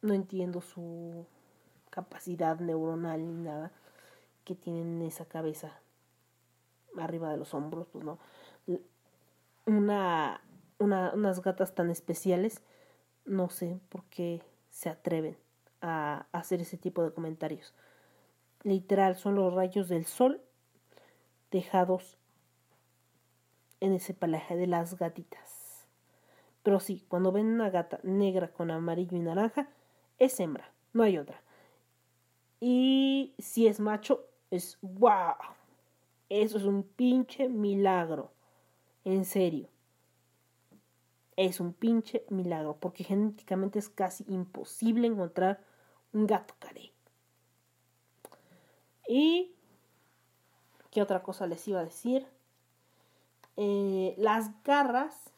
No 0.02 0.14
entiendo 0.14 0.62
su 0.62 1.26
capacidad 1.90 2.60
neuronal 2.60 3.26
ni 3.28 3.44
nada 3.44 3.72
que 4.46 4.56
tienen 4.56 5.02
en 5.02 5.08
esa 5.08 5.26
cabeza 5.26 5.80
arriba 6.98 7.30
de 7.30 7.38
los 7.38 7.54
hombros, 7.54 7.88
pues 7.92 8.04
no. 8.04 8.18
Una, 9.70 10.42
una, 10.80 11.12
unas 11.14 11.44
gatas 11.44 11.76
tan 11.76 11.92
especiales, 11.92 12.64
no 13.26 13.50
sé 13.50 13.80
por 13.90 14.04
qué 14.06 14.42
se 14.72 14.90
atreven 14.90 15.38
a 15.80 16.26
hacer 16.32 16.60
ese 16.60 16.76
tipo 16.76 17.04
de 17.04 17.14
comentarios. 17.14 17.76
Literal, 18.64 19.16
son 19.16 19.36
los 19.36 19.54
rayos 19.54 19.88
del 19.88 20.06
sol 20.06 20.42
dejados 21.52 22.18
en 23.80 23.94
ese 23.94 24.16
pelaje 24.16 24.56
de 24.56 24.66
las 24.66 24.98
gatitas. 24.98 25.86
Pero 26.64 26.80
sí, 26.80 27.06
cuando 27.08 27.32
ven 27.32 27.46
una 27.46 27.70
gata 27.70 28.00
negra 28.02 28.48
con 28.48 28.72
amarillo 28.72 29.18
y 29.18 29.22
naranja, 29.22 29.70
es 30.18 30.40
hembra, 30.40 30.72
no 30.94 31.04
hay 31.04 31.20
otra. 31.20 31.44
Y 32.60 33.36
si 33.38 33.68
es 33.68 33.80
macho, 33.80 34.26
es 34.50 34.80
wow. 34.82 35.36
Eso 36.28 36.58
es 36.58 36.64
un 36.64 36.82
pinche 36.82 37.50
milagro. 37.50 38.32
En 39.04 39.26
serio. 39.26 39.70
Es 41.36 41.60
un 41.60 41.74
pinche 41.74 42.26
milagro, 42.30 42.78
porque 42.80 43.04
genéticamente 43.04 43.80
es 43.80 43.90
casi 43.90 44.26
imposible 44.28 45.08
encontrar 45.08 45.64
un 46.12 46.28
gato 46.28 46.54
carey. 46.60 46.92
Y, 49.08 49.56
¿qué 50.92 51.02
otra 51.02 51.24
cosa 51.24 51.48
les 51.48 51.68
iba 51.68 51.80
a 51.80 51.86
decir? 51.86 52.28
Eh, 53.56 54.16
las 54.18 54.64
garras 54.64 55.32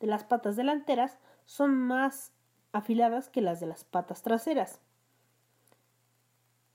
de 0.00 0.06
las 0.06 0.24
patas 0.24 0.56
delanteras 0.56 1.18
son 1.44 1.76
más 1.76 2.32
afiladas 2.72 3.28
que 3.28 3.42
las 3.42 3.60
de 3.60 3.66
las 3.66 3.84
patas 3.84 4.22
traseras. 4.22 4.80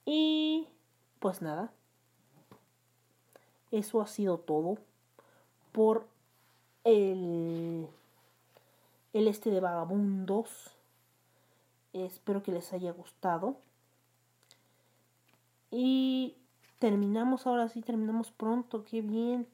Y, 0.06 0.70
pues 1.20 1.42
nada. 1.42 1.74
Eso 3.72 4.02
ha 4.02 4.08
sido 4.08 4.38
todo 4.38 4.78
por 5.72 6.08
el, 6.88 7.86
el 9.12 9.28
este 9.28 9.52
de 9.52 9.60
vagabundos. 9.60 10.72
Espero 11.92 12.44
que 12.44 12.54
les 12.54 12.72
haya 12.72 12.92
gustado. 12.92 13.58
Y 15.70 16.38
terminamos 16.80 17.46
ahora 17.46 17.68
sí, 17.68 17.82
terminamos 17.82 18.32
pronto, 18.32 18.86
qué 18.86 19.02
bien. 19.02 19.48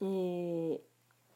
Eh, 0.00 0.80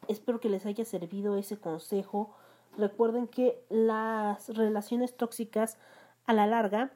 espero 0.06 0.38
que 0.38 0.48
les 0.48 0.64
haya 0.66 0.84
servido 0.84 1.36
ese 1.36 1.59
consejo. 1.59 2.32
Recuerden 2.78 3.26
que 3.26 3.60
las 3.70 4.51
relaciones 4.51 5.16
tóxicas 5.16 5.78
a 6.26 6.32
la 6.32 6.47
larga 6.47 6.92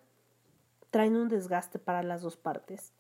traen 0.91 1.17
un 1.17 1.29
desgaste 1.29 1.81
para 1.81 2.05
las 2.05 2.23
dos 2.23 2.37
partes. 2.37 2.93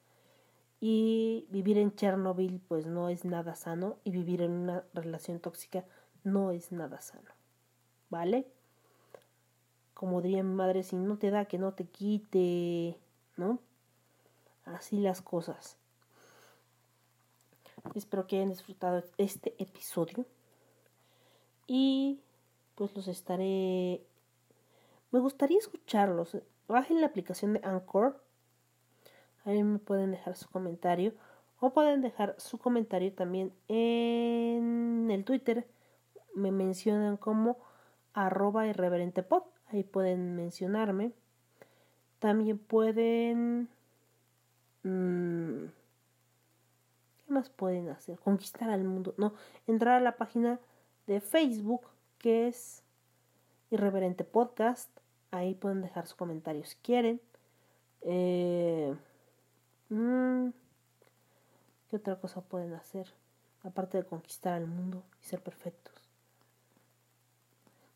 Y 0.86 1.46
vivir 1.48 1.78
en 1.78 1.96
Chernobyl 1.96 2.60
pues 2.68 2.84
no 2.84 3.08
es 3.08 3.24
nada 3.24 3.54
sano 3.54 3.96
y 4.04 4.10
vivir 4.10 4.42
en 4.42 4.50
una 4.50 4.84
relación 4.92 5.40
tóxica 5.40 5.82
no 6.24 6.50
es 6.50 6.72
nada 6.72 7.00
sano. 7.00 7.30
¿Vale? 8.10 8.46
Como 9.94 10.20
diría 10.20 10.42
mi 10.42 10.52
madre, 10.52 10.82
si 10.82 10.96
no 10.96 11.16
te 11.16 11.30
da 11.30 11.46
que 11.46 11.56
no 11.56 11.72
te 11.72 11.86
quite, 11.86 12.98
¿no? 13.38 13.60
Así 14.66 15.00
las 15.00 15.22
cosas. 15.22 15.78
Espero 17.94 18.26
que 18.26 18.36
hayan 18.36 18.50
disfrutado 18.50 19.02
este 19.16 19.54
episodio. 19.56 20.26
Y 21.66 22.20
pues 22.74 22.94
los 22.94 23.08
estaré... 23.08 24.04
Me 25.12 25.20
gustaría 25.20 25.56
escucharlos. 25.56 26.36
Bajen 26.68 27.00
la 27.00 27.06
aplicación 27.06 27.54
de 27.54 27.60
Anchor. 27.64 28.22
Ahí 29.44 29.62
me 29.62 29.78
pueden 29.78 30.10
dejar 30.10 30.36
su 30.36 30.48
comentario. 30.48 31.12
O 31.60 31.72
pueden 31.72 32.02
dejar 32.02 32.34
su 32.38 32.58
comentario 32.58 33.12
también 33.12 33.52
en 33.68 35.08
el 35.10 35.24
Twitter. 35.24 35.66
Me 36.34 36.50
mencionan 36.50 37.16
como 37.16 37.58
arroba 38.12 38.66
irreverentepod. 38.66 39.42
Ahí 39.68 39.84
pueden 39.84 40.36
mencionarme. 40.36 41.12
También 42.18 42.58
pueden... 42.58 43.68
Mmm, 44.82 45.66
¿Qué 47.26 47.32
más 47.32 47.48
pueden 47.48 47.88
hacer? 47.88 48.18
Conquistar 48.18 48.70
al 48.70 48.84
mundo. 48.84 49.14
No, 49.16 49.34
entrar 49.66 49.94
a 49.94 50.00
la 50.00 50.16
página 50.16 50.60
de 51.06 51.20
Facebook 51.20 51.86
que 52.18 52.48
es 52.48 52.82
Irreverente 53.70 54.24
Podcast. 54.24 54.90
Ahí 55.30 55.54
pueden 55.54 55.82
dejar 55.82 56.06
sus 56.06 56.16
comentarios 56.16 56.70
si 56.70 56.76
quieren. 56.76 57.20
Eh, 58.02 58.94
mm, 58.94 59.13
¿Qué 61.88 61.96
otra 61.96 62.16
cosa 62.16 62.40
pueden 62.40 62.74
hacer? 62.74 63.12
Aparte 63.62 63.98
de 63.98 64.04
conquistar 64.04 64.54
al 64.54 64.66
mundo 64.66 65.02
y 65.22 65.24
ser 65.24 65.40
perfectos. 65.40 65.94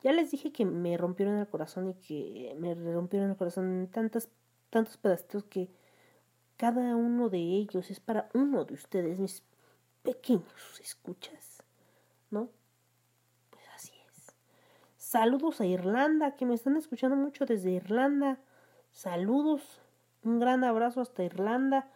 Ya 0.03 0.13
les 0.13 0.31
dije 0.31 0.53
que 0.53 0.65
me 0.65 0.97
rompieron 0.97 1.39
el 1.39 1.49
corazón 1.49 1.89
y 1.89 1.95
que 1.95 2.55
me 2.59 2.75
rompieron 2.75 3.31
el 3.31 3.37
corazón 3.37 3.67
en 3.67 3.89
tantas, 3.89 4.29
tantos 4.71 4.97
pedacitos 4.97 5.45
que 5.45 5.69
cada 6.57 6.95
uno 6.95 7.29
de 7.29 7.39
ellos 7.39 7.91
es 7.91 7.99
para 7.99 8.29
uno 8.35 8.65
de 8.65 8.75
ustedes, 8.75 9.19
mis 9.19 9.43
pequeños 10.03 10.81
escuchas, 10.81 11.63
¿no? 12.31 12.49
Pues 13.51 13.65
así 13.75 13.93
es. 14.09 14.35
Saludos 14.97 15.61
a 15.61 15.67
Irlanda, 15.67 16.37
que 16.37 16.47
me 16.47 16.55
están 16.55 16.77
escuchando 16.77 17.17
mucho 17.17 17.45
desde 17.47 17.73
Irlanda. 17.73 18.39
Saludos, 18.93 19.81
un 20.25 20.41
gran 20.41 20.65
abrazo 20.65 21.01
hasta 21.01 21.25
Irlanda, 21.25 21.89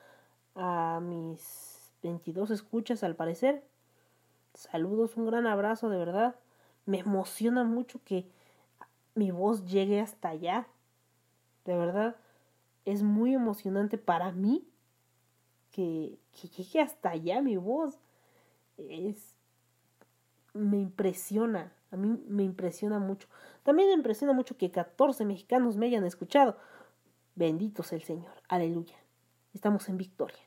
a 0.55 1.01
mis 1.03 1.93
22 2.03 2.51
escuchas 2.51 3.03
al 3.03 3.17
parecer. 3.17 3.65
Saludos, 4.55 5.17
un 5.17 5.27
gran 5.27 5.47
abrazo 5.47 5.89
de 5.89 5.99
verdad. 5.99 6.37
Me 6.85 6.99
emociona 6.99 7.65
mucho 7.65 8.01
que 8.05 8.27
mi 9.15 9.31
voz 9.31 9.65
llegue 9.67 10.01
hasta 10.01 10.29
allá. 10.29 10.67
De 11.65 11.77
verdad, 11.77 12.17
es 12.85 13.03
muy 13.03 13.35
emocionante 13.35 13.99
para 13.99 14.33
mí 14.33 14.67
que, 15.71 16.19
que 16.33 16.49
llegue 16.49 16.81
hasta 16.81 17.11
allá 17.11 17.41
mi 17.41 17.57
voz. 17.57 17.99
Es. 18.77 19.37
Me 20.55 20.79
impresiona. 20.79 21.73
A 21.91 21.97
mí 21.97 22.23
me 22.27 22.43
impresiona 22.43 22.99
mucho. 22.99 23.29
También 23.63 23.89
me 23.89 23.95
impresiona 23.95 24.33
mucho 24.33 24.57
que 24.57 24.71
14 24.71 25.25
mexicanos 25.25 25.77
me 25.77 25.87
hayan 25.87 26.05
escuchado. 26.05 26.57
Bendito 27.35 27.83
sea 27.83 27.99
el 27.99 28.05
Señor. 28.05 28.33
Aleluya. 28.49 28.97
Estamos 29.55 29.89
en 29.89 29.97
victoria. 29.97 30.39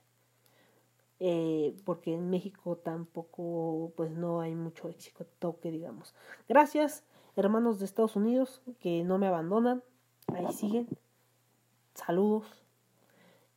Eh, 1.20 1.76
porque 1.86 2.14
en 2.14 2.30
México 2.30 2.76
tampoco, 2.78 3.94
pues 3.96 4.12
no 4.12 4.42
hay 4.42 4.54
mucho 4.54 4.90
éxito 4.90 5.60
que 5.62 5.72
digamos. 5.72 6.14
Gracias, 6.50 7.04
hermanos 7.36 7.80
de 7.80 7.86
Estados 7.86 8.16
Unidos, 8.16 8.62
que 8.80 9.04
no 9.04 9.18
me 9.18 9.28
abandonan. 9.28 9.84
Ahí 10.34 10.52
siguen. 10.54 10.88
Saludos. 11.94 12.46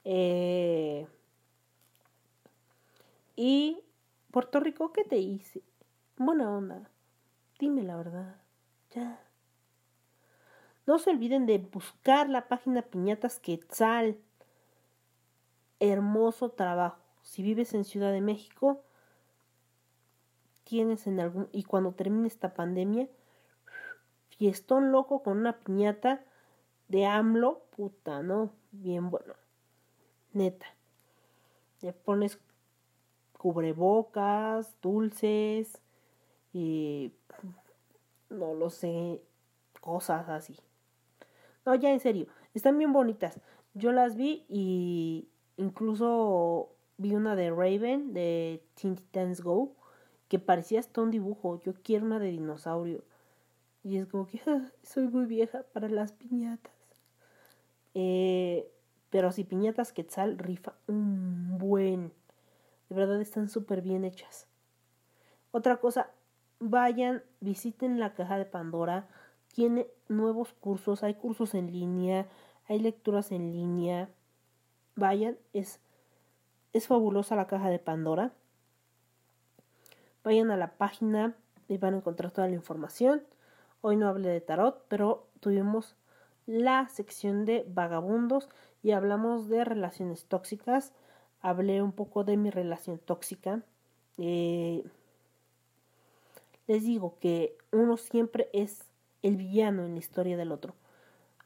Eh, 0.05 1.07
y 3.35 3.81
Puerto 4.31 4.61
Rico, 4.61 4.93
¿qué 4.93 5.05
te 5.05 5.19
hice? 5.19 5.63
Buena 6.17 6.51
onda. 6.51 6.91
Dime 7.59 7.83
la 7.83 7.97
verdad. 7.97 8.37
Ya. 8.91 9.28
No 10.89 10.99
se 10.99 11.11
olviden 11.11 11.45
de 11.45 11.59
buscar 11.59 12.31
la 12.31 12.49
página 12.49 12.81
Piñatas 12.81 13.39
Quetzal. 13.41 14.17
Hermoso 15.81 16.49
trabajo. 16.53 17.03
Si 17.21 17.43
vives 17.43 17.75
en 17.75 17.85
Ciudad 17.85 18.11
de 18.11 18.23
México, 18.23 18.81
tienes 20.65 21.07
en 21.07 21.21
algún. 21.21 21.51
Y 21.53 21.65
cuando 21.65 21.93
termine 21.93 22.27
esta 22.27 22.55
pandemia, 22.55 23.07
fiestón 24.31 24.91
loco 24.91 25.23
con 25.23 25.37
una 25.37 25.59
piñata 25.59 26.25
de 26.89 27.05
AMLO, 27.05 27.65
puta, 27.77 28.23
¿no? 28.23 28.51
Bien 28.73 29.11
bueno. 29.11 29.35
Neta. 30.33 30.69
Le 31.83 31.93
pones 31.93 32.41
cubrebocas, 33.37 34.75
dulces 34.81 35.83
y 36.55 37.13
no 38.31 38.55
lo 38.55 38.71
sé, 38.71 39.21
cosas 39.83 40.31
así. 40.31 40.57
No, 41.69 41.75
ya 41.75 41.93
en 41.93 42.01
serio, 42.01 42.29
están 42.55 42.79
bien 42.79 42.95
bonitas. 42.95 43.39
Yo 43.75 43.93
las 43.93 44.17
vi 44.17 44.47
y 44.49 45.29
incluso 45.59 46.71
vi 46.97 47.15
una 47.15 47.37
de 47.37 47.51
Raven 47.51 48.15
de 48.15 48.65
Teen 48.75 48.97
Titans 48.97 49.43
Go 49.43 49.77
que 50.29 50.39
parecía 50.39 50.81
hasta 50.81 51.03
un 51.03 51.11
dibujo. 51.11 51.61
Yo 51.61 51.75
quiero 51.75 52.07
una 52.07 52.19
de 52.21 52.31
dinosaurio. 52.31 53.05
Y 53.85 53.99
es 53.99 54.07
como 54.07 54.27
que 54.27 54.41
ah, 54.47 54.73
soy 54.83 55.09
muy 55.09 55.27
vieja 55.27 55.63
para 55.75 55.91
las 55.91 56.13
piñatas. 56.13 56.73
Eh, 57.93 58.73
pero 59.11 59.31
si 59.31 59.45
piñatas 59.45 59.93
Quetzal 59.93 60.39
rifa 60.39 60.73
un 60.87 61.59
buen. 61.59 62.15
De 62.89 62.97
verdad 62.97 63.21
están 63.21 63.51
súper 63.51 63.83
bien 63.83 64.07
hechas. 64.07 64.47
Otra 65.51 65.77
cosa, 65.77 66.13
vayan, 66.61 67.23
visiten 67.41 68.01
la 68.01 68.15
caja 68.15 68.39
de 68.39 68.47
Pandora. 68.47 69.07
Tiene 69.53 69.87
nuevos 70.09 70.53
cursos, 70.53 71.03
hay 71.03 71.15
cursos 71.15 71.55
en 71.55 71.73
línea, 71.73 72.27
hay 72.69 72.79
lecturas 72.79 73.33
en 73.33 73.53
línea. 73.53 74.09
Vayan, 74.95 75.37
es, 75.53 75.81
es 76.73 76.87
fabulosa 76.87 77.37
la 77.37 77.47
caja 77.47 77.71
de 77.71 77.79
Pandora. 77.79 78.33
Vayan 80.25 80.51
a 80.51 80.57
la 80.57 80.77
página 80.77 81.35
y 81.69 81.79
van 81.79 81.95
a 81.95 81.97
encontrar 81.99 82.31
toda 82.31 82.49
la 82.49 82.55
información. 82.55 83.23
Hoy 83.81 83.97
no 83.97 84.09
hablé 84.09 84.29
de 84.29 84.41
tarot, 84.41 84.85
pero 84.89 85.27
tuvimos 85.41 85.97
la 86.47 86.89
sección 86.89 87.45
de 87.45 87.65
vagabundos 87.69 88.49
y 88.83 88.93
hablamos 88.93 89.49
de 89.49 89.65
relaciones 89.65 90.25
tóxicas. 90.25 90.93
Hablé 91.41 91.83
un 91.83 91.93
poco 91.93 92.25
de 92.25 92.37
mi 92.37 92.51
relación 92.51 92.99
tóxica. 92.99 93.63
Eh, 94.17 94.85
les 96.67 96.83
digo 96.83 97.17
que 97.21 97.57
uno 97.71 97.97
siempre 97.97 98.49
es 98.53 98.88
el 99.23 99.37
villano 99.37 99.85
en 99.85 99.93
la 99.93 99.99
historia 99.99 100.37
del 100.37 100.53
otro. 100.53 100.75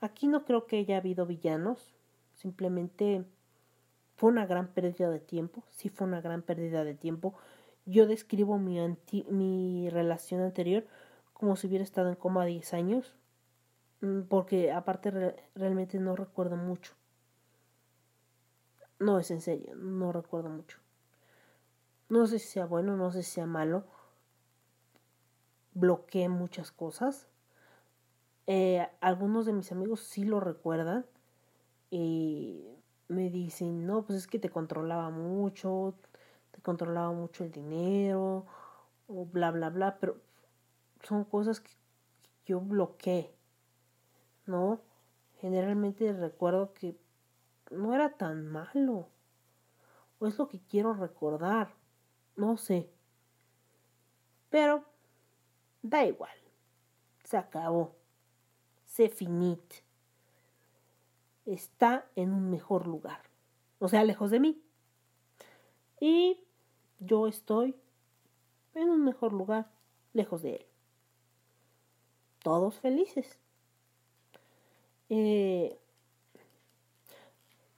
Aquí 0.00 0.26
no 0.26 0.44
creo 0.44 0.66
que 0.66 0.78
haya 0.78 0.96
habido 0.96 1.26
villanos. 1.26 1.94
Simplemente 2.34 3.24
fue 4.16 4.30
una 4.30 4.46
gran 4.46 4.68
pérdida 4.68 5.10
de 5.10 5.20
tiempo. 5.20 5.62
Sí 5.70 5.88
fue 5.88 6.06
una 6.06 6.20
gran 6.20 6.42
pérdida 6.42 6.84
de 6.84 6.94
tiempo. 6.94 7.34
Yo 7.86 8.06
describo 8.06 8.58
mi, 8.58 8.78
mi 9.28 9.90
relación 9.90 10.40
anterior 10.40 10.86
como 11.32 11.56
si 11.56 11.66
hubiera 11.66 11.84
estado 11.84 12.08
en 12.08 12.14
coma 12.14 12.44
10 12.44 12.74
años 12.74 13.16
Mm, 14.02 14.22
porque 14.22 14.72
aparte 14.72 15.36
realmente 15.54 15.98
no 15.98 16.16
recuerdo 16.16 16.56
mucho. 16.56 16.92
No 18.98 19.18
es 19.18 19.30
en 19.30 19.40
serio, 19.40 19.74
no 19.76 20.12
recuerdo 20.12 20.50
mucho. 20.50 20.78
No 22.08 22.26
sé 22.26 22.38
si 22.38 22.48
sea 22.48 22.66
bueno, 22.66 22.96
no 22.96 23.10
sé 23.12 23.22
si 23.22 23.30
sea 23.32 23.46
malo. 23.46 23.84
Bloqueé 25.72 26.28
muchas 26.28 26.72
cosas. 26.72 27.28
Eh, 28.54 28.86
algunos 29.00 29.46
de 29.46 29.54
mis 29.54 29.72
amigos 29.72 30.00
sí 30.00 30.24
lo 30.24 30.38
recuerdan 30.38 31.06
y 31.90 32.66
me 33.08 33.30
dicen, 33.30 33.86
no, 33.86 34.02
pues 34.04 34.18
es 34.18 34.26
que 34.26 34.38
te 34.38 34.50
controlaba 34.50 35.08
mucho, 35.08 35.94
te 36.50 36.60
controlaba 36.60 37.12
mucho 37.12 37.44
el 37.44 37.50
dinero, 37.50 38.44
o 39.08 39.24
bla, 39.24 39.52
bla, 39.52 39.70
bla, 39.70 39.96
pero 39.98 40.18
son 41.02 41.24
cosas 41.24 41.60
que 41.60 41.70
yo 42.44 42.60
bloqueé 42.60 43.34
¿no? 44.44 44.82
Generalmente 45.40 46.12
recuerdo 46.12 46.74
que 46.74 46.94
no 47.70 47.94
era 47.94 48.18
tan 48.18 48.46
malo. 48.48 49.08
O 50.18 50.26
es 50.26 50.36
lo 50.36 50.48
que 50.48 50.60
quiero 50.60 50.92
recordar. 50.92 51.72
No 52.36 52.58
sé. 52.58 52.90
Pero 54.50 54.84
da 55.80 56.04
igual. 56.04 56.36
Se 57.24 57.38
acabó. 57.38 58.01
Se 58.92 59.08
finit. 59.08 59.82
Está 61.46 62.04
en 62.14 62.30
un 62.34 62.50
mejor 62.50 62.86
lugar. 62.86 63.22
O 63.78 63.88
sea, 63.88 64.04
lejos 64.04 64.30
de 64.30 64.38
mí. 64.38 64.62
Y 65.98 66.44
yo 66.98 67.26
estoy 67.26 67.74
en 68.74 68.90
un 68.90 69.02
mejor 69.02 69.32
lugar, 69.32 69.70
lejos 70.12 70.42
de 70.42 70.56
él. 70.56 70.66
Todos 72.42 72.80
felices. 72.80 73.38
Eh, 75.08 75.78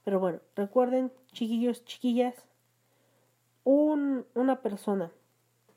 pero 0.03 0.19
bueno, 0.19 0.41
recuerden, 0.57 1.13
chiquillos, 1.31 1.85
chiquillas, 1.85 2.35
un- 3.63 4.25
una 4.33 4.61
persona 4.61 5.13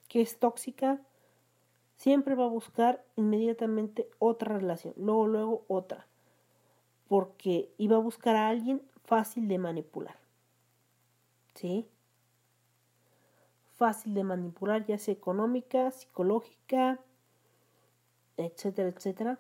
que 0.08 0.20
es 0.20 0.40
tóxica 0.40 1.00
siempre 1.98 2.36
va 2.36 2.44
a 2.44 2.48
buscar 2.48 3.04
inmediatamente 3.16 4.08
otra 4.18 4.56
relación, 4.56 4.94
luego, 4.96 5.26
luego 5.26 5.64
otra, 5.68 6.06
porque 7.08 7.70
iba 7.76 7.96
a 7.96 8.00
buscar 8.00 8.36
a 8.36 8.48
alguien 8.48 8.80
fácil 9.04 9.48
de 9.48 9.58
manipular. 9.58 10.16
¿Sí? 11.54 11.86
Fácil 13.74 14.14
de 14.14 14.24
manipular, 14.24 14.86
ya 14.86 14.96
sea 14.96 15.12
económica, 15.12 15.90
psicológica, 15.90 17.00
etcétera, 18.36 18.88
etcétera. 18.88 19.38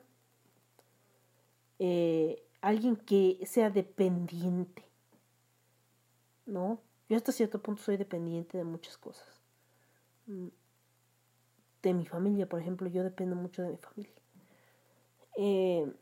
Eh, 1.78 2.42
alguien 2.60 2.96
que 2.96 3.38
sea 3.46 3.70
dependiente, 3.70 4.84
¿no? 6.44 6.80
Yo 7.08 7.16
hasta 7.16 7.30
cierto 7.30 7.62
punto 7.62 7.82
soy 7.82 7.96
dependiente 7.96 8.58
de 8.58 8.64
muchas 8.64 8.98
cosas. 8.98 9.40
De 11.82 11.94
mi 11.94 12.06
familia, 12.06 12.48
por 12.48 12.60
ejemplo, 12.60 12.88
yo 12.88 13.04
dependo 13.04 13.36
mucho 13.36 13.62
de 13.62 13.70
mi 13.70 13.76
familia. 13.76 14.14
Eh, 15.36 15.92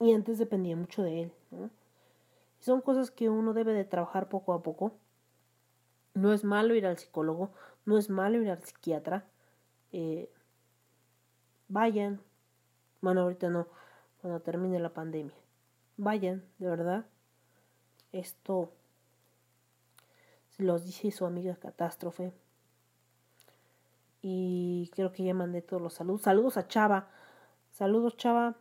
y 0.00 0.12
antes 0.12 0.38
dependía 0.38 0.76
mucho 0.76 1.02
de 1.02 1.22
él, 1.22 1.32
¿no? 1.50 1.70
Son 2.60 2.80
cosas 2.80 3.10
que 3.10 3.28
uno 3.28 3.54
debe 3.54 3.72
de 3.72 3.84
trabajar 3.84 4.28
poco 4.28 4.52
a 4.52 4.62
poco. 4.62 4.94
No 6.14 6.32
es 6.32 6.44
malo 6.44 6.74
ir 6.74 6.86
al 6.86 6.98
psicólogo, 6.98 7.50
no 7.86 7.98
es 7.98 8.10
malo 8.10 8.40
ir 8.40 8.50
al 8.50 8.62
psiquiatra. 8.62 9.24
Eh, 9.92 10.30
vayan. 11.68 12.20
Bueno, 13.00 13.22
ahorita 13.22 13.48
no, 13.48 13.66
cuando 14.20 14.40
termine 14.40 14.78
la 14.78 14.92
pandemia. 14.92 15.34
Vayan, 15.96 16.44
de 16.58 16.68
verdad. 16.68 17.06
Esto 18.12 18.70
se 20.50 20.62
los 20.62 20.84
dice 20.84 21.10
su 21.10 21.24
amiga 21.26 21.56
Catástrofe. 21.56 22.32
Y 24.22 24.90
creo 24.94 25.12
que 25.12 25.24
ya 25.24 25.34
mandé 25.34 25.60
todos 25.62 25.82
los 25.82 25.94
saludos. 25.94 26.22
Saludos 26.22 26.56
a 26.56 26.68
Chava. 26.68 27.08
Saludos 27.72 28.16
Chava. 28.16 28.56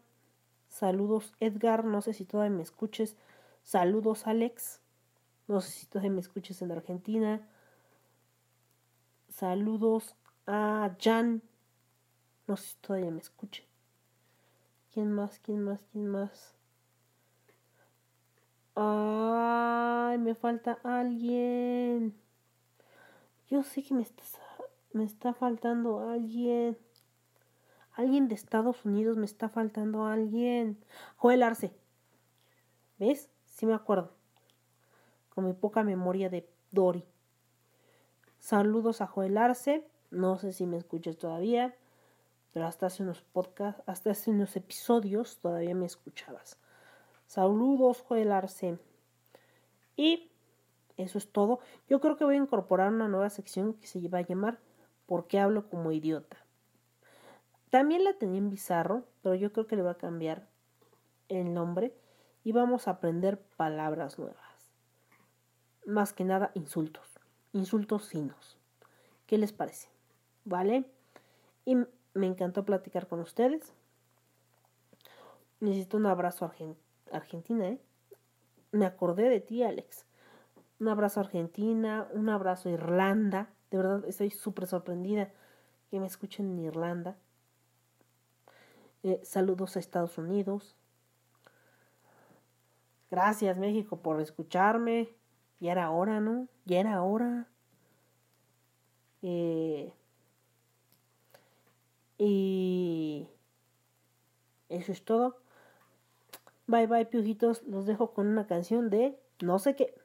Saludos 0.69 1.33
Edgar. 1.39 1.85
No 1.85 2.01
sé 2.01 2.13
si 2.13 2.25
todavía 2.25 2.57
me 2.57 2.63
escuches. 2.63 3.15
Saludos 3.63 4.25
Alex. 4.25 4.81
No 5.47 5.61
sé 5.61 5.71
si 5.71 5.85
todavía 5.85 6.11
me 6.11 6.21
escuches 6.21 6.61
en 6.61 6.71
Argentina. 6.71 7.47
Saludos 9.29 10.15
a 10.47 10.95
Jan. 10.99 11.43
No 12.47 12.57
sé 12.57 12.69
si 12.69 12.75
todavía 12.77 13.11
me 13.11 13.21
escuche. 13.21 13.65
¿Quién 14.91 15.11
más? 15.11 15.39
¿Quién 15.39 15.61
más? 15.61 15.85
¿Quién 15.91 16.07
más? 16.07 16.55
Ay, 18.75 20.17
me 20.17 20.35
falta 20.35 20.79
alguien. 20.83 22.15
Yo 23.49 23.63
sé 23.63 23.83
que 23.83 23.93
me 23.93 24.01
está, 24.01 24.23
me 24.93 25.03
está 25.03 25.33
faltando 25.33 26.09
alguien. 26.09 26.77
Alguien 27.93 28.27
de 28.27 28.35
Estados 28.35 28.85
Unidos 28.85 29.17
me 29.17 29.25
está 29.25 29.49
faltando 29.49 30.05
alguien. 30.05 30.83
Joel 31.17 31.43
Arce. 31.43 31.73
¿Ves? 32.99 33.29
Sí 33.45 33.65
me 33.65 33.73
acuerdo. 33.73 34.11
Con 35.29 35.45
mi 35.45 35.53
poca 35.53 35.83
memoria 35.83 36.29
de 36.29 36.49
Dory. 36.71 37.03
Saludos 38.39 39.01
a 39.01 39.07
Joel 39.07 39.37
Arce. 39.37 39.87
No 40.09 40.37
sé 40.37 40.53
si 40.53 40.65
me 40.65 40.77
escuchas 40.77 41.17
todavía. 41.17 41.75
Pero 42.53 42.65
hasta 42.65 42.87
hace 42.87 43.03
unos 43.03 43.21
podcasts, 43.21 43.81
hasta 43.85 44.11
hace 44.11 44.29
unos 44.31 44.55
episodios 44.55 45.37
todavía 45.37 45.73
me 45.73 45.85
escuchabas. 45.85 46.57
Saludos, 47.27 48.01
Joel 48.01 48.31
Arce. 48.31 48.77
Y 49.95 50.31
eso 50.97 51.17
es 51.17 51.31
todo. 51.31 51.59
Yo 51.87 52.01
creo 52.01 52.17
que 52.17 52.25
voy 52.25 52.35
a 52.35 52.39
incorporar 52.39 52.91
una 52.91 53.07
nueva 53.07 53.29
sección 53.29 53.73
que 53.73 53.87
se 53.87 54.05
va 54.09 54.19
a 54.19 54.27
llamar 54.27 54.59
¿Por 55.11 55.27
qué 55.27 55.41
hablo 55.41 55.67
como 55.67 55.91
idiota? 55.91 56.37
También 57.69 58.05
la 58.05 58.13
tenía 58.13 58.37
en 58.37 58.49
bizarro, 58.49 59.03
pero 59.21 59.35
yo 59.35 59.51
creo 59.51 59.67
que 59.67 59.75
le 59.75 59.81
va 59.81 59.91
a 59.91 59.97
cambiar 59.97 60.47
el 61.27 61.53
nombre 61.53 61.93
y 62.45 62.53
vamos 62.53 62.87
a 62.87 62.91
aprender 62.91 63.37
palabras 63.57 64.17
nuevas. 64.17 64.71
Más 65.85 66.13
que 66.13 66.23
nada 66.23 66.51
insultos. 66.53 67.19
Insultos 67.51 68.07
finos. 68.07 68.57
¿Qué 69.25 69.37
les 69.37 69.51
parece? 69.51 69.89
¿Vale? 70.45 70.89
Y 71.65 71.75
me 72.13 72.27
encantó 72.27 72.63
platicar 72.63 73.09
con 73.09 73.19
ustedes. 73.19 73.73
Necesito 75.59 75.97
un 75.97 76.05
abrazo 76.05 76.45
a 76.45 76.53
Argen- 76.53 76.77
Argentina, 77.11 77.67
¿eh? 77.67 77.81
Me 78.71 78.85
acordé 78.85 79.27
de 79.27 79.41
ti, 79.41 79.61
Alex. 79.61 80.05
Un 80.79 80.87
abrazo 80.87 81.19
a 81.19 81.23
Argentina, 81.23 82.07
un 82.13 82.29
abrazo 82.29 82.69
a 82.69 82.71
Irlanda. 82.71 83.49
De 83.71 83.77
verdad, 83.77 84.03
estoy 84.05 84.29
súper 84.31 84.67
sorprendida 84.67 85.31
que 85.89 85.99
me 85.99 86.05
escuchen 86.05 86.51
en 86.51 86.59
Irlanda. 86.59 87.17
Eh, 89.03 89.21
saludos 89.23 89.75
a 89.75 89.79
Estados 89.79 90.17
Unidos. 90.17 90.75
Gracias, 93.09 93.57
México, 93.57 94.01
por 94.01 94.19
escucharme. 94.21 95.09
Ya 95.59 95.71
era 95.71 95.89
hora, 95.89 96.19
¿no? 96.19 96.47
Ya 96.65 96.81
era 96.81 97.01
hora. 97.01 97.47
Eh, 99.21 99.93
y 102.17 103.27
eso 104.69 104.91
es 104.91 105.03
todo. 105.03 105.37
Bye 106.67 106.87
bye, 106.87 107.05
piujitos. 107.05 107.63
Los 107.63 107.85
dejo 107.85 108.13
con 108.13 108.27
una 108.27 108.47
canción 108.47 108.89
de 108.89 109.17
no 109.41 109.59
sé 109.59 109.75
qué. 109.75 110.00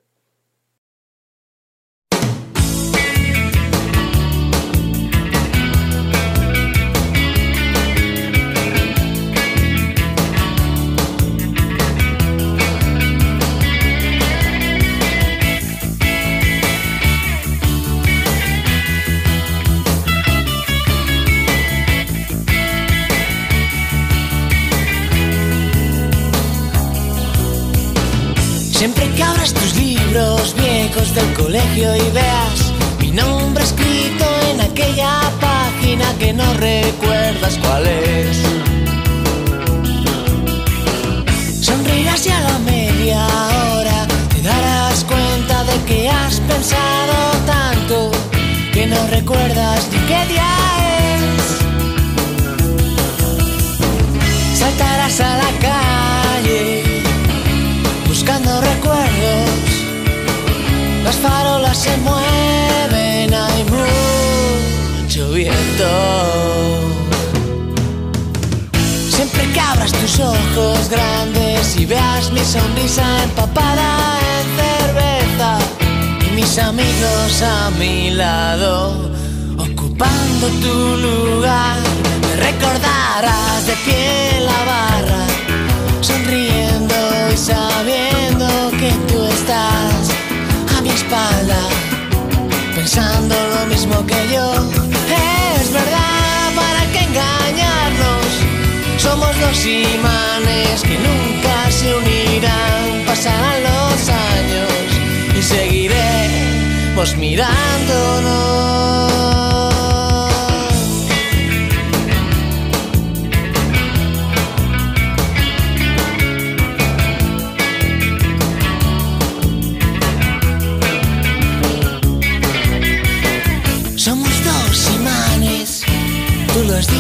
Tus 29.60 29.76
libros 29.76 30.54
viejos 30.54 31.14
del 31.14 31.32
colegio 31.34 31.94
y 31.96 32.10
veas 32.10 32.72
mi 33.00 33.10
nombre 33.10 33.62
escrito 33.64 34.24
en 34.50 34.60
aquella 34.60 35.20
página 35.40 36.06
que 36.18 36.32
no 36.32 36.44
recuerdas 36.54 37.58
cuál 37.62 37.86
es. 37.86 38.36
Sonreirás 41.60 42.26
y 42.26 42.30
a 42.30 42.40
la 42.40 42.58
media 42.60 43.26
hora 43.26 44.06
te 44.28 44.42
darás 44.42 45.04
cuenta 45.04 45.64
de 45.64 45.76
que 45.84 46.08
has 46.08 46.40
pensado 46.40 47.16
tanto 47.46 48.10
que 48.72 48.86
no 48.86 49.06
recuerdas 49.08 49.88
ni 49.92 49.98
qué 50.06 50.26
día 50.32 50.75
se 61.86 61.96
mueven, 61.98 63.34
hay 63.34 63.64
mucho 63.64 65.30
viento. 65.30 65.88
Siempre 69.10 69.42
que 69.52 69.60
abras 69.60 69.92
tus 69.92 70.20
ojos 70.20 70.88
grandes 70.90 71.76
y 71.76 71.86
veas 71.86 72.30
mi 72.32 72.44
sonrisa 72.44 73.04
empapada 73.24 74.18
en 74.36 74.46
cerveza 74.62 75.58
y 76.26 76.30
mis 76.34 76.58
amigos 76.58 77.42
a 77.42 77.70
mi 77.78 78.10
lado, 78.10 79.10
ocupando 79.58 80.46
tu 80.62 80.96
lugar, 81.06 81.78
me 82.22 82.36
recordarás 82.48 83.66
de 83.66 83.74
pie 83.84 84.40
la 84.40 84.60
barra 84.72 85.22
sonriendo 86.00 86.94
y 87.32 87.36
sabiendo 87.36 88.16
espalda, 91.06 91.75
pensando 92.86 93.34
lo 93.34 93.66
mismo 93.66 94.06
que 94.06 94.14
yo. 94.32 94.54
Es 95.58 95.72
verdad, 95.72 96.54
¿para 96.54 96.86
qué 96.92 97.00
engañarnos? 97.00 98.26
Somos 98.96 99.36
dos 99.40 99.66
imanes 99.66 100.82
que 100.82 100.96
nunca 100.96 101.68
se 101.68 101.92
unirán. 101.96 103.04
Pasarán 103.04 103.64
los 103.64 104.08
años 104.08 104.70
y 105.36 105.42
seguiremos 105.42 107.16
mirándonos. 107.16 109.45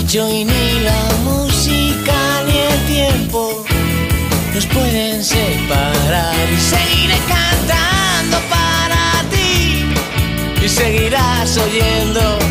Dicho 0.06 0.28
y 0.28 0.44
ni 0.44 0.80
la 0.80 1.02
música 1.24 2.42
ni 2.46 2.58
el 2.58 2.86
tiempo 2.86 3.64
nos 4.54 4.66
pueden 4.66 5.24
separar. 5.24 6.34
Y 6.52 6.60
seguiré 6.60 7.18
cantando 7.26 8.38
para 8.48 9.28
ti 9.30 9.84
y 10.64 10.68
seguirás 10.68 11.56
oyendo 11.58 12.45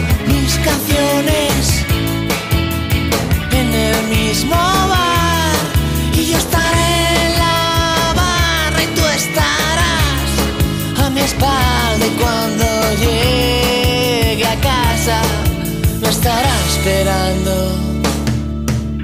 estará 16.26 16.56
esperando 16.70 17.54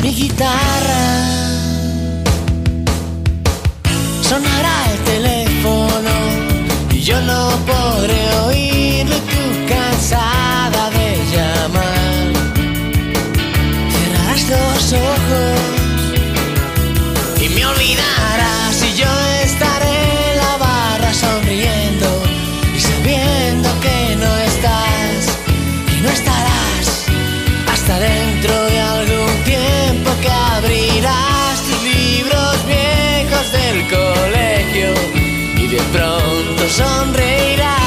mi 0.01 0.11
guitarra. 0.11 1.05
Sonará 4.23 4.77
el 4.91 4.99
teléfono 5.11 6.13
y 6.89 6.99
yo 7.01 7.21
no 7.21 7.49
podré 7.67 8.21
oírlo 8.47 9.17
tú 9.31 9.43
cansada 9.69 10.89
de 10.97 11.09
llamar. 11.31 12.25
Cerrarás 13.93 14.43
los 14.49 14.93
ojos 14.93 15.60
pronto 35.91 36.69
sonreirás, 36.69 37.80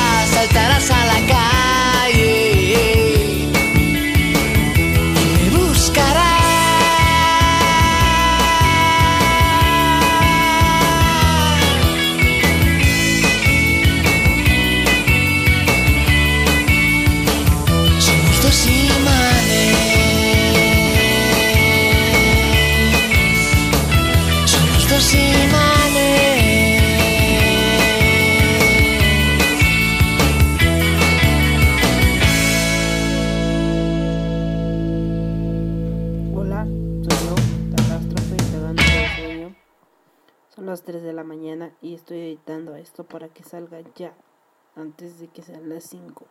estoy 42.15 42.29
editando 42.29 42.77
esto 42.77 43.03
para 43.03 43.29
que 43.29 43.43
salga 43.43 43.81
ya, 43.97 44.15
antes 44.77 45.19
de 45.19 45.27
que 45.27 45.43
sean 45.43 45.69
las 45.69 45.83
5. 45.85 46.27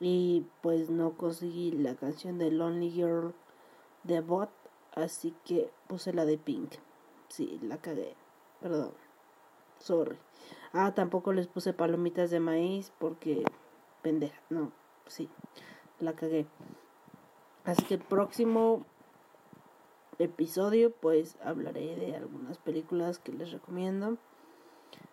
Y 0.00 0.44
pues 0.60 0.90
no 0.90 1.16
conseguí 1.16 1.72
la 1.72 1.94
canción 1.94 2.36
de 2.36 2.50
Lonely 2.50 2.90
Girl 2.90 3.34
de 4.02 4.20
Bot, 4.20 4.50
así 4.94 5.34
que 5.46 5.70
puse 5.86 6.12
la 6.12 6.26
de 6.26 6.36
Pink. 6.36 6.74
Sí, 7.28 7.58
la 7.62 7.78
cagué, 7.78 8.14
perdón, 8.60 8.92
sorry. 9.78 10.18
Ah, 10.74 10.92
tampoco 10.94 11.32
les 11.32 11.46
puse 11.46 11.72
palomitas 11.72 12.30
de 12.30 12.40
maíz 12.40 12.92
porque 12.98 13.44
pendeja, 14.02 14.38
no, 14.50 14.72
sí, 15.06 15.30
la 16.00 16.12
cagué. 16.14 16.46
Así 17.64 17.82
que 17.84 17.94
el 17.94 18.00
próximo 18.00 18.84
episodio 20.18 20.92
pues 20.92 21.38
hablaré 21.42 21.96
de 21.96 22.14
algunas 22.14 22.58
películas 22.58 23.18
que 23.18 23.32
les 23.32 23.52
recomiendo. 23.52 24.18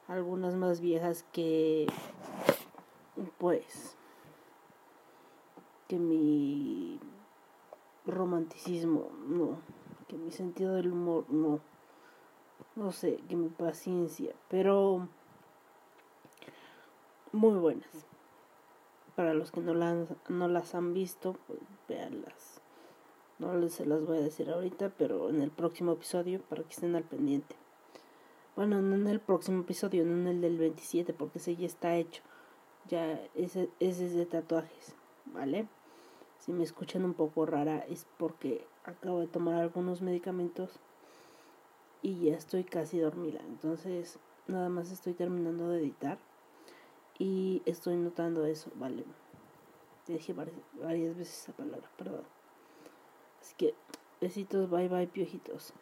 Algunas 0.07 0.55
más 0.55 0.81
viejas 0.81 1.23
que 1.31 1.87
pues 3.37 3.95
que 5.87 5.97
mi 5.97 6.99
romanticismo 8.05 9.09
no, 9.27 9.57
que 10.07 10.17
mi 10.17 10.31
sentido 10.31 10.75
del 10.75 10.91
humor 10.91 11.25
no. 11.29 11.59
No 12.75 12.91
sé, 12.91 13.19
que 13.29 13.35
mi 13.35 13.49
paciencia, 13.49 14.33
pero 14.49 15.07
muy 17.31 17.57
buenas. 17.59 17.87
Para 19.15 19.33
los 19.33 19.51
que 19.51 19.61
no 19.61 19.73
las, 19.73 20.07
no 20.27 20.47
las 20.47 20.73
han 20.73 20.93
visto, 20.93 21.35
pues 21.45 21.59
véanlas. 21.87 22.61
No 23.37 23.69
se 23.69 23.85
las 23.85 24.05
voy 24.05 24.17
a 24.17 24.21
decir 24.21 24.49
ahorita, 24.49 24.91
pero 24.97 25.29
en 25.29 25.41
el 25.41 25.51
próximo 25.51 25.91
episodio 25.91 26.41
para 26.41 26.63
que 26.63 26.71
estén 26.71 26.95
al 26.95 27.03
pendiente. 27.03 27.55
Bueno, 28.55 28.83
no 28.83 28.95
en 28.95 29.07
el 29.07 29.19
próximo 29.19 29.61
episodio, 29.61 30.05
no 30.05 30.13
en 30.13 30.27
el 30.27 30.41
del 30.41 30.59
27, 30.59 31.13
porque 31.13 31.39
ese 31.39 31.55
ya 31.55 31.65
está 31.65 31.95
hecho. 31.95 32.21
Ya 32.87 33.19
ese, 33.33 33.69
ese 33.79 34.05
es 34.05 34.13
de 34.13 34.27
tatuajes, 34.27 34.93
¿vale? 35.25 35.67
Si 36.37 36.51
me 36.51 36.63
escuchan 36.63 37.03
un 37.03 37.15
poco 37.15 37.47
rara 37.47 37.79
es 37.79 38.05
porque 38.17 38.67
acabo 38.83 39.21
de 39.21 39.27
tomar 39.27 39.55
algunos 39.55 40.01
medicamentos 40.01 40.79
y 42.03 42.25
ya 42.25 42.35
estoy 42.35 42.63
casi 42.63 42.99
dormida. 42.99 43.39
Entonces, 43.47 44.19
nada 44.47 44.69
más 44.69 44.91
estoy 44.91 45.13
terminando 45.13 45.69
de 45.69 45.79
editar 45.79 46.19
y 47.17 47.63
estoy 47.65 47.95
notando 47.95 48.45
eso, 48.45 48.69
¿vale? 48.75 49.03
Te 50.05 50.13
dije 50.13 50.33
varias, 50.33 50.57
varias 50.73 51.17
veces 51.17 51.41
esa 51.41 51.53
palabra, 51.53 51.89
perdón. 51.97 52.25
Así 53.41 53.55
que, 53.57 53.73
besitos, 54.21 54.69
bye 54.69 54.89
bye, 54.89 55.07
piojitos. 55.07 55.73